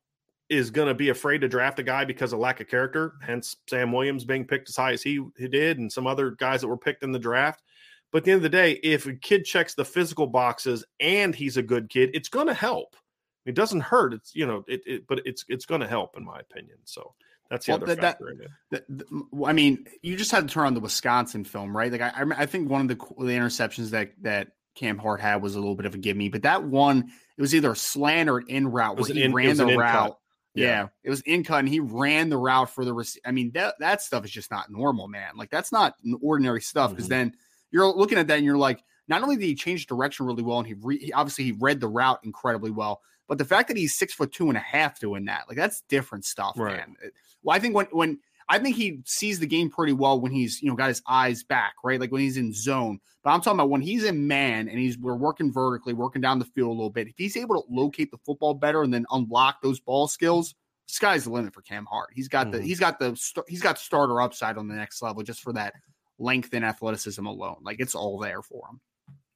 is 0.48 0.70
going 0.70 0.88
to 0.88 0.94
be 0.94 1.10
afraid 1.10 1.42
to 1.42 1.48
draft 1.48 1.78
a 1.78 1.82
guy 1.82 2.04
because 2.04 2.32
of 2.32 2.38
lack 2.38 2.60
of 2.60 2.68
character 2.68 3.12
hence 3.22 3.56
sam 3.68 3.92
williams 3.92 4.24
being 4.24 4.44
picked 4.44 4.68
as 4.68 4.76
high 4.76 4.92
as 4.92 5.02
he, 5.02 5.20
he 5.36 5.46
did 5.46 5.78
and 5.78 5.92
some 5.92 6.06
other 6.06 6.32
guys 6.32 6.60
that 6.60 6.68
were 6.68 6.76
picked 6.76 7.02
in 7.02 7.12
the 7.12 7.18
draft. 7.18 7.62
But 8.10 8.18
at 8.18 8.24
the 8.24 8.30
end 8.32 8.38
of 8.38 8.42
the 8.44 8.48
day 8.48 8.72
if 8.82 9.06
a 9.06 9.12
kid 9.12 9.44
checks 9.44 9.74
the 9.74 9.84
physical 9.84 10.26
boxes 10.26 10.82
and 10.98 11.34
he's 11.34 11.58
a 11.58 11.62
good 11.62 11.90
kid 11.90 12.10
it's 12.14 12.30
going 12.30 12.46
to 12.46 12.54
help. 12.54 12.96
It 13.44 13.54
doesn't 13.54 13.80
hurt 13.80 14.14
it's 14.14 14.34
you 14.34 14.46
know 14.46 14.64
it, 14.66 14.80
it 14.86 15.06
but 15.06 15.20
it's 15.26 15.44
it's 15.48 15.66
going 15.66 15.82
to 15.82 15.86
help 15.86 16.16
in 16.16 16.24
my 16.24 16.40
opinion 16.40 16.78
so 16.84 17.14
that's 17.50 17.66
the 17.66 17.72
well, 17.72 17.82
other 17.82 17.94
that, 17.94 18.00
factor 18.00 18.34
that, 18.70 18.84
in 18.88 19.00
it. 19.00 19.06
I 19.46 19.52
mean, 19.52 19.86
you 20.02 20.16
just 20.16 20.30
had 20.30 20.46
to 20.46 20.52
turn 20.52 20.66
on 20.66 20.74
the 20.74 20.80
Wisconsin 20.80 21.44
film, 21.44 21.76
right? 21.76 21.90
Like, 21.90 22.02
I, 22.02 22.24
I 22.36 22.46
think 22.46 22.68
one 22.68 22.82
of 22.82 22.88
the 22.88 22.96
the 23.24 23.32
interceptions 23.32 23.90
that 23.90 24.12
that 24.22 24.48
Cam 24.74 24.98
Hart 24.98 25.20
had 25.20 25.42
was 25.42 25.54
a 25.54 25.58
little 25.58 25.74
bit 25.74 25.86
of 25.86 25.94
a 25.94 25.98
give 25.98 26.16
me, 26.16 26.28
but 26.28 26.42
that 26.42 26.64
one 26.64 27.10
it 27.36 27.40
was 27.40 27.54
either 27.54 27.72
a 27.72 27.76
slant 27.76 28.28
or 28.28 28.38
an 28.38 28.46
in 28.48 28.68
route 28.68 28.98
where 28.98 29.06
he 29.06 29.22
in, 29.22 29.32
ran 29.32 29.56
the 29.56 29.76
route. 29.76 30.18
Yeah. 30.54 30.66
yeah. 30.66 30.88
it 31.04 31.10
was 31.10 31.20
in 31.22 31.44
cut, 31.44 31.60
and 31.60 31.68
he 31.68 31.80
ran 31.80 32.28
the 32.28 32.36
route 32.36 32.70
for 32.70 32.84
the. 32.84 32.92
Rec- 32.92 33.06
I 33.24 33.30
mean, 33.30 33.52
that 33.52 33.76
that 33.78 34.02
stuff 34.02 34.24
is 34.24 34.30
just 34.30 34.50
not 34.50 34.70
normal, 34.70 35.08
man. 35.08 35.36
Like 35.36 35.50
that's 35.50 35.72
not 35.72 35.94
ordinary 36.20 36.60
stuff. 36.60 36.90
Because 36.90 37.04
mm-hmm. 37.04 37.10
then 37.10 37.32
you're 37.70 37.86
looking 37.86 38.18
at 38.18 38.26
that 38.28 38.38
and 38.38 38.44
you're 38.44 38.58
like, 38.58 38.82
not 39.08 39.22
only 39.22 39.36
did 39.36 39.44
he 39.44 39.54
change 39.54 39.86
direction 39.86 40.26
really 40.26 40.42
well, 40.42 40.58
and 40.58 40.66
he, 40.66 40.74
re- 40.74 40.98
he 40.98 41.12
obviously 41.12 41.44
he 41.44 41.52
read 41.52 41.80
the 41.80 41.88
route 41.88 42.20
incredibly 42.24 42.70
well, 42.70 43.00
but 43.28 43.38
the 43.38 43.44
fact 43.44 43.68
that 43.68 43.76
he's 43.76 43.96
six 43.96 44.14
foot 44.14 44.32
two 44.32 44.48
and 44.48 44.56
a 44.56 44.60
half 44.60 44.98
doing 44.98 45.26
that, 45.26 45.44
like 45.48 45.56
that's 45.56 45.82
different 45.88 46.24
stuff, 46.24 46.54
right. 46.56 46.76
man. 46.76 46.96
Well, 47.42 47.54
I 47.54 47.60
think 47.60 47.74
when 47.74 47.86
when 47.92 48.18
I 48.48 48.58
think 48.58 48.76
he 48.76 49.02
sees 49.04 49.38
the 49.38 49.46
game 49.46 49.70
pretty 49.70 49.92
well 49.92 50.18
when 50.20 50.32
he's 50.32 50.62
you 50.62 50.68
know 50.68 50.76
got 50.76 50.88
his 50.88 51.02
eyes 51.06 51.44
back, 51.44 51.74
right? 51.84 52.00
Like 52.00 52.10
when 52.10 52.22
he's 52.22 52.38
in 52.38 52.52
zone. 52.52 52.98
But 53.22 53.30
I'm 53.30 53.40
talking 53.40 53.58
about 53.58 53.70
when 53.70 53.82
he's 53.82 54.04
in 54.04 54.26
man 54.26 54.68
and 54.68 54.78
he's 54.78 54.96
we're 54.96 55.14
working 55.14 55.52
vertically, 55.52 55.92
working 55.92 56.22
down 56.22 56.38
the 56.38 56.46
field 56.46 56.70
a 56.70 56.72
little 56.72 56.90
bit. 56.90 57.08
If 57.08 57.14
he's 57.18 57.36
able 57.36 57.62
to 57.62 57.68
locate 57.72 58.10
the 58.10 58.18
football 58.18 58.54
better 58.54 58.82
and 58.82 58.92
then 58.92 59.04
unlock 59.10 59.60
those 59.60 59.80
ball 59.80 60.08
skills, 60.08 60.54
sky's 60.86 61.24
the 61.24 61.30
limit 61.30 61.52
for 61.52 61.60
Cam 61.60 61.84
Hart. 61.84 62.08
He's 62.14 62.28
got 62.28 62.50
the 62.50 62.58
mm-hmm. 62.58 62.66
he's 62.66 62.80
got 62.80 62.98
the 62.98 63.42
he's 63.46 63.60
got 63.60 63.78
starter 63.78 64.22
upside 64.22 64.56
on 64.56 64.68
the 64.68 64.74
next 64.74 65.02
level 65.02 65.22
just 65.22 65.42
for 65.42 65.52
that 65.52 65.74
length 66.18 66.54
and 66.54 66.64
athleticism 66.64 67.24
alone. 67.26 67.58
Like 67.60 67.80
it's 67.80 67.94
all 67.94 68.18
there 68.18 68.40
for 68.40 68.68
him. 68.70 68.80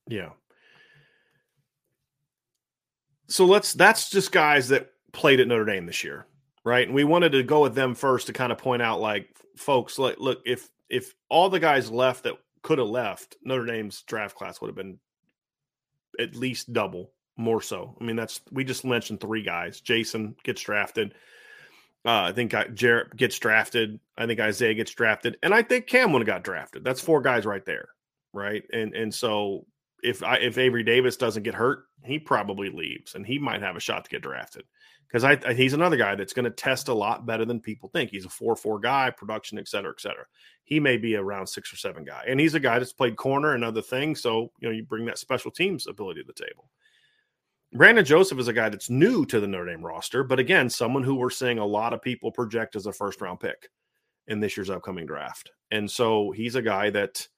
Yeah. 0.09 0.30
So 3.32 3.46
let's 3.46 3.72
that's 3.72 4.10
just 4.10 4.32
guys 4.32 4.68
that 4.68 4.90
played 5.12 5.40
at 5.40 5.48
Notre 5.48 5.64
Dame 5.64 5.86
this 5.86 6.04
year 6.04 6.26
right? 6.64 6.86
And 6.86 6.94
we 6.94 7.04
wanted 7.04 7.32
to 7.32 7.42
go 7.42 7.62
with 7.62 7.74
them 7.74 7.94
first 7.94 8.26
to 8.26 8.32
kind 8.32 8.52
of 8.52 8.58
point 8.58 8.82
out, 8.82 9.00
like, 9.00 9.28
folks, 9.56 9.98
like, 9.98 10.18
look, 10.18 10.40
if 10.44 10.68
if 10.88 11.14
all 11.28 11.48
the 11.48 11.60
guys 11.60 11.90
left 11.90 12.24
that 12.24 12.34
could 12.62 12.78
have 12.78 12.88
left, 12.88 13.36
Notre 13.42 13.66
Dame's 13.66 14.02
draft 14.02 14.36
class 14.36 14.60
would 14.60 14.68
have 14.68 14.76
been 14.76 14.98
at 16.18 16.36
least 16.36 16.72
double, 16.72 17.12
more 17.36 17.62
so. 17.62 17.96
I 18.00 18.04
mean, 18.04 18.16
that's 18.16 18.40
we 18.50 18.64
just 18.64 18.84
mentioned 18.84 19.20
three 19.20 19.42
guys. 19.42 19.80
Jayson 19.80 20.36
gets 20.42 20.62
drafted. 20.62 21.14
Uh, 22.04 22.22
I 22.22 22.32
think 22.32 22.52
Jarrett 22.74 23.16
gets 23.16 23.38
drafted. 23.38 24.00
I 24.18 24.26
think 24.26 24.40
Isaiah 24.40 24.74
gets 24.74 24.92
drafted, 24.92 25.38
and 25.42 25.54
I 25.54 25.62
think 25.62 25.86
Cam 25.86 26.12
would 26.12 26.20
have 26.20 26.26
got 26.26 26.44
drafted. 26.44 26.84
That's 26.84 27.00
four 27.00 27.22
guys 27.22 27.46
right 27.46 27.64
there, 27.64 27.88
right? 28.32 28.64
And 28.72 28.94
and 28.94 29.14
so 29.14 29.66
if 30.03 30.22
I, 30.22 30.36
if 30.36 30.59
Avery 30.59 30.82
Davis 30.82 31.16
doesn't 31.16 31.42
get 31.42 31.55
hurt, 31.55 31.84
he 32.05 32.18
probably 32.18 32.70
leaves, 32.70 33.14
and 33.14 33.24
he 33.24 33.38
might 33.38 33.62
have 33.62 33.76
a 33.76 33.80
shot 33.80 34.05
to 34.05 34.11
get 34.11 34.22
drafted 34.22 34.64
because 35.07 35.24
I, 35.24 35.38
I, 35.46 35.53
he's 35.53 35.74
another 35.74 35.96
guy 35.96 36.14
that's 36.14 36.32
going 36.32 36.44
to 36.44 36.50
test 36.50 36.88
a 36.88 36.94
lot 36.94 37.26
better 37.26 37.44
than 37.44 37.61
people 37.61 37.90
think. 37.90 38.11
He's 38.11 38.24
a 38.24 38.30
four 38.30 38.57
four 38.57 38.80
guy, 38.80 39.11
production, 39.11 39.59
et 39.59 39.68
cetera, 39.68 39.92
et 39.92 40.00
cetera. 40.00 40.24
He 40.64 40.80
may 40.80 40.96
be 40.96 41.14
a 41.14 41.22
round 41.22 41.48
six 41.48 41.72
or 41.72 41.76
seven 41.76 42.05
guy, 42.05 42.24
and 42.26 42.40
he's 42.40 42.55
a 42.55 42.61
guy 42.61 42.78
that's 42.78 42.92
played 42.92 43.16
corner 43.16 43.55
and 43.55 43.64
other 43.64 43.82
things. 43.82 44.22
So 44.22 44.50
you 44.59 44.68
know 44.68 44.74
you 44.74 44.82
bring 44.82 45.05
that 45.07 45.18
special 45.18 45.50
teams 45.50 45.86
ability 45.86 46.22
to 46.22 46.26
the 46.26 46.44
table. 46.44 46.70
Brandon 47.74 48.05
Joseph 48.05 48.38
is 48.38 48.48
a 48.48 48.53
guy 48.53 48.68
that's 48.68 48.90
new 48.90 49.24
to 49.26 49.40
the 49.40 49.46
Notre 49.46 49.66
Dame 49.66 49.84
roster, 49.84 50.24
but 50.24 50.38
again, 50.38 50.68
someone 50.68 51.03
who 51.03 51.14
we're 51.14 51.30
seeing 51.30 51.59
a 51.59 51.64
lot 51.64 51.94
of 51.94 52.03
people 52.03 52.30
project 52.30 52.76
as 52.76 52.86
a 52.86 52.92
first 52.92 53.20
round 53.20 53.40
pick 53.40 53.70
in 54.26 54.40
this 54.40 54.57
year's 54.57 54.70
upcoming 54.70 55.07
draft, 55.07 55.53
and 55.70 55.90
so 55.90 56.32
he's 56.32 56.55
a 56.55 56.62
guy 56.62 56.90
that 56.90 57.28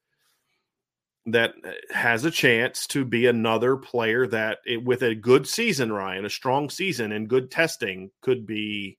that 1.26 1.54
uh, 1.64 1.70
has 1.90 2.24
a 2.24 2.30
chance 2.30 2.86
to 2.88 3.04
be 3.04 3.26
another 3.26 3.76
player 3.76 4.26
that 4.26 4.58
it, 4.66 4.84
with 4.84 5.02
a 5.02 5.14
good 5.14 5.46
season, 5.46 5.92
Ryan, 5.92 6.24
a 6.24 6.30
strong 6.30 6.68
season 6.68 7.12
and 7.12 7.28
good 7.28 7.50
testing 7.50 8.10
could 8.20 8.46
be 8.46 8.98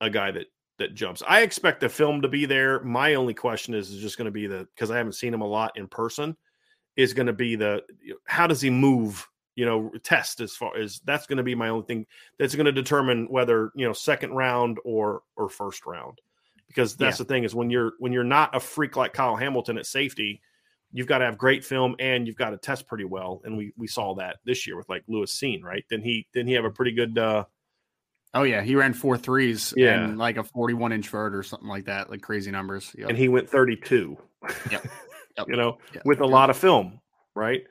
a 0.00 0.10
guy 0.10 0.30
that 0.30 0.46
that 0.78 0.94
jumps. 0.94 1.22
I 1.26 1.42
expect 1.42 1.80
the 1.80 1.88
film 1.88 2.22
to 2.22 2.28
be 2.28 2.44
there. 2.44 2.82
My 2.82 3.14
only 3.14 3.34
question 3.34 3.74
is 3.74 3.90
is 3.90 4.00
just 4.00 4.18
going 4.18 4.26
to 4.26 4.32
be 4.32 4.46
the 4.46 4.66
because 4.74 4.90
I 4.90 4.96
haven't 4.96 5.14
seen 5.14 5.34
him 5.34 5.42
a 5.42 5.46
lot 5.46 5.76
in 5.76 5.88
person 5.88 6.36
is 6.96 7.14
going 7.14 7.26
to 7.26 7.32
be 7.32 7.56
the 7.56 7.82
how 8.24 8.46
does 8.46 8.60
he 8.60 8.70
move 8.70 9.26
you 9.54 9.64
know 9.64 9.90
test 10.02 10.40
as 10.40 10.54
far 10.54 10.76
as 10.76 11.00
that's 11.04 11.26
going 11.26 11.36
to 11.36 11.42
be 11.42 11.54
my 11.54 11.68
only 11.68 11.86
thing 11.86 12.06
that's 12.38 12.54
going 12.54 12.66
to 12.66 12.72
determine 12.72 13.26
whether 13.26 13.70
you 13.74 13.86
know 13.86 13.92
second 13.92 14.32
round 14.32 14.78
or 14.84 15.22
or 15.36 15.48
first 15.48 15.86
round 15.86 16.20
because 16.68 16.96
that's 16.96 17.18
yeah. 17.18 17.24
the 17.24 17.28
thing 17.28 17.44
is 17.44 17.54
when 17.54 17.70
you're 17.70 17.92
when 17.98 18.12
you're 18.12 18.24
not 18.24 18.54
a 18.54 18.60
freak 18.60 18.96
like 18.96 19.12
Kyle 19.12 19.36
Hamilton 19.36 19.78
at 19.78 19.86
safety 19.86 20.40
you've 20.92 21.06
got 21.06 21.18
to 21.18 21.24
have 21.24 21.38
great 21.38 21.64
film 21.64 21.96
and 21.98 22.26
you've 22.26 22.36
got 22.36 22.50
to 22.50 22.56
test 22.58 22.86
pretty 22.86 23.04
well. 23.04 23.40
And 23.44 23.56
we 23.56 23.72
we 23.76 23.86
saw 23.86 24.14
that 24.16 24.36
this 24.44 24.66
year 24.66 24.76
with 24.76 24.88
like 24.88 25.02
Lewis 25.08 25.34
Cine, 25.38 25.62
right? 25.62 25.84
Then 25.90 26.02
he 26.02 26.26
didn't 26.32 26.48
he 26.48 26.54
have 26.54 26.64
a 26.64 26.70
pretty 26.70 26.92
good 26.92 27.16
uh 27.18 27.44
Oh 28.34 28.44
yeah, 28.44 28.62
he 28.62 28.74
ran 28.76 28.94
four 28.94 29.18
threes 29.18 29.74
Yeah. 29.76 30.04
and 30.04 30.16
like 30.18 30.38
a 30.38 30.42
41 30.44 30.92
inch 30.92 31.08
vert 31.08 31.34
or 31.34 31.42
something 31.42 31.68
like 31.68 31.84
that, 31.84 32.08
like 32.10 32.22
crazy 32.22 32.50
numbers. 32.50 32.94
Yep. 32.96 33.10
and 33.10 33.18
he 33.18 33.28
went 33.28 33.48
32. 33.48 34.16
Yep. 34.70 34.86
Yep. 35.38 35.48
you 35.48 35.56
know, 35.56 35.78
Yep. 35.94 36.02
with 36.04 36.20
a 36.20 36.26
lot 36.26 36.50
of 36.50 36.58
film, 36.58 37.00
right? 37.34 37.62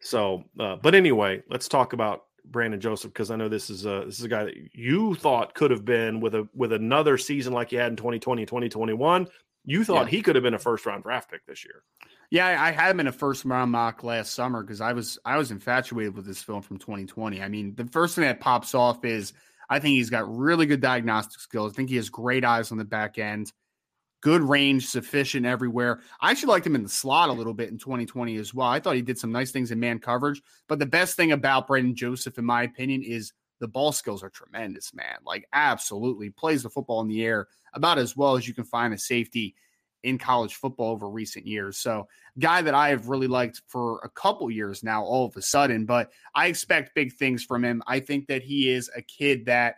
So, 0.00 0.44
uh, 0.58 0.76
but 0.76 0.94
anyway, 0.94 1.42
let's 1.48 1.66
talk 1.68 1.94
about 1.94 2.24
Brandon 2.44 2.78
Joseph 2.80 3.12
because 3.12 3.30
I 3.30 3.36
know 3.36 3.48
this 3.48 3.70
is 3.70 3.86
a 3.86 4.02
this 4.06 4.18
is 4.18 4.24
a 4.24 4.28
guy 4.28 4.44
that 4.44 4.54
you 4.74 5.14
thought 5.14 5.54
could 5.54 5.70
have 5.70 5.84
been 5.84 6.20
with 6.20 6.34
a 6.34 6.46
with 6.54 6.72
another 6.74 7.16
season 7.16 7.52
like 7.54 7.72
you 7.72 7.78
had 7.78 7.90
in 7.90 7.96
2020 7.96 8.44
2021. 8.44 9.26
You 9.64 9.84
thought 9.84 10.06
Yeah. 10.06 10.10
he 10.10 10.22
could 10.22 10.34
have 10.36 10.42
been 10.42 10.54
a 10.54 10.58
first 10.58 10.86
round 10.86 11.02
draft 11.02 11.30
pick 11.30 11.44
this 11.46 11.64
year. 11.64 11.82
Yeah, 12.30 12.46
I 12.62 12.70
had 12.70 12.92
him 12.92 13.00
in 13.00 13.08
a 13.08 13.12
first 13.12 13.44
round 13.44 13.72
mock 13.72 14.04
last 14.04 14.34
summer 14.34 14.62
because 14.62 14.80
I 14.80 14.92
was 14.92 15.18
I 15.24 15.36
was 15.36 15.50
infatuated 15.50 16.14
with 16.14 16.26
this 16.26 16.42
film 16.42 16.62
from 16.62 16.78
2020. 16.78 17.42
I 17.42 17.48
mean, 17.48 17.74
the 17.74 17.86
first 17.86 18.14
thing 18.14 18.22
that 18.24 18.40
pops 18.40 18.74
off 18.74 19.04
is 19.04 19.32
I 19.68 19.78
think 19.78 19.94
he's 19.94 20.10
got 20.10 20.34
really 20.34 20.66
good 20.66 20.80
diagnostic 20.80 21.40
skills. 21.40 21.72
I 21.72 21.76
think 21.76 21.90
he 21.90 21.96
has 21.96 22.08
great 22.08 22.44
eyes 22.44 22.72
on 22.72 22.78
the 22.78 22.84
back 22.84 23.18
end, 23.18 23.52
good 24.20 24.42
range, 24.42 24.86
sufficient 24.88 25.44
everywhere. 25.46 26.00
I 26.20 26.30
actually 26.30 26.52
liked 26.52 26.66
him 26.66 26.74
in 26.74 26.82
the 26.82 26.88
slot 26.88 27.28
a 27.28 27.32
little 27.32 27.54
bit 27.54 27.70
in 27.70 27.78
2020 27.78 28.36
as 28.36 28.52
well. 28.54 28.66
I 28.68 28.80
thought 28.80 28.96
he 28.96 29.02
did 29.02 29.18
some 29.18 29.32
nice 29.32 29.50
things 29.50 29.70
in 29.70 29.78
man 29.80 29.98
coverage. 29.98 30.42
But 30.68 30.78
the 30.78 30.86
best 30.86 31.16
thing 31.16 31.32
about 31.32 31.66
Brandon 31.68 31.94
Joseph, 31.94 32.38
in 32.38 32.44
my 32.44 32.62
opinion, 32.64 33.02
is 33.02 33.32
the 33.60 33.68
ball 33.68 33.92
skills 33.92 34.22
are 34.22 34.30
tremendous, 34.30 34.94
man. 34.94 35.18
Like 35.24 35.46
absolutely 35.52 36.30
plays 36.30 36.62
the 36.62 36.70
football 36.70 37.00
in 37.02 37.08
the 37.08 37.24
air 37.24 37.46
about 37.74 37.98
as 37.98 38.16
well 38.16 38.36
as 38.36 38.46
you 38.46 38.54
can 38.54 38.64
find 38.64 38.92
a 38.94 38.98
safety 38.98 39.54
in 40.02 40.18
college 40.18 40.54
football 40.54 40.92
over 40.92 41.08
recent 41.08 41.46
years. 41.46 41.78
So 41.78 42.08
guy 42.38 42.62
that 42.62 42.74
I 42.74 42.88
have 42.88 43.08
really 43.08 43.26
liked 43.26 43.62
for 43.66 44.00
a 44.02 44.08
couple 44.08 44.50
years 44.50 44.82
now, 44.82 45.04
all 45.04 45.26
of 45.26 45.36
a 45.36 45.42
sudden, 45.42 45.84
but 45.84 46.10
I 46.34 46.46
expect 46.46 46.94
big 46.94 47.12
things 47.12 47.44
from 47.44 47.64
him. 47.64 47.82
I 47.86 48.00
think 48.00 48.26
that 48.28 48.42
he 48.42 48.70
is 48.70 48.90
a 48.96 49.02
kid 49.02 49.46
that 49.46 49.76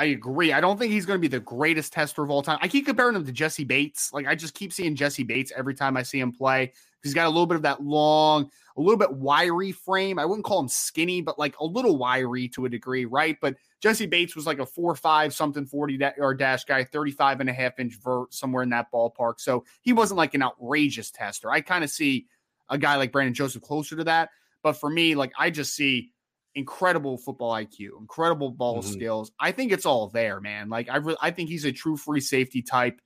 I 0.00 0.04
agree. 0.04 0.54
I 0.54 0.62
don't 0.62 0.78
think 0.78 0.92
he's 0.92 1.04
going 1.04 1.18
to 1.18 1.20
be 1.20 1.28
the 1.28 1.40
greatest 1.40 1.92
tester 1.92 2.22
of 2.22 2.30
all 2.30 2.40
time. 2.40 2.58
I 2.62 2.68
keep 2.68 2.86
comparing 2.86 3.14
him 3.14 3.26
to 3.26 3.32
Jessie 3.32 3.64
Bates. 3.64 4.10
Like 4.14 4.26
I 4.26 4.34
just 4.34 4.54
keep 4.54 4.72
seeing 4.72 4.96
Jessie 4.96 5.24
Bates 5.24 5.52
every 5.54 5.74
time 5.74 5.94
I 5.94 6.02
see 6.04 6.18
him 6.18 6.32
play. 6.32 6.72
He's 7.02 7.12
got 7.12 7.26
a 7.26 7.28
little 7.28 7.44
bit 7.44 7.56
of 7.56 7.62
that 7.64 7.82
long, 7.82 8.50
a 8.78 8.80
little 8.80 8.96
bit 8.96 9.12
wiry 9.12 9.72
frame. 9.72 10.18
I 10.18 10.24
wouldn't 10.24 10.46
call 10.46 10.58
him 10.58 10.68
skinny, 10.68 11.20
but 11.20 11.38
like 11.38 11.54
a 11.60 11.66
little 11.66 11.98
wiry 11.98 12.48
to 12.48 12.64
a 12.64 12.68
degree, 12.70 13.04
right? 13.04 13.36
But 13.42 13.56
Jessie 13.82 14.06
Bates 14.06 14.34
was 14.34 14.46
like 14.46 14.58
a 14.58 14.64
four, 14.64 14.94
five, 14.94 15.34
something 15.34 15.66
40 15.66 15.98
da- 15.98 16.12
yard 16.16 16.38
dash 16.38 16.64
guy, 16.64 16.82
35 16.82 17.40
and 17.40 17.50
a 17.50 17.52
half 17.52 17.78
inch 17.78 17.98
vert, 18.02 18.32
somewhere 18.32 18.62
in 18.62 18.70
that 18.70 18.90
ballpark. 18.90 19.34
So 19.36 19.66
he 19.82 19.92
wasn't 19.92 20.16
like 20.16 20.32
an 20.32 20.42
outrageous 20.42 21.10
tester. 21.10 21.50
I 21.50 21.60
kind 21.60 21.84
of 21.84 21.90
see 21.90 22.24
a 22.70 22.78
guy 22.78 22.96
like 22.96 23.12
Brandon 23.12 23.34
Joseph 23.34 23.60
closer 23.60 23.96
to 23.96 24.04
that. 24.04 24.30
But 24.62 24.78
for 24.78 24.88
me, 24.88 25.14
like 25.14 25.32
I 25.38 25.50
just 25.50 25.74
see 25.74 26.12
incredible 26.54 27.16
football 27.18 27.52
IQ, 27.52 27.98
incredible 28.00 28.50
ball 28.50 28.82
Mhm. 28.82 28.92
skills. 28.92 29.32
I 29.38 29.52
think 29.52 29.72
it's 29.72 29.86
all 29.86 30.08
there, 30.08 30.40
man. 30.40 30.68
Like 30.68 30.88
I, 30.88 30.96
re- 30.96 31.16
I 31.20 31.30
think 31.30 31.48
he's 31.48 31.64
a 31.64 31.72
true 31.72 31.96
free 31.96 32.20
safety 32.20 32.62
type. 32.62 33.00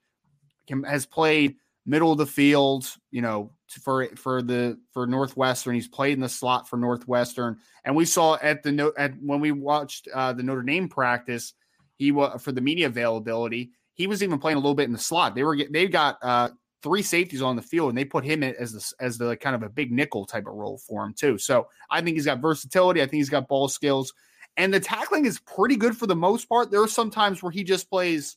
Can, 0.66 0.82
has 0.84 1.04
played 1.04 1.56
middle 1.86 2.10
of 2.12 2.16
the 2.18 2.26
field, 2.26 2.86
you 3.10 3.20
know, 3.20 3.52
for 3.82 4.06
for 4.16 4.40
the 4.40 4.78
for 4.92 5.06
Northwestern. 5.06 5.74
He's 5.74 5.88
played 5.88 6.14
in 6.14 6.20
the 6.20 6.28
slot 6.28 6.68
for 6.68 6.78
Northwestern, 6.78 7.58
and 7.84 7.94
we 7.94 8.06
saw 8.06 8.38
at 8.40 8.62
the 8.62 8.72
no 8.72 8.92
at 8.96 9.12
when 9.20 9.40
we 9.40 9.52
watched 9.52 10.08
uh, 10.14 10.32
the 10.32 10.42
Notre 10.42 10.62
Dame 10.62 10.88
practice, 10.88 11.52
he 11.96 12.12
was 12.12 12.42
for 12.42 12.52
the 12.52 12.62
media 12.62 12.86
availability. 12.86 13.72
He 13.92 14.06
was 14.06 14.22
even 14.22 14.38
playing 14.38 14.56
a 14.56 14.60
little 14.60 14.74
bit 14.74 14.86
in 14.86 14.92
the 14.92 14.98
slot. 14.98 15.34
They 15.34 15.42
were 15.42 15.58
they 15.70 15.86
got 15.88 16.16
uh, 16.22 16.48
three 16.84 17.02
safeties 17.02 17.42
on 17.42 17.56
the 17.56 17.62
field, 17.62 17.88
and 17.88 17.98
they 17.98 18.04
put 18.04 18.24
him 18.24 18.44
in 18.44 18.54
as 18.60 18.72
the 18.72 19.04
as 19.04 19.18
the 19.18 19.36
kind 19.36 19.56
of 19.56 19.64
a 19.64 19.68
big 19.68 19.90
nickel 19.90 20.24
type 20.24 20.46
of 20.46 20.54
role 20.54 20.78
for 20.78 21.04
him 21.04 21.14
too. 21.14 21.36
So 21.38 21.66
I 21.90 22.00
think 22.00 22.14
he's 22.14 22.26
got 22.26 22.40
versatility. 22.40 23.02
I 23.02 23.06
think 23.06 23.14
he's 23.14 23.28
got 23.30 23.48
ball 23.48 23.66
skills, 23.66 24.14
and 24.56 24.72
the 24.72 24.78
tackling 24.78 25.24
is 25.26 25.40
pretty 25.40 25.74
good 25.74 25.96
for 25.96 26.06
the 26.06 26.14
most 26.14 26.48
part. 26.48 26.70
There 26.70 26.82
are 26.82 26.86
some 26.88 27.10
times 27.10 27.42
where 27.42 27.50
he 27.50 27.64
just 27.64 27.90
plays 27.90 28.36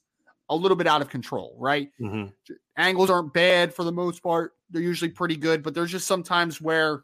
a 0.50 0.56
little 0.56 0.78
bit 0.78 0.88
out 0.88 1.02
of 1.02 1.10
control, 1.10 1.56
right? 1.60 1.92
Mhm. 2.02 2.34
angles 2.78 3.10
aren't 3.10 3.34
bad 3.34 3.74
for 3.74 3.84
the 3.84 3.92
most 3.92 4.24
part. 4.24 4.54
They're 4.70 4.82
usually 4.82 5.12
pretty 5.12 5.36
good, 5.36 5.62
but 5.62 5.74
there's 5.74 5.92
just 5.92 6.08
some 6.08 6.24
times 6.24 6.62
where 6.62 7.04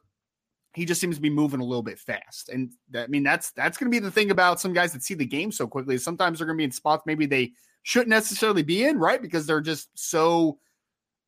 he 0.76 0.86
just 0.86 1.02
seems 1.02 1.18
to 1.18 1.22
be 1.22 1.30
moving 1.30 1.60
a 1.60 1.64
little 1.66 1.84
bit 1.84 2.00
fast. 2.00 2.50
And 2.50 2.72
that, 2.92 3.04
I 3.04 3.08
mean, 3.08 3.24
that's 3.24 3.52
that's 3.52 3.78
going 3.78 3.92
to 3.92 3.96
be 3.96 4.00
the 4.00 4.10
thing 4.12 4.32
about 4.32 4.60
some 4.60 4.74
guys 4.74 4.94
that 4.94 5.04
see 5.04 5.14
the 5.14 5.26
game 5.26 5.52
so 5.52 5.68
quickly. 5.68 5.96
is 5.96 6.04
Sometimes 6.04 6.40
they're 6.40 6.48
going 6.48 6.58
to 6.58 6.62
be 6.62 6.66
in 6.66 6.72
spots 6.72 7.04
maybe 7.06 7.26
they 7.26 7.52
shouldn't 7.84 8.10
necessarily 8.10 8.64
be 8.64 8.86
in, 8.86 8.98
right? 8.98 9.22
Because 9.22 9.46
they're 9.46 9.62
just 9.62 9.90
so 9.94 10.58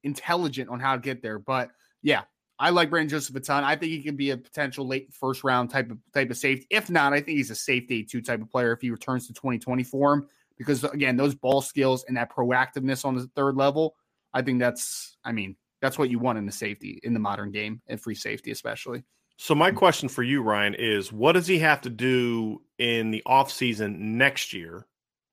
intelligent 0.06 0.70
on 0.70 0.80
how 0.80 0.96
to 0.96 1.02
get 1.02 1.22
there. 1.22 1.40
But 1.40 1.72
yeah, 2.02 2.22
I 2.58 2.70
like 2.70 2.90
Brandon 2.90 3.10
Joseph 3.10 3.36
a 3.36 3.40
ton. 3.42 3.64
I 3.64 3.76
think 3.76 3.92
he 3.92 4.02
could 4.02 4.16
be 4.16 4.30
a 4.30 4.38
potential 4.38 4.88
late 4.88 5.14
first 5.14 5.44
round 5.44 5.70
type 5.70 5.92
of 5.92 5.98
type 6.14 6.30
of 6.30 6.38
safety. 6.38 6.68
If 6.70 6.90
not, 6.90 7.12
I 7.12 7.18
think 7.20 7.38
he's 7.38 7.52
a 7.52 7.56
safe 7.56 7.88
day 7.88 8.04
two 8.04 8.22
type 8.22 8.42
of 8.42 8.50
player 8.50 8.72
if 8.72 8.82
he 8.82 8.90
returns 8.92 9.28
to 9.28 9.34
2020 9.34 9.84
form. 9.84 10.28
Because 10.58 10.86
again, 10.86 11.18
those 11.18 11.36
ball 11.36 11.62
skills 11.62 12.06
and 12.08 12.16
that 12.16 12.32
proactiveness 12.32 13.04
on 13.04 13.16
the 13.16 13.28
third 13.36 13.58
level, 13.58 13.96
I 14.34 14.42
think 14.42 14.60
that's, 14.60 15.18
I 15.26 15.34
mean, 15.34 15.58
that's 15.82 16.00
what 16.00 16.10
you 16.10 16.18
want 16.18 16.38
in 16.38 16.46
the 16.46 16.52
safety 16.52 17.00
in 17.04 17.14
the 17.14 17.20
modern 17.20 17.52
game 17.52 17.82
and 17.88 18.00
free 18.00 18.16
safety, 18.16 18.52
especially. 18.52 19.04
So 19.38 19.54
my 19.54 19.72
question 19.72 20.08
for 20.08 20.24
you, 20.24 20.42
Ryan, 20.42 20.76
is 20.76 21.12
what 21.12 21.34
does 21.34 21.46
he 21.46 21.60
have 21.60 21.82
to 21.82 21.90
do 21.90 22.62
in 22.78 23.12
the 23.12 23.22
offseason 23.28 23.98
next 23.98 24.54
year, 24.54 24.88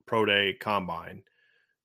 pro 0.06 0.24
day 0.24 0.56
combine, 0.58 1.22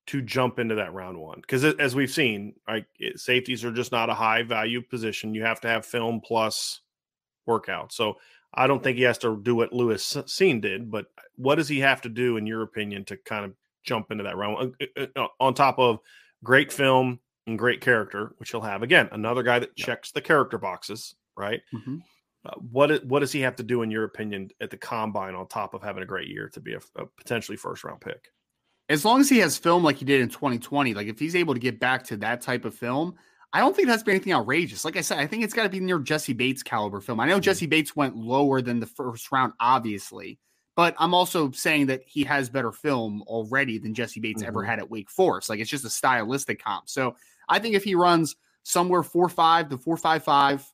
to 0.08 0.20
jump 0.22 0.58
into 0.58 0.74
that 0.76 0.92
round 0.92 1.18
one? 1.18 1.40
Because 1.40 1.64
as 1.64 1.94
we've 1.94 2.10
seen, 2.10 2.54
right, 2.66 2.84
it- 2.98 3.18
safeties 3.20 3.64
are 3.64 3.72
just 3.72 3.92
not 3.92 4.10
a 4.10 4.14
high 4.14 4.42
value 4.42 4.82
position. 4.82 5.34
You 5.34 5.44
have 5.44 5.60
to 5.62 5.68
have 5.68 5.86
film 5.86 6.20
plus 6.20 6.80
workout. 7.46 7.92
So 7.92 8.18
I 8.54 8.66
don't 8.66 8.82
think 8.82 8.96
he 8.98 9.04
has 9.04 9.18
to 9.18 9.38
do 9.42 9.54
what 9.54 9.72
Lewis 9.72 10.12
Cine 10.12 10.60
did, 10.60 10.90
but 10.90 11.06
what 11.36 11.56
does 11.56 11.68
he 11.68 11.80
have 11.80 12.00
to 12.02 12.08
do, 12.08 12.36
in 12.36 12.46
your 12.46 12.62
opinion, 12.62 13.04
to 13.06 13.16
kind 13.16 13.44
of 13.44 13.54
jump 13.84 14.10
into 14.10 14.24
that 14.24 14.36
round 14.36 14.74
Uh, 14.80 14.86
uh, 14.96 15.06
uh, 15.16 15.28
on 15.40 15.54
top 15.54 15.78
of 15.78 16.00
great 16.44 16.72
film 16.72 17.20
and 17.46 17.58
great 17.58 17.80
character, 17.80 18.34
which 18.38 18.50
he'll 18.50 18.60
have 18.60 18.82
again, 18.82 19.08
another 19.12 19.42
guy 19.42 19.58
that 19.58 19.76
checks 19.76 20.12
the 20.12 20.20
character 20.20 20.58
boxes, 20.58 21.14
right? 21.36 21.60
Mhm. 21.74 22.02
Uh, 22.44 22.54
what 22.70 23.04
what 23.04 23.18
does 23.20 23.32
he 23.32 23.40
have 23.40 23.56
to 23.56 23.62
do 23.62 23.82
in 23.82 23.90
your 23.90 24.04
opinion 24.04 24.50
at 24.60 24.70
the 24.70 24.76
combine 24.76 25.34
on 25.34 25.46
top 25.48 25.74
of 25.74 25.82
having 25.82 26.02
a 26.02 26.06
great 26.06 26.28
year 26.28 26.48
to 26.50 26.60
be 26.60 26.74
a, 26.74 26.80
a 26.96 27.04
potentially 27.06 27.56
first 27.56 27.84
round 27.84 28.00
pick? 28.00 28.30
As 28.88 29.04
long 29.04 29.20
as 29.20 29.28
he 29.28 29.38
has 29.38 29.58
film 29.58 29.84
like 29.84 29.96
he 29.96 30.04
did 30.04 30.20
in 30.20 30.28
2020, 30.28 30.94
like 30.94 31.08
if 31.08 31.18
he's 31.18 31.36
able 31.36 31.54
to 31.54 31.60
get 31.60 31.78
back 31.78 32.04
to 32.04 32.16
that 32.18 32.40
type 32.40 32.64
of 32.64 32.74
film, 32.74 33.14
I 33.52 33.60
don't 33.60 33.74
think 33.74 33.88
it 33.88 33.90
has 33.90 34.00
to 34.00 34.06
be 34.06 34.12
anything 34.12 34.32
outrageous. 34.32 34.84
Like 34.84 34.96
I 34.96 35.00
said, 35.02 35.18
I 35.18 35.26
think 35.26 35.42
it's 35.44 35.54
got 35.54 35.64
to 35.64 35.68
be 35.68 35.80
near 35.80 35.98
Jessie 35.98 36.32
Bates 36.32 36.62
caliber 36.62 37.00
film. 37.00 37.20
I 37.20 37.26
know 37.26 37.38
Mhm. 37.38 37.42
Jessie 37.42 37.66
Bates 37.66 37.96
went 37.96 38.16
lower 38.16 38.60
than 38.62 38.80
the 38.80 38.86
first 38.86 39.30
round, 39.32 39.52
obviously, 39.60 40.38
but 40.76 40.94
I'm 40.98 41.14
also 41.14 41.50
saying 41.50 41.86
that 41.86 42.02
he 42.06 42.24
has 42.24 42.48
better 42.50 42.72
film 42.72 43.22
already 43.26 43.78
than 43.78 43.94
Jessie 43.94 44.20
Bates 44.20 44.42
ever 44.42 44.62
Mhm. 44.62 44.66
had 44.66 44.78
at 44.78 44.90
Wake 44.90 45.10
Forest. 45.10 45.48
Like 45.48 45.60
it's 45.60 45.70
just 45.70 45.84
a 45.84 45.90
stylistic 45.90 46.62
comp. 46.62 46.88
So 46.88 47.16
I 47.48 47.58
think 47.58 47.74
if 47.74 47.84
he 47.84 47.94
runs 47.94 48.36
somewhere 48.62 49.02
4-5 49.02 49.70
to 49.70 49.78
4-5-5, 49.78 50.70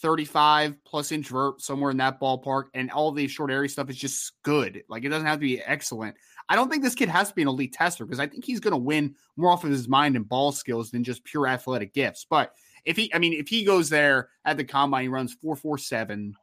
35 0.00 0.76
plus 0.84 1.12
inch 1.12 1.28
vert, 1.28 1.60
somewhere 1.60 1.90
in 1.90 1.96
that 1.96 2.20
ballpark, 2.20 2.64
and 2.74 2.90
all 2.90 3.10
the 3.10 3.26
short 3.26 3.50
area 3.50 3.68
stuff 3.68 3.90
is 3.90 3.96
just 3.96 4.32
good. 4.42 4.82
Like 4.88 5.04
it 5.04 5.08
doesn't 5.08 5.26
have 5.26 5.38
to 5.38 5.46
be 5.46 5.60
excellent. 5.60 6.16
I 6.48 6.56
don't 6.56 6.70
think 6.70 6.82
this 6.82 6.94
kid 6.94 7.08
has 7.08 7.28
to 7.28 7.34
be 7.34 7.42
an 7.42 7.48
elite 7.48 7.72
tester 7.72 8.06
because 8.06 8.20
I 8.20 8.26
think 8.26 8.44
he's 8.44 8.60
going 8.60 8.72
to 8.72 8.78
win 8.78 9.14
more 9.36 9.50
off 9.50 9.64
of 9.64 9.70
his 9.70 9.88
mind 9.88 10.16
and 10.16 10.28
ball 10.28 10.52
skills 10.52 10.90
than 10.90 11.04
just 11.04 11.24
pure 11.24 11.46
athletic 11.46 11.92
gifts. 11.92 12.26
But 12.28 12.54
if 12.84 12.96
he, 12.96 13.12
I 13.12 13.18
mean, 13.18 13.32
if 13.34 13.48
he 13.48 13.64
goes 13.64 13.90
there 13.90 14.30
at 14.44 14.56
the 14.56 14.64
combine, 14.64 15.02
he 15.02 15.08
runs 15.08 15.34
four 15.34 15.56
four 15.56 15.78
seven. 15.78 16.34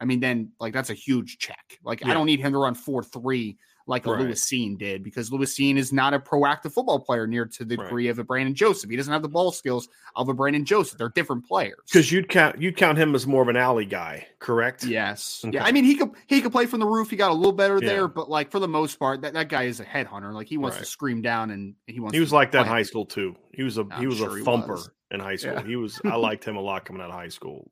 I 0.00 0.04
mean, 0.04 0.20
then 0.20 0.52
like 0.60 0.74
that's 0.74 0.90
a 0.90 0.94
huge 0.94 1.38
check. 1.38 1.78
Like 1.82 2.04
I 2.06 2.14
don't 2.14 2.26
need 2.26 2.40
him 2.40 2.52
to 2.52 2.58
run 2.58 2.74
four 2.74 3.02
three 3.02 3.58
like 3.88 4.06
a 4.06 4.12
Right. 4.12 4.20
Lewis 4.20 4.44
Cine 4.44 4.78
did 4.78 5.02
because 5.02 5.32
Lewis 5.32 5.54
Cine 5.56 5.76
is 5.78 5.92
not 5.92 6.14
a 6.14 6.20
proactive 6.20 6.72
football 6.72 7.00
player 7.00 7.26
near 7.26 7.46
to 7.46 7.64
the 7.64 7.76
Right. 7.76 7.84
degree 7.84 8.08
of 8.08 8.18
a 8.18 8.24
Brandon 8.24 8.54
Joseph. 8.54 8.90
He 8.90 8.96
doesn't 8.96 9.12
have 9.12 9.22
the 9.22 9.28
ball 9.28 9.50
skills 9.50 9.88
of 10.14 10.28
a 10.28 10.34
Brandon 10.34 10.64
Joseph. 10.64 10.98
They're 10.98 11.08
different 11.08 11.46
players. 11.46 11.78
Because 11.86 12.12
you'd 12.12 12.28
count 12.28 12.60
you'd 12.60 12.76
count 12.76 12.98
him 12.98 13.14
as 13.14 13.26
more 13.26 13.42
of 13.42 13.48
an 13.48 13.56
alley 13.56 13.86
guy, 13.86 14.26
correct? 14.38 14.84
Yes. 14.84 15.42
Okay. 15.44 15.56
Yeah. 15.56 15.64
I 15.64 15.72
mean, 15.72 15.84
he 15.84 15.96
could 15.96 16.10
he 16.26 16.40
could 16.40 16.52
play 16.52 16.66
from 16.66 16.80
the 16.80 16.86
roof. 16.86 17.10
He 17.10 17.16
got 17.16 17.30
a 17.30 17.34
little 17.34 17.52
better 17.52 17.78
Yeah. 17.82 17.88
there, 17.88 18.08
but 18.08 18.28
like 18.30 18.50
for 18.52 18.58
the 18.60 18.68
most 18.68 18.98
part, 18.98 19.22
that, 19.22 19.32
that 19.32 19.48
guy 19.48 19.64
is 19.64 19.80
a 19.80 19.84
headhunter. 19.84 20.32
Like 20.32 20.46
he 20.48 20.58
wants 20.58 20.76
Right. 20.76 20.84
to 20.84 20.90
scream 20.90 21.22
down 21.22 21.50
and 21.50 21.74
he 21.86 21.98
wants. 21.98 22.14
He 22.14 22.20
was 22.20 22.32
like 22.32 22.52
that 22.52 22.62
in 22.62 22.66
high 22.68 22.82
school 22.82 23.06
too. 23.06 23.34
He 23.54 23.62
was 23.62 23.78
a 23.78 23.86
he 23.98 24.06
was 24.06 24.18
sure 24.18 24.38
a 24.38 24.42
thumper 24.44 24.74
was. 24.74 24.90
in 25.10 25.20
high 25.20 25.36
school. 25.36 25.54
Yeah. 25.54 25.62
He 25.64 25.76
was 25.76 25.98
I 26.04 26.16
liked 26.16 26.44
him 26.44 26.56
a 26.56 26.60
lot 26.60 26.84
coming 26.84 27.00
out 27.02 27.08
of 27.08 27.14
high 27.16 27.28
school. 27.28 27.70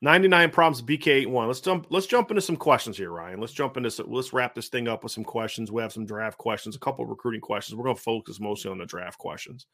99 0.00 0.50
problems 0.50 0.82
BK81. 0.82 1.46
Let's 1.46 1.60
jump 1.60 1.86
let's 1.90 2.06
jump 2.06 2.30
into 2.30 2.40
some 2.40 2.56
questions 2.56 2.96
here, 2.96 3.10
Ryan. 3.10 3.40
Let's 3.40 3.52
jump 3.52 3.76
into 3.76 3.90
some, 3.90 4.06
let's 4.08 4.32
wrap 4.32 4.54
this 4.54 4.68
thing 4.68 4.86
up 4.86 5.02
with 5.02 5.12
some 5.12 5.24
questions. 5.24 5.72
We 5.72 5.82
have 5.82 5.92
some 5.92 6.06
draft 6.06 6.38
questions, 6.38 6.76
a 6.76 6.80
couple 6.80 7.04
recruiting 7.04 7.40
questions. 7.40 7.76
We're 7.76 7.84
going 7.84 7.96
to 7.96 8.02
focus 8.02 8.38
mostly 8.38 8.70
on 8.70 8.78
the 8.78 8.86
draft 8.86 9.18
questions. 9.18 9.66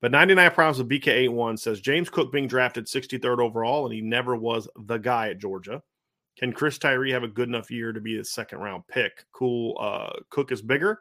But 0.00 0.12
99 0.12 0.50
problems 0.52 0.78
with 0.78 0.88
BK81 0.88 1.58
says 1.58 1.80
James 1.80 2.08
Cook 2.08 2.32
being 2.32 2.48
drafted 2.48 2.86
63rd 2.86 3.38
overall 3.38 3.84
and 3.84 3.94
he 3.94 4.00
never 4.00 4.34
was 4.34 4.66
the 4.76 4.96
guy 4.96 5.28
at 5.28 5.38
Georgia. 5.38 5.82
Can 6.38 6.54
Chris 6.54 6.78
Tyree 6.78 7.12
have 7.12 7.22
a 7.22 7.28
good 7.28 7.48
enough 7.48 7.70
year 7.70 7.92
to 7.92 8.00
be 8.00 8.18
a 8.18 8.24
second 8.24 8.60
round 8.60 8.86
pick? 8.88 9.26
Cool. 9.32 9.76
Uh, 9.78 10.20
Cook 10.30 10.52
is 10.52 10.62
bigger, 10.62 11.00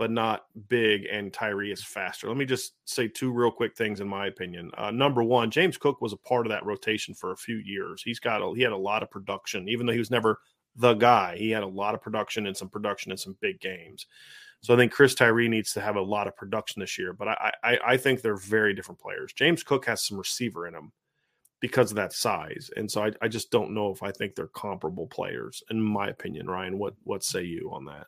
but 0.00 0.10
not 0.10 0.46
big, 0.68 1.04
and 1.12 1.30
Tyree 1.30 1.70
is 1.70 1.84
faster. 1.84 2.26
Let 2.26 2.38
me 2.38 2.46
just 2.46 2.72
say 2.86 3.06
two 3.06 3.30
real 3.30 3.50
quick 3.50 3.76
things 3.76 4.00
in 4.00 4.08
my 4.08 4.28
opinion. 4.28 4.70
Uh, 4.78 4.90
number 4.90 5.22
one, 5.22 5.50
James 5.50 5.76
Cook 5.76 6.00
was 6.00 6.14
a 6.14 6.16
part 6.16 6.46
of 6.46 6.50
that 6.50 6.64
rotation 6.64 7.12
for 7.12 7.32
a 7.32 7.36
few 7.36 7.56
years. 7.56 8.02
He's 8.02 8.18
got 8.18 8.40
a, 8.40 8.50
he 8.56 8.62
had 8.62 8.72
a 8.72 8.76
lot 8.78 9.02
of 9.02 9.10
production, 9.10 9.68
even 9.68 9.84
though 9.84 9.92
he 9.92 9.98
was 9.98 10.10
never 10.10 10.40
the 10.74 10.94
guy. 10.94 11.36
He 11.36 11.50
had 11.50 11.64
a 11.64 11.66
lot 11.66 11.94
of 11.94 12.00
production 12.00 12.46
and 12.46 12.56
some 12.56 12.70
production 12.70 13.12
in 13.12 13.18
some 13.18 13.36
big 13.42 13.60
games. 13.60 14.06
So 14.62 14.72
I 14.72 14.78
think 14.78 14.90
Chris 14.90 15.14
Tyree 15.14 15.48
needs 15.48 15.74
to 15.74 15.82
have 15.82 15.96
a 15.96 16.00
lot 16.00 16.26
of 16.26 16.34
production 16.34 16.80
this 16.80 16.96
year. 16.96 17.12
But 17.12 17.28
I, 17.28 17.52
I, 17.62 17.78
I 17.88 17.96
think 17.98 18.22
they're 18.22 18.36
very 18.36 18.72
different 18.72 19.02
players. 19.02 19.34
James 19.34 19.62
Cook 19.62 19.84
has 19.84 20.02
some 20.02 20.16
receiver 20.16 20.66
in 20.66 20.74
him 20.74 20.92
because 21.60 21.90
of 21.90 21.96
that 21.96 22.14
size, 22.14 22.70
and 22.78 22.90
so 22.90 23.04
I, 23.04 23.12
I 23.20 23.28
just 23.28 23.50
don't 23.50 23.74
know 23.74 23.90
if 23.90 24.02
I 24.02 24.12
think 24.12 24.34
they're 24.34 24.46
comparable 24.46 25.08
players, 25.08 25.62
in 25.70 25.78
my 25.78 26.08
opinion. 26.08 26.48
Ryan, 26.48 26.78
what 26.78 26.94
what 27.04 27.22
say 27.22 27.42
you 27.42 27.68
on 27.70 27.84
that? 27.84 28.06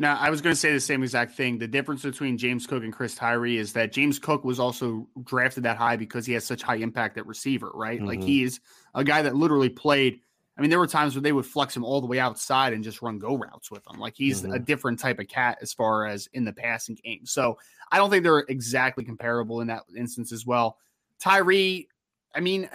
Now, 0.00 0.16
I 0.16 0.30
was 0.30 0.40
going 0.40 0.54
to 0.54 0.58
say 0.58 0.72
the 0.72 0.80
same 0.80 1.02
exact 1.02 1.34
thing. 1.34 1.58
The 1.58 1.68
difference 1.68 2.00
between 2.00 2.38
James 2.38 2.66
Cook 2.66 2.82
and 2.82 2.92
Chris 2.92 3.14
Tyree 3.14 3.58
is 3.58 3.74
that 3.74 3.92
James 3.92 4.18
Cook 4.18 4.44
was 4.44 4.58
also 4.58 5.06
drafted 5.24 5.64
that 5.64 5.76
high 5.76 5.96
because 5.96 6.24
he 6.24 6.32
has 6.32 6.42
such 6.42 6.62
high 6.62 6.76
impact 6.76 7.18
at 7.18 7.26
receiver, 7.26 7.70
right? 7.74 7.98
Mm-hmm. 7.98 8.08
Like 8.08 8.22
he 8.22 8.42
is 8.42 8.60
a 8.94 9.04
guy 9.04 9.20
that 9.20 9.36
literally 9.36 9.68
played 9.68 10.20
I 10.56 10.62
mean, 10.62 10.68
there 10.68 10.78
were 10.78 10.86
times 10.86 11.14
where 11.14 11.22
they 11.22 11.32
would 11.32 11.46
flex 11.46 11.74
him 11.74 11.84
all 11.84 12.02
the 12.02 12.06
way 12.06 12.18
outside 12.18 12.74
and 12.74 12.84
just 12.84 13.00
run 13.00 13.18
go 13.18 13.34
routes 13.34 13.70
with 13.70 13.82
him. 13.86 13.98
Like 13.98 14.14
he's 14.14 14.42
mm-hmm. 14.42 14.52
a 14.52 14.58
different 14.58 14.98
type 14.98 15.18
of 15.18 15.26
cat 15.26 15.56
as 15.62 15.72
far 15.72 16.06
as 16.06 16.28
in 16.34 16.44
the 16.44 16.52
passing 16.52 16.98
game. 17.02 17.24
So 17.24 17.56
I 17.90 17.96
don't 17.96 18.10
think 18.10 18.24
they're 18.24 18.40
exactly 18.40 19.02
comparable 19.02 19.62
in 19.62 19.68
that 19.68 19.84
instance 19.96 20.32
as 20.32 20.44
well. 20.44 20.76
Tyree, 21.18 21.88
I 22.34 22.40
mean, 22.40 22.68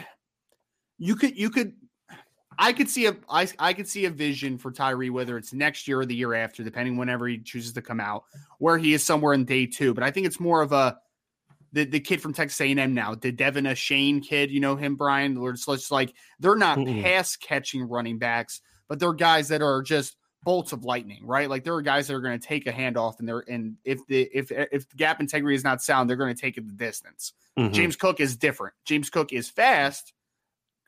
you 0.98 1.16
could 1.16 1.38
you 1.38 1.52
could 1.52 1.74
I 2.58 2.74
could 2.74 2.90
see 2.90 3.06
a 3.08 3.16
I, 3.30 3.48
I 3.60 3.74
could 3.74 3.88
see 3.88 4.06
a 4.06 4.10
vision 4.10 4.58
for 4.58 4.72
Tyree, 4.72 5.10
whether 5.10 5.38
it's 5.38 5.54
next 5.54 5.88
year 5.88 6.00
or 6.00 6.06
the 6.06 6.16
year 6.16 6.34
after, 6.34 6.64
depending 6.64 6.98
whenever 6.98 7.28
he 7.28 7.38
chooses 7.38 7.74
to 7.74 7.82
come 7.82 8.00
out, 8.00 8.24
where 8.60 8.78
he 8.78 8.94
is 8.94 9.04
somewhere 9.04 9.34
in 9.34 9.46
day 9.46 9.66
two. 9.66 9.94
But 9.94 10.04
I 10.04 10.12
think 10.12 10.26
it's 10.28 10.40
more 10.40 10.62
of 10.62 10.72
a 10.72 10.98
the, 11.74 11.84
the 11.84 12.00
kid 12.00 12.22
from 12.22 12.34
Texas 12.34 12.62
A&M 12.62 12.94
now, 12.94 13.16
the 13.16 13.34
De'Von 13.34 13.70
Achane 13.70 14.24
kid, 14.24 14.50
you 14.50 14.62
know 14.62 14.78
him, 14.78 14.96
Brian. 14.96 15.38
It's 15.44 15.66
just 15.66 15.92
like 15.92 16.14
they're 16.40 16.56
not 16.56 16.78
mm-hmm. 16.78 17.02
pass 17.02 17.36
catching 17.36 17.84
running 17.84 18.18
backs, 18.18 18.62
but 18.88 18.98
they're 18.98 19.12
guys 19.12 19.50
that 19.50 19.62
are 19.62 19.82
just 19.82 20.16
bolts 20.44 20.72
of 20.72 20.86
lightning, 20.86 21.26
right? 21.26 21.50
Like 21.50 21.66
there 21.66 21.74
are 21.74 21.82
guys 21.82 22.08
that 22.08 22.14
are 22.14 22.22
going 22.22 22.40
to 22.40 22.48
take 22.48 22.66
a 22.66 22.72
handoff, 22.72 23.20
and 23.20 23.28
they're 23.28 23.44
and 23.50 23.76
if 23.84 24.00
the 24.08 24.30
if 24.34 24.52
if 24.52 24.88
the 24.88 24.96
gap 24.96 25.20
integrity 25.20 25.56
is 25.56 25.66
not 25.66 25.82
sound, 25.82 26.10
they're 26.10 26.16
going 26.16 26.34
to 26.34 26.40
take 26.40 26.58
it 26.58 26.66
the 26.66 26.74
distance. 26.74 27.34
Mm-hmm. 27.60 27.74
James 27.74 27.96
Cook 27.98 28.22
is 28.22 28.38
different. 28.38 28.74
James 28.86 29.10
Cook 29.10 29.34
is 29.34 29.50
fast. 29.50 30.14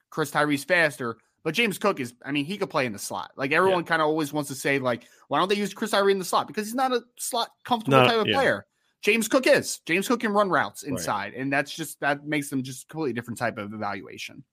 Chris 0.09 0.31
Tyree's 0.31 0.63
faster, 0.63 1.17
but 1.47 1.53
James 1.53 1.77
Cook 1.77 2.01
is, 2.01 2.13
I 2.25 2.33
mean, 2.33 2.43
he 2.43 2.57
could 2.57 2.69
play 2.69 2.85
in 2.85 2.91
the 2.91 2.99
slot. 2.99 3.31
Like 3.37 3.53
everyone 3.53 3.83
yeah. 3.83 3.87
kind 3.87 4.01
of 4.01 4.09
always 4.09 4.33
wants 4.33 4.49
to 4.49 4.53
say, 4.53 4.79
like, 4.79 5.07
why 5.29 5.39
don't 5.39 5.47
they 5.47 5.55
use 5.55 5.73
Chris 5.73 5.91
Tyree 5.91 6.11
in 6.11 6.19
the 6.19 6.25
slot? 6.25 6.45
Because 6.45 6.67
he's 6.67 6.75
not 6.75 6.91
a 6.91 7.03
slot 7.17 7.51
comfortable 7.63 7.99
type 7.99 8.19
of 8.19 8.27
yeah. 8.27 8.35
player. 8.35 8.65
James 9.01 9.29
Cook 9.29 9.47
is. 9.47 9.79
James 9.85 10.09
Cook 10.09 10.19
can 10.19 10.33
run 10.33 10.49
routes 10.49 10.83
inside, 10.83 11.31
right. 11.31 11.37
and 11.37 11.53
that's 11.53 11.73
just 11.73 12.01
that 12.01 12.25
makes 12.25 12.49
them 12.49 12.63
just 12.63 12.89
completely 12.89 13.13
different 13.13 13.37
type 13.37 13.57
of 13.57 13.73
evaluation. 13.73 14.43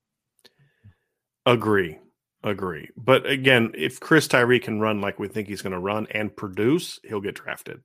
Agree. 1.45 1.99
Agree. 2.45 2.88
But 2.97 3.26
again, 3.26 3.72
if 3.74 3.99
Chris 3.99 4.28
Tyree 4.28 4.61
can 4.61 4.78
run 4.78 5.01
like 5.01 5.18
we 5.18 5.26
think 5.26 5.49
he's 5.49 5.62
going 5.62 5.72
to 5.72 5.80
run 5.80 6.07
and 6.12 6.36
produce, 6.36 7.01
he'll 7.03 7.20
get 7.20 7.34
drafted. 7.34 7.82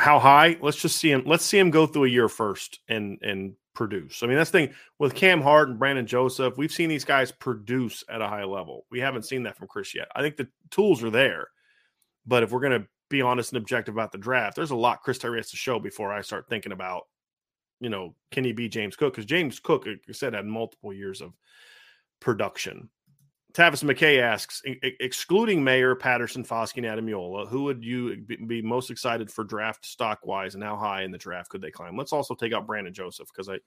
How 0.00 0.18
high? 0.18 0.58
Let's 0.60 0.82
just 0.82 0.96
see 0.96 1.12
him. 1.12 1.22
Let's 1.26 1.44
see 1.44 1.60
him 1.60 1.70
go 1.70 1.86
through 1.86 2.06
a 2.06 2.08
year 2.08 2.28
first 2.28 2.80
and 2.88 3.20
and 3.22 3.54
produce. 3.80 4.22
I 4.22 4.26
mean, 4.26 4.36
that's 4.36 4.50
the 4.50 4.66
thing 4.66 4.74
with 4.98 5.14
Cam 5.14 5.40
Hart 5.40 5.70
and 5.70 5.78
Brandon 5.78 6.06
Joseph. 6.06 6.58
We've 6.58 6.70
seen 6.70 6.90
these 6.90 7.06
guys 7.06 7.32
produce 7.32 8.04
at 8.10 8.20
a 8.20 8.28
high 8.28 8.44
level. 8.44 8.84
We 8.90 9.00
haven't 9.00 9.22
seen 9.22 9.42
that 9.44 9.56
from 9.56 9.68
Chris 9.68 9.94
yet. 9.94 10.08
I 10.14 10.20
think 10.20 10.36
the 10.36 10.48
tools 10.70 11.02
are 11.02 11.08
there, 11.08 11.48
but 12.26 12.42
if 12.42 12.52
we're 12.52 12.60
going 12.60 12.78
to 12.78 12.86
be 13.08 13.22
honest 13.22 13.52
and 13.52 13.56
objective 13.56 13.94
about 13.94 14.12
the 14.12 14.18
draft, 14.18 14.54
there's 14.54 14.70
a 14.70 14.76
lot 14.76 15.00
Chris 15.02 15.16
Tyree 15.16 15.38
has 15.38 15.48
to 15.52 15.56
show 15.56 15.78
before 15.78 16.12
I 16.12 16.20
start 16.20 16.44
thinking 16.46 16.72
about, 16.72 17.04
you 17.80 17.88
know, 17.88 18.14
can 18.30 18.44
he 18.44 18.52
be 18.52 18.68
James 18.68 18.96
Cook? 18.96 19.14
Because 19.14 19.24
James 19.24 19.58
Cook, 19.58 19.86
like 19.86 20.02
I 20.06 20.12
said, 20.12 20.34
had 20.34 20.44
multiple 20.44 20.92
years 20.92 21.22
of 21.22 21.32
production. 22.20 22.90
Tavis 23.52 23.82
McKay 23.84 24.20
asks, 24.20 24.62
excluding 24.64 25.62
Mayor, 25.62 25.94
Patterson, 25.94 26.44
Foskey, 26.44 26.78
and 26.78 26.86
Ademilola, 26.86 27.48
who 27.48 27.64
would 27.64 27.84
you 27.84 28.16
be 28.46 28.62
most 28.62 28.90
excited 28.90 29.30
for 29.30 29.44
draft 29.44 29.84
stock 29.84 30.24
wise, 30.24 30.54
and 30.54 30.62
how 30.62 30.76
high 30.76 31.02
in 31.02 31.10
the 31.10 31.18
draft 31.18 31.50
could 31.50 31.60
they 31.60 31.70
climb? 31.70 31.96
Let's 31.96 32.12
also 32.12 32.34
take 32.34 32.52
out 32.52 32.66
Brandon 32.66 32.92
Joseph 32.92 33.28
because 33.32 33.48
I, 33.48 33.58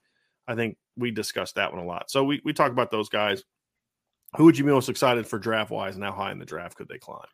I 0.48 0.56
think 0.56 0.78
we 0.96 1.12
discussed 1.12 1.56
that 1.56 1.74
one 1.74 1.84
a 1.84 1.88
lot. 1.88 2.10
So 2.10 2.24
we 2.24 2.42
we 2.46 2.54
talk 2.54 2.72
about 2.72 2.92
those 2.92 3.10
guys. 3.10 3.44
Who 4.38 4.46
would 4.46 4.58
you 4.58 4.64
be 4.64 4.72
most 4.72 4.90
excited 4.90 5.28
for 5.28 5.38
draft 5.38 5.72
wise, 5.72 5.96
and 5.96 6.04
how 6.04 6.12
high 6.12 6.32
in 6.32 6.40
the 6.40 6.46
draft 6.46 6.78
could 6.78 6.88
they 6.88 6.98
climb? 6.98 7.28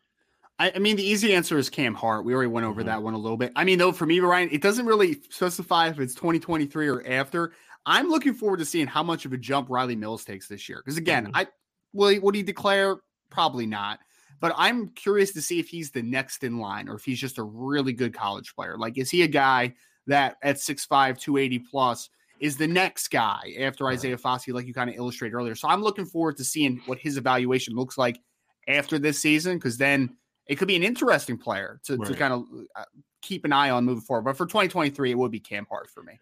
I, 0.58 0.72
I 0.74 0.78
mean, 0.78 0.96
the 0.96 1.06
easy 1.06 1.34
answer 1.34 1.56
is 1.56 1.70
Cam 1.70 1.94
Hart. 1.94 2.24
We 2.24 2.34
already 2.34 2.50
went 2.50 2.66
over 2.66 2.82
mm-hmm. 2.82 2.88
that 2.88 3.02
one 3.02 3.14
a 3.14 3.18
little 3.18 3.38
bit. 3.38 3.52
I 3.56 3.64
mean, 3.64 3.78
though, 3.78 3.92
for 3.92 4.04
me, 4.06 4.20
Ryan, 4.20 4.50
it 4.52 4.60
doesn't 4.60 4.84
really 4.84 5.22
specify 5.30 5.88
if 5.88 5.98
it's 5.98 6.14
2023 6.14 6.88
or 6.88 7.06
after. 7.06 7.52
I'm 7.86 8.10
looking 8.10 8.34
forward 8.34 8.58
to 8.58 8.66
seeing 8.66 8.86
how 8.86 9.02
much 9.02 9.24
of 9.24 9.32
a 9.32 9.38
jump 9.38 9.70
Riley 9.70 9.96
Mills 9.96 10.22
takes 10.22 10.48
this 10.48 10.68
year. 10.68 10.82
Because 10.84 10.98
again, 10.98 11.28
mm-hmm. 11.28 11.36
I 11.36 11.46
will 11.92 12.08
he, 12.08 12.18
would 12.18 12.34
he 12.34 12.42
declare? 12.42 12.98
Probably 13.30 13.66
not. 13.66 14.00
But 14.40 14.54
I'm 14.56 14.88
curious 14.90 15.32
to 15.32 15.42
see 15.42 15.60
if 15.60 15.68
he's 15.68 15.90
the 15.90 16.02
next 16.02 16.44
in 16.44 16.58
line 16.58 16.88
or 16.88 16.94
if 16.94 17.04
he's 17.04 17.20
just 17.20 17.38
a 17.38 17.42
really 17.42 17.92
good 17.92 18.14
college 18.14 18.54
player. 18.54 18.76
Like, 18.78 18.96
is 18.96 19.10
he 19.10 19.22
a 19.22 19.28
guy 19.28 19.74
that 20.06 20.36
at 20.42 20.56
6'5, 20.56 21.18
280 21.18 21.58
plus 21.70 22.08
is 22.40 22.56
the 22.56 22.66
next 22.66 23.08
guy 23.08 23.54
after 23.60 23.86
Isaiah 23.88 24.16
Foskey, 24.16 24.54
like 24.54 24.66
you 24.66 24.72
kind 24.72 24.88
of 24.88 24.96
illustrated 24.96 25.34
earlier? 25.34 25.54
So 25.54 25.68
I'm 25.68 25.82
looking 25.82 26.06
forward 26.06 26.38
to 26.38 26.44
seeing 26.44 26.80
what 26.86 26.98
his 26.98 27.18
evaluation 27.18 27.74
looks 27.74 27.98
like 27.98 28.18
after 28.66 28.98
this 28.98 29.18
season 29.18 29.58
because 29.58 29.76
then 29.76 30.16
it 30.46 30.56
could 30.56 30.68
be 30.68 30.76
an 30.76 30.82
interesting 30.82 31.36
player 31.36 31.78
to, 31.84 31.96
right. 31.96 32.08
to 32.08 32.14
kind 32.14 32.32
of 32.32 32.44
uh, 32.76 32.84
keep 33.20 33.44
an 33.44 33.52
eye 33.52 33.68
on 33.70 33.84
moving 33.84 34.02
forward. 34.02 34.22
But 34.22 34.38
for 34.38 34.46
2023, 34.46 35.10
it 35.10 35.18
would 35.18 35.30
be 35.30 35.40
Cam 35.40 35.66
Hart 35.68 35.90
for 35.90 36.02
me. 36.02 36.18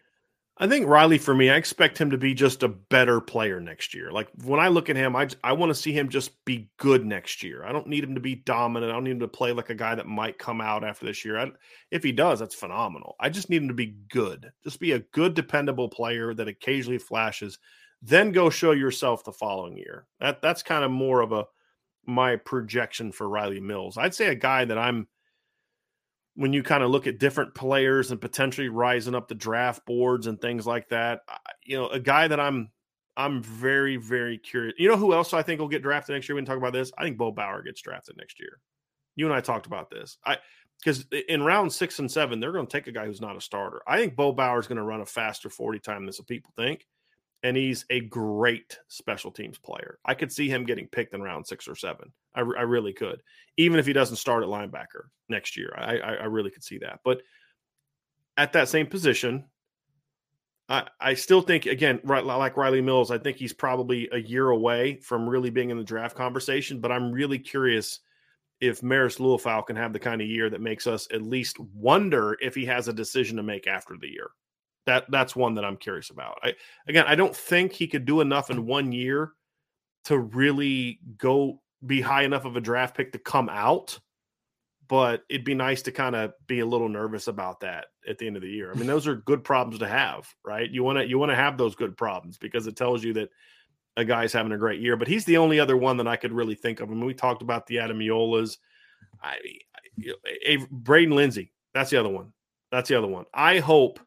I 0.61 0.67
think 0.67 0.87
Riley 0.87 1.17
for 1.17 1.33
me, 1.33 1.49
I 1.49 1.55
expect 1.55 1.97
him 1.97 2.11
to 2.11 2.17
be 2.17 2.33
just 2.33 2.63
a 2.63 2.67
better 2.67 3.21
player 3.21 3.61
next 3.61 3.93
year. 3.93 4.11
Like 4.11 4.27
when 4.43 4.59
I 4.59 4.67
look 4.67 4.89
at 4.89 4.97
him, 4.97 5.15
I 5.15 5.29
I 5.41 5.53
want 5.53 5.69
to 5.69 5.75
see 5.75 5.93
him 5.93 6.09
just 6.09 6.43
be 6.43 6.69
good 6.77 7.05
next 7.05 7.41
year. 7.43 7.63
I 7.63 7.71
don't 7.71 7.87
need 7.87 8.03
him 8.03 8.13
to 8.15 8.21
be 8.21 8.35
dominant. 8.35 8.91
I 8.91 8.95
don't 8.95 9.05
need 9.05 9.11
him 9.11 9.19
to 9.21 9.27
play 9.29 9.53
like 9.53 9.69
a 9.69 9.75
guy 9.75 9.95
that 9.95 10.05
might 10.05 10.37
come 10.37 10.59
out 10.59 10.83
after 10.83 11.05
this 11.05 11.23
year. 11.23 11.39
I, 11.39 11.49
if 11.91 12.03
he 12.03 12.11
does, 12.11 12.39
that's 12.39 12.55
phenomenal. 12.55 13.15
I 13.21 13.29
just 13.29 13.49
need 13.49 13.61
him 13.61 13.69
to 13.69 13.73
be 13.73 13.95
good. 14.11 14.51
Just 14.65 14.81
be 14.81 14.91
a 14.91 14.99
good, 14.99 15.33
dependable 15.33 15.87
player 15.87 16.33
that 16.33 16.49
occasionally 16.49 16.99
flashes. 16.99 17.57
Then 18.01 18.33
go 18.33 18.49
show 18.49 18.71
yourself 18.71 19.23
the 19.23 19.31
following 19.31 19.77
year. 19.77 20.07
That 20.19 20.41
that's 20.41 20.63
kind 20.63 20.83
of 20.83 20.91
more 20.91 21.21
of 21.21 21.31
a 21.31 21.45
my 22.05 22.35
projection 22.35 23.13
for 23.13 23.29
Riley 23.29 23.61
Mills. 23.61 23.97
I'd 23.97 24.15
say 24.15 24.27
a 24.27 24.35
guy 24.35 24.65
that 24.65 24.77
I'm 24.77 25.07
when 26.39 26.53
you 26.53 26.63
kind 26.63 26.83
of 26.83 26.89
look 26.89 27.05
at 27.05 27.19
different 27.19 27.53
players 27.53 28.11
and 28.11 28.21
potentially 28.21 28.69
rising 28.69 29.13
up 29.13 29.27
the 29.27 29.35
draft 29.35 29.85
boards 29.85 30.25
and 30.25 30.39
things 30.39 30.65
like 30.65 30.87
that, 30.87 31.19
you 31.65 31.77
know, 31.77 31.89
a 31.89 31.99
guy 31.99 32.29
that 32.29 32.39
I'm 32.39 32.69
I'm 33.17 33.43
very 33.43 33.97
very 33.97 34.37
curious. 34.37 34.73
You 34.77 34.87
know 34.87 34.95
who 34.95 35.13
else 35.13 35.33
I 35.33 35.41
think 35.41 35.59
will 35.59 35.67
get 35.67 35.83
drafted 35.83 36.13
next 36.13 36.29
year? 36.29 36.37
We 36.37 36.41
can 36.41 36.45
talk 36.45 36.57
about 36.57 36.71
this. 36.71 36.93
I 36.97 37.03
think 37.03 37.17
Bo 37.17 37.33
Bauer 37.33 37.61
gets 37.61 37.81
drafted 37.81 38.15
next 38.15 38.39
year. 38.39 38.61
You 39.17 39.25
and 39.25 39.35
I 39.35 39.41
talked 39.41 39.65
about 39.65 39.89
this. 39.89 40.17
I 40.25 40.37
because 40.81 41.05
in 41.27 41.43
round 41.43 41.73
six 41.73 41.99
and 41.99 42.09
seven, 42.09 42.39
they're 42.39 42.53
going 42.53 42.67
to 42.67 42.71
take 42.71 42.87
a 42.87 42.93
guy 42.93 43.05
who's 43.05 43.19
not 43.19 43.35
a 43.35 43.41
starter. 43.41 43.81
I 43.85 43.97
think 43.97 44.15
Bo 44.15 44.31
Bauer 44.31 44.59
is 44.59 44.67
going 44.67 44.77
to 44.77 44.83
run 44.83 45.01
a 45.01 45.05
faster 45.05 45.49
40 45.49 45.79
time 45.79 46.05
than 46.05 46.13
some 46.13 46.25
people 46.25 46.53
think 46.55 46.85
and 47.43 47.55
he's 47.55 47.85
a 47.89 48.01
great 48.01 48.77
special 48.87 49.31
teams 49.31 49.57
player. 49.57 49.97
I 50.05 50.13
could 50.13 50.31
see 50.31 50.49
him 50.49 50.65
getting 50.65 50.87
picked 50.87 51.13
in 51.13 51.21
round 51.21 51.47
six 51.47 51.67
or 51.67 51.75
seven. 51.75 52.11
I, 52.35 52.41
I 52.41 52.63
really 52.63 52.93
could, 52.93 53.21
even 53.57 53.79
if 53.79 53.85
he 53.85 53.93
doesn't 53.93 54.17
start 54.17 54.43
at 54.43 54.49
linebacker 54.49 55.07
next 55.29 55.57
year. 55.57 55.73
I, 55.77 55.97
I, 55.97 56.13
I 56.15 56.25
really 56.25 56.51
could 56.51 56.63
see 56.63 56.79
that. 56.79 56.99
But 57.03 57.21
at 58.37 58.53
that 58.53 58.69
same 58.69 58.87
position, 58.87 59.45
I, 60.67 60.87
I 60.99 61.13
still 61.13 61.41
think 61.41 61.65
again, 61.65 61.99
right, 62.03 62.23
like 62.23 62.57
Riley 62.57 62.81
Mills, 62.81 63.09
I 63.11 63.17
think 63.17 63.37
he's 63.37 63.53
probably 63.53 64.09
a 64.11 64.19
year 64.19 64.49
away 64.49 64.97
from 64.97 65.27
really 65.27 65.49
being 65.49 65.69
in 65.69 65.77
the 65.77 65.83
draft 65.83 66.15
conversation. 66.15 66.79
But 66.79 66.91
I'm 66.91 67.11
really 67.11 67.39
curious 67.39 67.99
if 68.61 68.81
Marist 68.81 69.19
Liufau 69.19 69.65
can 69.65 69.77
have 69.77 69.93
the 69.93 69.99
kind 69.99 70.21
of 70.21 70.27
year 70.27 70.49
that 70.49 70.61
makes 70.61 70.85
us 70.85 71.07
at 71.13 71.21
least 71.21 71.57
wonder 71.73 72.37
if 72.41 72.53
he 72.53 72.65
has 72.65 72.89
a 72.89 72.93
decision 72.93 73.37
to 73.37 73.43
make 73.43 73.67
after 73.67 73.95
the 73.99 74.09
year 74.09 74.31
that 74.85 75.05
that's 75.09 75.35
one 75.35 75.55
that 75.55 75.65
I'm 75.65 75.77
curious 75.77 76.09
about. 76.09 76.39
I 76.43 76.53
again, 76.87 77.05
I 77.07 77.15
don't 77.15 77.35
think 77.35 77.73
he 77.73 77.87
could 77.87 78.05
do 78.05 78.21
enough 78.21 78.49
in 78.49 78.65
one 78.65 78.91
year 78.91 79.33
to 80.05 80.17
really 80.17 80.99
go 81.17 81.61
be 81.85 82.01
high 82.01 82.23
enough 82.23 82.45
of 82.45 82.55
a 82.55 82.61
draft 82.61 82.95
pick 82.95 83.11
to 83.13 83.19
come 83.19 83.49
out. 83.49 83.99
But 84.87 85.21
it'd 85.29 85.45
be 85.45 85.53
nice 85.53 85.83
to 85.83 85.91
kind 85.91 86.15
of 86.15 86.33
be 86.47 86.61
a 86.61 86.65
little 86.65 86.89
nervous 86.89 87.27
about 87.27 87.59
that 87.59 87.87
at 88.07 88.17
the 88.17 88.25
end 88.25 88.37
of 88.37 88.41
the 88.41 88.49
year. 88.49 88.71
I 88.71 88.73
mean, 88.73 88.87
those 88.87 89.05
are 89.05 89.17
good 89.17 89.43
problems 89.43 89.79
to 89.79 89.87
have, 89.87 90.27
right? 90.43 90.67
You 90.67 90.83
want 90.83 90.97
to 90.97 91.07
you 91.07 91.19
want 91.19 91.31
to 91.31 91.35
have 91.35 91.57
those 91.57 91.75
good 91.75 91.95
problems 91.95 92.39
because 92.39 92.65
it 92.65 92.75
tells 92.75 93.03
you 93.03 93.13
that 93.13 93.29
a 93.97 94.05
guy's 94.05 94.33
having 94.33 94.51
a 94.51 94.57
great 94.57 94.81
year. 94.81 94.95
But 94.97 95.07
he's 95.07 95.25
the 95.25 95.37
only 95.37 95.59
other 95.59 95.77
one 95.77 95.97
that 95.97 96.07
I 96.07 96.15
could 96.15 96.31
really 96.31 96.55
think 96.55 96.79
of. 96.79 96.89
I 96.89 96.93
mean, 96.93 97.05
we 97.05 97.13
talked 97.13 97.43
about 97.43 97.67
the 97.67 97.75
Ademilolas. 97.75 98.57
I, 99.21 99.37
I 100.47 100.65
Braden 100.71 101.15
Lenzy. 101.15 101.51
That's 101.73 101.91
the 101.91 101.99
other 101.99 102.09
one. 102.09 102.33
That's 102.71 102.89
the 102.89 102.97
other 102.97 103.07
one. 103.07 103.25
I 103.33 103.59
hope 103.59 103.99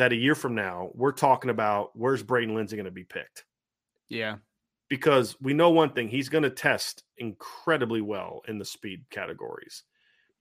that 0.00 0.12
a 0.12 0.16
year 0.16 0.34
from 0.34 0.54
now 0.54 0.90
we're 0.94 1.12
talking 1.12 1.50
about 1.50 1.90
where's 1.94 2.22
Braden 2.22 2.54
Lenzy 2.54 2.74
going 2.74 2.86
to 2.86 2.90
be 2.90 3.04
picked. 3.04 3.44
Yeah. 4.08 4.36
Because 4.88 5.36
we 5.40 5.52
know 5.52 5.70
one 5.70 5.92
thing, 5.92 6.08
he's 6.08 6.28
going 6.28 6.42
to 6.42 6.50
test 6.50 7.04
incredibly 7.18 8.00
well 8.00 8.40
in 8.48 8.58
the 8.58 8.64
speed 8.64 9.04
categories. 9.10 9.84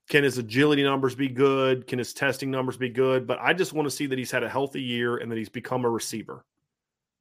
can 0.10 0.23
his 0.23 0.40
agility 0.40 0.84
numbers 0.84 1.14
be 1.14 1.30
good? 1.30 1.86
Can 1.86 1.99
his 1.99 2.14
testing 2.14 2.49
numbers 2.49 2.77
be 2.77 2.90
good? 2.90 3.27
But 3.27 3.40
I 3.40 3.53
just 3.53 3.73
want 3.73 3.86
to 3.86 3.95
see 3.95 4.07
that 4.07 4.18
he's 4.18 4.31
had 4.31 4.44
a 4.44 4.49
healthy 4.49 4.81
year 4.81 5.18
and 5.18 5.31
that 5.31 5.38
he's 5.38 5.49
become 5.49 5.86
a 5.86 5.90
receiver. 5.90 6.44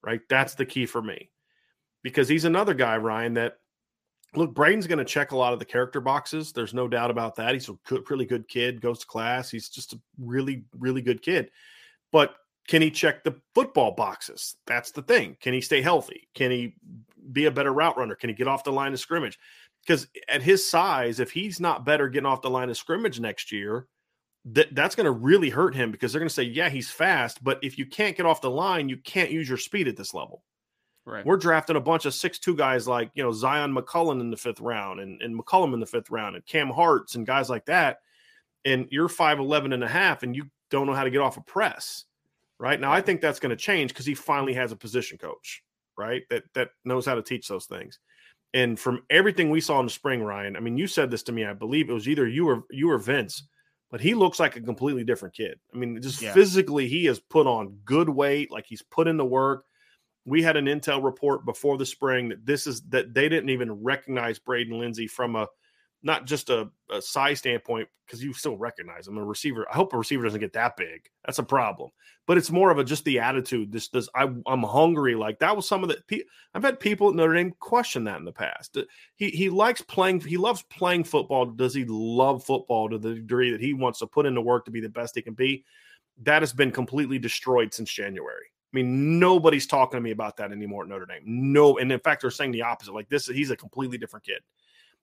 Right? 0.02 0.20
That's 0.28 0.55
the 0.55 0.65
key 0.65 0.86
for 0.86 1.02
me. 1.02 1.31
Because 2.02 2.28
he's 2.28 2.47
another 2.47 2.73
guy, 2.73 2.97
Ryan, 2.97 3.35
that 3.35 3.59
look, 4.35 4.55
Braden's 4.55 4.86
going 4.86 4.98
to 4.98 5.05
check 5.05 5.32
a 5.32 5.36
lot 5.36 5.52
of 5.52 5.59
the 5.59 5.65
character 5.65 6.01
boxes. 6.01 6.52
There's 6.52 6.73
no 6.73 6.89
doubt 6.89 7.10
about 7.10 7.36
that. 7.36 7.52
He's 7.52 7.69
a 7.69 7.77
good, 7.85 8.09
really 8.10 8.24
good 8.24 8.48
kid, 8.48 8.81
goes 8.81 9.01
to 9.01 9.06
class. 9.06 9.51
He's 9.51 9.69
just 9.69 9.93
a 9.93 10.01
really, 10.19 10.65
really 10.78 11.02
good 11.02 11.20
kid. 11.20 11.51
But 12.13 12.35
can 12.69 12.83
he 12.83 12.91
check 12.91 13.25
the 13.25 13.41
football 13.55 13.93
boxes? 13.93 14.57
That's 14.67 14.91
the 14.93 15.03
thing. 15.03 15.37
Can 15.41 15.55
he 15.55 15.61
stay 15.61 15.83
healthy? 15.83 16.29
Can 16.35 16.51
he 16.51 16.75
be 17.33 17.47
a 17.47 17.51
better 17.51 17.73
route 17.73 17.97
runner? 17.97 18.15
Can 18.15 18.31
he 18.31 18.35
get 18.35 18.49
off 18.49 18.65
the 18.65 18.73
line 18.73 18.93
of 18.93 19.01
scrimmage? 19.01 19.39
Because 19.83 20.07
at 20.29 20.43
his 20.43 20.69
size, 20.69 21.21
if 21.21 21.31
he's 21.31 21.61
not 21.61 21.87
better 21.87 22.09
getting 22.09 22.27
off 22.27 22.43
the 22.43 22.51
line 22.51 22.69
of 22.69 22.77
scrimmage 22.77 23.21
next 23.21 23.53
year, 23.53 23.87
that 24.45 24.75
that's 24.75 24.95
going 24.95 25.07
to 25.07 25.11
really 25.11 25.51
hurt 25.51 25.75
him 25.75 25.91
because 25.91 26.13
they're 26.13 26.21
going 26.21 26.29
to 26.29 26.35
say, 26.35 26.43
yeah, 26.43 26.69
he's 26.69 26.91
fast, 26.91 27.43
but 27.43 27.59
if 27.63 27.79
you 27.79 27.87
can't 27.87 28.17
get 28.17 28.27
off 28.27 28.41
the 28.41 28.51
line, 28.51 28.89
you 28.89 28.97
can't 28.97 29.31
use 29.31 29.49
your 29.49 29.59
speed 29.59 29.89
at 29.89 29.97
this 29.97 30.15
level. 30.15 30.43
Right. 31.05 31.25
We're 31.25 31.39
drafting 31.39 31.77
a 31.77 31.81
bunch 31.81 32.05
of 32.05 32.13
six-two 32.13 32.55
guys 32.55 32.87
like 32.87 33.11
you 33.15 33.23
know 33.23 33.31
Zyon 33.31 33.77
McCollum 33.77 34.21
in 34.21 34.31
the 34.31 34.37
fifth 34.37 34.61
round 34.61 35.01
and, 35.01 35.23
and 35.23 35.39
McCollum 35.39 35.73
in 35.73 35.81
the 35.81 35.87
fifth 35.87 36.11
round 36.11 36.37
and 36.37 36.45
Cam 36.45 36.69
Harts 36.69 37.15
and 37.15 37.27
guys 37.27 37.49
like 37.49 37.65
that. 37.65 38.01
And 38.67 38.89
you're 38.91 39.09
5'11 39.09 39.73
and 39.73 39.83
a 39.83 39.89
half 39.89 40.23
and 40.23 40.37
you 40.37 40.51
don't 40.70 40.86
know 40.86 40.95
how 40.95 41.05
to 41.05 41.11
get 41.11 41.20
off 41.20 41.36
a 41.36 41.43
press. 41.43 42.05
Right. 42.59 42.81
Now 42.81 42.93
I 42.93 43.01
think 43.01 43.20
that's 43.20 43.39
going 43.39 43.51
to 43.51 43.57
change 43.57 43.93
because 43.93 44.07
he 44.07 44.15
finally 44.15 44.55
has 44.55 44.73
a 44.73 44.77
position 44.77 45.16
coach, 45.16 45.62
right? 45.97 46.23
That 46.28 46.43
that 46.55 46.70
knows 46.85 47.07
how 47.07 47.15
to 47.15 47.23
teach 47.23 47.47
those 47.47 47.66
things. 47.66 48.01
And 48.53 48.81
from 48.81 49.03
everything 49.11 49.51
we 49.51 49.61
saw 49.61 49.78
in 49.78 49.86
the 49.86 49.90
spring, 49.90 50.23
Ryan, 50.23 50.57
I 50.57 50.61
mean, 50.61 50.77
you 50.77 50.86
said 50.86 51.11
this 51.11 51.23
to 51.24 51.32
me. 51.32 51.45
I 51.45 51.53
believe 51.53 51.89
it 51.89 51.93
was 51.93 52.09
either 52.09 52.27
you 52.27 52.49
or 52.49 52.65
you 52.70 52.90
or 52.90 52.99
Vince, 52.99 53.45
but 53.90 54.01
he 54.01 54.15
looks 54.15 54.40
like 54.40 54.57
a 54.57 54.61
completely 54.61 55.05
different 55.05 55.35
kid. 55.35 55.61
I 55.73 55.77
mean, 55.77 56.01
just 56.03 56.20
yeah. 56.20 56.32
physically, 56.32 56.89
he 56.89 57.05
has 57.05 57.20
put 57.20 57.47
on 57.47 57.78
good 57.85 58.09
weight, 58.09 58.51
like 58.51 58.66
he's 58.66 58.82
put 58.82 59.07
in 59.07 59.19
the 59.19 59.24
work 59.24 59.65
we 60.28 60.43
had 60.43 60.57
an 60.57 60.66
intel 60.66 61.03
report 61.03 61.47
before 61.47 61.78
the 61.78 61.86
spring 61.86 62.28
that 62.28 62.45
this 62.45 62.66
is 62.66 62.82
that 62.82 63.15
they 63.15 63.28
didn't 63.28 63.49
even 63.49 63.73
recognize 63.82 64.39
Braden 64.39 64.78
Lenzy 64.78 65.07
from 65.07 65.35
a 65.35 65.49
not 66.03 66.27
just 66.27 66.51
a, 66.51 66.70
a 66.91 67.03
size 67.03 67.41
standpoint 67.41 67.89
because 68.07 68.23
you 68.23 68.33
still 68.33 68.57
recognize 68.57 69.07
him 69.07 69.19
a 69.19 69.25
receiver. 69.25 69.66
I 69.70 69.75
hope 69.75 69.93
a 69.93 69.99
receiver 69.99 70.25
doesn't 70.25 70.41
get 70.41 70.53
that 70.55 70.77
big. 70.77 71.09
That's 71.25 71.39
a 71.39 71.43
problem. 71.43 71.91
But 72.27 72.39
it's 72.39 72.51
more 72.51 72.70
of 72.70 72.79
a 72.79 72.85
just 72.85 73.05
the 73.05 73.19
attitude. 73.19 73.73
This 73.73 73.89
this 73.89 74.09
I 74.15 74.29
I'm 74.47 74.62
hungry. 74.62 75.15
Like 75.15 75.39
that 75.41 75.57
was 75.57 75.66
some 75.66 75.83
of 75.83 75.89
the 75.89 76.25
I've 76.55 76.62
had 76.62 76.79
people 76.79 77.09
at 77.09 77.15
Notre 77.15 77.35
Dame 77.35 77.55
question 77.59 78.05
that 78.05 78.19
in 78.19 78.25
the 78.25 78.33
past. 78.33 78.77
He 79.16 79.31
he 79.31 79.51
likes 79.51 79.81
playing. 79.81 80.20
He 80.20 80.37
loves 80.37 80.62
playing 80.62 81.05
football. 81.05 81.47
Does 81.47 81.75
he 81.75 81.85
love 81.89 82.45
football 82.45 82.89
to 82.91 82.99
the 82.99 83.15
degree 83.15 83.51
that 83.51 83.61
he 83.61 83.75
wants 83.75 83.99
to 84.01 84.07
put 84.07 84.27
into 84.27 84.41
work 84.41 84.65
to 84.66 84.70
be 84.70 84.81
the 84.81 84.89
best 84.89 85.15
he 85.15 85.23
can 85.23 85.35
be? 85.35 85.65
That 86.23 86.43
has 86.43 86.53
been 86.53 86.70
completely 86.70 87.19
destroyed 87.19 87.73
since 87.73 87.91
January. 87.91 88.47
I 88.73 88.77
mean, 88.77 89.19
nobody's 89.19 89.66
talking 89.66 89.97
to 89.97 90.03
me 90.03 90.11
about 90.11 90.37
that 90.37 90.53
anymore 90.53 90.83
at 90.83 90.91
Notre 90.91 91.07
Dame. 91.07 91.23
No, 91.25 91.79
and 91.79 91.91
in 91.91 92.01
fact, 92.01 92.20
they're 92.20 92.31
saying 92.31 92.53
the 92.53 92.62
opposite. 92.62 92.93
Like 92.93 93.09
this, 93.09 93.27
he's 93.27 93.51
a 93.51 93.57
completely 93.57 93.97
different 93.97 94.27
kid. 94.27 94.41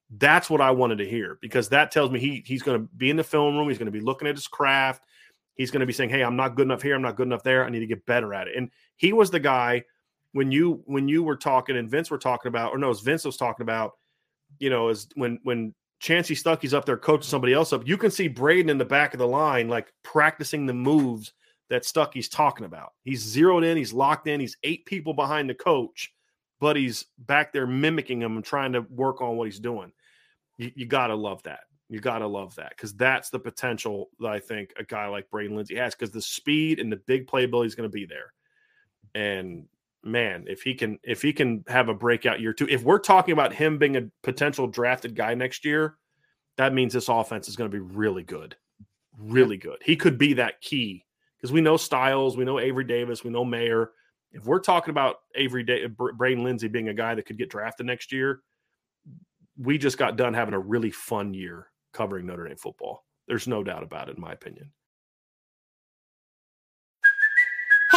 That's 0.10 0.49
what 0.49 0.61
I 0.61 0.72
wanted 0.72 0.98
to 0.99 1.10
hear 1.10 1.38
because 1.41 1.69
that 1.69 1.91
tells 1.91 2.11
me 2.11 2.19
he 2.19 2.44
he's 2.45 2.61
going 2.61 2.80
to 2.80 2.88
be 2.95 3.10
in 3.10 3.18
the 3.18 3.23
film 3.23 3.57
room. 3.57 3.68
He's 3.68 3.77
going 3.77 3.88
to 3.88 3.91
be 3.91 4.02
looking 4.02 4.27
at 4.27 4.36
his 4.36 4.48
craft. 4.48 5.03
He's 5.56 5.72
going 5.72 5.80
to 5.80 5.86
be 5.86 5.94
saying, 5.94 6.10
"Hey, 6.10 6.23
I'm 6.23 6.36
not 6.36 6.56
good 6.56 6.68
enough 6.68 6.82
here. 6.82 6.95
I'm 6.95 7.02
not 7.02 7.15
good 7.15 7.27
enough 7.27 7.44
there. 7.44 7.65
I 7.65 7.69
need 7.69 7.80
to 7.80 7.88
get 7.88 8.06
better 8.06 8.34
at 8.34 8.48
it." 8.48 8.56
And 8.56 8.69
he 8.98 9.14
was 9.14 9.32
the 9.32 9.40
guy 9.40 9.84
when 10.34 10.52
you 10.52 10.84
when 10.86 11.07
you 11.07 11.23
were 11.23 11.38
talking 11.38 11.77
and 11.77 11.90
Vince 11.90 12.11
were 12.11 12.18
talking 12.18 12.49
about, 12.49 12.72
or 12.72 12.77
no, 12.77 12.90
as 12.90 12.99
Vince 12.99 13.26
was 13.26 13.38
talking 13.38 13.64
about, 13.64 13.94
you 14.60 14.69
know, 14.69 14.90
as 14.90 15.07
when 15.15 15.40
when 15.44 15.73
Chansi 16.03 16.38
Stuckey's 16.38 16.73
up 16.73 16.86
there 16.86 16.98
coaching 16.98 17.23
somebody 17.30 17.53
else 17.53 17.73
up, 17.73 17.88
you 17.88 17.98
can 17.98 18.11
see 18.11 18.27
Braden 18.27 18.69
in 18.69 18.77
the 18.77 18.86
back 18.86 19.14
of 19.14 19.19
the 19.19 19.27
line, 19.27 19.69
like 19.69 19.94
practicing 20.03 20.65
the 20.65 20.73
moves 20.73 21.34
that 21.69 21.84
Stuckey's 21.84 22.30
talking 22.30 22.65
about. 22.65 22.94
He's 23.03 23.22
zeroed 23.22 23.64
in, 23.64 23.77
he's 23.77 23.94
locked 23.94 24.27
in, 24.27 24.40
he's 24.40 24.57
eight 24.64 24.86
people 24.86 25.14
behind 25.14 25.49
the 25.49 25.56
coach, 25.56 26.14
but 26.60 26.76
he's 26.76 27.06
back 27.18 27.53
there 27.53 27.68
mimicking 27.68 28.22
him 28.22 28.36
and 28.36 28.45
trying 28.45 28.73
to 28.73 28.82
work 28.90 29.22
on 29.22 29.38
what 29.38 29.45
he's 29.45 29.60
doing. 29.60 29.91
You, 30.57 30.72
you 30.76 30.86
got 30.86 31.07
to 31.07 31.15
love 31.15 31.44
that. 31.44 31.61
You 31.90 31.99
got 31.99 32.19
to 32.19 32.27
love 32.27 32.56
that 32.56 32.69
because 32.69 32.95
that's 32.95 33.30
the 33.30 33.40
potential 33.40 34.10
that 34.19 34.30
I 34.30 34.40
think 34.40 34.73
a 34.77 34.84
guy 34.84 35.07
like 35.07 35.30
Braden 35.30 35.56
Lenzy 35.56 35.76
has 35.76 35.94
because 35.94 36.11
the 36.11 36.22
speed 36.22 36.80
and 36.80 36.91
the 36.91 37.02
big 37.06 37.27
playability 37.27 37.68
is 37.68 37.76
going 37.76 37.90
to 37.90 37.94
be 37.94 38.06
there. 38.06 38.34
And 39.14 39.68
man, 40.03 40.45
if 40.48 40.61
he 40.61 40.73
can 40.73 40.99
if 41.03 41.22
he 41.22 41.32
can 41.32 41.64
have 41.68 41.90
a 41.90 41.94
breakout 41.94 42.40
year 42.40 42.53
too, 42.53 42.68
if 42.69 42.84
we're 42.84 42.99
talking 42.99 43.34
about 43.34 43.53
him 43.53 43.77
being 43.77 43.98
a 43.98 44.10
potential 44.23 44.68
drafted 44.68 45.15
guy 45.15 45.36
next 45.36 45.64
year, 45.64 45.98
that 46.57 46.73
means 46.73 46.94
this 46.94 47.10
offense 47.10 47.48
is 47.48 47.56
going 47.56 47.69
to 47.69 47.76
be 47.76 47.84
really 47.84 48.23
good, 48.23 48.56
really 49.19 49.57
good. 49.57 49.77
He 49.84 49.95
could 49.95 50.18
be 50.18 50.34
that 50.34 50.61
key 50.61 51.06
because 51.38 51.52
we 51.52 51.61
know 51.61 51.77
Styles, 51.77 52.36
we 52.36 52.45
know 52.45 52.60
Avery 52.60 52.84
Davis, 52.84 53.23
we 53.23 53.30
know 53.30 53.45
Mayer. 53.45 53.91
If 54.35 54.45
we're 54.45 54.59
talking 54.59 54.91
about 54.91 55.21
Avery 55.35 55.63
da- 55.63 55.85
uh, 55.85 56.11
Braden 56.13 56.43
Lenzy 56.43 56.67
being 56.67 56.89
a 56.89 56.93
guy 56.93 57.15
that 57.15 57.25
could 57.25 57.37
get 57.37 57.49
drafted 57.49 57.85
next 57.85 58.11
year, 58.11 58.41
we 59.57 59.77
just 59.77 59.97
got 59.97 60.17
done 60.17 60.33
having 60.33 60.53
a 60.53 60.59
really 60.59 60.91
fun 60.91 61.33
year 61.33 61.67
covering 61.93 62.25
Notre 62.25 62.47
Dame 62.47 62.57
football. 62.57 63.05
There's 63.27 63.47
no 63.47 63.63
doubt 63.63 63.83
about 63.83 64.09
it, 64.09 64.17
in 64.17 64.21
my 64.21 64.33
opinion. 64.33 64.71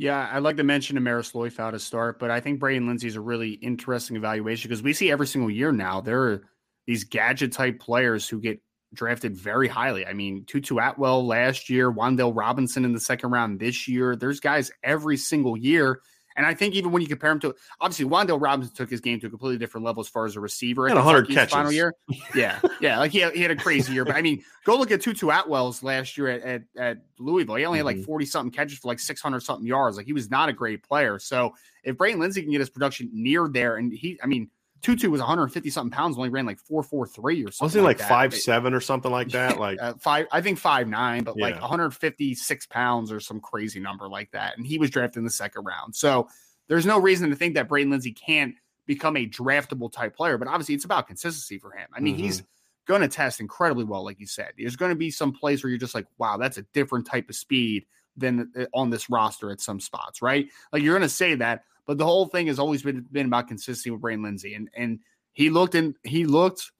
Yeah, 0.00 0.30
I'd 0.32 0.42
like 0.42 0.56
to 0.56 0.64
mention 0.64 0.96
Amaris 0.96 1.34
Liufau 1.34 1.72
to 1.72 1.78
start, 1.78 2.18
but 2.18 2.30
I 2.30 2.40
think 2.40 2.58
Braden 2.58 2.86
Lenzy 2.86 3.06
is 3.06 3.16
a 3.16 3.20
really 3.20 3.50
interesting 3.50 4.16
evaluation 4.16 4.66
because 4.66 4.82
we 4.82 4.94
see 4.94 5.10
every 5.10 5.26
single 5.26 5.50
year 5.50 5.72
now 5.72 6.00
there 6.00 6.22
are 6.22 6.42
these 6.86 7.04
gadget 7.04 7.52
type 7.52 7.80
players 7.80 8.26
who 8.26 8.40
get 8.40 8.62
drafted 8.94 9.36
very 9.36 9.68
highly. 9.68 10.06
I 10.06 10.14
mean, 10.14 10.46
Tutu 10.46 10.78
Atwell 10.78 11.26
last 11.26 11.68
year, 11.68 11.92
Wan'Dale 11.92 12.34
Robinson 12.34 12.86
in 12.86 12.94
the 12.94 12.98
second 12.98 13.32
round 13.32 13.60
this 13.60 13.88
year. 13.88 14.16
There's 14.16 14.40
guys 14.40 14.70
every 14.82 15.18
single 15.18 15.54
year 15.54 16.00
and 16.40 16.46
I 16.46 16.54
think 16.54 16.74
even 16.74 16.90
when 16.90 17.02
you 17.02 17.08
compare 17.08 17.30
him 17.30 17.38
to 17.40 17.54
obviously 17.82 18.06
Wan'Dale 18.06 18.40
Robinson 18.40 18.74
took 18.74 18.88
his 18.88 19.02
game 19.02 19.20
to 19.20 19.26
a 19.26 19.30
completely 19.30 19.58
different 19.58 19.84
level 19.84 20.00
as 20.00 20.08
far 20.08 20.24
as 20.24 20.36
a 20.36 20.40
receiver. 20.40 20.86
And 20.86 20.94
100 20.94 21.28
catches 21.28 21.52
final 21.52 21.70
year. 21.70 21.94
Yeah, 22.34 22.58
yeah, 22.80 22.98
like 22.98 23.10
he 23.10 23.18
had, 23.18 23.34
he 23.34 23.42
had 23.42 23.50
a 23.50 23.56
crazy 23.56 23.92
year. 23.92 24.06
But 24.06 24.16
I 24.16 24.22
mean, 24.22 24.42
go 24.64 24.78
look 24.78 24.90
at 24.90 25.02
Tutu 25.02 25.26
Atwell's 25.26 25.82
last 25.82 26.16
year 26.16 26.28
at, 26.28 26.40
at, 26.40 26.62
at 26.78 26.98
Louisville. 27.18 27.56
He 27.56 27.66
only 27.66 27.80
had 27.80 27.84
like 27.84 27.96
mm-hmm. 27.96 28.06
40 28.06 28.24
something 28.24 28.50
catches 28.50 28.78
for 28.78 28.88
like 28.88 29.00
600 29.00 29.40
something 29.42 29.66
yards. 29.66 29.98
Like 29.98 30.06
he 30.06 30.14
was 30.14 30.30
not 30.30 30.48
a 30.48 30.54
great 30.54 30.82
player. 30.82 31.18
So 31.18 31.54
if 31.84 31.98
Braden 31.98 32.18
Lenzy 32.18 32.40
can 32.40 32.50
get 32.50 32.60
his 32.60 32.70
production 32.70 33.10
near 33.12 33.46
there, 33.46 33.76
and 33.76 33.92
he, 33.92 34.18
I 34.22 34.26
mean, 34.26 34.48
Tutu 34.82 35.10
was 35.10 35.20
150 35.20 35.68
something 35.70 35.90
pounds, 35.90 36.16
only 36.16 36.30
ran 36.30 36.46
like 36.46 36.58
443 36.58 37.44
or 37.44 37.52
something. 37.52 37.64
Wasn't 37.64 37.80
he 37.82 37.84
like, 37.84 37.98
like 37.98 38.08
five 38.08 38.34
seven 38.34 38.72
or 38.72 38.80
something 38.80 39.10
like 39.10 39.28
that? 39.30 39.50
Like 39.60 39.78
uh, 39.80 39.94
five, 39.98 40.26
I 40.32 40.40
think 40.40 40.58
five 40.58 40.88
nine, 40.88 41.22
but 41.22 41.34
yeah. 41.36 41.46
like 41.46 41.60
156 41.60 42.66
pounds 42.66 43.12
or 43.12 43.20
some 43.20 43.40
crazy 43.40 43.78
number 43.78 44.08
like 44.08 44.30
that. 44.30 44.56
And 44.56 44.66
he 44.66 44.78
was 44.78 44.88
drafted 44.88 45.18
in 45.18 45.24
the 45.24 45.30
second 45.30 45.64
round. 45.64 45.94
So 45.94 46.28
there's 46.68 46.86
no 46.86 46.98
reason 46.98 47.28
to 47.30 47.36
think 47.36 47.54
that 47.54 47.68
Braden 47.68 47.90
Lenzy 47.90 48.12
can't 48.12 48.54
become 48.86 49.16
a 49.16 49.26
draftable 49.26 49.92
type 49.92 50.16
player, 50.16 50.38
but 50.38 50.48
obviously 50.48 50.74
it's 50.74 50.84
about 50.84 51.08
consistency 51.08 51.58
for 51.58 51.72
him. 51.72 51.88
I 51.92 52.00
mean, 52.00 52.14
mm-hmm. 52.14 52.24
he's 52.24 52.42
going 52.86 53.02
to 53.02 53.08
test 53.08 53.40
incredibly 53.40 53.84
well, 53.84 54.04
like 54.04 54.18
you 54.18 54.26
said. 54.26 54.52
There's 54.56 54.76
going 54.76 54.90
to 54.90 54.96
be 54.96 55.10
some 55.10 55.32
place 55.32 55.62
where 55.62 55.70
you're 55.70 55.78
just 55.78 55.94
like, 55.94 56.06
wow, 56.16 56.38
that's 56.38 56.58
a 56.58 56.62
different 56.72 57.06
type 57.06 57.28
of 57.28 57.36
speed 57.36 57.84
than 58.16 58.50
uh, 58.58 58.64
on 58.74 58.90
this 58.90 59.10
roster 59.10 59.50
at 59.50 59.60
some 59.60 59.80
spots, 59.80 60.22
right? 60.22 60.48
Like 60.72 60.82
you're 60.82 60.94
going 60.94 61.08
to 61.08 61.14
say 61.14 61.34
that, 61.36 61.64
but 61.90 61.98
the 61.98 62.06
whole 62.06 62.26
thing 62.26 62.46
has 62.46 62.60
always 62.60 62.84
been, 62.84 63.04
been 63.10 63.26
about 63.26 63.48
consistency 63.48 63.90
with 63.90 64.00
Braden 64.00 64.22
Lenzy. 64.22 64.54
And, 64.54 64.70
and 64.76 65.00
he 65.32 65.50
looked 65.50 65.74
and 65.74 65.96
he 66.04 66.24
looked 66.24 66.70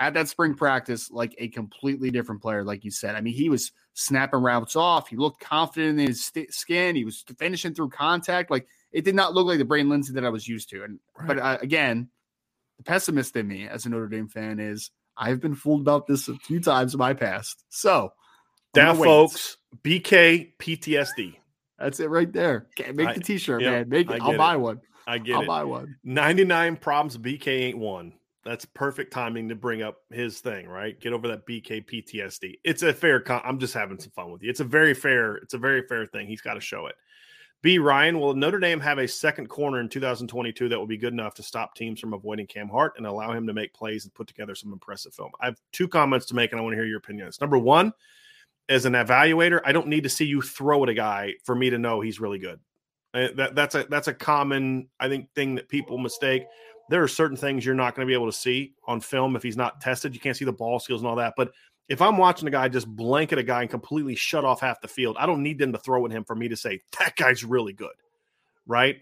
at 0.00 0.14
that 0.14 0.26
spring 0.26 0.56
practice 0.56 1.08
like 1.08 1.36
a 1.38 1.46
completely 1.46 2.10
different 2.10 2.42
player, 2.42 2.64
like 2.64 2.84
you 2.84 2.90
said. 2.90 3.14
I 3.14 3.20
mean, 3.20 3.32
he 3.32 3.48
was 3.48 3.70
snapping 3.94 4.40
routes 4.40 4.74
off. 4.74 5.06
He 5.06 5.14
looked 5.14 5.38
confident 5.38 6.00
in 6.00 6.08
his 6.08 6.24
st- 6.24 6.52
skin. 6.52 6.96
He 6.96 7.04
was 7.04 7.24
finishing 7.38 7.74
through 7.74 7.90
contact. 7.90 8.50
Like 8.50 8.66
it 8.90 9.04
did 9.04 9.14
not 9.14 9.34
look 9.34 9.46
like 9.46 9.58
the 9.58 9.64
Braden 9.64 9.88
Lenzy 9.88 10.14
that 10.14 10.24
I 10.24 10.30
was 10.30 10.48
used 10.48 10.68
to. 10.70 10.82
And 10.82 10.98
right. 11.16 11.28
but 11.28 11.38
uh, 11.38 11.58
again, 11.62 12.08
the 12.78 12.82
pessimist 12.82 13.36
in 13.36 13.46
me 13.46 13.68
as 13.68 13.86
a 13.86 13.88
Notre 13.88 14.08
Dame 14.08 14.26
fan 14.26 14.58
is 14.58 14.90
I've 15.16 15.40
been 15.40 15.54
fooled 15.54 15.82
about 15.82 16.08
this 16.08 16.26
a 16.26 16.34
few 16.34 16.58
times 16.58 16.92
in 16.92 16.98
my 16.98 17.14
past. 17.14 17.62
So 17.68 18.14
down, 18.74 18.96
folks, 18.96 19.58
BK 19.84 20.54
PTSD. 20.58 21.36
That's 21.78 22.00
it 22.00 22.08
right 22.08 22.32
there. 22.32 22.66
Make 22.94 23.14
the 23.14 23.20
T-shirt, 23.20 23.62
yep, 23.62 23.72
man. 23.72 23.88
Make 23.88 24.10
it. 24.10 24.22
I'll 24.22 24.36
buy 24.36 24.56
one. 24.56 24.80
I 25.06 25.18
get 25.18 25.36
I'll 25.36 25.42
it. 25.42 25.46
buy 25.46 25.64
one. 25.64 25.96
99 26.04 26.76
problems 26.76 27.18
BK 27.18 27.48
ain't 27.48 27.78
one. 27.78 28.14
That's 28.44 28.64
perfect 28.64 29.12
timing 29.12 29.48
to 29.48 29.56
bring 29.56 29.82
up 29.82 29.98
his 30.10 30.38
thing, 30.40 30.68
right? 30.68 30.98
Get 31.00 31.12
over 31.12 31.28
that 31.28 31.46
BK 31.46 31.84
PTSD. 31.84 32.60
It's 32.64 32.82
a 32.82 32.92
fair 32.92 33.20
con- 33.20 33.42
I'm 33.44 33.58
just 33.58 33.74
having 33.74 33.98
some 33.98 34.12
fun 34.12 34.30
with 34.30 34.42
you. 34.42 34.50
It's 34.50 34.60
a 34.60 34.64
very 34.64 34.94
fair, 34.94 35.36
it's 35.36 35.54
a 35.54 35.58
very 35.58 35.82
fair 35.82 36.06
thing. 36.06 36.28
He's 36.28 36.40
got 36.40 36.54
to 36.54 36.60
show 36.60 36.86
it. 36.86 36.94
B 37.62 37.78
Ryan, 37.78 38.20
will 38.20 38.34
Notre 38.34 38.60
Dame 38.60 38.78
have 38.80 38.98
a 38.98 39.08
second 39.08 39.48
corner 39.48 39.80
in 39.80 39.88
2022 39.88 40.68
that 40.68 40.78
will 40.78 40.86
be 40.86 40.96
good 40.96 41.12
enough 41.12 41.34
to 41.34 41.42
stop 41.42 41.74
teams 41.74 41.98
from 41.98 42.12
avoiding 42.12 42.46
Cam 42.46 42.68
Hart 42.68 42.92
and 42.96 43.06
allow 43.06 43.32
him 43.32 43.46
to 43.48 43.52
make 43.52 43.74
plays 43.74 44.04
and 44.04 44.14
put 44.14 44.28
together 44.28 44.54
some 44.54 44.72
impressive 44.72 45.14
film? 45.14 45.32
I 45.40 45.46
have 45.46 45.60
two 45.72 45.88
comments 45.88 46.26
to 46.26 46.36
make 46.36 46.52
and 46.52 46.60
I 46.60 46.62
want 46.62 46.74
to 46.74 46.76
hear 46.76 46.86
your 46.86 46.98
opinions. 46.98 47.40
Number 47.40 47.58
one, 47.58 47.92
as 48.68 48.84
an 48.84 48.94
evaluator, 48.94 49.60
I 49.64 49.72
don't 49.72 49.88
need 49.88 50.02
to 50.02 50.08
see 50.08 50.24
you 50.24 50.42
throw 50.42 50.82
at 50.82 50.88
a 50.88 50.94
guy 50.94 51.34
for 51.44 51.54
me 51.54 51.70
to 51.70 51.78
know 51.78 52.00
he's 52.00 52.20
really 52.20 52.38
good. 52.38 52.60
That, 53.12 53.54
that's 53.54 53.74
a 53.74 53.86
that's 53.88 54.08
a 54.08 54.14
common 54.14 54.88
I 55.00 55.08
think 55.08 55.32
thing 55.34 55.54
that 55.54 55.68
people 55.68 55.96
mistake. 55.96 56.44
There 56.90 57.02
are 57.02 57.08
certain 57.08 57.36
things 57.36 57.64
you're 57.64 57.74
not 57.74 57.94
going 57.94 58.06
to 58.06 58.10
be 58.10 58.14
able 58.14 58.26
to 58.26 58.36
see 58.36 58.74
on 58.86 59.00
film 59.00 59.36
if 59.36 59.42
he's 59.42 59.56
not 59.56 59.80
tested. 59.80 60.14
You 60.14 60.20
can't 60.20 60.36
see 60.36 60.44
the 60.44 60.52
ball 60.52 60.78
skills 60.78 61.00
and 61.00 61.08
all 61.08 61.16
that. 61.16 61.34
But 61.36 61.52
if 61.88 62.02
I'm 62.02 62.18
watching 62.18 62.46
a 62.46 62.50
guy 62.50 62.68
just 62.68 62.86
blanket 62.86 63.38
a 63.38 63.42
guy 63.42 63.62
and 63.62 63.70
completely 63.70 64.16
shut 64.16 64.44
off 64.44 64.60
half 64.60 64.80
the 64.80 64.88
field, 64.88 65.16
I 65.18 65.26
don't 65.26 65.42
need 65.42 65.58
them 65.58 65.72
to 65.72 65.78
throw 65.78 66.04
at 66.04 66.12
him 66.12 66.24
for 66.24 66.36
me 66.36 66.48
to 66.48 66.56
say 66.56 66.82
that 66.98 67.16
guy's 67.16 67.42
really 67.42 67.72
good. 67.72 67.94
Right? 68.66 68.96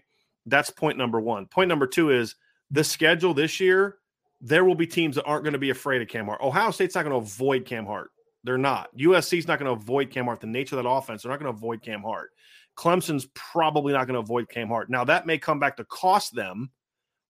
That's 0.45 0.69
point 0.69 0.97
number 0.97 1.19
one. 1.19 1.47
Point 1.47 1.67
number 1.67 1.87
two 1.87 2.11
is 2.11 2.35
the 2.71 2.83
schedule 2.83 3.33
this 3.33 3.59
year. 3.59 3.97
There 4.41 4.63
will 4.63 4.75
be 4.75 4.87
teams 4.87 5.15
that 5.15 5.25
aren't 5.25 5.43
going 5.43 5.53
to 5.53 5.59
be 5.59 5.71
afraid 5.71 6.01
of 6.01 6.07
Cam 6.07 6.25
Hart. 6.25 6.41
Ohio 6.41 6.71
State's 6.71 6.95
not 6.95 7.03
going 7.03 7.19
to 7.19 7.25
avoid 7.25 7.65
Cam 7.65 7.85
Hart. 7.85 8.11
They're 8.45 8.57
not. 8.59 8.95
USC's 8.95 9.47
not 9.47 9.57
going 9.59 9.75
to 9.75 9.81
avoid 9.81 10.11
Cam 10.11 10.25
Hart. 10.25 10.39
The 10.39 10.47
nature 10.47 10.77
of 10.77 10.83
that 10.83 10.89
offense, 10.89 11.23
they're 11.23 11.31
not 11.31 11.39
going 11.39 11.51
to 11.51 11.57
avoid 11.57 11.81
Cam 11.81 12.03
Hart. 12.03 12.31
Clemson's 12.77 13.27
probably 13.33 13.91
not 13.91 14.05
going 14.05 14.13
to 14.13 14.19
avoid 14.19 14.49
Cam 14.49 14.67
Hart. 14.67 14.89
Now 14.89 15.03
that 15.05 15.25
may 15.25 15.37
come 15.37 15.59
back 15.59 15.77
to 15.77 15.85
cost 15.85 16.35
them, 16.35 16.69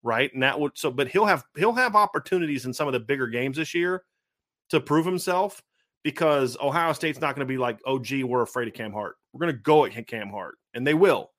right? 0.03 0.31
And 0.33 0.43
that 0.43 0.59
would 0.59 0.73
so, 0.75 0.91
but 0.91 1.07
he'll 1.07 1.25
have 1.25 1.45
he'll 1.55 1.73
have 1.73 1.95
opportunities 1.95 2.65
in 2.65 2.73
some 2.73 2.87
of 2.87 2.93
the 2.93 2.99
bigger 2.99 3.27
games 3.27 3.57
this 3.57 3.73
year 3.73 4.03
to 4.69 4.81
prove 4.81 5.05
himself 5.05 5.61
because 6.03 6.57
Ohio 6.61 6.93
State's 6.93 7.21
not 7.21 7.35
going 7.35 7.47
to 7.47 7.51
be 7.51 7.57
like, 7.57 7.79
oh, 7.85 7.97
gee, 7.97 8.23
we're 8.23 8.41
afraid 8.41 8.67
of 8.67 8.73
Cam 8.73 8.91
Hart. 8.91 9.15
We're 9.31 9.39
going 9.39 9.53
to 9.53 9.61
go 9.61 9.85
at 9.85 10.07
Cam 10.07 10.29
Hart, 10.29 10.55
and 10.73 10.85
they 10.85 10.93
will. 10.93 11.31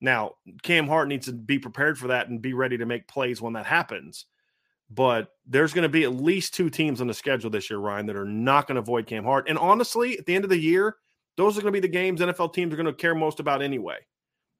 Now, 0.00 0.32
Cam 0.62 0.88
Hart 0.88 1.08
needs 1.08 1.26
to 1.26 1.32
be 1.32 1.58
prepared 1.58 1.96
for 1.96 2.08
that 2.08 2.28
and 2.28 2.42
be 2.42 2.54
ready 2.54 2.76
to 2.76 2.86
make 2.86 3.06
plays 3.06 3.40
when 3.40 3.52
that 3.52 3.66
happens. 3.66 4.26
But 4.94 5.28
there's 5.46 5.72
going 5.72 5.84
to 5.84 5.88
be 5.88 6.04
at 6.04 6.14
least 6.14 6.54
two 6.54 6.68
teams 6.68 7.00
on 7.00 7.06
the 7.06 7.14
schedule 7.14 7.50
this 7.50 7.70
year, 7.70 7.78
Ryan, 7.78 8.06
that 8.06 8.16
are 8.16 8.24
not 8.24 8.66
going 8.66 8.76
to 8.76 8.82
avoid 8.82 9.06
Cam 9.06 9.24
Hart. 9.24 9.48
And 9.48 9.56
honestly, 9.56 10.18
at 10.18 10.26
the 10.26 10.34
end 10.34 10.44
of 10.44 10.50
the 10.50 10.58
year, 10.58 10.96
those 11.36 11.56
are 11.56 11.62
going 11.62 11.72
to 11.72 11.80
be 11.80 11.86
the 11.86 11.92
games 11.92 12.20
NFL 12.20 12.52
teams 12.52 12.72
are 12.72 12.76
going 12.76 12.86
to 12.86 12.92
care 12.92 13.14
most 13.14 13.40
about 13.40 13.62
anyway, 13.62 13.98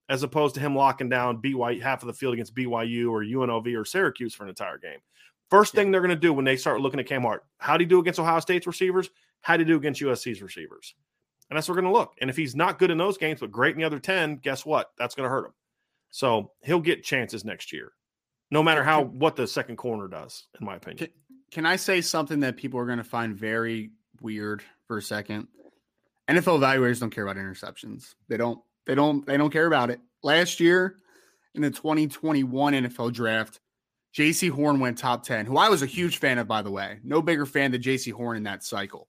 as 0.09 0.23
opposed 0.23 0.55
to 0.55 0.61
him 0.61 0.75
locking 0.75 1.09
down 1.09 1.43
BYU 1.43 1.83
half 1.83 2.03
of 2.03 2.07
the 2.07 2.15
field 2.15 2.33
against 2.35 2.55
BYU 2.55 3.11
or 3.11 3.23
UNLV 3.23 3.79
or 3.79 3.85
Syracuse 3.85 4.35
for 4.35 4.45
an 4.45 4.49
entire 4.49 4.79
game. 4.79 5.01
First 5.51 5.75
thing 5.75 5.91
they're 5.91 6.01
going 6.01 6.11
to 6.11 6.17
do 6.17 6.33
when 6.33 6.47
they 6.47 6.57
start 6.57 6.81
looking 6.81 7.01
at 7.01 7.07
Cam 7.07 7.23
Hart, 7.23 7.45
how 7.59 7.77
do 7.77 7.85
you 7.85 7.89
do 7.89 8.01
against 8.01 8.19
Ohio 8.19 8.41
State's 8.41 8.67
receivers? 8.67 9.11
How 9.43 9.57
do 9.57 9.65
you 9.65 9.69
do 9.69 9.77
against 9.77 10.01
USC's 10.01 10.41
receivers? 10.41 10.95
And 11.51 11.57
that's 11.57 11.69
what 11.69 11.75
we're 11.75 11.83
going 11.83 11.93
to 11.93 11.99
look. 11.99 12.15
And 12.23 12.31
if 12.31 12.37
he's 12.39 12.57
not 12.57 12.79
good 12.79 12.91
in 12.91 12.97
those 12.97 13.19
games, 13.19 13.41
but 13.41 13.53
great 13.53 13.75
in 13.75 13.81
the 13.81 13.87
other 13.87 13.99
10, 13.99 14.37
guess 14.37 14.65
what? 14.65 14.93
That's 14.97 15.15
going 15.15 15.27
to 15.27 15.31
hurt 15.31 15.45
him. 15.45 15.53
So 16.11 16.53
he'll 16.63 16.81
get 16.81 17.05
chances 17.05 17.45
next 17.45 17.73
year, 17.73 17.93
no 18.53 18.63
matter 18.63 18.85
how 18.85 19.01
what 19.03 19.35
the 19.35 19.47
second 19.47 19.77
corner 19.77 20.07
does, 20.07 20.45
in 20.61 20.67
my 20.67 20.77
opinion. 20.77 21.09
Can, 21.51 21.65
I 21.65 21.77
say 21.77 22.03
something 22.03 22.41
that 22.41 22.59
people 22.59 22.79
are 22.79 22.85
going 22.85 22.99
to 22.99 23.05
find 23.05 23.35
very 23.35 23.93
weird 24.21 24.63
for 24.87 24.99
a 24.99 25.03
second? 25.03 25.49
NFL 26.29 26.61
evaluators 26.61 27.01
don't 27.01 27.11
care 27.11 27.27
about 27.27 27.37
interceptions. 27.37 28.15
They 28.29 28.37
don't. 28.37 28.61
They 28.87 28.95
don't. 28.95 29.27
They 29.27 29.39
don't 29.39 29.51
care 29.51 29.67
about 29.67 29.91
it. 29.91 30.01
Last 30.23 30.61
year 30.61 30.99
in 31.55 31.63
the 31.63 31.71
2021 31.71 32.75
NFL 32.75 33.15
draft, 33.15 33.61
Jaycee 34.15 34.51
Horn 34.51 34.81
went 34.81 34.99
top 34.99 35.25
10, 35.25 35.47
who 35.47 35.57
I 35.57 35.71
was 35.71 35.83
a 35.83 35.87
huge 35.87 36.19
fan 36.19 36.39
of, 36.39 36.47
by 36.47 36.61
the 36.61 36.71
way. 36.71 36.99
No 37.03 37.23
bigger 37.23 37.47
fan 37.47 37.71
than 37.71 37.81
Jaycee 37.81 38.13
Horn 38.13 38.37
in 38.37 38.43
that 38.43 38.65
cycle. 38.65 39.09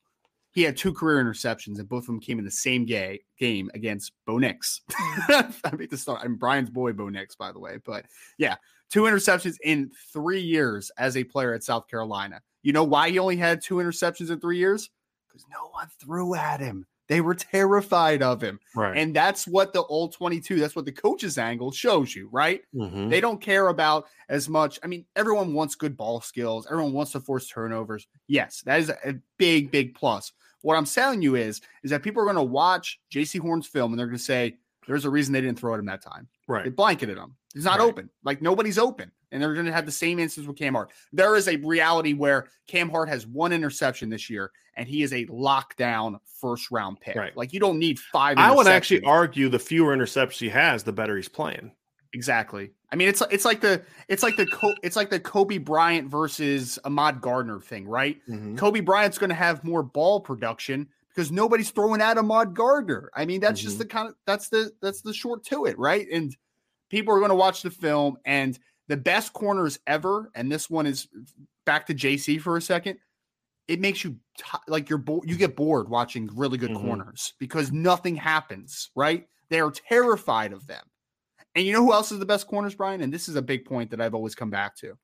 He 0.53 0.61
had 0.61 0.77
two 0.77 0.93
career 0.93 1.23
interceptions, 1.23 1.79
and 1.79 1.89
both 1.89 2.03
of 2.03 2.07
them 2.07 2.19
came 2.19 2.39
in 2.39 2.45
the 2.45 2.51
same 2.51 2.85
gay, 2.85 3.21
game 3.39 3.71
against 3.73 4.13
Bo 4.25 4.37
Nix. 4.37 4.81
I 5.27 5.51
mean, 5.77 5.89
to 5.89 5.97
start, 5.97 6.21
I'm 6.23 6.35
Brian's 6.35 6.69
boy, 6.69 6.93
Bo 6.93 7.09
Nix, 7.09 7.35
by 7.35 7.51
the 7.51 7.59
way. 7.59 7.79
But 7.83 8.05
yeah, 8.37 8.55
two 8.93 9.03
interceptions 9.03 9.57
in 9.63 9.89
three 10.13 10.39
years 10.39 10.91
as 10.99 11.17
a 11.17 11.23
player 11.23 11.51
at 11.55 11.63
South 11.63 11.87
Carolina. 11.87 12.39
You 12.61 12.73
know 12.73 12.83
why 12.83 13.09
he 13.09 13.17
only 13.17 13.37
had 13.37 13.59
two 13.59 13.75
interceptions 13.75 14.29
in 14.29 14.39
three 14.39 14.59
years? 14.59 14.91
Because 15.27 15.47
no 15.51 15.67
one 15.71 15.87
threw 15.99 16.35
at 16.35 16.59
him. 16.59 16.85
They 17.09 17.19
were 17.19 17.33
terrified 17.33 18.21
of 18.21 18.39
him. 18.39 18.59
Right. 18.75 18.95
And 18.95 19.15
that's 19.15 19.47
what 19.47 19.73
the 19.73 19.81
old 19.85 20.13
22, 20.13 20.59
that's 20.59 20.75
what 20.75 20.85
the 20.85 20.91
coach's 20.91 21.39
angle 21.39 21.71
shows 21.71 22.15
you, 22.15 22.29
right? 22.31 22.61
Mhm. 22.75 23.09
They 23.09 23.19
don't 23.19 23.41
care 23.41 23.69
about 23.69 24.05
as 24.29 24.47
much. 24.47 24.79
I 24.83 24.87
mean, 24.87 25.05
everyone 25.15 25.53
wants 25.55 25.73
good 25.73 25.97
ball 25.97 26.21
skills. 26.21 26.67
Everyone 26.69 26.93
wants 26.93 27.13
to 27.13 27.19
force 27.19 27.47
turnovers. 27.47 28.07
Yes, 28.27 28.61
that 28.67 28.79
is 28.79 28.89
a 28.89 29.15
big, 29.37 29.71
big 29.71 29.95
plus. 29.95 30.31
What 30.61 30.77
I'm 30.77 30.85
telling 30.85 31.23
you 31.23 31.33
is, 31.35 31.61
is 31.83 31.89
that 31.89 32.03
people 32.03 32.21
are 32.21 32.25
going 32.25 32.35
to 32.37 32.43
watch 32.43 32.99
Jaycee 33.11 33.39
Horn's 33.39 33.65
film 33.67 33.91
and 33.91 33.99
they're 33.99 34.07
going 34.07 34.19
to 34.19 34.23
say, 34.23 34.57
there's 34.87 35.05
a 35.05 35.09
reason 35.09 35.33
they 35.33 35.41
didn't 35.41 35.59
throw 35.59 35.73
at 35.73 35.79
him 35.79 35.87
that 35.87 36.03
time. 36.03 36.27
Right. 36.47 36.63
They 36.63 36.69
blanketed 36.69 37.17
him. 37.17 37.35
He's 37.53 37.65
not 37.65 37.79
Right. 37.79 37.85
open. 37.85 38.09
Like 38.23 38.41
nobody's 38.41 38.77
open. 38.77 39.11
And 39.31 39.41
they're 39.41 39.53
going 39.55 39.65
to 39.65 39.71
have 39.73 39.85
the 39.87 39.91
same 39.91 40.19
instance 40.19 40.45
with 40.45 40.57
Cam 40.57 40.73
Hart. 40.75 40.91
There 41.11 41.35
is 41.35 41.47
a 41.47 41.55
reality 41.57 42.13
where 42.13 42.47
Cam 42.67 42.89
Hart 42.89 43.09
has 43.09 43.25
one 43.25 43.51
interception 43.51 44.09
this 44.09 44.29
year 44.29 44.51
and 44.77 44.87
he 44.87 45.01
is 45.03 45.11
a 45.11 45.25
lockdown 45.25 46.17
first 46.39 46.69
round 46.71 46.99
pick. 46.99 47.15
Right. 47.15 47.35
Like 47.35 47.51
you 47.53 47.59
don't 47.59 47.79
need 47.79 47.99
five. 47.99 48.37
I 48.37 48.51
would 48.53 48.67
actually 48.67 49.03
argue 49.03 49.49
the 49.49 49.57
fewer 49.59 49.95
interceptions 49.95 50.37
he 50.39 50.49
has, 50.49 50.83
the 50.83 50.93
better 50.93 51.15
he's 51.15 51.29
playing. 51.29 51.71
Exactly. 52.13 52.71
I 52.91 52.95
mean, 52.95 53.07
it's 53.09 53.23
it's 53.31 53.43
like 53.43 53.59
the 53.59 53.81
it's 54.07 54.21
like 54.21 54.35
the 54.37 54.45
it's 54.83 54.95
like 54.95 55.09
the 55.09 55.19
Coby 55.19 55.63
Bryant 55.63 56.11
versus 56.11 56.77
Ahmad 56.85 57.21
Gardner 57.21 57.59
thing, 57.59 57.87
right? 57.87 58.19
Mhm. 58.29 58.55
Coby 58.55 58.85
Bryant's 58.85 59.17
going 59.17 59.31
to 59.31 59.35
have 59.35 59.63
more 59.63 59.81
ball 59.81 60.19
production 60.21 60.87
because 61.09 61.31
nobody's 61.31 61.71
throwing 61.71 62.01
at 62.01 62.19
Ahmad 62.19 62.53
Gardner. 62.53 63.09
I 63.15 63.25
mean, 63.25 63.41
that's 63.41 63.59
just 63.59 63.77
Mhm. 63.77 63.79
the 63.79 63.85
kind 63.85 64.07
of 64.09 64.15
that's 64.27 64.49
the 64.49 64.71
that's 64.79 65.01
the 65.01 65.11
short 65.13 65.43
to 65.45 65.65
it, 65.65 65.77
right? 65.79 66.07
And 66.11 66.35
people 66.93 67.11
are 67.13 67.17
going 67.19 67.29
to 67.29 67.35
watch 67.35 67.63
the 67.63 67.71
film 67.71 68.17
and 68.23 68.59
the 68.87 68.95
best 68.95 69.33
corners 69.33 69.79
ever, 69.87 70.29
and 70.35 70.51
this 70.51 70.69
one 70.69 70.85
is 70.85 71.07
back 71.65 71.87
to 71.87 71.93
JC 71.95 72.39
for 72.39 72.55
a 72.55 72.61
second. 72.61 72.99
It 73.67 73.79
makes 73.79 74.03
you 74.03 74.11
t- 74.37 74.45
like 74.67 74.89
you're 74.89 74.99
bo- 74.99 75.23
you 75.25 75.35
get 75.35 75.55
bored 75.55 75.89
watching 75.89 76.29
really 76.35 76.59
good 76.59 76.69
Mhm. 76.71 76.81
corners 76.81 77.33
because 77.39 77.71
nothing 77.71 78.15
happens, 78.15 78.91
right? 78.95 79.27
They 79.49 79.59
are 79.59 79.71
terrified 79.71 80.53
of 80.53 80.67
them. 80.67 80.85
And 81.55 81.65
you 81.65 81.73
know 81.73 81.83
who 81.83 81.93
else 81.93 82.11
is 82.11 82.19
the 82.19 82.25
best 82.25 82.45
corners, 82.47 82.75
Brian? 82.75 83.01
And 83.01 83.11
this 83.11 83.27
is 83.27 83.35
a 83.35 83.41
big 83.41 83.65
point 83.65 83.89
that 83.89 83.99
I've 84.01 84.13
always 84.13 84.35
come 84.35 84.49
back 84.51 84.75
to. 84.77 84.95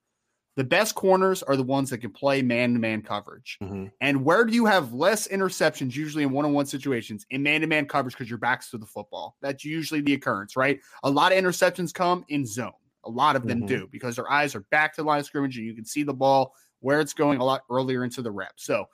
The 0.59 0.65
best 0.65 0.93
corners 0.93 1.41
are 1.41 1.55
the 1.55 1.63
ones 1.63 1.89
that 1.89 1.99
can 1.99 2.11
play 2.11 2.41
man 2.41 2.73
to 2.73 2.79
man 2.79 3.01
coverage. 3.01 3.57
Mhm. 3.63 3.93
And 4.01 4.25
where 4.25 4.43
do 4.43 4.53
you 4.53 4.65
have 4.65 4.91
less 4.91 5.25
interceptions 5.29 5.95
usually 5.95 6.25
in 6.25 6.31
one 6.31 6.43
on 6.43 6.51
one 6.51 6.65
situations 6.65 7.25
in 7.29 7.41
man 7.43 7.61
to 7.61 7.67
man 7.67 7.85
coverage 7.85 8.13
because 8.13 8.29
your 8.29 8.39
back's 8.39 8.69
to 8.71 8.77
the 8.77 8.85
football? 8.85 9.37
That's 9.39 9.63
usually 9.63 10.01
the 10.01 10.15
occurrence, 10.15 10.57
right? 10.57 10.81
A 11.03 11.09
lot 11.09 11.31
of 11.31 11.37
interceptions 11.37 11.93
come 11.93 12.25
in 12.27 12.45
zone. 12.45 12.73
A 13.05 13.09
lot 13.09 13.37
of 13.37 13.47
them 13.47 13.61
Mhm. 13.61 13.67
do 13.67 13.87
because 13.89 14.17
their 14.17 14.29
eyes 14.29 14.53
are 14.53 14.65
back 14.69 14.93
to 14.95 15.01
the 15.01 15.07
line 15.07 15.21
of 15.21 15.25
scrimmage 15.25 15.55
and 15.57 15.65
you 15.65 15.73
can 15.73 15.85
see 15.85 16.03
the 16.03 16.13
ball 16.13 16.53
where 16.81 16.99
it's 16.99 17.13
going 17.13 17.39
a 17.39 17.45
lot 17.45 17.61
earlier 17.71 18.03
into 18.03 18.21
the 18.21 18.29
rep. 18.29 18.51
So 18.57 18.89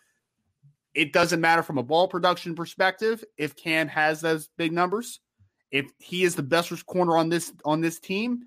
it 0.93 1.13
doesn't 1.13 1.41
matter 1.41 1.63
from 1.63 1.79
a 1.79 1.83
ball 1.83 2.07
production 2.07 2.53
perspective 2.53 3.23
if 3.37 3.55
Cam 3.55 3.87
has 3.87 4.21
those 4.21 4.49
big 4.55 4.71
numbers. 4.71 5.19
If 5.71 5.87
he 5.97 6.25
is 6.25 6.35
the 6.35 6.43
best 6.43 6.85
corner 6.85 7.17
on 7.17 7.29
this 7.29 7.51
on 7.65 7.81
this 7.81 7.99
team 7.99 8.43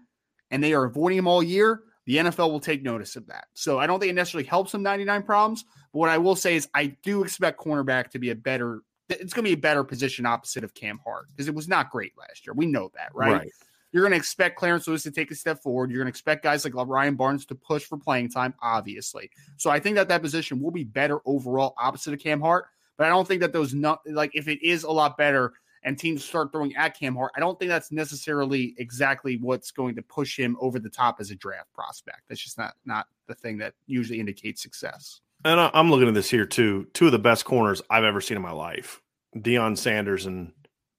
and 0.53 0.63
they 0.63 0.73
are 0.73 0.85
avoiding 0.85 1.19
him 1.19 1.27
all 1.27 1.43
year, 1.43 1.83
the 2.09 2.17
NFL 2.17 2.51
will 2.51 2.59
take 2.59 2.83
notice 2.83 3.17
of 3.17 3.27
that. 3.27 3.49
So 3.53 3.79
I 3.79 3.87
don't 3.87 4.01
think 4.01 4.09
it 4.09 4.15
necessarily 4.15 4.49
helps 4.49 4.73
him 4.73 4.83
99 4.83 5.25
problems. 5.25 5.67
But 5.93 5.99
what 5.99 6.09
I 6.09 6.17
will 6.17 6.37
say 6.37 6.57
is 6.57 6.67
I 6.73 6.97
do 7.03 7.23
expect 7.23 7.61
cornerback 7.61 8.09
to 8.13 8.19
be 8.19 8.31
a 8.31 8.35
better 8.35 8.81
it's 9.11 9.35
going 9.35 9.45
to 9.45 9.51
be 9.51 9.55
a 9.55 9.57
better 9.57 9.85
position 9.85 10.25
opposite 10.25 10.65
of 10.65 10.73
Cam 10.75 10.99
Hart 11.05 11.27
because 11.29 11.49
it 11.49 11.55
was 11.55 11.69
not 11.69 11.91
great 11.91 12.13
last 12.19 12.47
year. 12.47 12.55
We 12.55 12.65
know 12.65 12.91
that, 12.95 13.11
right? 13.15 13.33
Right. 13.33 13.53
You're 13.93 14.03
going 14.03 14.13
to 14.13 14.19
expect 14.19 14.59
Clarence 14.59 14.87
Lewis 14.87 15.03
to 15.03 15.11
take 15.11 15.31
a 15.31 15.35
step 15.35 15.63
forward. 15.63 15.91
You're 15.91 15.99
going 15.99 16.07
to 16.07 16.11
expect 16.11 16.43
guys 16.43 16.65
like 16.65 16.75
Ryan 16.75 17.15
Barnes 17.15 17.45
to 17.47 17.55
push 17.55 17.85
for 17.85 17.99
playing 17.99 18.31
time, 18.31 18.55
obviously. 18.63 19.31
So 19.57 19.71
I 19.71 19.79
think 19.79 19.97
that 19.97 20.09
that 20.09 20.23
position 20.23 20.61
will 20.61 20.71
be 20.71 20.85
better 20.85 21.21
overall 21.27 21.75
opposite 21.79 22.13
of 22.15 22.21
Cam 22.21 22.41
Hart. 22.41 22.67
But 22.97 23.07
I 23.07 23.11
don't 23.11 23.29
think 23.29 23.43
that 23.43 23.53
those 23.53 23.73
not 23.75 24.01
like 24.07 24.33
if 24.35 24.49
it 24.49 24.63
is 24.63 24.85
a 24.85 24.91
lot 24.91 25.17
better 25.17 25.53
and 25.83 25.99
teams 25.99 26.25
start 26.25 26.53
throwing 26.53 26.75
at 26.77 26.99
Cam 26.99 27.15
Hart, 27.15 27.33
I 27.37 27.41
don't 27.41 27.59
think 27.59 27.69
that's 27.69 27.93
necessarily 27.93 28.75
exactly 28.79 29.37
what's 29.37 29.71
going 29.71 29.95
to 29.97 30.03
push 30.03 30.39
him 30.39 30.57
over 30.61 30.79
the 30.79 30.91
top 30.91 31.17
as 31.21 31.31
a 31.31 31.37
draft 31.37 31.73
prospect. 31.73 32.23
That's 32.29 32.41
just 32.41 32.59
not 32.59 32.75
not 32.85 33.07
the 33.27 33.35
thing 33.35 33.59
that 33.59 33.75
usually 33.87 34.21
indicates 34.21 34.63
success. 34.63 35.21
And 35.45 35.61
I, 35.61 35.71
I'm 35.73 35.91
looking 35.91 36.09
at 36.09 36.15
this 36.15 36.31
here 36.31 36.47
too. 36.47 36.89
Two 36.95 37.07
of 37.07 37.13
the 37.13 37.19
best 37.19 37.45
corners 37.45 37.81
I've 37.91 38.05
ever 38.05 38.21
seen 38.21 38.37
in 38.37 38.43
my 38.43 38.53
life: 38.53 39.01
Deion 39.37 39.77
Sanders 39.77 40.27
and 40.27 40.53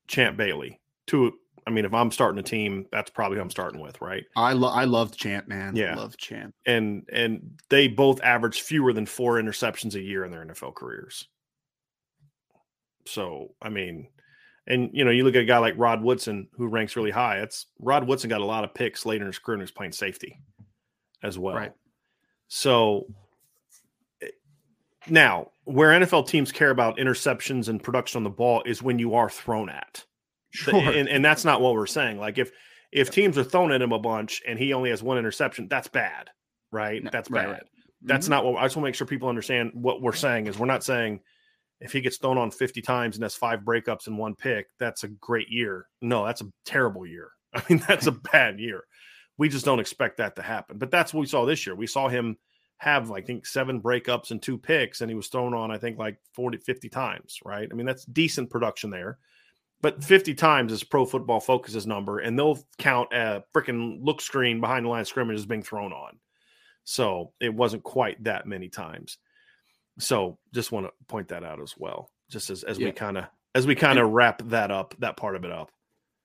Champ 0.08 0.38
Bailey. 0.38 0.80
Two. 1.08 1.34
I 1.68 1.72
mean, 1.72 1.86
if 1.86 1.94
I'm 1.94 2.10
starting 2.10 2.40
a 2.40 2.44
team, 2.44 2.88
that's 2.92 3.12
probably 3.12 3.38
who 3.38 3.44
I'm 3.44 3.52
starting 3.52 3.80
with, 3.80 4.02
right? 4.02 4.26
I 4.36 4.54
love 4.54 4.76
I 4.76 4.86
love 4.86 5.16
Champ, 5.16 5.48
man. 5.48 5.76
Yeah. 5.76 5.96
love 5.96 6.18
Champ. 6.18 6.56
And 6.66 7.08
and 7.12 7.60
they 7.70 7.88
both 7.88 8.22
average 8.24 8.62
fewer 8.62 8.92
than 8.92 9.06
four 9.06 9.36
interceptions 9.36 9.94
a 9.94 10.02
year 10.02 10.24
in 10.26 10.32
their 10.32 10.44
NFL 10.46 10.74
careers. 10.74 11.28
So 13.06 13.54
I 13.62 13.70
mean, 13.70 14.08
and 14.70 14.90
you 14.94 15.04
know, 15.04 15.12
you 15.12 15.24
look 15.24 15.36
at 15.36 15.42
a 15.42 15.46
guy 15.46 15.58
like 15.58 15.74
Rod 15.78 16.02
Woodson 16.04 16.48
who 16.54 16.68
ranks 16.68 16.96
really 16.96 17.12
high. 17.12 17.40
It's 17.40 17.66
Rod 17.80 18.08
Woodson 18.08 18.30
got 18.30 18.42
a 18.42 18.46
lot 18.46 18.64
of 18.64 18.74
picks 18.74 19.06
later 19.06 19.24
in 19.24 19.28
his 19.28 19.40
career 19.40 19.56
and 19.56 19.62
he's 19.64 19.72
playing 19.72 19.92
safety 19.94 20.40
as 21.24 21.38
well. 21.38 21.56
Right. 21.56 21.74
So 22.48 23.08
eh, 24.22 24.28
now, 25.10 25.52
where 25.66 25.90
NFL 26.00 26.28
teams 26.28 26.52
care 26.52 26.70
about 26.72 26.98
interceptions 26.98 27.68
and 27.70 27.82
production 27.82 28.20
on 28.20 28.24
the 28.24 28.30
ball 28.30 28.64
is 28.66 28.82
when 28.82 29.00
you 29.00 29.16
are 29.16 29.30
thrown 29.30 29.70
at. 29.70 30.06
Sure. 30.52 30.76
And, 30.76 31.08
and 31.10 31.24
that's 31.24 31.46
not 31.46 31.62
what 31.62 31.74
we're 31.74 31.86
saying. 31.86 32.20
Like 32.20 32.38
if 32.38 32.52
if 32.92 33.12
teams 33.12 33.38
are 33.38 33.44
throwing 33.44 33.72
at 33.72 33.82
him 33.84 33.92
a 33.92 34.00
bunch 34.00 34.42
and 34.48 34.58
he 34.58 34.74
only 34.74 34.90
has 34.90 35.04
one 35.04 35.18
interception, 35.20 35.68
that's 35.68 35.88
bad, 35.88 36.30
right? 36.72 37.04
No, 37.04 37.10
that's 37.12 37.30
bad. 37.30 37.50
right. 37.50 37.64
That's 38.02 38.28
Mhm. 38.28 38.30
not 38.32 38.46
what 38.46 38.58
I 38.58 38.64
just 38.66 38.76
want 38.76 38.86
to 38.86 38.88
make 38.90 38.96
sure 38.96 39.06
people 39.06 39.30
understand 39.30 39.72
what 39.76 40.02
we're 40.02 40.14
saying 40.14 40.48
is 40.48 40.58
we're 40.58 40.66
not 40.66 40.84
saying 40.84 41.20
if 41.82 41.94
he 41.94 42.02
gets 42.02 42.18
thrown 42.18 42.38
on 42.38 42.52
50 42.52 42.82
times 42.82 43.16
and 43.16 43.24
has 43.24 43.36
five 43.36 43.62
breakups 43.62 44.08
and 44.08 44.18
one 44.18 44.36
pick, 44.36 44.68
that's 44.80 45.04
a 45.04 45.08
great 45.08 45.50
year. 45.50 45.88
No, 46.02 46.26
that's 46.26 46.42
a 46.42 46.52
terrible 46.66 47.06
year. 47.06 47.32
I 47.54 47.64
mean, 47.70 47.84
that's 47.88 48.08
a 48.08 48.12
bad 48.32 48.60
year. 48.60 48.84
We 49.38 49.50
just 49.50 49.66
don't 49.66 49.80
expect 49.80 50.18
that 50.18 50.36
to 50.36 50.42
happen. 50.42 50.78
But 50.78 50.92
that's 50.92 51.14
what 51.14 51.22
we 51.22 51.28
saw 51.28 51.46
this 51.46 51.66
year. 51.66 51.76
We 51.76 51.88
saw 51.88 52.10
him 52.10 52.38
have, 52.78 53.12
I 53.12 53.22
think, 53.22 53.46
seven 53.46 53.82
breakups 53.82 54.32
and 54.32 54.42
two 54.42 54.58
picks, 54.58 55.02
and 55.02 55.10
he 55.10 55.16
was 55.16 55.28
thrown 55.28 55.54
on, 55.54 55.72
I 55.72 55.78
think, 55.78 55.98
like 55.98 56.18
40, 56.34 56.58
50 56.58 56.90
times, 56.90 57.40
right? 57.46 57.68
I 57.70 57.76
mean, 57.76 57.86
that's 57.86 58.06
decent 58.06 58.50
production 58.50 58.90
there. 58.90 59.18
But 59.82 60.04
50 60.04 60.34
times 60.34 60.74
is 60.74 60.84
pro 60.84 61.06
football 61.06 61.40
focuses 61.40 61.88
number, 61.88 62.20
and 62.20 62.38
they'll 62.38 62.60
count 62.78 63.14
a 63.14 63.44
freaking 63.56 64.00
look 64.02 64.20
screen 64.20 64.60
behind 64.60 64.86
the 64.86 64.90
line 64.90 65.02
of 65.02 65.08
scrimmage 65.08 65.38
as 65.38 65.46
being 65.46 65.64
thrown 65.64 65.94
on. 65.94 66.20
So 66.84 67.34
it 67.40 67.54
wasn't 67.54 67.84
quite 67.84 68.22
that 68.26 68.46
many 68.46 68.68
times. 68.68 69.20
So 70.00 70.38
just 70.54 70.72
want 70.72 70.88
to 70.88 70.92
point 71.08 71.28
that 71.30 71.44
out 71.44 71.62
as 71.62 71.76
well, 71.78 72.10
just 72.30 72.50
as, 72.50 72.64
as 72.64 72.78
we 72.80 72.92
kind 72.92 73.18
of 73.18 73.26
as 73.56 73.68
we 73.68 73.76
kind 73.76 74.00
of 74.00 74.10
wrap 74.12 74.42
that 74.50 74.72
up, 74.72 74.96
that 75.00 75.18
part 75.18 75.36
of 75.36 75.44
it 75.44 75.52
up. 75.52 75.72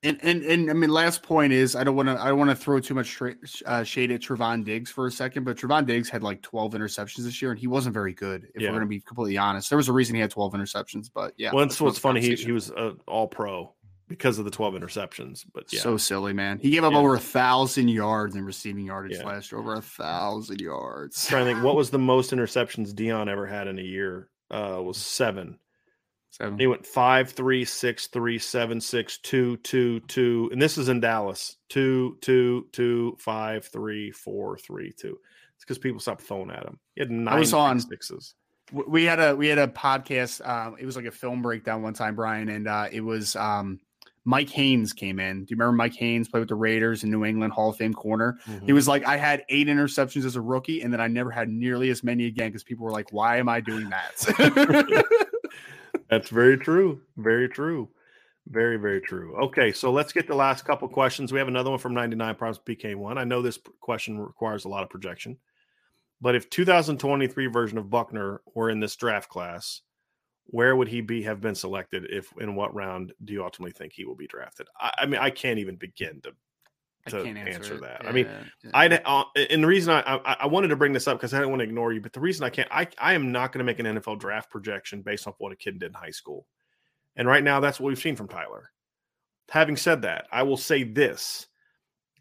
And, 0.03 0.19
and 0.21 0.43
and 0.43 0.69
I 0.69 0.73
mean, 0.73 0.91
last 0.91 1.23
point 1.23 1.51
is 1.51 1.75
I 1.75 1.83
don't 1.83 1.95
want 1.95 2.09
to 2.09 2.21
I 2.21 2.27
don't 2.27 2.37
want 2.37 2.51
to 2.51 2.55
throw 2.55 2.79
too 2.79 2.93
much 2.93 3.07
straight, 3.07 3.37
uh, 3.65 3.83
shade 3.83 4.11
at 4.11 4.21
Trevon 4.21 4.63
Diggs 4.63 4.91
for 4.91 5.07
a 5.07 5.11
second, 5.11 5.45
but 5.45 5.57
Trevon 5.57 5.87
Diggs 5.87 6.09
had 6.09 6.21
like 6.21 6.43
12 6.43 6.73
interceptions 6.73 7.23
this 7.23 7.41
year, 7.41 7.49
and 7.49 7.59
he 7.59 7.65
wasn't 7.65 7.93
very 7.93 8.13
good. 8.13 8.47
If 8.53 8.61
Yeah. 8.61 8.69
we're 8.69 8.75
going 8.75 8.87
to 8.87 8.87
be 8.87 9.01
completely 9.01 9.37
honest, 9.37 9.69
there 9.69 9.77
was 9.77 9.89
a 9.89 9.93
reason 9.93 10.13
he 10.13 10.21
had 10.21 10.29
12 10.29 10.53
interceptions. 10.53 11.09
But 11.11 11.33
yeah, 11.37 11.51
well, 11.51 11.65
that's 11.65 11.81
what's 11.81 11.97
funny. 11.97 12.21
He, 12.21 12.35
he 12.35 12.51
was 12.51 12.71
uh, 12.71 12.93
all 13.07 13.27
pro 13.27 13.73
because 14.07 14.37
of 14.39 14.45
the 14.45 14.51
12 14.51 14.73
interceptions. 14.75 15.45
But 15.53 15.71
yeah, 15.73 15.81
so 15.81 15.97
silly, 15.97 16.33
man. 16.33 16.59
He 16.59 16.69
gave 16.71 16.83
up 16.83 16.93
Yeah. 16.93 16.99
over 16.99 17.15
a 17.15 17.19
thousand 17.19 17.87
yards 17.89 18.35
in 18.35 18.45
receiving 18.45 18.85
yardage 18.85 19.17
Yeah. 19.17 19.25
last 19.25 19.51
year, 19.51 19.59
over 19.59 19.73
a 19.75 19.81
thousand 19.81 20.61
yards. 20.61 21.25
trying 21.27 21.45
to 21.45 21.51
think 21.53 21.63
what 21.63 21.75
was 21.75 21.89
the 21.89 21.97
most 22.13 22.31
interceptions 22.31 22.93
Deion 22.93 23.27
ever 23.29 23.45
had 23.45 23.67
in 23.67 23.79
a 23.79 23.83
year? 23.83 24.29
Uh, 24.51 24.79
was 24.81 24.97
seven. 24.97 25.57
Seven. 26.31 26.59
He 26.59 26.67
went 26.67 26.85
five, 26.85 27.31
three, 27.31 27.63
six, 27.65 28.07
three, 28.07 28.37
seven, 28.37 28.81
six, 28.81 29.17
two, 29.19 29.55
two, 29.57 30.01
two, 30.01 30.49
and 30.51 30.61
this 30.61 30.77
is 30.77 30.89
in 30.89 30.99
Dallas. 30.99 31.55
Two, 31.69 32.17
two, 32.21 32.67
two, 32.73 33.15
five, 33.19 33.65
three, 33.65 34.11
four, 34.11 34.57
three, 34.57 34.91
two. 34.91 35.17
It's 35.55 35.63
because 35.63 35.77
people 35.77 36.01
stopped 36.01 36.21
throwing 36.23 36.51
at 36.51 36.65
him. 36.65 36.77
He 36.93 37.01
had 37.01 37.09
nine 37.09 37.39
was 37.39 37.53
on- 37.53 37.79
sixes. 37.79 38.35
We 38.73 39.05
had 39.05 39.19
a 39.19 39.35
we 39.35 39.47
had 39.47 39.59
a 39.59 39.67
podcast 39.67 40.45
um 40.45 40.75
it 40.79 40.85
was 40.87 40.95
like 40.95 41.05
a 41.05 41.11
film 41.11 41.43
breakdown 41.43 41.83
one 41.83 41.93
time 41.93 42.15
brian 42.15 42.49
and 42.49 42.67
uh 42.67 42.87
it 42.91 43.01
was 43.01 43.35
um 43.35 43.79
mike 44.25 44.49
haynes 44.49 44.91
came 44.91 45.19
in 45.19 45.45
do 45.45 45.51
you 45.51 45.57
remember 45.57 45.71
mike 45.75 45.93
haynes 45.95 46.27
played 46.27 46.39
with 46.41 46.49
the 46.49 46.55
raiders 46.55 47.03
in 47.03 47.11
new 47.11 47.23
england 47.23 47.53
hall 47.53 47.69
of 47.69 47.77
fame 47.77 47.93
corner 47.93 48.37
Mm-hmm. 48.47 48.65
he 48.65 48.73
was 48.73 48.87
like 48.87 49.05
i 49.05 49.15
had 49.17 49.43
eight 49.49 49.67
interceptions 49.67 50.25
as 50.25 50.35
a 50.35 50.41
rookie 50.41 50.81
and 50.81 50.91
then 50.91 50.99
i 50.99 51.07
never 51.07 51.31
had 51.31 51.47
nearly 51.49 51.89
as 51.91 52.03
many 52.03 52.25
again 52.25 52.49
because 52.49 52.63
people 52.63 52.85
were 52.85 52.91
like 52.91 53.13
why 53.13 53.37
am 53.37 53.47
i 53.47 53.59
doing 53.61 53.89
that 53.89 55.05
That's 56.09 56.29
very 56.29 56.57
true. 56.57 57.01
Very 57.17 57.49
true. 57.49 57.89
Very, 58.47 58.77
very 58.77 59.01
true. 59.01 59.35
Okay, 59.45 59.71
so 59.71 59.91
let's 59.91 60.13
get 60.13 60.27
the 60.27 60.35
last 60.35 60.63
couple 60.65 60.87
questions. 60.87 61.31
We 61.33 61.39
have 61.39 61.47
another 61.47 61.71
one 61.71 61.79
from 61.79 61.95
99 61.95 62.35
Problems 62.35 62.59
BK1. 62.67 63.17
I 63.17 63.23
know 63.23 63.41
this 63.41 63.57
question 63.79 64.19
requires 64.19 64.65
a 64.65 64.69
lot 64.69 64.83
of 64.83 64.89
projection, 64.91 65.37
but 66.21 66.35
if 66.35 66.47
2023 66.51 67.47
version 67.47 67.79
of 67.79 67.89
Buckner 67.89 68.41
were 68.53 68.69
in 68.69 68.79
this 68.79 68.95
draft 68.95 69.29
class, 69.29 69.81
where 70.47 70.75
would 70.75 70.87
he 70.87 71.01
be 71.01 71.23
have 71.23 71.41
been 71.41 71.55
selected? 71.55 72.07
If 72.09 72.31
in 72.39 72.55
what 72.55 72.73
round 72.73 73.13
do 73.23 73.33
you 73.33 73.43
ultimately 73.43 73.71
think 73.71 73.93
he 73.93 74.05
will 74.05 74.15
be 74.15 74.27
drafted? 74.27 74.67
I, 74.79 74.93
I 74.99 75.05
mean, 75.05 75.19
I 75.19 75.29
can't 75.29 75.59
even 75.59 75.75
begin 75.75 76.21
to 76.21 76.31
I 77.07 77.09
to 77.11 77.23
can't 77.23 77.37
answer, 77.37 77.51
answer 77.51 77.77
that. 77.79 78.07
I 78.07 78.11
mean, 78.11 78.25
Yeah, 78.25 78.43
yeah. 78.63 78.71
I 78.73 78.87
uh, 79.05 79.23
and 79.49 79.63
the 79.63 79.67
reason 79.67 79.93
I, 79.93 80.01
I 80.01 80.37
I 80.41 80.47
wanted 80.47 80.69
to 80.69 80.75
bring 80.75 80.93
this 80.93 81.07
up 81.07 81.17
because 81.17 81.33
I 81.33 81.39
don't 81.39 81.49
want 81.49 81.61
to 81.61 81.65
ignore 81.65 81.93
you, 81.93 82.01
but 82.01 82.13
the 82.13 82.19
reason 82.19 82.43
I 82.43 82.49
can't 82.49 82.67
I 82.71 82.87
I 82.97 83.13
am 83.13 83.31
not 83.31 83.51
going 83.51 83.59
to 83.59 83.65
make 83.65 83.79
an 83.79 83.85
NFL 83.85 84.19
draft 84.19 84.49
projection 84.49 85.01
based 85.01 85.27
off 85.27 85.35
what 85.37 85.51
a 85.51 85.55
kid 85.55 85.79
did 85.79 85.87
in 85.87 85.93
high 85.93 86.11
school, 86.11 86.47
and 87.15 87.27
right 87.27 87.43
now 87.43 87.59
that's 87.59 87.79
what 87.79 87.87
we've 87.87 87.99
seen 87.99 88.15
from 88.15 88.27
Tyler. 88.27 88.71
Having 89.49 89.77
said 89.77 90.01
that, 90.01 90.27
I 90.31 90.43
will 90.43 90.57
say 90.57 90.83
this: 90.83 91.47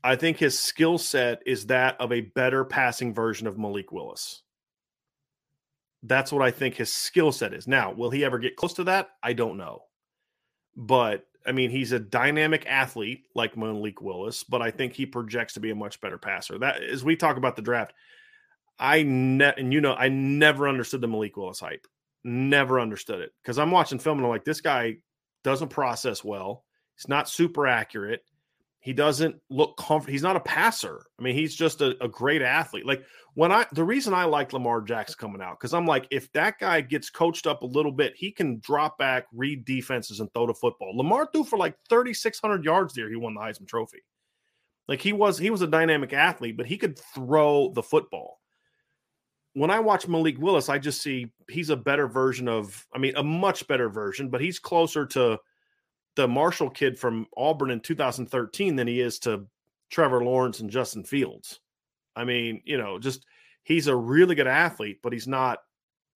I 0.03 0.17
think 0.17 0.39
his 0.39 0.59
skill 0.59 0.99
set 0.99 1.43
is 1.47 1.67
that 1.67 2.01
of 2.01 2.13
a 2.13 2.21
better 2.21 2.65
passing 2.65 3.15
version 3.15 3.47
of 3.47 3.59
Malik 3.59 3.91
Willis. 3.91 4.43
That's 6.07 6.31
what 6.31 6.43
I 6.43 6.51
think 6.51 6.75
his 6.75 6.93
skill 6.93 7.33
set 7.33 7.55
is. 7.55 7.67
Now, 7.67 7.93
will 7.93 8.11
he 8.11 8.25
ever 8.25 8.39
get 8.39 8.57
close 8.57 8.75
to 8.75 8.85
that? 8.85 9.09
I 9.23 9.33
don't 9.33 9.57
know, 9.57 9.85
but 10.77 11.25
I 11.47 11.53
mean, 11.53 11.71
he's 11.71 11.93
a 11.93 11.99
dynamic 11.99 12.67
athlete 12.67 13.27
like 13.35 13.57
Malik 13.57 14.01
Willis, 14.01 14.45
but 14.45 14.63
I 14.63 14.71
think 14.71 14.95
he 14.95 15.07
projects 15.07 15.55
to 15.55 15.61
be 15.61 15.71
a 15.71 15.75
much 15.75 16.01
better 16.01 16.19
passer. 16.19 16.59
That 16.59 16.83
as 16.83 17.05
we 17.05 17.17
talk 17.17 17.37
about 17.37 17.57
the 17.57 17.63
draft, 17.63 17.93
I 18.79 19.03
ne- 19.03 19.55
and 19.57 19.73
you 19.73 19.81
know, 19.81 19.95
I 19.95 20.09
never 20.09 20.69
understood 20.69 21.01
the 21.01 21.09
Malik 21.09 21.37
Willis 21.37 21.61
hype. 21.61 21.87
Never 22.23 22.81
understood 22.81 23.21
it 23.21 23.33
because 23.43 23.59
I'm 23.59 23.71
watching 23.71 23.99
film 23.99 24.19
and 24.19 24.27
I'm 24.27 24.31
like, 24.31 24.45
this 24.45 24.63
guy 24.63 24.97
doesn't 25.43 25.69
process 25.69 26.25
well. 26.25 26.65
He's 26.97 27.09
not 27.09 27.29
super 27.29 27.67
accurate. 27.67 28.23
He 28.85 28.93
doesn't 28.93 29.37
look 29.49 29.79
comfortable. 29.79 30.13
He's 30.13 30.23
not 30.23 30.37
a 30.37 30.41
passer. 30.41 31.07
I 31.19 31.23
mean, 31.23 31.35
he's 31.35 31.55
just 31.55 31.81
a, 31.81 31.97
a 32.05 32.09
great 32.09 32.43
athlete. 32.43 32.85
Like 32.85 33.03
when 33.33 33.51
I, 33.51 33.65
the 33.73 33.83
reason 33.83 34.13
I 34.13 34.25
like 34.25 34.53
Lamar 34.53 34.83
Jackson 34.83 35.17
coming 35.19 35.41
out 35.41 35.59
because 35.59 35.73
I'm 35.73 35.87
like, 35.87 36.07
if 36.11 36.31
that 36.33 36.59
guy 36.59 36.83
gets 36.83 37.09
coached 37.09 37.47
up 37.47 37.63
a 37.63 37.67
little 37.67 37.93
bit, 37.93 38.13
he 38.15 38.31
can 38.31 38.59
drop 38.61 38.99
back, 38.99 39.25
read 39.33 39.65
defenses, 39.65 40.21
and 40.21 40.31
throw 40.35 40.47
the 40.47 40.53
football. 40.53 40.95
Lamar 40.99 41.27
threw 41.33 41.45
for 41.45 41.59
like 41.59 41.77
3,600 41.89 42.63
yards 42.63 42.93
there. 42.93 43.09
He 43.09 43.17
won 43.17 43.33
the 43.33 43.41
Heisman 43.41 43.67
Trophy. 43.67 44.05
Like 44.87 45.01
he 45.01 45.15
was, 45.15 45.39
he 45.39 45.49
was 45.49 45.63
a 45.63 45.67
dynamic 45.67 46.13
athlete, 46.13 46.59
but 46.59 46.67
he 46.67 46.77
could 46.77 46.99
throw 46.99 47.73
the 47.73 47.83
football. 47.83 48.39
When 49.55 49.71
I 49.71 49.81
watch 49.81 50.07
Malik 50.09 50.39
Willis, 50.39 50.69
I 50.69 50.77
just 50.77 51.01
see 51.01 51.33
he's 51.49 51.71
a 51.71 51.77
better 51.77 52.07
version 52.07 52.49
of, 52.49 52.87
I 52.95 52.99
mean, 52.99 53.17
a 53.17 53.23
much 53.23 53.67
better 53.67 53.89
version, 53.89 54.29
but 54.29 54.43
he's 54.43 54.59
closer 54.59 55.07
to 55.07 55.39
the 56.17 56.29
Marshall 56.29 56.71
kid 56.71 56.99
from 56.99 57.27
Auburn 57.37 57.71
in 57.71 57.81
2013 57.81 58.77
than 58.77 58.87
he 58.87 59.01
is 59.01 59.19
to 59.21 59.47
Trevor 59.91 60.25
Lawrence 60.25 60.61
and 60.61 60.71
Justin 60.71 61.05
Fields. 61.05 61.61
I 62.17 62.25
mean, 62.25 62.63
you 62.65 62.79
know, 62.79 62.99
just 62.99 63.27
he's 63.65 63.87
a 63.87 63.97
really 63.97 64.35
good 64.35 64.47
athlete, 64.47 64.99
but 65.03 65.13
he's 65.13 65.27
not 65.27 65.59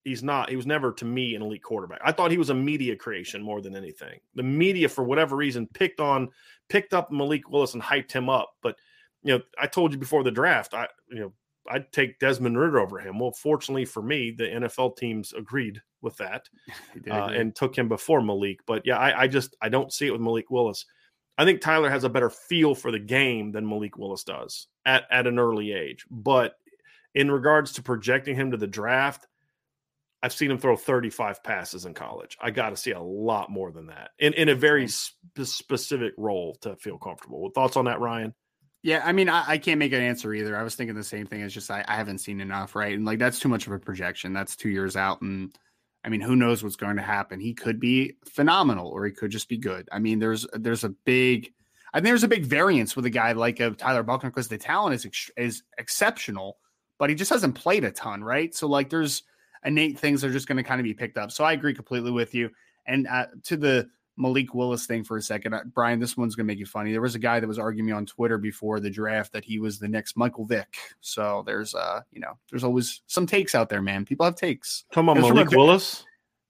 he's 0.05 0.23
not 0.23 0.49
he 0.49 0.55
was 0.55 0.65
never 0.65 0.93
to 0.93 1.05
me 1.05 1.35
an 1.35 1.41
elite 1.41 1.63
quarterback. 1.63 1.99
I 2.03 2.11
thought 2.11 2.31
he 2.31 2.37
was 2.37 2.49
a 2.49 2.55
media 2.55 2.95
creation 2.95 3.41
more 3.41 3.61
than 3.61 3.75
anything. 3.75 4.19
The 4.35 4.43
media 4.43 4.87
for 4.87 5.03
whatever 5.03 5.35
reason 5.35 5.67
picked 5.73 5.99
on 5.99 6.29
picked 6.69 6.93
up 6.93 7.11
Malik 7.11 7.49
Willis 7.49 7.73
and 7.73 7.83
hyped 7.83 8.11
him 8.11 8.29
up, 8.29 8.51
but 8.61 8.75
you 9.23 9.37
know, 9.37 9.43
I 9.59 9.67
told 9.67 9.91
you 9.91 9.97
before 9.99 10.23
the 10.23 10.31
draft, 10.31 10.73
I 10.73 10.87
you 11.09 11.19
know, 11.19 11.33
I'd 11.69 11.91
take 11.91 12.19
Desmond 12.19 12.57
Ridder 12.57 12.79
over 12.79 12.99
him. 12.99 13.19
Well, 13.19 13.31
fortunately 13.31 13.85
for 13.85 14.01
me, 14.01 14.31
the 14.31 14.45
NFL 14.45 14.97
teams 14.97 15.33
agreed 15.33 15.81
with 16.01 16.17
that 16.17 16.47
uh, 17.11 17.25
and 17.25 17.55
took 17.55 17.77
him 17.77 17.87
before 17.87 18.21
Malik. 18.21 18.59
But 18.65 18.83
yeah, 18.85 18.97
I, 18.97 19.21
I 19.21 19.27
just 19.27 19.55
I 19.61 19.69
don't 19.69 19.93
see 19.93 20.07
it 20.07 20.11
with 20.11 20.21
Malik 20.21 20.49
Willis. 20.49 20.85
I 21.37 21.45
think 21.45 21.61
Tyler 21.61 21.89
has 21.89 22.03
a 22.03 22.09
better 22.09 22.29
feel 22.29 22.75
for 22.75 22.91
the 22.91 22.99
game 22.99 23.53
than 23.53 23.67
Malik 23.67 23.97
Willis 23.97 24.25
does 24.25 24.67
at, 24.85 25.05
at 25.09 25.25
an 25.25 25.39
early 25.39 25.71
age. 25.71 26.05
But 26.11 26.55
in 27.15 27.31
regards 27.31 27.73
to 27.73 27.81
projecting 27.81 28.35
him 28.35 28.51
to 28.51 28.57
the 28.57 28.67
draft, 28.67 29.25
I've 30.21 30.33
seen 30.33 30.51
him 30.51 30.57
throw 30.57 30.75
35 30.75 31.41
passes 31.41 31.85
in 31.85 31.93
college. 31.93 32.37
I 32.41 32.51
got 32.51 32.71
to 32.71 32.77
see 32.77 32.91
a 32.91 32.99
lot 32.99 33.49
more 33.49 33.71
than 33.71 33.87
that 33.87 34.11
in, 34.19 34.33
in 34.33 34.49
a 34.49 34.55
very 34.55 34.89
sp- 34.91 35.15
specific 35.43 36.13
role 36.17 36.57
to 36.61 36.75
feel 36.75 36.97
comfortable. 36.97 37.49
Thoughts 37.55 37.77
on 37.77 37.85
that, 37.85 38.01
Ryan? 38.01 38.33
Yeah, 38.81 39.01
I 39.03 39.11
mean, 39.11 39.29
I, 39.29 39.43
I 39.47 39.57
can't 39.57 39.79
make 39.79 39.93
an 39.93 40.01
answer 40.01 40.33
either. 40.33 40.57
I 40.57 40.63
was 40.63 40.75
thinking 40.75 40.95
the 40.95 41.03
same 41.03 41.25
thing. 41.25 41.41
It's 41.41 41.53
just 41.53 41.71
I, 41.71 41.83
I 41.87 41.95
haven't 41.95 42.19
seen 42.19 42.39
enough, 42.39 42.75
right? 42.75 42.95
And 42.95 43.05
like 43.05 43.19
that's 43.19 43.39
too 43.39 43.49
much 43.49 43.67
of 43.67 43.73
a 43.73 43.79
projection. 43.79 44.33
That's 44.33 44.55
two 44.55 44.69
years 44.69 44.95
out, 44.95 45.21
and 45.21 45.53
I 46.03 46.09
mean, 46.09 46.21
who 46.21 46.35
knows 46.35 46.63
what's 46.63 46.75
going 46.75 46.95
to 46.95 47.01
happen? 47.01 47.39
He 47.39 47.53
could 47.53 47.79
be 47.79 48.15
phenomenal, 48.25 48.87
or 48.87 49.05
he 49.05 49.11
could 49.11 49.31
just 49.31 49.49
be 49.49 49.57
good. 49.57 49.89
I 49.91 49.99
mean, 49.99 50.19
there's 50.19 50.45
there's 50.53 50.83
a 50.83 50.89
big, 50.89 51.51
I 51.93 51.97
think 51.97 52.05
there's 52.05 52.23
a 52.23 52.27
big 52.29 52.45
variance 52.45 52.95
with 52.95 53.05
a 53.05 53.09
guy 53.09 53.33
like 53.33 53.59
a 53.59 53.71
Tyler 53.71 54.03
Buckner 54.03 54.29
because 54.29 54.47
the 54.47 54.57
talent 54.57 54.95
is 54.95 55.05
ex- 55.05 55.31
is 55.35 55.63
exceptional, 55.77 56.57
but 56.97 57.09
he 57.09 57.15
just 57.15 57.31
hasn't 57.31 57.55
played 57.55 57.83
a 57.83 57.91
ton, 57.91 58.23
right? 58.23 58.55
So 58.55 58.67
like, 58.67 58.89
there's 58.89 59.23
innate 59.65 59.99
things 59.99 60.23
are 60.23 60.31
just 60.31 60.47
going 60.47 60.57
to 60.57 60.63
kind 60.63 60.79
of 60.79 60.85
be 60.85 60.93
picked 60.93 61.17
up. 61.17 61.31
So 61.31 61.43
I 61.43 61.51
agree 61.53 61.73
completely 61.73 62.11
with 62.11 62.33
you. 62.33 62.49
And 62.87 63.07
uh, 63.07 63.27
to 63.43 63.57
the 63.57 63.89
Malik 64.19 64.53
Willis 64.53 64.85
thing 64.85 65.03
for 65.03 65.17
a 65.17 65.21
second, 65.21 65.53
uh, 65.53 65.61
Brian, 65.73 65.99
this 65.99 66.15
one's 66.17 66.35
going 66.35 66.45
to 66.45 66.51
make 66.51 66.59
you 66.59 66.65
funny. 66.65 66.91
There 66.91 67.01
was 67.01 67.15
a 67.15 67.19
guy 67.19 67.39
that 67.39 67.47
was 67.47 67.57
arguing 67.57 67.85
me 67.87 67.93
on 67.93 68.05
Twitter 68.05 68.37
before 68.37 68.79
the 68.79 68.89
draft 68.89 69.31
that 69.33 69.45
he 69.45 69.57
was 69.59 69.79
the 69.79 69.87
next 69.87 70.17
Michael 70.17 70.45
Vick. 70.45 70.75
So 70.99 71.43
there's, 71.45 71.73
uh, 71.73 72.01
you 72.11 72.19
know, 72.19 72.37
there's 72.51 72.63
always 72.65 73.01
some 73.07 73.25
takes 73.25 73.55
out 73.55 73.69
there, 73.69 73.81
man. 73.81 74.05
People 74.05 74.25
have 74.25 74.35
takes. 74.35 74.83
Talking 74.91 75.05
about 75.09 75.17
It 75.17 75.21
was 75.21 75.27
from 75.29 75.37
Malik 75.37 75.53
a- 75.53 75.57
Willis. 75.57 76.03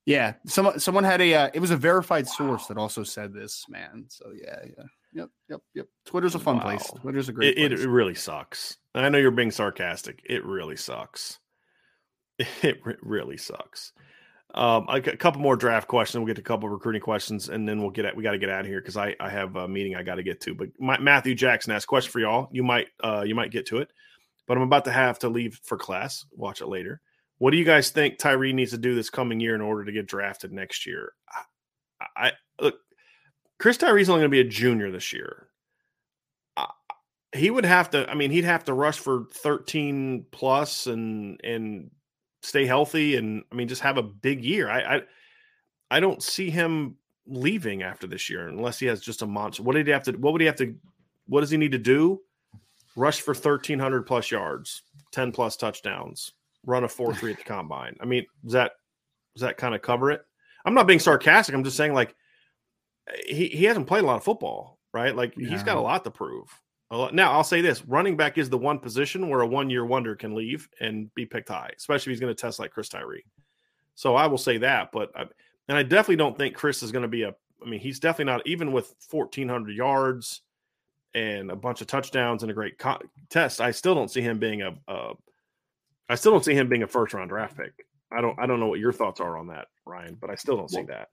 Yeah, 0.06 0.32
someone 0.46 0.80
someone 0.80 1.04
had 1.04 1.20
a 1.20 1.34
uh, 1.34 1.50
it 1.54 1.60
was 1.60 1.70
a 1.70 1.76
verified 1.76 2.26
source 2.26 2.66
that 2.66 2.78
also 2.78 3.04
said 3.04 3.32
this, 3.32 3.66
man. 3.68 4.06
So 4.08 4.32
yeah, 4.34 4.58
yeah, 4.64 4.84
yep, 5.12 5.28
yep, 5.48 5.60
yep. 5.74 5.86
Twitter's 6.06 6.34
a 6.34 6.38
fun 6.40 6.58
place. 6.58 6.90
Twitter's 7.02 7.28
a 7.28 7.32
great 7.32 7.56
It, 7.56 7.58
it, 7.64 7.70
place. 7.72 7.84
it 7.84 7.88
really 7.88 8.14
sucks. 8.14 8.78
I 8.94 9.08
know 9.10 9.18
you're 9.18 9.30
being 9.30 9.50
sarcastic. 9.52 10.22
It 10.24 10.44
really 10.44 10.76
sucks. 10.76 11.38
It 12.62 12.80
re- 12.84 12.96
really 13.02 13.36
sucks. 13.36 13.92
Um, 14.54 14.86
a 14.88 15.00
couple 15.00 15.40
more 15.40 15.56
draft 15.56 15.86
questions. 15.86 16.18
We'll 16.18 16.26
get 16.26 16.36
to 16.36 16.42
a 16.42 16.44
couple 16.44 16.66
of 16.66 16.72
recruiting 16.72 17.00
questions, 17.00 17.48
and 17.48 17.68
then 17.68 17.80
we'll 17.80 17.90
get 17.90 18.04
at, 18.04 18.16
we 18.16 18.22
got 18.22 18.32
to 18.32 18.38
get 18.38 18.50
out 18.50 18.62
of 18.62 18.66
here 18.66 18.80
because 18.80 18.96
I, 18.96 19.14
I 19.20 19.30
have 19.30 19.54
a 19.56 19.68
meeting 19.68 19.94
I 19.94 20.02
got 20.02 20.16
to 20.16 20.22
get 20.22 20.40
to. 20.42 20.54
But 20.54 20.68
my, 20.78 20.98
Matthew 20.98 21.34
Jackson 21.34 21.72
asked 21.72 21.84
a 21.84 21.86
question 21.86 22.10
for 22.10 22.20
y'all. 22.20 22.48
You 22.50 22.62
might 22.62 22.88
uh, 23.02 23.22
you 23.24 23.34
might 23.34 23.52
get 23.52 23.66
to 23.66 23.78
it, 23.78 23.92
but 24.46 24.56
I'm 24.56 24.62
about 24.62 24.84
to 24.86 24.92
have 24.92 25.18
to 25.20 25.28
leave 25.28 25.60
for 25.62 25.76
class. 25.78 26.24
Watch 26.32 26.60
it 26.60 26.66
later. 26.66 27.00
What 27.38 27.52
do 27.52 27.56
you 27.56 27.64
guys 27.64 27.90
think 27.90 28.18
Tyree 28.18 28.52
needs 28.52 28.72
to 28.72 28.78
do 28.78 28.94
this 28.94 29.08
coming 29.08 29.40
year 29.40 29.54
in 29.54 29.60
order 29.60 29.84
to 29.84 29.92
get 29.92 30.06
drafted 30.06 30.52
next 30.52 30.84
year? 30.84 31.12
I, 32.00 32.04
I 32.16 32.32
look, 32.60 32.74
Chris 33.58 33.78
Tyree's 33.78 34.10
only 34.10 34.22
going 34.22 34.30
to 34.30 34.34
be 34.34 34.40
a 34.40 34.44
junior 34.44 34.90
this 34.90 35.12
year 35.12 35.50
he 37.32 37.50
would 37.50 37.64
have 37.64 37.90
to 37.90 38.08
i 38.10 38.14
mean 38.14 38.30
he'd 38.30 38.44
have 38.44 38.64
to 38.64 38.74
rush 38.74 38.98
for 38.98 39.26
13 39.34 40.26
plus 40.32 40.86
and 40.86 41.40
and 41.44 41.90
stay 42.42 42.66
healthy 42.66 43.16
and 43.16 43.42
i 43.52 43.54
mean 43.54 43.68
just 43.68 43.82
have 43.82 43.98
a 43.98 44.02
big 44.02 44.44
year. 44.44 44.70
I 44.70 44.96
i, 44.96 45.02
I 45.92 46.00
don't 46.00 46.22
see 46.22 46.50
him 46.50 46.96
leaving 47.26 47.82
after 47.82 48.06
this 48.06 48.30
year 48.30 48.48
unless 48.48 48.78
he 48.78 48.86
has 48.86 49.00
just 49.00 49.22
a 49.22 49.26
monster 49.26 49.62
what 49.62 49.74
did 49.74 49.86
he 49.86 49.92
have 49.92 50.04
to 50.04 50.12
what 50.12 50.32
would 50.32 50.40
he 50.40 50.46
have 50.46 50.56
to 50.56 50.74
what 51.26 51.40
does 51.40 51.50
he 51.50 51.56
need 51.56 51.72
to 51.72 51.78
do? 51.78 52.20
Rush 52.96 53.20
for 53.20 53.34
1300 53.34 54.02
plus 54.02 54.30
yards 54.30 54.82
10 55.12 55.32
plus 55.32 55.56
touchdowns 55.56 56.32
run 56.66 56.84
a 56.84 56.88
4-3 56.88 57.32
at 57.32 57.38
the 57.38 57.44
combine. 57.44 57.96
I 58.00 58.04
mean 58.04 58.26
does 58.44 58.52
that 58.52 58.72
does 59.34 59.42
that 59.42 59.56
kind 59.56 59.74
of 59.74 59.82
cover 59.82 60.10
it? 60.10 60.22
I'm 60.64 60.74
not 60.74 60.86
being 60.86 60.98
sarcastic 60.98 61.54
i'm 61.54 61.64
just 61.64 61.76
saying 61.76 61.94
like 61.94 62.14
eh, 63.08 63.34
he, 63.34 63.48
he 63.48 63.64
hasn't 63.64 63.86
played 63.86 64.04
a 64.04 64.06
lot 64.06 64.16
of 64.16 64.24
football 64.24 64.80
right? 64.92 65.14
Like 65.14 65.34
he's 65.34 65.62
got 65.62 65.76
a 65.76 65.80
lot 65.80 66.04
to 66.04 66.10
prove 66.10 66.48
Now, 66.90 67.32
I'll 67.32 67.44
say 67.44 67.60
this 67.60 67.84
running 67.86 68.16
back 68.16 68.36
is 68.36 68.50
the 68.50 68.58
one 68.58 68.78
position 68.78 69.28
where 69.28 69.42
a 69.42 69.46
one 69.46 69.70
year 69.70 69.84
wonder 69.84 70.16
can 70.16 70.34
leave 70.34 70.68
and 70.80 71.12
be 71.14 71.24
picked 71.24 71.48
high, 71.48 71.70
especially 71.76 72.10
if 72.10 72.14
he's 72.16 72.20
going 72.20 72.34
to 72.34 72.40
test 72.40 72.58
like 72.58 72.72
Chris 72.72 72.88
Tyree. 72.88 73.24
So 73.94 74.16
I 74.16 74.26
will 74.26 74.38
say 74.38 74.58
that. 74.58 74.90
But, 74.92 75.10
I, 75.14 75.26
and 75.68 75.78
I 75.78 75.84
definitely 75.84 76.16
don't 76.16 76.36
think 76.36 76.56
Chris 76.56 76.82
is 76.82 76.90
going 76.90 77.02
to 77.02 77.08
be 77.08 77.22
a, 77.22 77.34
I 77.64 77.68
mean, 77.68 77.78
he's 77.78 78.00
definitely 78.00 78.32
not, 78.32 78.46
even 78.46 78.72
with 78.72 78.92
1,400 79.08 79.76
yards 79.76 80.42
and 81.14 81.50
a 81.50 81.56
bunch 81.56 81.80
of 81.80 81.86
touchdowns 81.86 82.42
and 82.42 82.50
a 82.50 82.54
great 82.54 82.78
co- 82.78 83.00
test, 83.28 83.60
I 83.60 83.70
still 83.70 83.94
don't 83.94 84.10
see 84.10 84.22
him 84.22 84.38
being 84.38 84.62
a, 84.62 84.72
a, 84.88 85.12
I 86.08 86.16
still 86.16 86.32
don't 86.32 86.44
see 86.44 86.54
him 86.54 86.68
being 86.68 86.82
a 86.82 86.88
first 86.88 87.14
round 87.14 87.30
draft 87.30 87.56
pick. 87.56 87.72
I 88.12 88.20
don't, 88.20 88.36
I 88.40 88.46
don't 88.46 88.58
know 88.58 88.66
what 88.66 88.80
your 88.80 88.92
thoughts 88.92 89.20
are 89.20 89.38
on 89.38 89.46
that, 89.48 89.68
Ryan, 89.86 90.16
but 90.20 90.30
I 90.30 90.34
still 90.34 90.56
don't 90.56 90.70
see 90.70 90.82
that. 90.82 91.08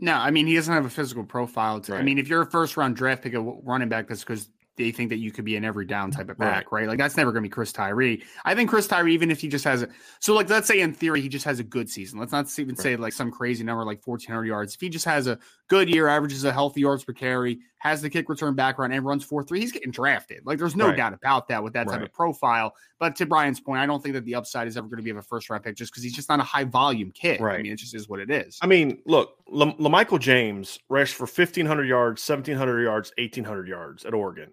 No, 0.00 0.14
I 0.14 0.30
mean 0.30 0.46
he 0.46 0.54
doesn't 0.54 0.72
have 0.72 0.86
a 0.86 0.90
physical 0.90 1.24
profile. 1.24 1.80
To, 1.80 1.96
I 1.96 2.02
mean, 2.02 2.18
if 2.18 2.28
you're 2.28 2.42
a 2.42 2.50
first 2.50 2.76
round 2.76 2.94
draft 2.94 3.22
pick 3.22 3.34
of 3.34 3.44
running 3.64 3.88
back, 3.88 4.08
that's 4.08 4.20
because 4.20 4.48
they 4.78 4.90
think 4.92 5.10
that 5.10 5.18
you 5.18 5.30
could 5.30 5.44
be 5.44 5.56
an 5.56 5.64
every 5.64 5.84
down 5.84 6.10
type 6.10 6.30
of 6.30 6.38
back, 6.38 6.72
right? 6.72 6.88
Like 6.88 6.98
that's 6.98 7.16
never 7.16 7.30
going 7.32 7.42
to 7.42 7.48
be 7.48 7.52
Chris 7.52 7.72
Tyree. 7.72 8.22
I 8.44 8.54
think 8.54 8.70
Chris 8.70 8.86
Tyree, 8.86 9.12
even 9.12 9.30
if 9.30 9.40
he 9.40 9.48
just 9.48 9.64
has 9.64 9.82
a 9.82 9.88
so 10.20 10.34
like 10.34 10.48
let's 10.48 10.66
say 10.68 10.80
in 10.80 10.92
theory 10.94 11.20
he 11.20 11.28
just 11.28 11.44
has 11.44 11.58
a 11.60 11.64
good 11.64 11.90
season. 11.90 12.18
Let's 12.18 12.32
not 12.32 12.46
even 12.58 12.76
say 12.76 12.96
like 12.96 13.12
some 13.12 13.30
crazy 13.30 13.64
number 13.64 13.84
like 13.84 14.00
1400 14.06 14.44
yards. 14.46 14.74
If 14.74 14.80
he 14.80 14.88
just 14.88 15.04
has 15.04 15.26
a 15.26 15.38
good 15.68 15.88
year, 15.90 16.08
averages 16.08 16.44
a 16.44 16.52
healthy 16.52 16.80
yards 16.80 17.04
per 17.04 17.12
carry, 17.12 17.58
has 17.78 18.00
the 18.00 18.08
kick 18.08 18.28
return 18.28 18.54
background, 18.54 18.92
and 18.94 19.04
runs 19.04 19.24
four 19.24 19.42
three, 19.42 19.60
he's 19.60 19.72
getting 19.72 19.90
drafted. 19.90 20.40
Like 20.46 20.58
there's 20.58 20.74
no 20.76 20.86
Right. 20.88 20.96
doubt 20.96 21.12
about 21.12 21.48
that 21.48 21.62
with 21.62 21.74
that 21.74 21.86
type 21.88 21.98
Right. 22.00 22.06
of 22.08 22.12
profile. 22.12 22.74
But 22.98 23.14
to 23.16 23.26
Brian's 23.26 23.60
point, 23.60 23.80
I 23.80 23.86
don't 23.86 24.02
think 24.02 24.14
that 24.14 24.24
the 24.24 24.34
upside 24.34 24.66
is 24.66 24.76
ever 24.76 24.88
going 24.88 24.96
to 24.96 25.02
be 25.02 25.10
of 25.10 25.16
a 25.18 25.22
first 25.22 25.48
round 25.50 25.62
pick 25.62 25.76
just 25.76 25.92
because 25.92 26.02
he's 26.02 26.14
just 26.14 26.28
not 26.28 26.40
a 26.40 26.44
high 26.44 26.64
volume 26.64 27.10
kid. 27.12 27.40
I 27.40 27.58
mean, 27.62 27.72
it 27.72 27.76
just 27.76 27.94
is 27.94 28.08
what 28.08 28.18
it 28.20 28.30
is. 28.30 28.58
I 28.62 28.66
mean, 28.66 28.98
look, 29.06 29.34
Lam- 29.48 29.74
LaMichael 29.74 30.18
James 30.18 30.78
rushed 30.88 31.14
for 31.14 31.26
1,500 31.26 31.84
yards, 31.84 32.22
1,700 32.22 32.82
yards, 32.82 33.12
1,800 33.16 33.68
yards 33.68 34.04
at 34.04 34.14
Oregon. 34.14 34.50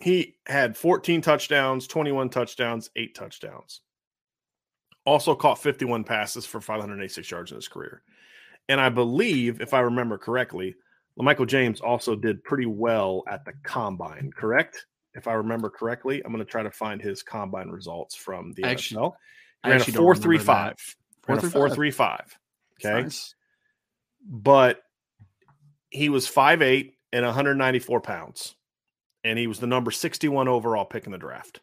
He 0.00 0.36
had 0.46 0.76
14 0.76 1.20
touchdowns, 1.20 1.86
21 1.86 2.30
touchdowns, 2.30 2.90
eight 2.96 3.14
touchdowns. 3.14 3.80
Also 5.04 5.34
caught 5.34 5.58
51 5.62 6.04
passes 6.04 6.46
for 6.46 6.60
586 6.60 7.30
yards 7.30 7.50
in 7.52 7.56
his 7.56 7.68
career. 7.68 8.02
And 8.68 8.80
I 8.80 8.88
believe, 8.88 9.60
if 9.60 9.74
I 9.74 9.80
remember 9.80 10.18
correctly, 10.18 10.74
LaMichael 11.18 11.46
James 11.46 11.80
also 11.80 12.14
did 12.14 12.44
pretty 12.44 12.66
well 12.66 13.24
at 13.28 13.44
the 13.44 13.52
combine, 13.64 14.30
correct? 14.36 14.86
If 15.14 15.26
I 15.26 15.32
remember 15.32 15.68
correctly, 15.70 16.22
I'm 16.24 16.32
going 16.32 16.44
to 16.44 16.50
try 16.50 16.62
to 16.62 16.70
find 16.70 17.02
his 17.02 17.22
combine 17.22 17.68
results 17.68 18.14
from 18.14 18.52
the 18.52 18.64
Actually- 18.64 19.00
NFL. 19.02 19.12
I 19.64 19.68
Ran 19.68 19.76
a 19.76 19.80
actually 19.80 19.94
don't 19.94 20.04
4.35. 20.16 20.96
Ran 21.28 21.38
a 21.38 21.40
4.35. 21.42 21.52
4.35. 21.52 22.20
Okay 22.82 23.02
Nice. 23.02 23.34
but 24.26 24.80
he 25.90 26.08
was 26.08 26.26
5'8 26.26 26.92
and 27.12 27.26
194 27.26 28.00
pounds. 28.00 28.54
And 29.22 29.38
he 29.38 29.46
was 29.46 29.60
the 29.60 29.66
number 29.66 29.90
61 29.90 30.48
overall 30.48 30.84
pick 30.84 31.06
in 31.06 31.12
the 31.12 31.18
draft. 31.18 31.60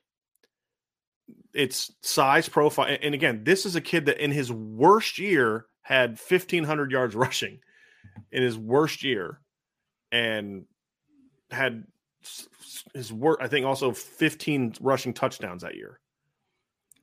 It's 1.54 1.92
size 2.02 2.48
profile. 2.50 2.98
and- 3.02 3.16
again, 3.16 3.44
this 3.44 3.66
is 3.66 3.76
a 3.76 3.82
kid 3.82 4.06
that 4.06 4.24
in 4.24 4.32
his 4.32 4.52
worst 4.52 5.18
year 5.18 5.66
had 5.82 6.20
1,500 6.20 6.92
yards 6.92 7.16
rushing 7.26 7.60
in 8.32 8.44
his 8.44 8.58
worst 8.58 9.04
year 9.04 9.42
and 10.12 10.66
had 11.50 11.86
his 12.94 13.12
work, 13.12 13.40
I 13.42 13.48
think, 13.48 13.66
also 13.66 13.92
15 13.92 14.76
rushing 14.82 15.14
touchdowns 15.14 15.64
that 15.64 15.76
year. 15.76 16.00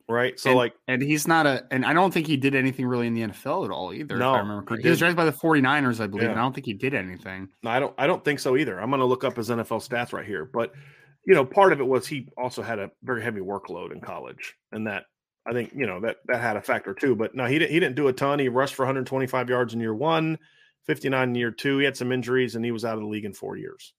Right. 0.08 0.38
So, 0.38 0.50
and, 0.50 0.58
like, 0.58 0.74
and 0.86 1.00
he's 1.00 1.26
not 1.26 1.46
a, 1.46 1.64
and 1.70 1.84
I 1.84 1.94
don't 1.94 2.12
think 2.12 2.26
he 2.26 2.36
did 2.36 2.54
anything 2.54 2.86
really 2.86 3.06
in 3.06 3.14
the 3.14 3.22
NFL 3.22 3.64
at 3.64 3.70
all 3.70 3.92
either. 3.92 4.16
No, 4.18 4.32
if 4.32 4.36
I 4.36 4.38
remember 4.40 4.60
he 4.62 4.66
correctly. 4.66 4.82
He 4.82 4.90
was 4.90 4.98
drafted 4.98 5.16
by 5.16 5.24
the 5.24 5.32
49ers, 5.32 6.00
I 6.00 6.06
believe, 6.06 6.24
Yeah. 6.24 6.30
and 6.32 6.38
I 6.38 6.42
don't 6.42 6.52
think 6.52 6.66
he 6.66 6.74
did 6.74 6.92
anything. 6.92 7.48
No, 7.62 7.70
I 7.70 7.80
don't. 7.80 7.94
I 7.96 8.06
don't 8.06 8.22
think 8.22 8.38
so 8.40 8.56
either. 8.56 8.78
I'm 8.78 8.90
going 8.90 9.00
to 9.00 9.06
look 9.06 9.24
up 9.24 9.36
his 9.36 9.48
NFL 9.48 9.86
stats 9.88 10.12
right 10.12 10.26
here. 10.26 10.44
But 10.44 10.72
you 11.26 11.34
know, 11.34 11.44
part 11.46 11.72
of 11.72 11.80
it 11.80 11.86
was 11.86 12.06
he 12.06 12.28
also 12.36 12.60
had 12.62 12.78
a 12.78 12.90
very 13.02 13.22
heavy 13.22 13.40
workload 13.40 13.92
in 13.92 14.00
college, 14.02 14.54
and 14.72 14.86
that 14.86 15.04
I 15.46 15.52
think 15.54 15.72
you 15.74 15.86
know 15.86 16.00
that 16.00 16.16
that 16.26 16.40
had 16.42 16.56
a 16.58 16.62
factor 16.62 16.92
too. 16.92 17.16
But 17.16 17.34
no, 17.34 17.46
he 17.46 17.58
didn't. 17.58 17.72
He 17.72 17.80
didn't 17.80 17.96
do 17.96 18.08
a 18.08 18.12
ton. 18.12 18.38
He 18.38 18.50
rushed 18.50 18.74
for 18.74 18.82
125 18.82 19.48
yards 19.48 19.72
in 19.72 19.80
year 19.80 19.94
one, 19.94 20.38
59 20.86 21.30
in 21.30 21.34
year 21.34 21.50
two. 21.50 21.78
He 21.78 21.86
had 21.86 21.96
some 21.96 22.12
injuries, 22.12 22.56
and 22.56 22.64
he 22.64 22.72
was 22.72 22.84
out 22.84 22.96
of 22.96 23.00
the 23.00 23.06
league 23.08 23.24
in 23.24 23.32
four 23.32 23.56
years. 23.56 23.94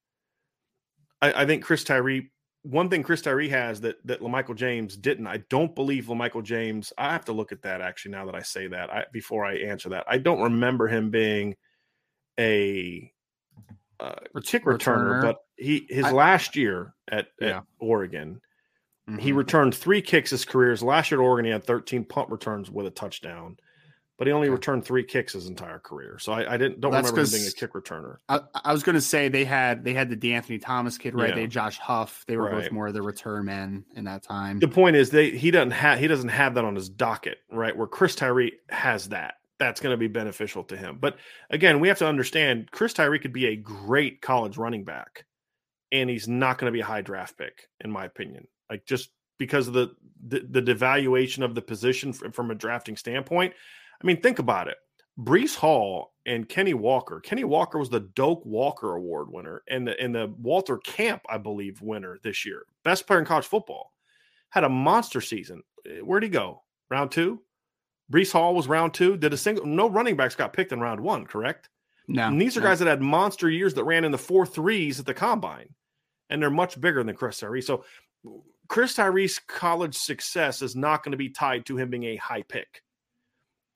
I, 1.20 1.42
I 1.42 1.46
think 1.46 1.64
Chris 1.64 1.82
Tyree. 1.82 2.30
One 2.70 2.88
thing 2.90 3.02
Chris 3.02 3.22
Tyree 3.22 3.48
has 3.48 3.80
that 3.82 3.96
that 4.06 4.20
Lamichael 4.20 4.56
James 4.56 4.96
didn't. 4.96 5.26
I 5.26 5.38
don't 5.50 5.74
believe 5.74 6.06
Lamichael 6.06 6.42
James. 6.42 6.92
I 6.98 7.12
have 7.12 7.24
to 7.26 7.32
look 7.32 7.52
at 7.52 7.62
that 7.62 7.80
actually. 7.80 8.12
Now 8.12 8.26
that 8.26 8.34
I 8.34 8.42
say 8.42 8.66
that, 8.68 8.92
I, 8.92 9.04
before 9.12 9.44
I 9.44 9.56
answer 9.58 9.88
that, 9.90 10.04
I 10.08 10.18
don't 10.18 10.40
remember 10.42 10.88
him 10.88 11.10
being 11.10 11.54
a 12.38 13.12
uh, 14.00 14.14
kick 14.44 14.64
returner, 14.64 14.76
returner. 14.78 15.22
but 15.22 15.38
he 15.56 15.86
his 15.88 16.04
I- 16.06 16.10
last 16.12 16.56
year 16.56 16.94
at, 17.08 17.28
Yeah. 17.40 17.58
at 17.58 17.64
Oregon, 17.78 18.40
he 19.18 19.30
Mhm. 19.30 19.36
returned 19.36 19.74
three 19.74 20.02
kicks 20.02 20.30
his 20.30 20.44
career. 20.44 20.70
His 20.72 20.82
last 20.82 21.10
year 21.10 21.20
at 21.20 21.24
Oregon, 21.24 21.44
he 21.46 21.50
had 21.52 21.64
13 21.64 22.04
punt 22.04 22.28
returns 22.30 22.70
with 22.70 22.86
a 22.86 22.90
touchdown, 22.90 23.56
but 24.18 24.26
he 24.26 24.32
only 24.32 24.48
returned 24.48 24.84
three 24.84 25.04
kicks 25.04 25.34
his 25.34 25.46
entire 25.46 25.78
career. 25.78 26.18
So 26.18 26.32
I, 26.32 26.54
I 26.54 26.56
didn't 26.56 26.80
don't 26.80 26.90
Well, 26.92 27.00
remember 27.02 27.20
him 27.20 27.30
being 27.30 27.46
a 27.46 27.50
kick 27.50 27.72
returner. 27.74 28.16
I, 28.28 28.40
I 28.64 28.72
was 28.72 28.82
going 28.82 28.94
to 28.94 29.00
say 29.00 29.28
they 29.28 29.44
had 29.44 29.84
they 29.84 29.92
had 29.92 30.08
the 30.08 30.16
De'Anthony 30.16 30.60
Thomas 30.60 30.96
kid, 30.96 31.14
right? 31.14 31.30
Yeah. 31.30 31.34
They 31.34 31.40
had 31.42 31.50
Josh 31.50 31.78
Huff. 31.78 32.24
They 32.26 32.36
were 32.36 32.44
Right. 32.44 32.62
both 32.62 32.72
more 32.72 32.86
of 32.86 32.94
the 32.94 33.02
return 33.02 33.44
men 33.44 33.84
in 33.94 34.04
that 34.04 34.22
time. 34.22 34.58
The 34.58 34.68
point 34.68 34.96
is 34.96 35.10
they 35.10 35.30
he 35.30 35.50
doesn't 35.50 35.72
have 35.72 35.98
he 35.98 36.06
doesn't 36.06 36.30
have 36.30 36.54
that 36.54 36.64
on 36.64 36.74
his 36.74 36.88
docket, 36.88 37.38
right? 37.50 37.76
Where 37.76 37.86
Chris 37.86 38.14
Tyree 38.14 38.52
has 38.70 39.08
that. 39.10 39.34
That's 39.58 39.80
going 39.80 39.92
to 39.94 39.98
be 39.98 40.08
beneficial 40.08 40.64
to 40.64 40.76
him. 40.76 40.98
But 41.00 41.16
again, 41.50 41.80
we 41.80 41.88
have 41.88 41.98
to 41.98 42.06
understand 42.06 42.70
Chris 42.72 42.92
Tyree 42.92 43.18
could 43.18 43.32
be 43.32 43.46
a 43.46 43.56
great 43.56 44.20
college 44.20 44.58
running 44.58 44.84
back, 44.84 45.24
and 45.92 46.10
he's 46.10 46.28
not 46.28 46.58
going 46.58 46.70
to 46.70 46.74
be 46.76 46.80
a 46.80 46.84
high 46.84 47.00
draft 47.00 47.38
pick, 47.38 47.68
in 47.80 47.90
my 47.90 48.04
opinion. 48.04 48.48
Like 48.68 48.84
just 48.86 49.10
because 49.38 49.66
of 49.68 49.74
the 49.74 49.94
the, 50.26 50.40
the 50.48 50.62
devaluation 50.62 51.44
of 51.44 51.54
the 51.54 51.62
position 51.62 52.12
from, 52.12 52.32
from 52.32 52.50
a 52.50 52.54
drafting 52.54 52.96
standpoint. 52.96 53.52
I 54.02 54.06
mean, 54.06 54.20
think 54.20 54.38
about 54.38 54.68
it. 54.68 54.76
Breece 55.18 55.56
Hall 55.56 56.12
and 56.26 56.48
Kenny 56.48 56.74
Walker. 56.74 57.20
Kenny 57.20 57.44
Walker 57.44 57.78
was 57.78 57.88
the 57.88 58.00
Doak 58.00 58.44
Walker 58.44 58.94
Award 58.94 59.28
winner 59.30 59.62
and 59.68 59.86
the 59.88 59.98
and 60.00 60.14
the 60.14 60.34
Walter 60.38 60.76
Camp, 60.78 61.22
I 61.28 61.38
believe, 61.38 61.80
winner 61.80 62.18
this 62.22 62.44
year. 62.44 62.64
Best 62.84 63.06
player 63.06 63.18
in 63.20 63.24
college 63.24 63.46
football. 63.46 63.92
Had 64.50 64.64
a 64.64 64.68
monster 64.68 65.20
season. 65.20 65.62
Eh, 65.86 66.00
Where'd 66.00 66.22
he 66.22 66.28
go? 66.28 66.62
Round 66.90 67.10
two? 67.10 67.40
Breece 68.12 68.30
Hall 68.32 68.54
was 68.54 68.68
round 68.68 68.94
two. 68.94 69.16
Did 69.16 69.32
a 69.32 69.36
single 69.36 69.64
no 69.66 69.88
running 69.88 70.16
backs 70.16 70.34
got 70.36 70.52
picked 70.52 70.72
in 70.72 70.80
round 70.80 71.00
one, 71.00 71.24
correct? 71.26 71.70
no, 72.08 72.28
And 72.28 72.40
these 72.40 72.56
are 72.56 72.60
no. 72.60 72.66
guys 72.66 72.78
that 72.80 72.86
had 72.88 73.00
monster 73.00 73.48
years 73.50 73.74
that 73.74 73.84
ran 73.84 74.04
in 74.04 74.12
the 74.12 74.18
four 74.18 74.46
threes 74.46 75.00
at 75.00 75.06
the 75.06 75.14
combine, 75.14 75.74
and 76.30 76.40
they're 76.40 76.50
much 76.50 76.80
bigger 76.80 77.02
than 77.02 77.16
Chris 77.16 77.40
Tyree. 77.40 77.62
So, 77.62 77.84
Chris 78.68 78.94
Tyree's 78.94 79.38
college 79.40 79.96
success 79.96 80.60
is 80.62 80.76
not 80.76 81.02
going 81.02 81.12
to 81.12 81.16
be 81.18 81.30
tied 81.30 81.66
to 81.66 81.76
him 81.76 81.90
being 81.90 82.04
a 82.04 82.16
high 82.16 82.42
pick. 82.42 82.82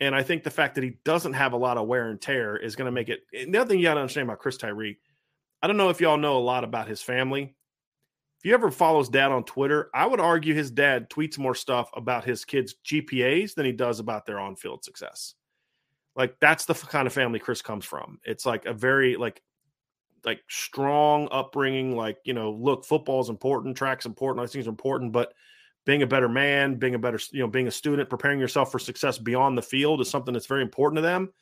And 0.01 0.14
I 0.14 0.22
think 0.22 0.43
the 0.43 0.51
fact 0.51 0.74
that 0.77 0.85
he 0.85 0.97
doesn't 1.05 1.35
have 1.35 1.52
a 1.52 1.59
lot 1.59 1.77
of 1.77 1.86
wear 1.86 2.09
and 2.09 2.20
tear 2.20 2.56
is 2.56 2.74
going 2.74 2.86
to 2.86 2.93
make 2.93 3.10
it. 3.10 3.20
The 3.32 3.59
other 3.59 3.68
thing 3.68 3.78
you 3.78 3.85
got 3.85 3.94
to 3.94 4.01
understand 4.01 4.24
about 4.24 4.39
Chris 4.39 4.56
Tyree, 4.56 4.98
I 5.62 5.66
don't 5.66 5.77
know 5.77 5.90
if 5.90 6.01
y'all 6.01 6.16
know 6.16 6.39
a 6.39 6.40
lot 6.40 6.64
about 6.64 6.89
his 6.89 7.02
family. 7.02 7.55
If 8.39 8.47
you 8.47 8.55
ever 8.55 8.70
follow 8.70 9.01
his 9.01 9.10
dad 9.10 9.31
on 9.31 9.44
Twitter, 9.44 9.90
I 9.93 10.06
would 10.06 10.20
argue 10.20 10.55
his 10.55 10.70
dad 10.70 11.10
tweets 11.10 11.36
more 11.36 11.55
stuff 11.55 11.90
about 11.94 12.24
his 12.24 12.47
kids' 12.47 12.74
GPAs 12.86 13.55
than 13.55 13.66
he 13.66 13.72
does 13.72 14.01
about 14.01 14.24
their 14.24 14.40
on 14.40 14.56
field 14.56 14.82
success. 14.82 15.35
Like 16.16 16.36
that's 16.40 16.64
the 16.64 16.72
kind 16.72 17.06
of 17.06 17.12
family 17.12 17.39
Chris 17.39 17.60
comes 17.60 17.85
from. 17.85 18.18
It's 18.24 18.47
like 18.47 18.64
a 18.64 18.72
very 18.72 19.16
like 19.16 19.43
like 20.24 20.40
strong 20.48 21.28
upbringing. 21.31 21.94
Like 21.94 22.16
you 22.24 22.32
know, 22.32 22.52
look, 22.52 22.86
football 22.86 23.20
is 23.20 23.28
important, 23.28 23.77
track's 23.77 24.06
important, 24.06 24.40
all 24.40 24.47
these 24.47 24.52
things 24.52 24.66
are 24.66 24.70
important, 24.70 25.12
but 25.12 25.35
being 25.91 26.03
a 26.03 26.07
better 26.07 26.29
man, 26.29 26.77
being 26.77 26.95
a 26.95 26.99
better, 27.01 27.19
you 27.33 27.41
know, 27.41 27.49
being 27.49 27.67
a 27.67 27.71
student, 27.71 28.09
preparing 28.09 28.39
yourself 28.39 28.71
for 28.71 28.79
success 28.79 29.19
beyond 29.19 29.59
the 29.59 29.62
field 29.62 30.01
is 30.01 30.09
something 30.09 30.33
that's 30.33 30.47
very 30.47 30.62
important 30.62 30.99
to 30.99 31.03
them. 31.03 31.33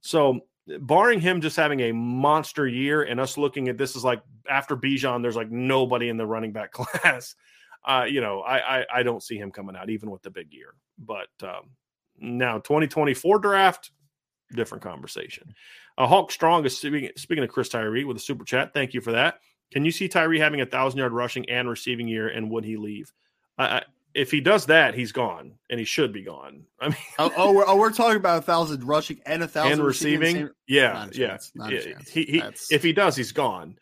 So, 0.00 0.40
barring 0.80 1.20
him 1.20 1.40
just 1.40 1.54
having 1.54 1.78
a 1.78 1.92
monster 1.92 2.66
year 2.66 3.04
and 3.04 3.20
us 3.20 3.38
looking 3.38 3.68
at 3.68 3.78
this 3.78 3.94
as 3.94 4.02
like 4.02 4.20
after 4.50 4.76
Bijan, 4.76 5.22
there's 5.22 5.36
like 5.36 5.52
nobody 5.52 6.08
in 6.08 6.16
the 6.16 6.26
running 6.26 6.50
back 6.50 6.72
class. 6.72 7.36
Uh, 7.86 8.04
you 8.08 8.20
know, 8.20 8.40
I, 8.40 8.80
I, 8.80 8.86
I 8.92 9.02
don't 9.04 9.22
see 9.22 9.36
him 9.36 9.52
coming 9.52 9.76
out 9.76 9.88
even 9.88 10.10
with 10.10 10.22
the 10.22 10.30
big 10.32 10.52
year. 10.52 10.74
But 10.98 11.28
um, 11.44 11.70
now 12.18 12.58
2024 12.58 13.38
draft, 13.38 13.92
different 14.52 14.82
conversation. 14.82 15.54
Uh, 15.96 16.08
Hulk 16.08 16.32
Strong 16.32 16.66
is 16.66 16.76
speaking, 16.76 17.10
speaking 17.16 17.44
of 17.44 17.50
Chris 17.50 17.68
Tyree 17.68 18.02
with 18.02 18.16
a 18.16 18.20
super 18.20 18.44
chat. 18.44 18.74
Thank 18.74 18.94
you 18.94 19.00
for 19.00 19.12
that. 19.12 19.38
Can 19.70 19.84
you 19.84 19.92
see 19.92 20.08
Tyree 20.08 20.40
having 20.40 20.60
a 20.60 20.66
thousand 20.66 20.98
yard 20.98 21.12
rushing 21.12 21.48
and 21.48 21.68
receiving 21.68 22.08
year, 22.08 22.30
and 22.30 22.50
would 22.50 22.64
he 22.64 22.76
leave? 22.76 23.12
I, 23.62 23.82
if 24.14 24.30
he 24.30 24.40
does 24.40 24.66
that, 24.66 24.94
he's 24.94 25.12
gone, 25.12 25.54
and 25.70 25.78
he 25.78 25.86
should 25.86 26.12
be 26.12 26.22
gone. 26.22 26.64
I 26.80 26.88
mean, 26.88 26.96
oh, 27.18 27.32
oh, 27.36 27.52
we're, 27.52 27.64
oh, 27.66 27.76
we're 27.76 27.92
talking 27.92 28.16
about 28.16 28.38
a 28.38 28.42
thousand 28.42 28.84
rushing 28.84 29.20
and 29.26 29.42
a 29.42 29.48
thousand 29.48 29.72
and 29.72 29.82
receiving. 29.82 30.20
receiving? 30.20 30.50
Yeah, 30.66 31.06
yeah, 31.12 31.38
yeah. 31.54 31.98
He, 32.10 32.24
he 32.24 32.42
if 32.70 32.82
he 32.82 32.92
does, 32.92 33.16
he's 33.16 33.32
gone. 33.32 33.78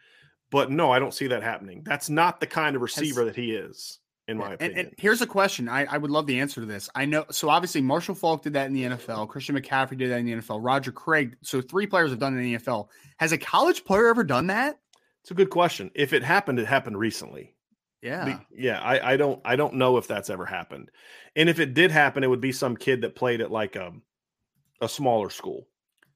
But 0.51 0.71
no, 0.71 0.91
I 0.91 0.99
don't 0.99 1.15
see 1.15 1.29
that 1.29 1.43
happening. 1.43 1.83
That's 1.85 2.11
not 2.11 2.41
the 2.41 2.47
kind 2.47 2.75
of 2.75 2.83
receiver 2.83 3.25
that 3.25 3.37
he 3.37 3.53
is, 3.53 4.01
in 4.27 4.37
my 4.37 4.55
opinion. 4.55 4.79
And, 4.79 4.89
and 4.89 4.97
here's 4.99 5.23
a 5.23 5.27
question: 5.27 5.69
I, 5.69 5.85
I 5.85 5.97
would 5.97 6.11
love 6.11 6.27
the 6.27 6.41
answer 6.41 6.61
to 6.61 6.67
this. 6.67 6.91
I 6.95 7.05
know. 7.05 7.25
So 7.31 7.49
obviously, 7.49 7.81
Marshall 7.81 8.17
Faulk 8.17 8.43
did 8.43 8.55
that 8.55 8.67
in 8.67 8.73
the 8.73 8.83
NFL. 8.85 9.29
Christian 9.29 9.57
McCaffrey 9.57 9.97
did 9.97 10.11
that 10.11 10.19
in 10.19 10.27
the 10.27 10.33
NFL. 10.33 10.59
Roger 10.61 10.91
Craig. 10.91 11.37
So 11.43 11.61
three 11.61 11.87
players 11.87 12.11
have 12.11 12.19
done 12.19 12.37
it 12.37 12.41
in 12.41 12.53
the 12.53 12.59
NFL. 12.59 12.89
Has 13.19 13.31
a 13.31 13.39
college 13.39 13.85
player 13.85 14.09
ever 14.09 14.25
done 14.25 14.49
that? 14.49 14.81
It's 15.23 15.31
a 15.31 15.35
good 15.35 15.51
question. 15.51 15.91
If 15.95 16.13
it 16.13 16.25
happened, 16.25 16.59
it 16.59 16.67
happened 16.67 16.99
recently. 16.99 17.55
Yeah. 18.03 18.39
Yeah. 18.51 18.81
I, 18.81 19.13
I 19.13 19.17
don't 19.17 19.41
I 19.45 19.57
don't 19.57 19.75
know 19.75 19.97
if 19.97 20.07
that's 20.07 20.31
ever 20.31 20.47
happened. 20.47 20.91
And 21.37 21.49
if 21.49 21.59
it 21.61 21.75
did 21.75 21.91
happen, 21.91 22.25
it 22.25 22.31
would 22.31 22.41
be 22.41 22.53
some 22.53 22.77
kid 22.77 23.03
that 23.03 23.15
played 23.15 23.41
at 23.41 23.51
like 23.51 23.77
a 23.77 23.93
a 24.81 24.89
smaller 24.89 25.31
school. 25.31 25.67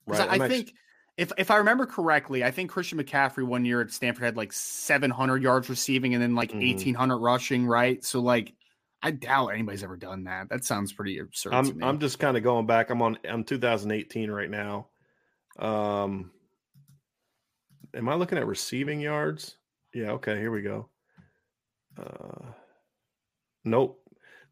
Right. 0.06 0.40
I, 0.40 0.44
I 0.44 0.48
think 0.48 0.72
if 1.16 1.32
if 1.38 1.50
I 1.50 1.56
remember 1.56 1.86
correctly, 1.86 2.42
I 2.42 2.50
think 2.50 2.70
Christian 2.70 2.98
McCaffrey 2.98 3.44
one 3.44 3.64
year 3.64 3.80
at 3.80 3.90
Stanford 3.90 4.24
had 4.24 4.36
like 4.36 4.52
700 4.52 5.42
yards 5.42 5.68
receiving 5.68 6.14
and 6.14 6.22
then 6.22 6.34
like 6.34 6.52
mm. 6.52 6.66
1800 6.66 7.18
rushing, 7.18 7.66
right? 7.66 8.02
So 8.04 8.20
like 8.20 8.52
I 9.02 9.10
doubt 9.10 9.48
anybody's 9.48 9.84
ever 9.84 9.96
done 9.96 10.24
that. 10.24 10.48
That 10.48 10.64
sounds 10.64 10.92
pretty 10.92 11.18
absurd. 11.18 11.54
I'm 11.54 11.82
I'm 11.82 11.98
just 11.98 12.18
kind 12.18 12.36
of 12.36 12.42
going 12.42 12.66
back. 12.66 12.90
I'm 12.90 13.02
on 13.02 13.18
I'm 13.28 13.44
2018 13.44 14.30
right 14.30 14.50
now. 14.50 14.88
Um 15.58 16.32
am 17.94 18.08
I 18.08 18.14
looking 18.14 18.38
at 18.38 18.46
receiving 18.46 19.00
yards? 19.00 19.56
Yeah, 19.92 20.12
okay, 20.12 20.36
here 20.36 20.50
we 20.50 20.62
go. 20.62 20.88
Uh, 21.98 22.46
nope. 23.64 24.00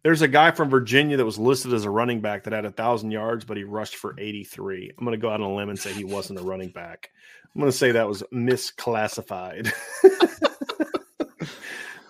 There's 0.02 0.22
a 0.22 0.28
guy 0.28 0.50
from 0.50 0.68
Virginia 0.68 1.16
that 1.16 1.24
was 1.24 1.38
listed 1.38 1.72
as 1.72 1.84
a 1.84 1.90
running 1.90 2.20
back 2.20 2.44
that 2.44 2.52
had 2.52 2.64
a 2.64 2.72
thousand 2.72 3.12
yards, 3.12 3.44
but 3.44 3.56
he 3.56 3.62
rushed 3.62 3.94
for 3.94 4.16
83. 4.18 4.90
I'm 4.98 5.04
going 5.04 5.16
to 5.16 5.20
go 5.20 5.30
out 5.30 5.40
on 5.40 5.50
a 5.50 5.54
limb 5.54 5.68
and 5.68 5.78
say 5.78 5.92
he 5.92 6.04
wasn't 6.04 6.40
a 6.40 6.42
running 6.42 6.70
back. 6.70 7.10
I'm 7.54 7.60
going 7.60 7.70
to 7.70 7.76
say 7.76 7.92
that 7.92 8.08
was 8.08 8.24
misclassified. 8.32 9.72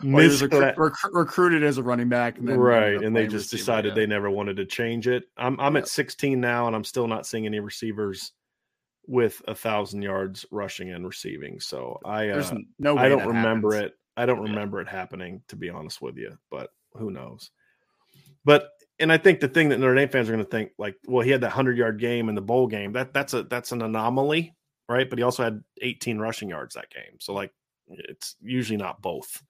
well, 0.03 0.25
was 0.25 0.43
rec- 0.43 0.79
rec- 0.79 0.95
recruited 1.13 1.63
as 1.65 1.79
a 1.79 1.83
running 1.83 2.09
back, 2.09 2.39
and 2.39 2.63
right? 2.63 3.03
And 3.03 3.15
they 3.15 3.27
just 3.27 3.51
decided 3.51 3.95
they 3.95 4.07
never 4.07 4.31
wanted 4.31 4.57
to 4.57 4.65
change 4.65 5.07
it. 5.09 5.25
I'm 5.37 5.59
I'm 5.61 5.77
at 5.77 5.89
16 5.89 6.41
now, 6.41 6.67
and 6.67 6.77
I'm 6.77 6.85
still 6.85 7.09
not 7.09 7.27
seeing 7.27 7.47
any 7.47 7.61
receivers 7.61 8.33
with 9.07 9.43
a 9.49 9.55
thousand 9.55 10.03
yards 10.03 10.47
rushing 10.51 10.91
and 10.91 11.07
receiving. 11.07 11.61
So 11.61 12.01
I 12.05 12.31
uh, 12.31 12.55
no 12.79 12.97
I 12.97 13.09
don't 13.09 13.27
remember 13.27 13.75
happens. 13.75 13.93
it. 13.93 13.99
I 14.17 14.27
don't 14.27 14.41
remember 14.43 14.81
it 14.81 14.89
happening, 14.89 15.43
to 15.49 15.57
be 15.57 15.71
honest 15.71 16.03
with 16.03 16.17
you, 16.17 16.37
but 16.51 16.71
who 16.95 17.11
knows? 17.11 17.51
But 18.45 18.71
and 18.99 19.13
I 19.13 19.17
think 19.17 19.41
the 19.41 19.49
thing 19.49 19.71
that 19.71 19.79
Notre 19.79 19.95
Dame 19.95 20.09
fans 20.09 20.29
are 20.29 20.33
going 20.33 20.45
to 20.45 20.51
think, 20.51 20.73
like, 20.79 20.97
well, 21.07 21.25
he 21.25 21.31
had 21.31 21.41
that 21.41 21.51
hundred 21.51 21.77
yard 21.79 21.99
game 21.99 22.29
in 22.29 22.35
the 22.35 22.43
bowl 22.43 22.67
game. 22.67 22.93
That 22.93 23.13
that's 23.13 23.35
a 23.35 23.45
that's 23.45 23.73
an 23.73 23.83
anomaly, 23.83 24.55
right? 24.89 25.09
But 25.09 25.19
he 25.19 25.23
also 25.23 25.43
had 25.43 25.63
18 25.81 26.19
rushing 26.19 26.49
yards 26.49 26.75
that 26.75 26.91
game. 26.91 27.19
So 27.21 27.33
like, 27.33 27.53
it's 27.89 28.37
usually 28.43 28.77
not 28.77 29.03
both. 29.03 29.43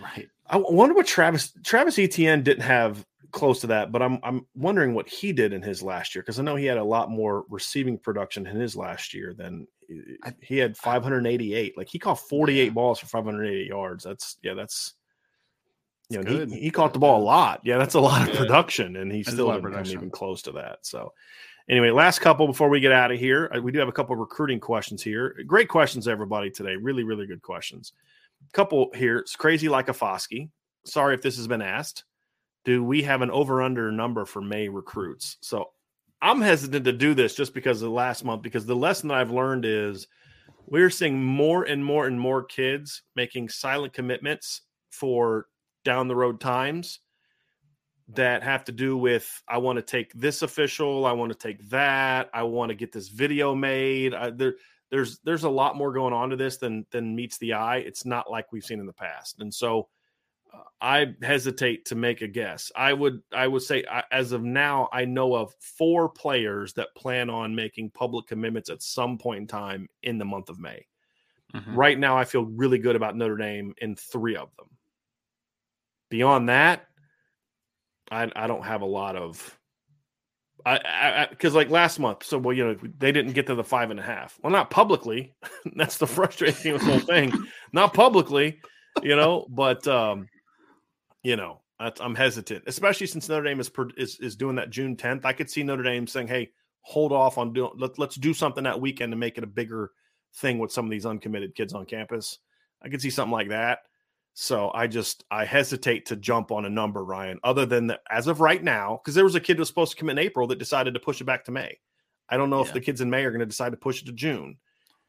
Right. 0.00 0.28
I 0.46 0.58
wonder 0.58 0.94
what 0.94 1.06
Travis 1.06 1.52
Travis 1.64 1.98
Etienne 1.98 2.42
didn't 2.42 2.64
have 2.64 3.04
close 3.32 3.60
to 3.60 3.66
that, 3.68 3.92
but 3.92 4.02
I'm 4.02 4.18
I'm 4.22 4.46
wondering 4.54 4.94
what 4.94 5.08
he 5.08 5.32
did 5.32 5.52
in 5.52 5.62
his 5.62 5.82
last 5.82 6.14
year 6.14 6.22
because 6.22 6.38
I 6.38 6.42
know 6.42 6.56
he 6.56 6.66
had 6.66 6.78
a 6.78 6.84
lot 6.84 7.10
more 7.10 7.44
receiving 7.48 7.98
production 7.98 8.46
in 8.46 8.56
his 8.56 8.76
last 8.76 9.14
year 9.14 9.34
than 9.34 9.66
he 10.40 10.58
had 10.58 10.76
588. 10.76 11.76
Like 11.76 11.88
he 11.88 11.98
caught 11.98 12.20
48 12.20 12.64
yeah. 12.64 12.70
balls 12.70 12.98
for 12.98 13.06
580 13.06 13.64
yards. 13.68 14.04
That's 14.04 14.36
yeah, 14.42 14.54
that's 14.54 14.94
you 16.08 16.22
know 16.22 16.46
he, 16.46 16.60
he, 16.60 16.70
caught 16.70 16.92
the 16.92 16.98
ball 16.98 17.20
a 17.20 17.24
lot. 17.24 17.60
Yeah, 17.64 17.78
that's 17.78 17.94
a 17.94 18.00
lot 18.00 18.28
of 18.28 18.34
production, 18.36 18.96
and 18.96 19.12
he 19.12 19.22
still 19.22 19.52
didn't 19.52 19.72
come 19.72 19.86
even 19.86 20.10
close 20.10 20.42
to 20.42 20.52
that. 20.52 20.78
So 20.82 21.12
anyway, 21.68 21.90
last 21.90 22.20
couple 22.20 22.46
before 22.46 22.68
we 22.68 22.80
get 22.80 22.92
out 22.92 23.10
of 23.10 23.18
here, 23.18 23.50
uh, 23.54 23.60
we 23.60 23.72
do 23.72 23.78
have 23.78 23.88
a 23.88 23.92
couple 23.92 24.14
recruiting 24.16 24.60
questions 24.60 25.02
here. 25.02 25.36
Great 25.46 25.68
questions, 25.68 26.08
everybody 26.08 26.50
today. 26.50 26.76
Really, 26.76 27.04
really 27.04 27.26
good 27.26 27.42
questions. 27.42 27.92
Couple 28.52 28.90
here. 28.94 29.18
It's 29.18 29.36
crazy 29.36 29.68
like 29.68 29.88
a 29.88 29.92
Foskey. 29.92 30.50
Sorry 30.84 31.14
if 31.14 31.22
this 31.22 31.36
has 31.36 31.48
been 31.48 31.62
asked. 31.62 32.04
Do 32.64 32.84
we 32.84 33.02
have 33.02 33.22
an 33.22 33.30
over 33.30 33.62
under 33.62 33.90
number 33.90 34.24
for 34.24 34.40
May 34.40 34.68
recruits? 34.68 35.38
So 35.40 35.70
I'm 36.22 36.40
hesitant 36.40 36.84
to 36.84 36.92
do 36.92 37.14
this 37.14 37.34
just 37.34 37.54
because 37.54 37.82
of 37.82 37.88
the 37.88 37.94
last 37.94 38.24
month, 38.24 38.42
because 38.42 38.66
the 38.66 38.76
lesson 38.76 39.10
I've 39.10 39.30
learned 39.30 39.64
is 39.64 40.06
we're 40.66 40.90
seeing 40.90 41.22
more 41.22 41.64
and 41.64 41.84
more 41.84 42.06
and 42.06 42.18
more 42.18 42.42
kids 42.42 43.02
making 43.14 43.48
silent 43.48 43.92
commitments 43.92 44.62
for 44.90 45.46
down 45.84 46.08
the 46.08 46.16
road 46.16 46.40
times 46.40 47.00
that 48.08 48.42
have 48.42 48.64
to 48.64 48.72
do 48.72 48.96
with 48.96 49.42
I 49.48 49.58
want 49.58 49.76
to 49.76 49.82
take 49.82 50.12
this 50.14 50.42
official, 50.42 51.06
I 51.06 51.12
want 51.12 51.32
to 51.32 51.38
take 51.38 51.68
that, 51.70 52.30
I 52.32 52.44
want 52.44 52.70
to 52.70 52.74
get 52.74 52.92
this 52.92 53.08
video 53.08 53.54
made. 53.54 54.14
I, 54.14 54.30
there, 54.30 54.54
there's 54.90 55.18
there's 55.24 55.44
a 55.44 55.50
lot 55.50 55.76
more 55.76 55.92
going 55.92 56.14
on 56.14 56.30
to 56.30 56.36
this 56.36 56.56
than 56.56 56.86
than 56.90 57.16
meets 57.16 57.38
the 57.38 57.54
eye. 57.54 57.78
It's 57.78 58.04
not 58.04 58.30
like 58.30 58.52
we've 58.52 58.64
seen 58.64 58.80
in 58.80 58.86
the 58.86 58.92
past, 58.92 59.40
and 59.40 59.52
so 59.52 59.88
I 60.80 61.14
hesitate 61.22 61.86
to 61.86 61.94
make 61.94 62.20
a 62.20 62.28
guess. 62.28 62.70
I 62.76 62.92
would 62.92 63.22
I 63.32 63.48
would 63.48 63.62
say 63.62 63.84
as 64.10 64.32
of 64.32 64.42
now 64.42 64.88
I 64.92 65.04
know 65.04 65.34
of 65.34 65.54
four 65.60 66.08
players 66.08 66.74
that 66.74 66.94
plan 66.96 67.30
on 67.30 67.54
making 67.54 67.90
public 67.90 68.26
commitments 68.26 68.70
at 68.70 68.82
some 68.82 69.18
point 69.18 69.40
in 69.40 69.46
time 69.46 69.88
in 70.02 70.18
the 70.18 70.24
month 70.24 70.48
of 70.48 70.58
May. 70.58 70.86
Mm-hmm. 71.54 71.74
Right 71.74 71.98
now 71.98 72.18
I 72.18 72.24
feel 72.24 72.44
really 72.44 72.78
good 72.78 72.96
about 72.96 73.16
Notre 73.16 73.36
Dame 73.36 73.74
in 73.78 73.96
3 73.96 74.36
of 74.36 74.50
them. 74.56 74.68
Beyond 76.10 76.48
that 76.50 76.86
I 78.10 78.30
I 78.36 78.46
don't 78.46 78.64
have 78.64 78.82
a 78.82 78.86
lot 78.86 79.16
of 79.16 79.58
I 80.66 81.28
because 81.30 81.54
like 81.54 81.70
last 81.70 82.00
month, 82.00 82.24
so 82.24 82.38
well, 82.38 82.56
you 82.56 82.64
know, 82.64 82.76
they 82.98 83.12
didn't 83.12 83.34
get 83.34 83.46
to 83.46 83.54
the 83.54 83.62
five 83.62 83.90
and 83.90 84.00
a 84.00 84.02
half. 84.02 84.36
Well, 84.42 84.50
not 84.50 84.68
publicly. 84.68 85.32
That's 85.76 85.98
the 85.98 86.08
frustrating 86.08 86.56
thing 86.56 86.72
with 86.72 86.82
the 86.82 86.90
whole 86.90 87.00
thing. 87.00 87.32
Not 87.72 87.94
publicly, 87.94 88.60
you 89.00 89.14
know, 89.14 89.46
but 89.48 89.86
um, 89.86 90.26
you 91.26 91.34
know, 91.34 91.60
I'm 91.80 92.14
hesitant, 92.14 92.62
especially 92.68 93.08
since 93.08 93.28
Notre 93.28 93.42
Dame 93.42 93.58
is, 93.58 93.68
is 93.96 94.20
is 94.20 94.36
doing 94.36 94.54
that 94.56 94.70
June 94.70 94.96
10th. 94.96 95.24
I 95.24 95.32
could 95.32 95.50
see 95.50 95.64
Notre 95.64 95.82
Dame 95.82 96.06
saying, 96.06 96.28
"Hey, 96.28 96.52
hold 96.82 97.12
off 97.12 97.36
on 97.36 97.52
doing. 97.52 97.72
Let, 97.76 97.98
let's 97.98 98.14
do 98.14 98.32
something 98.32 98.62
that 98.62 98.80
weekend 98.80 99.10
to 99.10 99.16
make 99.16 99.36
it 99.36 99.42
a 99.42 99.48
bigger 99.48 99.90
thing 100.36 100.60
with 100.60 100.70
some 100.70 100.84
of 100.84 100.90
these 100.92 101.04
uncommitted 101.04 101.56
kids 101.56 101.74
on 101.74 101.84
campus." 101.84 102.38
I 102.80 102.88
could 102.88 103.02
see 103.02 103.10
something 103.10 103.32
like 103.32 103.48
that. 103.48 103.80
So 104.34 104.70
I 104.72 104.86
just 104.86 105.24
I 105.28 105.44
hesitate 105.44 106.06
to 106.06 106.16
jump 106.16 106.52
on 106.52 106.64
a 106.64 106.70
number, 106.70 107.04
Ryan. 107.04 107.40
Other 107.42 107.66
than 107.66 107.88
that, 107.88 108.02
as 108.08 108.28
of 108.28 108.40
right 108.40 108.62
now, 108.62 109.00
because 109.02 109.16
there 109.16 109.24
was 109.24 109.34
a 109.34 109.40
kid 109.40 109.56
who 109.56 109.62
was 109.62 109.68
supposed 109.68 109.90
to 109.90 109.98
come 109.98 110.10
in 110.10 110.18
April 110.18 110.46
that 110.46 110.60
decided 110.60 110.94
to 110.94 111.00
push 111.00 111.20
it 111.20 111.24
back 111.24 111.44
to 111.46 111.50
May. 111.50 111.76
I 112.28 112.36
don't 112.36 112.50
know 112.50 112.60
yeah. 112.60 112.68
if 112.68 112.72
the 112.72 112.80
kids 112.80 113.00
in 113.00 113.10
May 113.10 113.24
are 113.24 113.32
going 113.32 113.40
to 113.40 113.46
decide 113.46 113.70
to 113.70 113.76
push 113.76 114.00
it 114.00 114.06
to 114.06 114.12
June. 114.12 114.58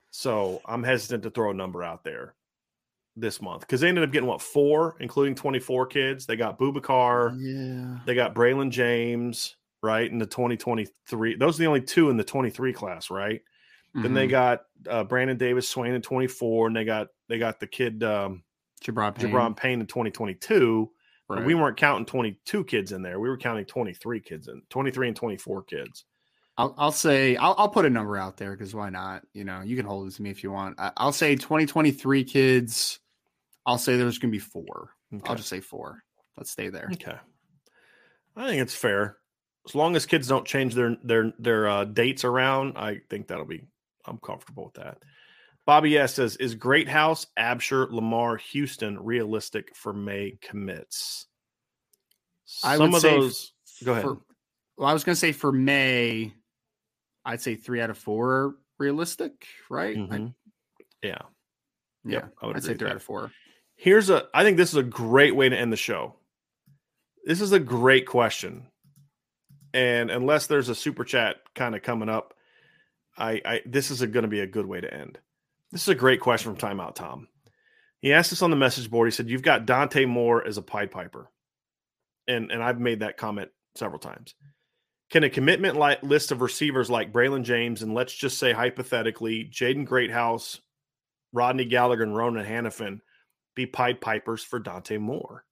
So 0.09 0.61
I'm 0.65 0.83
hesitant 0.83 1.21
to 1.23 1.29
throw 1.29 1.51
a 1.51 1.53
number 1.53 1.83
out 1.83 2.03
there 2.03 2.33
this 3.19 3.41
month 3.41 3.61
because 3.61 3.81
they 3.81 3.89
ended 3.89 4.03
up 4.03 4.11
getting 4.11 4.27
what 4.27 4.41
four, 4.41 4.95
including 4.99 5.35
24 5.35 5.87
kids. 5.87 6.25
They 6.25 6.35
got 6.35 6.59
Boubacar, 6.59 7.35
yeah, 7.39 7.99
they 8.05 8.15
got 8.15 8.35
Braylon 8.35 8.69
James, 8.69 9.55
right, 9.81 10.09
in 10.09 10.19
the 10.19 10.25
2023. 10.25 11.35
Those 11.35 11.55
are 11.55 11.59
the 11.59 11.67
only 11.67 11.81
two 11.81 12.09
in 12.09 12.17
the 12.17 12.23
23 12.23 12.73
class, 12.73 13.09
right? 13.09 13.41
Mm-hmm. 13.89 14.03
Then 14.03 14.13
they 14.13 14.25
mm-hmm. 14.25 14.31
got 14.31 14.61
uh, 14.89 15.03
Brandon 15.03 15.37
Davis 15.37 15.67
Swain 15.67 15.93
in 15.93 16.01
24, 16.01 16.67
and 16.67 16.75
they 16.75 16.85
got 16.85 17.07
they 17.27 17.39
got 17.39 17.59
the 17.59 17.67
kid 17.67 18.03
um, 18.03 18.43
Gi'Bran 18.83 19.15
Payne. 19.15 19.31
Gi'Bran 19.31 19.57
Payne 19.57 19.81
in 19.81 19.87
2022. 19.87 20.91
Right. 21.29 21.43
We 21.43 21.55
weren't 21.55 21.75
counting 21.75 22.05
22 22.05 22.63
kids 22.63 22.93
in 22.93 23.01
there. 23.01 23.19
We 23.19 23.27
were 23.27 23.37
counting 23.37 23.65
23 23.65 24.21
kids 24.21 24.47
in 24.47 24.61
23 24.69 25.09
and 25.09 25.17
24 25.17 25.63
kids. 25.63 26.05
I'll, 26.57 26.73
I'll 26.77 26.91
say 26.91 27.35
I'll, 27.35 27.53
I'll 27.57 27.69
put 27.69 27.85
a 27.85 27.89
number 27.89 28.17
out 28.17 28.37
there 28.37 28.51
because 28.51 28.73
why 28.73 28.89
not? 28.89 29.23
You 29.33 29.43
know, 29.43 29.61
you 29.61 29.75
can 29.75 29.85
hold 29.85 30.07
it 30.07 30.15
to 30.15 30.21
me 30.21 30.29
if 30.29 30.41
you 30.41 30.51
want. 30.51 30.79
I, 30.79 30.91
I'll 30.97 31.11
say 31.11 31.35
2023 31.35 32.23
kids. 32.23 32.99
I'll 33.67 33.77
say 33.77 33.97
there's 33.97 34.17
going 34.17 34.31
to 34.31 34.35
be 34.35 34.39
four. 34.39 34.91
Okay. 35.13 35.29
I'll 35.29 35.35
just 35.35 35.49
say 35.49 35.59
four. 35.59 36.01
Let's 36.37 36.49
stay 36.51 36.69
there. 36.69 36.89
Okay. 36.93 37.17
I 38.35 38.47
think 38.47 38.61
it's 38.61 38.75
fair. 38.75 39.17
As 39.67 39.75
long 39.75 39.95
as 39.97 40.05
kids 40.05 40.27
don't 40.29 40.47
change 40.47 40.73
their 40.73 40.95
their 41.03 41.33
their 41.37 41.67
uh, 41.67 41.83
dates 41.83 42.23
around, 42.23 42.77
I 42.77 43.01
think 43.09 43.27
that'll 43.27 43.45
be. 43.45 43.67
I'm 44.05 44.17
comfortable 44.19 44.65
with 44.65 44.75
that. 44.75 44.99
Bobby 45.65 45.97
S 45.97 46.13
says, 46.13 46.37
"Is 46.37 46.55
Greathouse, 46.55 47.27
Absher, 47.37 47.91
Lamar, 47.91 48.37
Houston 48.37 48.97
realistic 49.03 49.75
for 49.75 49.91
May 49.91 50.37
commits?" 50.41 51.27
I 52.63 52.77
Some 52.77 52.91
would 52.91 52.97
of 52.97 53.01
say 53.01 53.09
those. 53.19 53.51
Go 53.83 53.91
ahead. 53.91 54.03
For, 54.03 54.21
well, 54.77 54.87
I 54.87 54.93
was 54.93 55.03
going 55.03 55.15
to 55.15 55.19
say 55.19 55.33
for 55.33 55.51
May, 55.51 56.31
I'd 57.25 57.41
say 57.41 57.55
three 57.55 57.81
out 57.81 57.89
of 57.89 57.97
four 57.97 58.55
realistic, 58.79 59.45
right? 59.69 59.97
I- 59.97 59.99
Mhm. 59.99 60.33
yeah. 61.03 61.09
yeah, 62.05 62.11
Yep, 62.13 62.33
I 62.41 62.45
would 62.47 62.55
I'd 62.55 62.63
say 62.63 62.75
three 62.75 62.89
out 62.89 62.95
of 62.95 63.03
four. 63.03 63.31
Here's 63.77 64.09
a. 64.09 64.27
I 64.33 64.43
think 64.43 64.57
this 64.57 64.71
is 64.71 64.77
a 64.77 64.83
great 64.83 65.35
way 65.35 65.47
to 65.47 65.57
end 65.57 65.71
the 65.71 65.77
show. 65.77 66.15
This 67.23 67.41
is 67.41 67.51
a 67.51 67.59
great 67.59 68.07
question, 68.07 68.67
and 69.71 70.09
unless 70.09 70.47
there's 70.47 70.69
a 70.69 70.75
super 70.75 71.03
chat 71.03 71.37
kind 71.53 71.75
of 71.75 71.83
coming 71.83 72.09
up, 72.09 72.33
I, 73.15 73.41
I 73.45 73.61
this 73.67 73.91
is 73.91 74.01
going 74.01 74.23
to 74.23 74.27
be 74.27 74.39
a 74.39 74.47
good 74.47 74.65
way 74.65 74.81
to 74.81 74.91
end. 74.91 75.19
This 75.71 75.83
is 75.83 75.89
a 75.89 75.95
great 75.95 76.21
question 76.21 76.55
from 76.55 76.77
Timeout 76.77 76.95
Tom. 76.95 77.27
He 77.99 78.13
asked 78.13 78.33
us 78.33 78.41
on 78.41 78.49
the 78.49 78.55
message 78.55 78.89
board. 78.89 79.07
He 79.07 79.11
said, 79.11 79.29
"You've 79.29 79.43
got 79.43 79.67
Dante 79.67 80.05
Moore 80.05 80.45
as 80.45 80.57
a 80.57 80.63
Pied 80.63 80.89
Piper," 80.89 81.29
and 82.27 82.51
and 82.51 82.63
I've 82.63 82.79
made 82.79 83.01
that 83.01 83.17
comment 83.17 83.51
several 83.75 83.99
times. 83.99 84.33
Can 85.11 85.23
a 85.23 85.29
commitment 85.29 85.79
li- 85.79 85.97
list 86.01 86.31
of 86.31 86.41
receivers 86.41 86.89
like 86.89 87.13
Braylon 87.13 87.43
James 87.43 87.83
and 87.83 87.93
let's 87.93 88.13
just 88.13 88.39
say 88.39 88.51
hypothetically 88.51 89.49
Jaden 89.49 89.85
Greathouse, 89.85 90.59
Rodney 91.31 91.63
Gallagher, 91.65 92.03
and 92.03 92.15
Ronan 92.15 92.43
Hannafin 92.43 93.01
be 93.57 93.65
Pied 93.65 93.99
Pipers 93.99 94.43
for 94.43 94.59
Dante 94.59 94.97
Moore? 94.97 95.43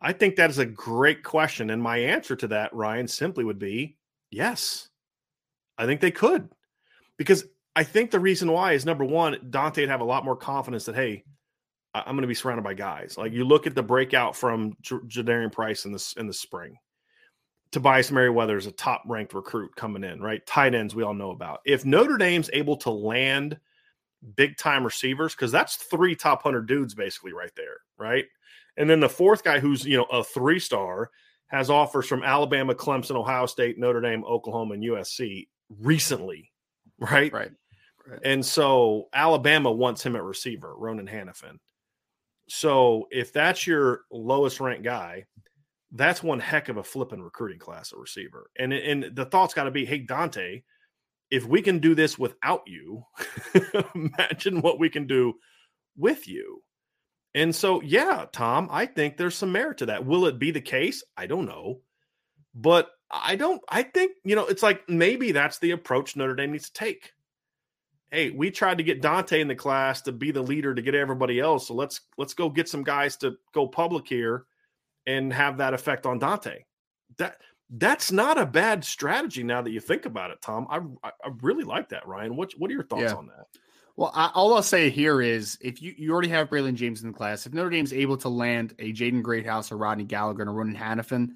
I 0.00 0.12
think 0.12 0.36
that 0.36 0.50
is 0.50 0.58
a 0.58 0.66
great 0.66 1.24
question. 1.24 1.70
And 1.70 1.82
my 1.82 1.96
answer 1.96 2.36
to 2.36 2.48
that, 2.48 2.74
Ryan, 2.74 3.08
simply 3.08 3.42
would 3.42 3.58
be 3.58 3.96
yes. 4.30 4.90
I 5.78 5.86
think 5.86 6.00
they 6.00 6.10
could. 6.10 6.48
Because 7.16 7.44
I 7.74 7.84
think 7.84 8.10
the 8.10 8.20
reason 8.20 8.52
why 8.52 8.72
is 8.72 8.84
number 8.84 9.04
one, 9.04 9.48
Dante 9.50 9.80
would 9.80 9.88
have 9.88 10.02
a 10.02 10.04
lot 10.04 10.24
more 10.24 10.36
confidence 10.36 10.84
that, 10.84 10.94
hey, 10.94 11.24
I'm 11.94 12.16
going 12.16 12.22
to 12.22 12.28
be 12.28 12.34
surrounded 12.34 12.62
by 12.62 12.74
guys. 12.74 13.16
Like 13.16 13.32
you 13.32 13.44
look 13.44 13.66
at 13.66 13.74
the 13.74 13.82
breakout 13.82 14.36
from 14.36 14.76
J- 14.82 14.96
Jadarian 15.06 15.50
Price 15.50 15.86
in 15.86 15.92
the, 15.92 16.14
in 16.18 16.26
the 16.26 16.34
spring. 16.34 16.76
Tobias 17.72 18.12
Merriweather 18.12 18.58
is 18.58 18.66
a 18.66 18.72
top 18.72 19.02
ranked 19.06 19.32
recruit 19.32 19.74
coming 19.74 20.04
in, 20.04 20.20
right? 20.20 20.44
Tight 20.46 20.74
ends 20.74 20.94
we 20.94 21.02
all 21.02 21.14
know 21.14 21.30
about. 21.30 21.60
If 21.64 21.84
Notre 21.84 22.18
Dame's 22.18 22.50
able 22.52 22.76
to 22.78 22.90
land 22.90 23.58
big 24.36 24.56
time 24.56 24.84
receivers, 24.84 25.34
because 25.34 25.52
that's 25.52 25.76
three 25.76 26.14
top 26.14 26.42
hundred 26.42 26.66
dudes 26.66 26.94
basically 26.94 27.32
right 27.32 27.52
there, 27.56 27.78
right? 27.98 28.24
And 28.76 28.88
then 28.88 29.00
the 29.00 29.08
fourth 29.08 29.44
guy 29.44 29.60
who's 29.60 29.84
you 29.84 29.96
know 29.96 30.04
a 30.04 30.24
three 30.24 30.58
star 30.58 31.10
has 31.48 31.70
offers 31.70 32.06
from 32.06 32.22
Alabama, 32.22 32.74
Clemson, 32.74 33.16
Ohio 33.16 33.46
State, 33.46 33.78
Notre 33.78 34.00
Dame, 34.00 34.24
Oklahoma, 34.24 34.74
and 34.74 34.82
USC 34.82 35.46
recently, 35.80 36.50
right? 36.98 37.32
Right. 37.32 37.50
And 38.22 38.44
so 38.44 39.08
Alabama 39.14 39.72
wants 39.72 40.04
him 40.04 40.16
at 40.16 40.22
receiver, 40.22 40.74
Ronan 40.76 41.06
Hannafin. 41.06 41.58
So 42.48 43.06
if 43.10 43.32
that's 43.32 43.66
your 43.66 44.02
lowest 44.10 44.60
ranked 44.60 44.84
guy, 44.84 45.24
that's 45.92 46.22
one 46.22 46.40
heck 46.40 46.68
of 46.68 46.76
a 46.76 46.84
flipping 46.84 47.22
recruiting 47.22 47.58
class 47.58 47.92
at 47.92 47.98
receiver. 47.98 48.50
And 48.58 48.72
and 48.72 49.14
the 49.14 49.24
thought's 49.24 49.54
got 49.54 49.64
to 49.64 49.70
be, 49.70 49.84
hey 49.84 49.98
Dante, 49.98 50.62
if 51.34 51.44
we 51.44 51.60
can 51.60 51.80
do 51.80 51.96
this 51.96 52.16
without 52.16 52.62
you, 52.66 53.04
imagine 53.94 54.60
what 54.60 54.78
we 54.78 54.88
can 54.88 55.04
do 55.04 55.34
with 55.96 56.28
you. 56.28 56.62
And 57.34 57.52
so, 57.52 57.82
yeah, 57.82 58.26
Tom, 58.32 58.68
I 58.70 58.86
think 58.86 59.16
there's 59.16 59.34
some 59.34 59.50
merit 59.50 59.78
to 59.78 59.86
that. 59.86 60.06
Will 60.06 60.26
it 60.26 60.38
be 60.38 60.52
the 60.52 60.60
case? 60.60 61.02
I 61.16 61.26
don't 61.26 61.46
know. 61.46 61.80
But 62.54 62.90
I 63.10 63.34
don't, 63.34 63.60
I 63.68 63.82
think, 63.82 64.12
you 64.22 64.36
know, 64.36 64.46
it's 64.46 64.62
like 64.62 64.88
maybe 64.88 65.32
that's 65.32 65.58
the 65.58 65.72
approach 65.72 66.14
Notre 66.14 66.36
Dame 66.36 66.52
needs 66.52 66.70
to 66.70 66.72
take. 66.72 67.10
Hey, 68.12 68.30
we 68.30 68.52
tried 68.52 68.78
to 68.78 68.84
get 68.84 69.02
Dante 69.02 69.40
in 69.40 69.48
the 69.48 69.56
class 69.56 70.02
to 70.02 70.12
be 70.12 70.30
the 70.30 70.42
leader 70.42 70.72
to 70.72 70.82
get 70.82 70.94
everybody 70.94 71.40
else. 71.40 71.66
So 71.66 71.74
let's 71.74 72.02
let's 72.16 72.34
go 72.34 72.48
get 72.48 72.68
some 72.68 72.84
guys 72.84 73.16
to 73.16 73.34
go 73.52 73.66
public 73.66 74.06
here 74.06 74.44
and 75.04 75.32
have 75.32 75.58
that 75.58 75.74
effect 75.74 76.06
on 76.06 76.20
Dante. 76.20 76.62
That 77.18 77.38
that's 77.76 78.12
not 78.12 78.38
a 78.38 78.46
bad 78.46 78.84
strategy 78.84 79.42
now 79.42 79.62
that 79.62 79.70
you 79.70 79.80
think 79.80 80.06
about 80.06 80.30
it, 80.30 80.38
Tom. 80.42 80.66
I 80.70 80.78
I 81.06 81.10
I 81.24 81.30
really 81.42 81.64
like 81.64 81.88
that, 81.90 82.06
Ryan. 82.06 82.36
What 82.36 82.52
what 82.58 82.70
are 82.70 82.74
your 82.74 82.84
thoughts 82.84 83.02
Yeah. 83.02 83.14
on 83.14 83.26
that? 83.26 83.46
Well, 83.96 84.10
I, 84.14 84.30
all 84.34 84.54
I'll 84.54 84.62
say 84.62 84.90
here 84.90 85.22
is 85.22 85.56
if 85.60 85.80
you, 85.80 85.94
you 85.96 86.12
already 86.12 86.28
have 86.28 86.50
Braylon 86.50 86.74
James 86.74 87.02
in 87.04 87.12
the 87.12 87.16
class, 87.16 87.46
if 87.46 87.52
Notre 87.54 87.70
Dame's 87.70 87.92
able 87.92 88.16
to 88.16 88.28
land 88.28 88.74
a 88.80 88.92
Jaden 88.92 89.22
Greathouse 89.22 89.70
or 89.70 89.76
Rodney 89.76 90.02
Gallagher 90.02 90.42
and 90.42 90.50
a 90.50 90.52
Ronan 90.52 90.74
Hannafin, 90.74 91.28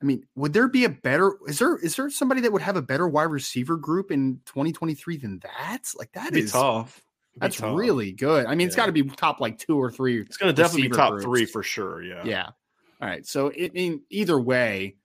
I 0.00 0.04
mean, 0.04 0.24
would 0.36 0.52
there 0.52 0.68
be 0.68 0.84
a 0.84 0.88
better 0.88 1.36
is 1.48 1.58
there 1.58 1.76
is 1.76 1.96
there 1.96 2.08
somebody 2.10 2.40
that 2.42 2.52
would 2.52 2.62
have 2.62 2.76
a 2.76 2.82
better 2.82 3.08
wide 3.08 3.24
receiver 3.24 3.76
group 3.76 4.10
in 4.12 4.40
2023 4.46 5.16
than 5.16 5.40
that? 5.40 5.82
Like 5.98 6.12
that 6.12 6.26
It'd 6.26 6.34
be 6.34 6.40
is 6.42 6.52
tough. 6.52 7.02
Be 7.34 7.40
that's 7.40 7.56
tough. 7.56 7.76
really 7.76 8.12
good. 8.12 8.46
I 8.46 8.54
mean, 8.54 8.66
it's 8.68 8.76
got 8.76 8.86
to 8.86 8.92
be 8.92 9.02
top 9.02 9.40
like 9.40 9.58
two 9.58 9.76
or 9.76 9.90
three. 9.90 10.20
It's 10.20 10.36
going 10.36 10.54
to 10.54 10.62
definitely 10.62 10.88
be 10.88 10.94
top 10.96 11.10
groups. 11.12 11.24
three 11.24 11.46
for 11.46 11.62
sure. 11.64 12.00
Yeah. 12.02 12.22
Yeah. 12.24 12.46
All 13.00 13.08
right. 13.08 13.26
So 13.26 13.50
I 13.50 13.70
mean, 13.74 14.02
either 14.10 14.38
way, 14.38 14.96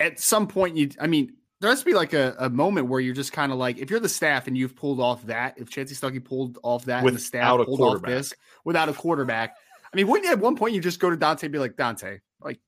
at 0.00 0.20
some 0.20 0.46
point 0.46 0.76
you 0.76 0.90
I 1.00 1.06
mean, 1.06 1.34
there 1.60 1.70
has 1.70 1.80
to 1.80 1.86
be 1.86 1.94
like 1.94 2.12
a, 2.12 2.34
a 2.38 2.50
moment 2.50 2.88
where 2.88 3.00
you're 3.00 3.14
just 3.14 3.32
kind 3.32 3.50
of 3.52 3.58
like, 3.58 3.78
if 3.78 3.90
you're 3.90 4.00
the 4.00 4.08
staff 4.08 4.46
and 4.46 4.56
you've 4.56 4.76
pulled 4.76 5.00
off 5.00 5.24
that, 5.26 5.54
if 5.56 5.70
Chansi 5.70 5.98
Stuckey 5.98 6.22
pulled 6.22 6.58
off 6.62 6.84
that 6.86 6.98
and 6.98 7.08
the 7.08 7.12
Without 7.12 7.20
staff 7.20 7.60
a 7.60 7.64
pulled 7.64 7.80
off 7.80 7.86
quarterback. 7.86 8.10
this 8.10 8.34
without 8.64 8.88
a 8.88 8.92
quarterback, 8.92 9.56
I 9.92 9.96
mean, 9.96 10.08
wouldn't 10.08 10.26
you 10.26 10.32
at 10.32 10.40
one 10.40 10.56
point 10.56 10.74
you 10.74 10.80
just 10.80 11.00
go 11.00 11.08
to 11.08 11.16
Dante 11.16 11.46
and 11.46 11.52
be 11.52 11.58
like, 11.58 11.76
Dante, 11.76 12.18
like, 12.40 12.58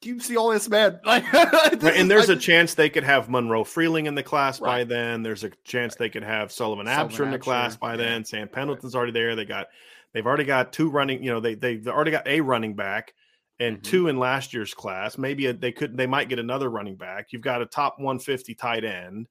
do 0.00 0.08
you 0.08 0.20
see 0.20 0.36
all 0.36 0.50
this, 0.50 0.68
man? 0.68 1.00
Like, 1.04 1.30
Right, 1.32 1.96
and 1.96 2.10
there's 2.10 2.30
a 2.30 2.34
a 2.34 2.36
chance 2.36 2.74
they 2.74 2.88
could 2.88 3.04
have 3.04 3.28
Monroe 3.28 3.64
Freeling 3.64 4.06
in 4.06 4.14
the 4.14 4.22
class 4.22 4.58
by 4.58 4.84
then. 4.84 5.22
There's 5.22 5.44
a 5.44 5.50
chance 5.64 5.96
they 5.96 6.08
could 6.08 6.22
have 6.22 6.52
Sullivan 6.52 6.86
Sullivan 6.86 7.14
Absher 7.14 7.24
in 7.24 7.30
the 7.32 7.38
class 7.38 7.76
by 7.76 7.92
yeah. 7.92 7.96
then. 7.98 8.24
Sam 8.24 8.48
Pendleton's 8.48 8.94
already 8.94 9.12
there. 9.12 9.36
They 9.36 9.44
got 9.44 9.66
they've 10.14 10.26
already 10.26 10.44
got 10.44 10.72
two 10.72 10.88
running, 10.88 11.22
you 11.22 11.30
know, 11.30 11.40
they 11.40 11.54
they've 11.54 11.86
already 11.86 12.12
got 12.12 12.26
a 12.26 12.40
running 12.40 12.74
back 12.74 13.12
and 13.60 13.78
Mhm. 13.78 13.82
two 13.84 14.08
in 14.08 14.18
last 14.18 14.52
year's 14.52 14.74
class. 14.74 15.16
Maybe 15.18 15.46
a, 15.46 15.52
they 15.52 15.70
could 15.70 15.96
they 15.96 16.06
might 16.06 16.28
get 16.28 16.38
another 16.40 16.68
running 16.70 16.96
back. 16.96 17.32
You've 17.32 17.42
got 17.42 17.62
a 17.62 17.66
top 17.66 17.98
150 18.00 18.54
tight 18.54 18.84
end. 18.84 19.28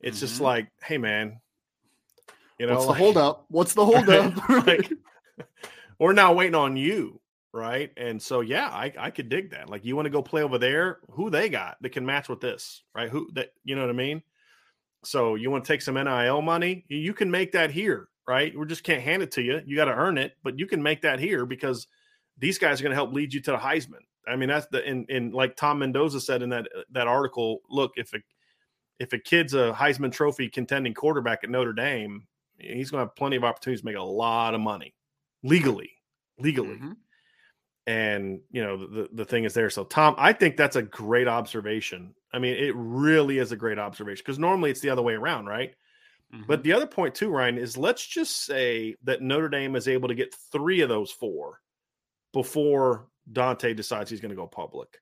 It's 0.00 0.20
just 0.20 0.38
Mhm. 0.38 0.44
like, 0.44 0.68
hey 0.84 0.98
man, 0.98 1.40
you 2.58 2.66
know, 2.66 2.74
What's 2.74 2.86
like- 2.86 2.98
the 2.98 3.04
hold 3.04 3.16
up? 3.16 3.44
What's 3.48 3.74
the 3.74 3.84
hold 3.90 4.08
up? 4.08 4.34
like 4.66 4.92
we're 5.98 6.12
now 6.12 6.32
waiting 6.32 6.54
on 6.54 6.76
you, 6.76 7.20
right? 7.52 7.90
And 7.96 8.20
so 8.22 8.40
yeah, 8.42 8.68
I 8.68 8.92
I 8.98 9.10
could 9.10 9.28
dig 9.28 9.50
that. 9.50 9.68
Like 9.68 9.84
you 9.84 9.96
want 9.96 10.06
to 10.06 10.10
go 10.10 10.22
play 10.22 10.42
over 10.42 10.58
there, 10.58 11.00
who 11.10 11.30
they 11.30 11.48
got 11.48 11.76
that 11.80 11.90
can 11.90 12.06
match 12.06 12.28
with 12.28 12.40
this, 12.40 12.82
right? 12.94 13.08
Who 13.10 13.30
that 13.32 13.52
you 13.64 13.74
know 13.74 13.82
what 13.82 13.90
I 13.90 13.94
mean? 13.94 14.22
So 15.02 15.34
you 15.34 15.50
want 15.50 15.64
to 15.64 15.72
take 15.72 15.80
some 15.80 15.94
NIL 15.94 16.42
money, 16.42 16.84
you- 16.88 16.98
you 16.98 17.14
can 17.14 17.30
make 17.30 17.52
that 17.52 17.70
here, 17.70 18.08
right? 18.28 18.54
We 18.56 18.66
just 18.66 18.84
can't 18.84 19.02
hand 19.02 19.22
it 19.22 19.30
to 19.32 19.42
you. 19.42 19.62
You 19.64 19.74
got 19.74 19.86
to 19.86 19.94
earn 19.94 20.18
it, 20.18 20.36
but 20.42 20.58
you 20.58 20.66
can 20.66 20.82
make 20.82 21.00
that 21.02 21.18
here 21.18 21.46
because 21.46 21.86
these 22.40 22.58
guys 22.58 22.80
are 22.80 22.82
going 22.82 22.90
to 22.90 22.96
help 22.96 23.12
lead 23.12 23.32
you 23.32 23.40
to 23.40 23.52
the 23.52 23.58
Heisman. 23.58 24.02
I 24.26 24.36
mean, 24.36 24.48
that's 24.48 24.66
the 24.66 24.82
in 24.88 25.06
in 25.08 25.30
like 25.30 25.56
Tom 25.56 25.78
Mendoza 25.78 26.20
said 26.20 26.42
in 26.42 26.50
that 26.50 26.68
that 26.90 27.06
article. 27.06 27.60
Look, 27.70 27.92
if 27.96 28.12
a 28.14 28.18
if 28.98 29.12
a 29.12 29.18
kid's 29.18 29.54
a 29.54 29.72
Heisman 29.76 30.12
Trophy 30.12 30.48
contending 30.48 30.94
quarterback 30.94 31.40
at 31.42 31.50
Notre 31.50 31.72
Dame, 31.72 32.26
he's 32.58 32.90
going 32.90 33.00
to 33.00 33.06
have 33.06 33.16
plenty 33.16 33.36
of 33.36 33.44
opportunities 33.44 33.80
to 33.80 33.86
make 33.86 33.96
a 33.96 34.02
lot 34.02 34.54
of 34.54 34.60
money 34.60 34.94
legally, 35.42 35.90
legally. 36.38 36.76
Mhm. 36.76 36.96
And 37.86 38.40
you 38.50 38.62
know 38.62 38.76
the 38.86 39.08
the 39.12 39.24
thing 39.24 39.44
is 39.44 39.54
there. 39.54 39.70
So 39.70 39.84
Tom, 39.84 40.14
I 40.18 40.32
think 40.32 40.56
that's 40.56 40.76
a 40.76 40.82
great 40.82 41.28
observation. 41.28 42.14
I 42.32 42.38
mean, 42.38 42.54
it 42.54 42.74
really 42.76 43.38
is 43.38 43.52
a 43.52 43.56
great 43.56 43.78
observation 43.78 44.22
because 44.24 44.38
normally 44.38 44.70
it's 44.70 44.80
the 44.80 44.90
other 44.90 45.02
way 45.02 45.14
around, 45.14 45.46
right? 45.46 45.74
Mhm. 46.32 46.46
But 46.46 46.62
the 46.62 46.72
other 46.72 46.86
point 46.86 47.14
too, 47.14 47.30
Ryan, 47.30 47.58
is 47.58 47.76
let's 47.76 48.06
just 48.06 48.44
say 48.44 48.96
that 49.02 49.22
Notre 49.22 49.48
Dame 49.48 49.74
is 49.74 49.88
able 49.88 50.08
to 50.08 50.14
get 50.14 50.34
three 50.52 50.82
of 50.82 50.88
those 50.88 51.10
four 51.10 51.60
before 52.32 53.08
Dante 53.30 53.74
decides 53.74 54.10
he's 54.10 54.20
going 54.20 54.30
to 54.30 54.36
go 54.36 54.46
public. 54.46 55.00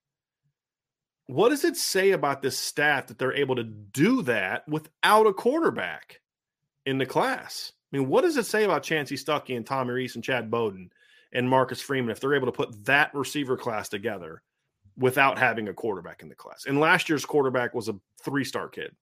What 1.26 1.50
does 1.50 1.64
it 1.64 1.76
say 1.76 2.12
about 2.12 2.40
this 2.40 2.58
staff 2.58 3.08
that 3.08 3.18
they're 3.18 3.34
able 3.34 3.56
to 3.56 3.64
do 3.64 4.22
that 4.22 4.66
without 4.66 5.26
a 5.26 5.32
quarterback 5.32 6.20
in 6.86 6.98
the 6.98 7.06
class? 7.06 7.72
I 7.92 7.98
mean, 7.98 8.08
what 8.08 8.22
does 8.22 8.36
it 8.36 8.46
say 8.46 8.64
about 8.64 8.82
Chansi 8.82 9.22
Stuckey 9.22 9.56
and 9.56 9.66
Tommy 9.66 9.92
Rees 9.92 10.14
and 10.14 10.24
Chad 10.24 10.50
Bowden 10.50 10.90
and 11.32 11.48
Marcus 11.48 11.82
Freeman 11.82 12.10
if 12.10 12.20
they're 12.20 12.34
able 12.34 12.46
to 12.46 12.52
put 12.52 12.84
that 12.86 13.14
receiver 13.14 13.56
class 13.56 13.88
together 13.88 14.42
without 14.96 15.38
having 15.38 15.68
a 15.68 15.74
quarterback 15.74 16.22
in 16.22 16.28
the 16.28 16.34
class? 16.34 16.64
And 16.66 16.80
last 16.80 17.08
year's 17.10 17.26
quarterback 17.26 17.74
was 17.74 17.88
a 17.88 17.96
three-star 18.22 18.68
kid. 18.68 18.94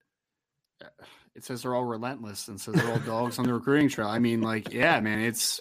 it 1.35 1.44
says 1.44 1.62
they're 1.62 1.74
all 1.74 1.85
relentless 1.85 2.48
and 2.48 2.61
says 2.61 2.74
they're 2.74 2.90
all 2.90 2.98
dogs 3.01 3.39
on 3.39 3.47
the 3.47 3.55
recruiting 3.55 3.89
trail. 3.89 4.09
I 4.09 4.19
mean, 4.19 4.40
like, 4.40 4.73
yeah, 4.73 4.98
man, 5.01 5.20
it's 5.20 5.61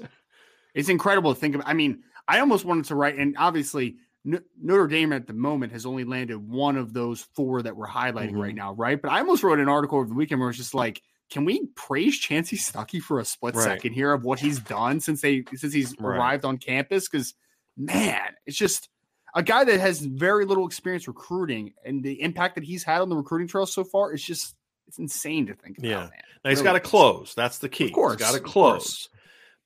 it's 0.73 0.89
incredible 0.89 1.33
to 1.33 1.39
think 1.39 1.55
of. 1.55 1.61
I 1.65 1.73
mean, 1.73 2.03
I 2.27 2.39
almost 2.39 2.65
wanted 2.65 2.85
to 2.85 2.95
write, 2.95 3.17
and 3.17 3.35
obviously 3.37 3.97
Notre 4.23 4.87
Dame 4.87 5.13
at 5.13 5.27
the 5.27 5.33
moment 5.33 5.71
has 5.71 5.85
only 5.85 6.03
landed 6.03 6.37
one 6.37 6.77
of 6.77 6.93
those 6.93 7.21
four 7.35 7.61
that 7.61 7.75
we're 7.75 7.87
highlighting 7.87 8.31
mm-hmm. 8.31 8.41
right 8.41 8.55
now, 8.55 8.73
right? 8.73 8.99
But 8.99 9.11
I 9.11 9.19
almost 9.19 9.43
wrote 9.43 9.59
an 9.59 9.69
article 9.69 9.99
over 9.99 10.07
the 10.07 10.15
weekend 10.15 10.41
where 10.41 10.49
it's 10.49 10.57
just 10.57 10.73
like, 10.73 11.01
can 11.29 11.45
we 11.45 11.67
praise 11.75 12.19
Chansi 12.19 12.57
Stuckey 12.57 13.01
for 13.01 13.19
a 13.19 13.25
split 13.25 13.55
right. 13.55 13.63
second 13.63 13.93
here 13.93 14.13
of 14.13 14.23
what 14.23 14.39
he's 14.39 14.59
done 14.59 14.99
since 14.99 15.21
they 15.21 15.43
since 15.55 15.73
he's 15.73 15.95
right. 15.99 16.17
arrived 16.17 16.45
on 16.45 16.57
campus? 16.57 17.07
Because 17.07 17.33
man, 17.77 18.21
it's 18.45 18.57
just 18.57 18.89
a 19.35 19.43
guy 19.43 19.63
that 19.63 19.79
has 19.79 19.99
very 19.99 20.45
little 20.45 20.65
experience 20.65 21.07
recruiting 21.07 21.73
and 21.83 22.03
the 22.03 22.21
impact 22.21 22.55
that 22.55 22.63
he's 22.63 22.83
had 22.83 23.01
on 23.01 23.09
the 23.09 23.15
recruiting 23.15 23.47
trail 23.47 23.65
so 23.65 23.83
far 23.83 24.13
is 24.13 24.23
just 24.23 24.55
it's 24.87 24.99
insane 24.99 25.47
to 25.47 25.55
think 25.55 25.77
about. 25.77 25.89
Yeah, 25.89 25.97
man. 25.97 26.11
now 26.43 26.49
he's 26.49 26.59
really 26.59 26.63
got 26.63 26.73
to 26.73 26.79
close. 26.79 27.33
That's 27.35 27.57
the 27.57 27.69
key. 27.69 27.85
Of 27.85 27.93
course, 27.93 28.17
got 28.17 28.33
to 28.33 28.39
close. 28.39 29.09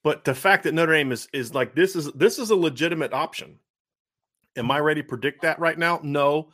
But 0.04 0.24
the 0.24 0.36
fact 0.36 0.64
that 0.64 0.74
Notre 0.74 0.94
Dame 0.94 1.12
is 1.12 1.28
is 1.34 1.54
like 1.54 1.76
this 1.76 1.96
is 1.96 2.12
this 2.14 2.40
is 2.40 2.50
a 2.50 2.56
legitimate 2.56 3.14
option. 3.14 3.60
Am 4.56 4.72
I 4.72 4.80
ready 4.80 5.02
to 5.02 5.08
predict 5.08 5.42
that 5.44 5.60
right 5.60 5.78
now? 5.78 6.00
No. 6.04 6.52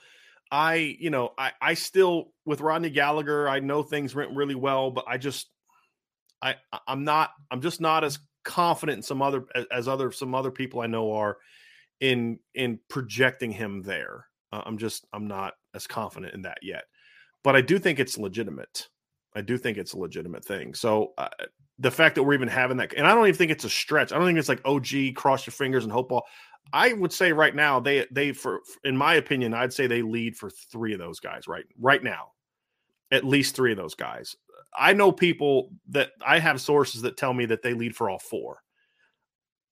I, 0.51 0.95
you 0.99 1.09
know, 1.09 1.33
I, 1.37 1.51
I 1.59 1.73
still 1.73 2.31
with 2.45 2.61
Rodney 2.61 2.91
Gallagher, 2.91 3.49
I 3.49 3.59
know 3.59 3.81
things 3.81 4.13
went 4.13 4.35
really 4.35 4.55
well, 4.55 4.91
but 4.91 5.05
I 5.07 5.17
just, 5.17 5.49
I, 6.41 6.55
I'm 6.87 7.03
not, 7.03 7.31
I'm 7.49 7.61
just 7.61 7.81
not 7.81 8.03
as 8.03 8.19
confident 8.43 8.97
in 8.97 9.03
some 9.03 9.23
other 9.23 9.45
as 9.71 9.87
other 9.87 10.11
some 10.11 10.35
other 10.35 10.51
people 10.51 10.81
I 10.81 10.87
know 10.87 11.13
are 11.13 11.37
in 11.99 12.39
in 12.53 12.79
projecting 12.89 13.51
him 13.51 13.81
there. 13.81 14.27
Uh, 14.51 14.61
I'm 14.65 14.77
just, 14.77 15.07
I'm 15.13 15.27
not 15.27 15.55
as 15.73 15.87
confident 15.87 16.35
in 16.35 16.43
that 16.43 16.59
yet, 16.61 16.83
but 17.43 17.55
I 17.55 17.61
do 17.61 17.79
think 17.79 17.99
it's 17.99 18.17
legitimate. 18.17 18.87
I 19.35 19.41
do 19.41 19.57
think 19.57 19.77
it's 19.77 19.93
a 19.93 19.99
legitimate 19.99 20.45
thing. 20.45 20.75
So 20.75 21.13
uh, 21.17 21.29
the 21.79 21.91
fact 21.91 22.15
that 22.15 22.23
we're 22.23 22.33
even 22.33 22.47
having 22.47 22.77
that, 22.77 22.93
and 22.95 23.05
I 23.05 23.13
don't 23.13 23.27
even 23.27 23.37
think 23.37 23.51
it's 23.51 23.65
a 23.65 23.69
stretch. 23.69 24.11
I 24.11 24.17
don't 24.17 24.25
think 24.25 24.39
it's 24.39 24.49
like, 24.49 24.61
oh, 24.65 24.79
gee, 24.79 25.11
cross 25.11 25.45
your 25.45 25.51
fingers 25.51 25.83
and 25.83 25.91
hope 25.91 26.11
all. 26.11 26.25
I 26.73 26.93
would 26.93 27.13
say 27.13 27.31
right 27.31 27.55
now 27.55 27.79
they 27.79 28.07
they 28.11 28.31
for 28.31 28.61
in 28.83 28.97
my 28.97 29.15
opinion 29.15 29.53
I'd 29.53 29.73
say 29.73 29.87
they 29.87 30.01
lead 30.01 30.35
for 30.35 30.49
three 30.49 30.93
of 30.93 30.99
those 30.99 31.19
guys 31.19 31.47
right 31.47 31.65
right 31.79 32.03
now, 32.03 32.31
at 33.11 33.23
least 33.23 33.55
three 33.55 33.71
of 33.71 33.77
those 33.77 33.95
guys. 33.95 34.35
I 34.77 34.93
know 34.93 35.11
people 35.11 35.69
that 35.89 36.09
I 36.25 36.39
have 36.39 36.59
sources 36.59 37.01
that 37.03 37.17
tell 37.17 37.33
me 37.33 37.45
that 37.45 37.61
they 37.61 37.73
lead 37.73 37.95
for 37.95 38.09
all 38.09 38.19
four. 38.19 38.61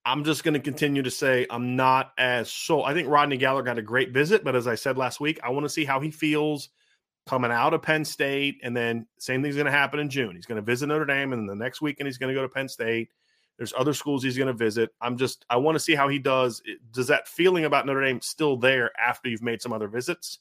I'm 0.06 0.24
just 0.24 0.44
going 0.44 0.54
to 0.54 0.60
continue 0.60 1.02
to 1.02 1.12
say 1.12 1.48
I'm 1.50 1.76
not 1.76 2.12
as 2.18 2.52
so. 2.52 2.84
I 2.84 2.94
think 2.94 3.08
Rodney 3.08 3.38
Gallagher 3.38 3.66
got 3.66 3.78
a 3.78 3.82
great 3.82 4.12
visit, 4.12 4.44
but 4.44 4.56
as 4.56 4.68
I 4.68 4.76
said 4.76 4.98
last 4.98 5.20
week, 5.20 5.40
I 5.44 5.50
want 5.50 5.66
to 5.66 5.70
see 5.70 5.86
how 5.86 6.00
he 6.00 6.12
feels 6.12 6.70
coming 7.28 7.52
out 7.52 7.74
of 7.74 7.82
Penn 7.82 8.06
State, 8.06 8.60
and 8.64 8.76
then 8.76 9.08
same 9.20 9.42
thing's 9.42 9.56
going 9.56 9.66
to 9.66 9.72
happen 9.72 10.00
in 10.00 10.10
June. 10.10 10.36
He's 10.36 10.46
going 10.46 10.62
to 10.62 10.66
visit 10.66 10.88
Notre 10.88 11.06
Dame, 11.06 11.34
and 11.34 11.50
the 11.50 11.56
next 11.56 11.82
weekend 11.82 12.08
he's 12.08 12.18
going 12.18 12.34
to 12.34 12.40
go 12.40 12.46
to 12.46 12.54
Penn 12.54 12.68
State 12.68 13.10
there's 13.58 13.74
other 13.78 13.94
schools 13.94 14.24
he's 14.24 14.38
going 14.38 14.48
to 14.48 14.54
visit. 14.54 14.92
I'm 15.02 15.18
just, 15.18 15.46
I 15.50 15.58
want 15.58 15.76
to 15.76 15.80
see 15.80 15.96
how 15.96 16.08
he 16.08 16.20
does. 16.20 16.62
Does 16.92 17.08
that 17.08 17.28
feeling 17.28 17.66
about 17.66 17.86
Notre 17.86 18.04
Dame 18.04 18.22
still 18.22 18.58
there 18.58 18.92
after 19.00 19.30
you've 19.30 19.44
made 19.44 19.62
some 19.62 19.74
other 19.74 19.88
visits? 19.88 20.40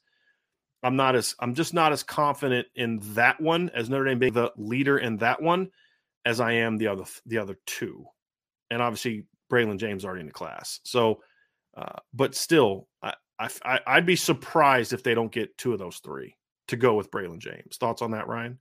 I'm 0.83 0.97
not 0.97 1.15
as, 1.15 1.35
I'm 1.39 1.55
just 1.55 1.75
not 1.75 1.93
as 1.93 2.03
confident 2.03 2.67
in 2.75 3.01
that 3.15 3.41
one 3.41 3.71
as 3.75 3.91
Notre 3.91 4.07
Dame 4.07 4.19
being 4.19 4.33
the 4.33 4.53
leader 4.57 4.99
in 4.99 5.19
that 5.19 5.41
one 5.41 5.71
as 6.25 6.41
I 6.41 6.53
am 6.53 6.79
the 6.79 6.89
other, 6.89 7.05
the 7.27 7.39
other 7.39 7.59
two. 7.67 8.07
And 8.71 8.81
obviously, 8.81 9.27
Braylon 9.51 9.79
James 9.79 10.05
already 10.05 10.21
in 10.21 10.27
the 10.27 10.33
class. 10.33 10.81
So, 10.85 11.21
uh, 11.77 11.99
but 12.15 12.35
still, 12.35 12.89
I, 13.03 13.15
I, 13.39 13.81
I'd 13.87 14.07
be 14.07 14.17
surprised 14.17 14.93
if 14.93 15.03
they 15.03 15.15
don't 15.15 15.31
get 15.31 15.57
two 15.59 15.73
of 15.73 15.79
those 15.79 15.99
three 15.99 16.35
to 16.73 16.77
go 16.77 16.95
with 16.95 17.11
Braylon 17.11 17.39
James. 17.39 17.77
Thoughts 17.79 18.03
on 18.03 18.11
that, 18.11 18.29
Ryan? 18.29 18.59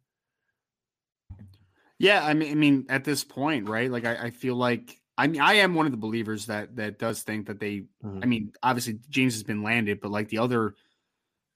Yeah, 2.00 2.24
I 2.24 2.34
mean, 2.34 2.52
I 2.52 2.56
mean, 2.56 2.86
at 2.90 3.04
this 3.04 3.24
point, 3.24 3.68
right? 3.68 3.92
Like, 3.92 4.06
I, 4.06 4.16
I 4.16 4.30
feel 4.30 4.56
like 4.56 5.02
I 5.18 5.28
mean, 5.28 5.42
I 5.42 5.54
am 5.54 5.76
one 5.76 5.86
of 5.86 5.92
the 5.92 6.00
believers 6.00 6.48
that 6.48 6.76
that 6.78 6.98
does 6.98 7.22
think 7.22 7.48
that 7.48 7.60
they. 7.60 7.84
Mm-hmm. 8.04 8.20
I 8.24 8.26
mean, 8.26 8.54
obviously 8.64 9.00
James 9.10 9.36
has 9.36 9.44
been 9.44 9.62
landed, 9.62 10.00
but 10.02 10.10
like 10.10 10.30
the 10.30 10.40
other, 10.40 10.74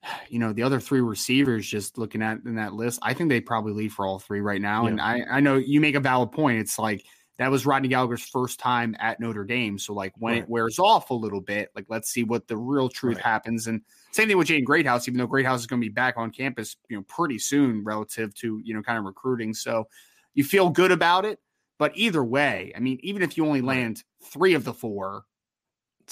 you 0.30 0.38
know, 0.38 0.54
the 0.54 0.62
other 0.62 0.80
three 0.80 1.02
receivers, 1.02 1.68
just 1.68 1.98
looking 1.98 2.22
at 2.22 2.40
in 2.46 2.56
that 2.56 2.74
list, 2.74 3.00
I 3.02 3.14
think 3.14 3.30
they 3.30 3.42
probably 3.42 3.74
leave 3.74 3.94
for 3.94 4.06
all 4.06 4.20
three 4.20 4.42
right 4.42 4.62
now. 4.62 4.84
Yeah. 4.84 4.90
And 4.90 5.02
I, 5.02 5.22
I 5.32 5.40
know 5.40 5.56
you 5.56 5.82
make 5.82 5.96
a 5.96 6.00
valid 6.00 6.32
point. 6.32 6.60
It's 6.60 6.78
like 6.78 7.06
that 7.40 7.50
was 7.50 7.66
Rodney 7.66 7.88
Gallagher's 7.88 8.24
first 8.24 8.60
time 8.60 8.96
at 9.00 9.20
Notre 9.20 9.46
Dame, 9.46 9.80
so 9.80 9.94
like 9.94 10.14
when 10.18 10.34
right. 10.34 10.44
it 10.44 10.50
wears 10.50 10.78
off 10.78 11.10
a 11.10 11.16
little 11.16 11.42
bit, 11.42 11.70
like 11.76 11.86
let's 11.90 12.10
see 12.10 12.24
what 12.24 12.48
the 12.48 12.58
real 12.58 12.88
truth 12.88 13.16
right. 13.16 13.26
happens. 13.26 13.66
And 13.68 13.82
same 14.16 14.30
thing 14.30 14.38
with 14.38 14.48
Jaden 14.48 14.64
Greathouse, 14.64 15.10
even 15.10 15.18
though 15.18 15.28
Greathouse 15.28 15.60
is 15.60 15.68
going 15.68 15.82
to 15.82 15.86
be 15.86 15.94
back 15.94 16.16
on 16.16 16.32
campus, 16.32 16.78
you 16.88 16.96
know, 16.96 17.04
pretty 17.08 17.38
soon 17.38 17.84
relative 17.84 18.34
to 18.36 18.62
you 18.64 18.74
know 18.74 18.82
kind 18.82 18.98
of 18.98 19.04
recruiting. 19.04 19.54
So 19.54 19.88
you 20.34 20.44
feel 20.44 20.70
good 20.70 20.92
about 20.92 21.26
it. 21.26 21.40
But 21.78 21.92
either 21.96 22.24
way, 22.24 22.72
I 22.74 22.80
mean, 22.80 23.00
even 23.04 23.22
if 23.22 23.36
you 23.36 23.46
only 23.46 23.60
land 23.60 24.02
three 24.24 24.54
of 24.54 24.64
the 24.64 24.74
four, 24.74 25.26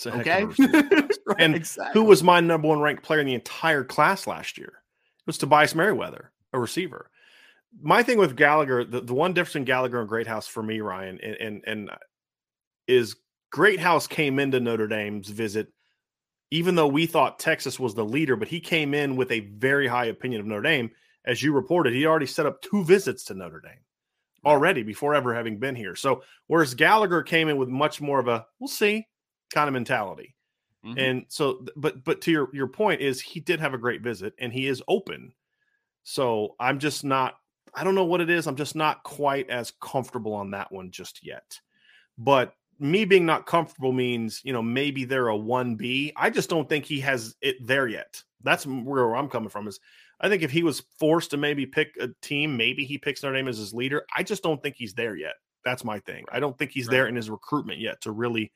okay. 0.06 0.44
right, 0.60 1.12
and 1.40 1.56
exactly. 1.56 1.94
who 1.94 2.06
was 2.06 2.22
my 2.22 2.42
number 2.42 2.68
one 2.68 2.82
ranked 2.82 3.04
player 3.04 3.22
in 3.22 3.28
the 3.28 3.34
entire 3.34 3.86
class 3.86 4.28
last 4.28 4.58
year? 4.58 4.68
It 4.68 5.28
was 5.28 5.38
Tobias 5.38 5.74
Merriweather, 5.74 6.34
a 6.52 6.60
receiver. 6.60 7.10
My 7.82 8.04
thing 8.04 8.18
with 8.18 8.36
Gallagher, 8.36 8.84
the, 8.84 9.00
the 9.00 9.14
one 9.14 9.34
difference 9.34 9.56
in 9.56 9.64
Gallagher 9.64 10.02
and 10.02 10.10
Greathouse 10.10 10.48
for 10.48 10.62
me, 10.62 10.82
Ryan, 10.82 11.20
and, 11.24 11.36
and, 11.36 11.64
and 11.66 11.90
uh, 11.90 11.96
is 12.86 13.16
Greathouse 13.50 14.08
came 14.08 14.40
into 14.40 14.60
Notre 14.60 14.88
Dame's 14.88 15.30
visit, 15.30 15.72
even 16.54 16.76
though 16.76 16.88
we 16.88 17.08
thought 17.08 17.40
Texas 17.40 17.80
was 17.80 17.96
the 17.96 18.06
leader, 18.06 18.36
but 18.36 18.48
he 18.48 18.60
came 18.60 18.94
in 18.94 19.16
with 19.16 19.32
a 19.32 19.40
very 19.40 19.88
high 19.88 20.06
opinion 20.06 20.40
of 20.40 20.46
Notre 20.46 20.62
Dame. 20.62 20.92
As 21.26 21.42
you 21.42 21.52
reported, 21.52 21.94
he 21.94 22.06
already 22.06 22.28
set 22.28 22.46
up 22.46 22.62
two 22.62 22.84
visits 22.84 23.24
to 23.26 23.34
Notre 23.34 23.60
Dame 23.60 23.80
already 24.46 24.84
before 24.84 25.16
ever 25.16 25.34
having 25.34 25.58
been 25.58 25.74
here. 25.74 25.96
So 25.96 26.22
whereas 26.46 26.76
Gallagher 26.76 27.24
came 27.24 27.50
in 27.50 27.58
with 27.58 27.70
much 27.70 28.02
more 28.02 28.20
of 28.20 28.28
a 28.28 28.46
we'll 28.60 28.68
see 28.68 29.08
kind 29.52 29.68
of 29.68 29.74
mentality. 29.74 30.36
Mm-hmm. 30.86 31.00
And 31.00 31.26
so 31.28 31.66
but 31.76 32.04
but 32.04 32.22
to 32.22 32.32
your 32.32 32.50
your 32.54 32.68
point 32.68 33.02
is 33.02 33.20
he 33.20 33.40
did 33.40 33.60
have 33.60 33.74
a 33.74 33.80
great 33.80 34.04
visit 34.04 34.34
and 34.38 34.54
he 34.54 34.68
is 34.68 34.84
open. 34.88 35.34
So 36.04 36.56
I'm 36.60 36.78
just 36.78 37.04
not 37.04 37.34
I 37.74 37.84
don't 37.84 37.96
know 37.96 38.06
what 38.06 38.22
it 38.22 38.30
is. 38.30 38.46
I'm 38.46 38.58
just 38.58 38.76
not 38.76 39.02
quite 39.02 39.50
as 39.50 39.74
comfortable 39.82 40.36
on 40.36 40.52
that 40.52 40.72
one 40.72 40.92
just 40.92 41.26
yet. 41.26 41.60
But 42.16 42.54
me 42.84 43.06
being 43.06 43.26
not 43.26 43.46
comfortable 43.46 43.94
means, 43.94 44.42
you 44.44 44.54
know, 44.54 44.62
maybe 44.62 45.06
they're 45.06 45.30
a 45.30 45.38
1B. 45.38 46.12
I 46.16 46.30
just 46.30 46.50
don't 46.50 46.68
think 46.68 46.86
he 46.86 47.00
has 47.00 47.36
it 47.42 47.56
there 47.66 47.88
yet. 47.88 48.22
That's 48.44 48.68
where 48.68 49.16
I'm 49.16 49.30
coming 49.30 49.50
from 49.50 49.68
is 49.68 49.80
I 50.20 50.30
think 50.30 50.44
if 50.44 50.52
he 50.52 50.64
was 50.64 50.84
forced 51.00 51.32
to 51.32 51.38
maybe 51.38 51.66
pick 51.66 51.96
a 52.00 52.10
team, 52.22 52.58
maybe 52.58 52.84
he 52.84 52.98
picks 52.98 53.24
Notre 53.24 53.38
Dame 53.38 53.48
as 53.48 53.58
his 53.58 53.74
leader. 53.74 54.06
I 54.16 54.24
just 54.24 54.44
don't 54.44 54.62
think 54.62 54.76
he's 54.76 54.94
there 54.94 55.16
yet. 55.16 55.36
That's 55.64 55.86
my 55.86 56.00
thing. 56.00 56.26
I 56.32 56.40
don't 56.40 56.58
think 56.58 56.72
he's 56.72 56.88
right. 56.88 56.92
there 56.92 57.08
in 57.08 57.16
his 57.16 57.30
recruitment 57.30 57.80
yet 57.80 58.02
to 58.02 58.12
really 58.12 58.52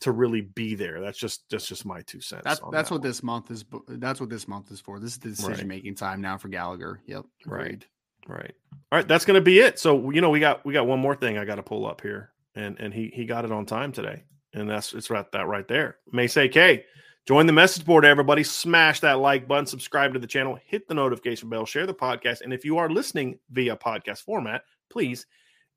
to 0.00 0.12
really 0.12 0.40
be 0.40 0.74
there. 0.74 1.00
That's 1.00 1.18
just 1.18 1.42
that's 1.50 1.66
just 1.66 1.84
my 1.84 2.02
two 2.02 2.20
cents. 2.20 2.42
That's 2.44 2.60
that's 2.60 2.88
that 2.88 2.94
what 2.94 3.00
one. 3.00 3.08
this 3.08 3.22
month 3.22 3.50
is. 3.50 3.64
That's 3.88 4.20
what 4.20 4.30
this 4.30 4.48
month 4.48 4.70
is 4.70 4.80
for. 4.80 4.98
This 4.98 5.12
is 5.12 5.18
the 5.18 5.30
decision 5.30 5.68
making 5.68 5.90
right. 5.90 5.98
time 5.98 6.20
now 6.20 6.38
for 6.38 6.48
Gallagher. 6.48 7.00
Yep. 7.06 7.24
Agreed. 7.44 7.86
Right. 8.26 8.42
Right. 8.42 8.54
All 8.92 8.98
right. 8.98 9.08
That's 9.08 9.24
going 9.24 9.34
to 9.34 9.40
be 9.40 9.58
it. 9.58 9.78
So 9.78 10.10
you 10.10 10.20
know 10.20 10.30
we 10.30 10.40
got 10.40 10.64
we 10.64 10.72
got 10.72 10.86
one 10.86 11.00
more 11.00 11.16
thing 11.16 11.36
I 11.36 11.44
got 11.44 11.56
to 11.56 11.62
pull 11.62 11.86
up 11.86 12.00
here, 12.00 12.30
and 12.54 12.78
and 12.78 12.92
he 12.92 13.10
he 13.14 13.24
got 13.24 13.44
it 13.44 13.52
on 13.52 13.66
time 13.66 13.92
today, 13.92 14.22
and 14.54 14.68
that's 14.68 14.92
it's 14.94 15.10
right 15.10 15.30
that 15.32 15.46
right 15.46 15.66
there. 15.68 15.98
May 16.12 16.26
say 16.26 16.48
K. 16.48 16.84
Join 17.26 17.46
the 17.46 17.52
message 17.52 17.84
board, 17.84 18.04
everybody. 18.04 18.42
Smash 18.42 19.00
that 19.00 19.20
like 19.20 19.46
button, 19.46 19.66
subscribe 19.66 20.14
to 20.14 20.18
the 20.18 20.26
channel, 20.26 20.58
hit 20.64 20.88
the 20.88 20.94
notification 20.94 21.48
bell, 21.50 21.66
share 21.66 21.86
the 21.86 21.94
podcast. 21.94 22.40
And 22.40 22.52
if 22.52 22.64
you 22.64 22.78
are 22.78 22.88
listening 22.88 23.38
via 23.50 23.76
podcast 23.76 24.22
format, 24.22 24.62
please 24.90 25.26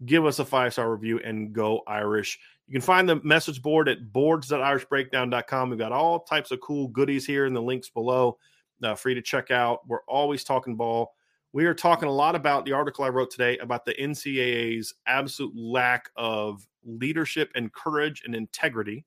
give 0.06 0.26
us 0.26 0.40
a 0.40 0.46
five 0.46 0.74
star 0.74 0.92
review 0.92 1.20
and 1.24 1.54
go 1.54 1.82
Irish. 1.86 2.40
You 2.68 2.74
can 2.74 2.82
find 2.82 3.08
the 3.08 3.18
message 3.24 3.62
board 3.62 3.90
at 3.90 4.12
boards.irishbreakdown.com. 4.14 5.70
We've 5.70 5.80
got 5.80 5.92
all 5.92 6.22
types 6.22 6.52
of 6.52 6.62
cool 6.62 6.88
goodies 6.88 7.26
here 7.26 7.46
in 7.46 7.54
the 7.54 7.62
links 7.62 7.90
below. 7.90 8.38
Uh, 8.82 8.96
free 8.96 9.14
to 9.14 9.22
check 9.22 9.52
out. 9.52 9.88
We're 9.88 10.04
always 10.08 10.44
talking 10.44 10.76
ball. 10.76 11.14
We 11.54 11.66
are 11.66 11.74
talking 11.74 12.10
a 12.10 12.12
lot 12.12 12.36
about 12.36 12.66
the 12.66 12.74
article 12.74 13.06
I 13.06 13.10
wrote 13.10 13.32
today 13.32 13.58
about 13.60 13.86
the 13.86 13.94
NCAA's 13.94 14.94
absolute 15.08 15.56
lack 15.56 16.10
of 16.16 16.68
leadership 16.84 17.52
and 17.56 17.72
courage 17.72 18.24
and 18.26 18.36
integrity 18.36 19.06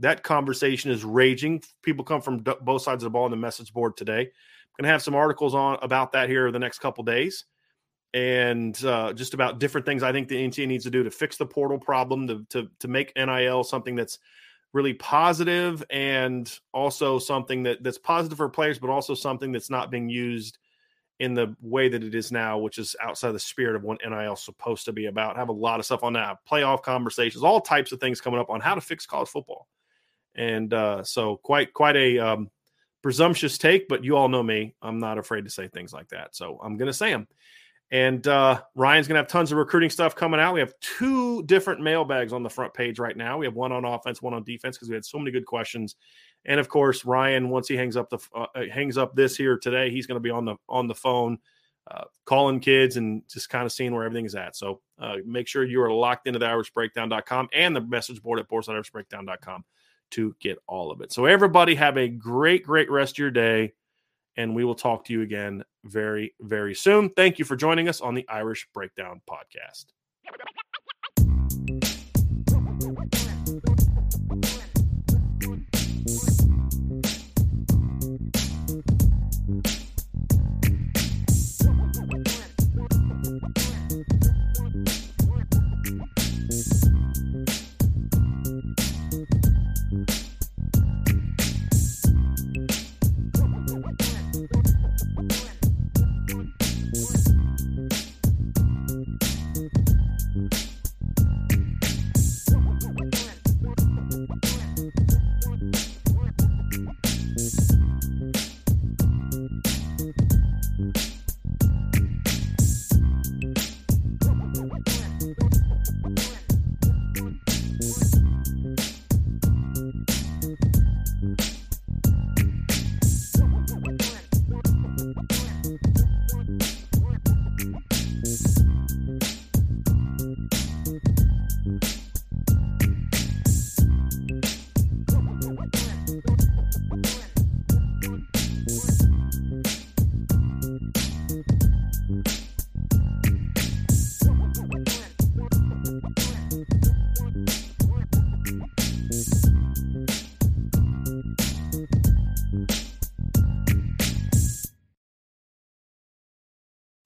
that 0.00 0.22
conversation 0.22 0.90
is 0.90 1.04
raging. 1.04 1.62
People 1.82 2.04
come 2.04 2.20
from 2.20 2.42
d- 2.42 2.52
both 2.62 2.82
sides 2.82 3.04
of 3.04 3.06
the 3.06 3.10
ball 3.10 3.24
on 3.24 3.30
the 3.30 3.36
message 3.36 3.72
board 3.72 3.96
today. 3.96 4.20
I'm 4.20 4.84
going 4.84 4.84
to 4.84 4.88
have 4.88 5.02
some 5.02 5.14
articles 5.14 5.54
on 5.54 5.78
about 5.82 6.12
that 6.12 6.28
here 6.28 6.50
the 6.50 6.58
next 6.58 6.80
couple 6.80 7.04
days, 7.04 7.44
and 8.14 8.82
uh, 8.84 9.12
just 9.12 9.34
about 9.34 9.60
different 9.60 9.86
things 9.86 10.02
I 10.02 10.10
think 10.10 10.28
the 10.28 10.36
NCAA 10.36 10.66
needs 10.66 10.84
to 10.84 10.90
do 10.90 11.04
to 11.04 11.10
fix 11.10 11.36
the 11.36 11.46
portal 11.46 11.78
problem, 11.78 12.26
to 12.28 12.44
to 12.50 12.68
to 12.80 12.88
make 12.88 13.12
NIL 13.14 13.62
something 13.62 13.94
that's 13.94 14.18
really 14.72 14.94
positive 14.94 15.84
and 15.90 16.58
also 16.72 17.18
something 17.18 17.62
that 17.64 17.82
that's 17.82 17.98
positive 17.98 18.38
for 18.38 18.48
players, 18.48 18.78
but 18.78 18.90
also 18.90 19.14
something 19.14 19.52
that's 19.52 19.70
not 19.70 19.90
being 19.90 20.08
used 20.08 20.58
in 21.20 21.34
the 21.34 21.54
way 21.62 21.88
that 21.88 22.02
it 22.02 22.14
is 22.14 22.32
now, 22.32 22.58
which 22.58 22.78
is 22.78 22.96
outside 23.00 23.32
the 23.32 23.38
spirit 23.38 23.76
of 23.76 23.84
what 23.84 24.00
NIL 24.04 24.32
is 24.32 24.40
supposed 24.40 24.86
to 24.86 24.92
be 24.92 25.06
about. 25.06 25.36
I 25.36 25.38
have 25.38 25.48
a 25.48 25.52
lot 25.52 25.78
of 25.78 25.86
stuff 25.86 26.02
on 26.02 26.14
that, 26.14 26.38
playoff 26.50 26.82
conversations, 26.82 27.44
all 27.44 27.60
types 27.60 27.92
of 27.92 28.00
things 28.00 28.20
coming 28.20 28.40
up 28.40 28.50
on 28.50 28.60
how 28.60 28.74
to 28.74 28.80
fix 28.80 29.06
college 29.06 29.28
football 29.28 29.68
and 30.34 30.72
uh, 30.72 31.02
so 31.02 31.36
quite 31.36 31.72
quite 31.74 31.96
a 31.96 32.18
um, 32.18 32.50
presumptuous 33.02 33.58
take, 33.58 33.88
but 33.88 34.04
you 34.04 34.16
all 34.16 34.28
know 34.28 34.42
me. 34.42 34.74
I'm 34.82 34.98
not 34.98 35.18
afraid 35.18 35.44
to 35.44 35.50
say 35.50 35.68
things 35.68 35.92
like 35.92 36.08
that, 36.10 36.34
so 36.34 36.58
I'm 36.62 36.76
going 36.76 36.86
to 36.86 36.92
say 36.92 37.10
them. 37.10 37.26
And 37.92 38.24
uh, 38.28 38.62
Ryan's 38.76 39.08
going 39.08 39.16
to 39.16 39.20
have 39.20 39.26
tons 39.26 39.50
of 39.50 39.58
recruiting 39.58 39.90
stuff 39.90 40.14
coming 40.14 40.38
out. 40.38 40.54
We 40.54 40.60
have 40.60 40.74
two 40.80 41.42
different 41.42 41.80
mailbags 41.80 42.32
on 42.32 42.44
the 42.44 42.50
front 42.50 42.72
page 42.72 43.00
right 43.00 43.16
now. 43.16 43.38
We 43.38 43.46
have 43.46 43.56
one 43.56 43.72
on 43.72 43.84
offense, 43.84 44.22
one 44.22 44.32
on 44.32 44.44
defense 44.44 44.76
because 44.76 44.88
we 44.88 44.94
had 44.94 45.04
so 45.04 45.18
many 45.18 45.32
good 45.32 45.44
questions. 45.44 45.96
And 46.46 46.58
of 46.58 46.68
course, 46.68 47.04
Ryan, 47.04 47.50
once 47.50 47.68
he 47.68 47.76
hangs 47.76 47.96
up 47.96 48.08
the 48.10 48.18
uh, 48.34 48.46
hangs 48.72 48.96
up 48.96 49.14
this 49.14 49.36
here 49.36 49.58
today, 49.58 49.90
he's 49.90 50.06
going 50.06 50.16
to 50.16 50.20
be 50.20 50.30
on 50.30 50.44
the 50.44 50.56
on 50.68 50.86
the 50.86 50.94
phone, 50.94 51.38
uh, 51.90 52.04
calling 52.24 52.60
kids 52.60 52.96
and 52.96 53.22
just 53.28 53.50
kind 53.50 53.66
of 53.66 53.72
seeing 53.72 53.94
where 53.94 54.04
everything 54.04 54.24
is 54.24 54.34
at. 54.34 54.56
So 54.56 54.80
uh, 54.98 55.16
make 55.24 55.48
sure 55.48 55.64
you 55.64 55.82
are 55.82 55.92
locked 55.92 56.26
into 56.26 56.38
the 56.38 56.46
IrishBreakdown.com 56.46 57.48
and 57.52 57.76
the 57.76 57.80
message 57.80 58.22
board 58.22 58.38
at 58.38 58.48
boards.irishbreakdown.com 58.48 59.64
to 60.12 60.34
get 60.40 60.58
all 60.66 60.90
of 60.90 61.00
it. 61.00 61.12
So 61.12 61.26
everybody 61.26 61.74
have 61.74 61.96
a 61.96 62.08
great, 62.08 62.64
great 62.64 62.90
rest 62.90 63.14
of 63.14 63.18
your 63.18 63.30
day, 63.30 63.74
and 64.36 64.54
we 64.54 64.64
will 64.64 64.74
talk 64.74 65.04
to 65.06 65.12
you 65.12 65.22
again 65.22 65.64
very, 65.84 66.34
very 66.40 66.74
soon. 66.74 67.10
Thank 67.10 67.38
you 67.38 67.44
for 67.44 67.56
joining 67.56 67.88
us 67.88 68.00
on 68.00 68.14
the 68.14 68.28
Irish 68.28 68.68
Breakdown 68.72 69.20
podcast. 69.28 69.86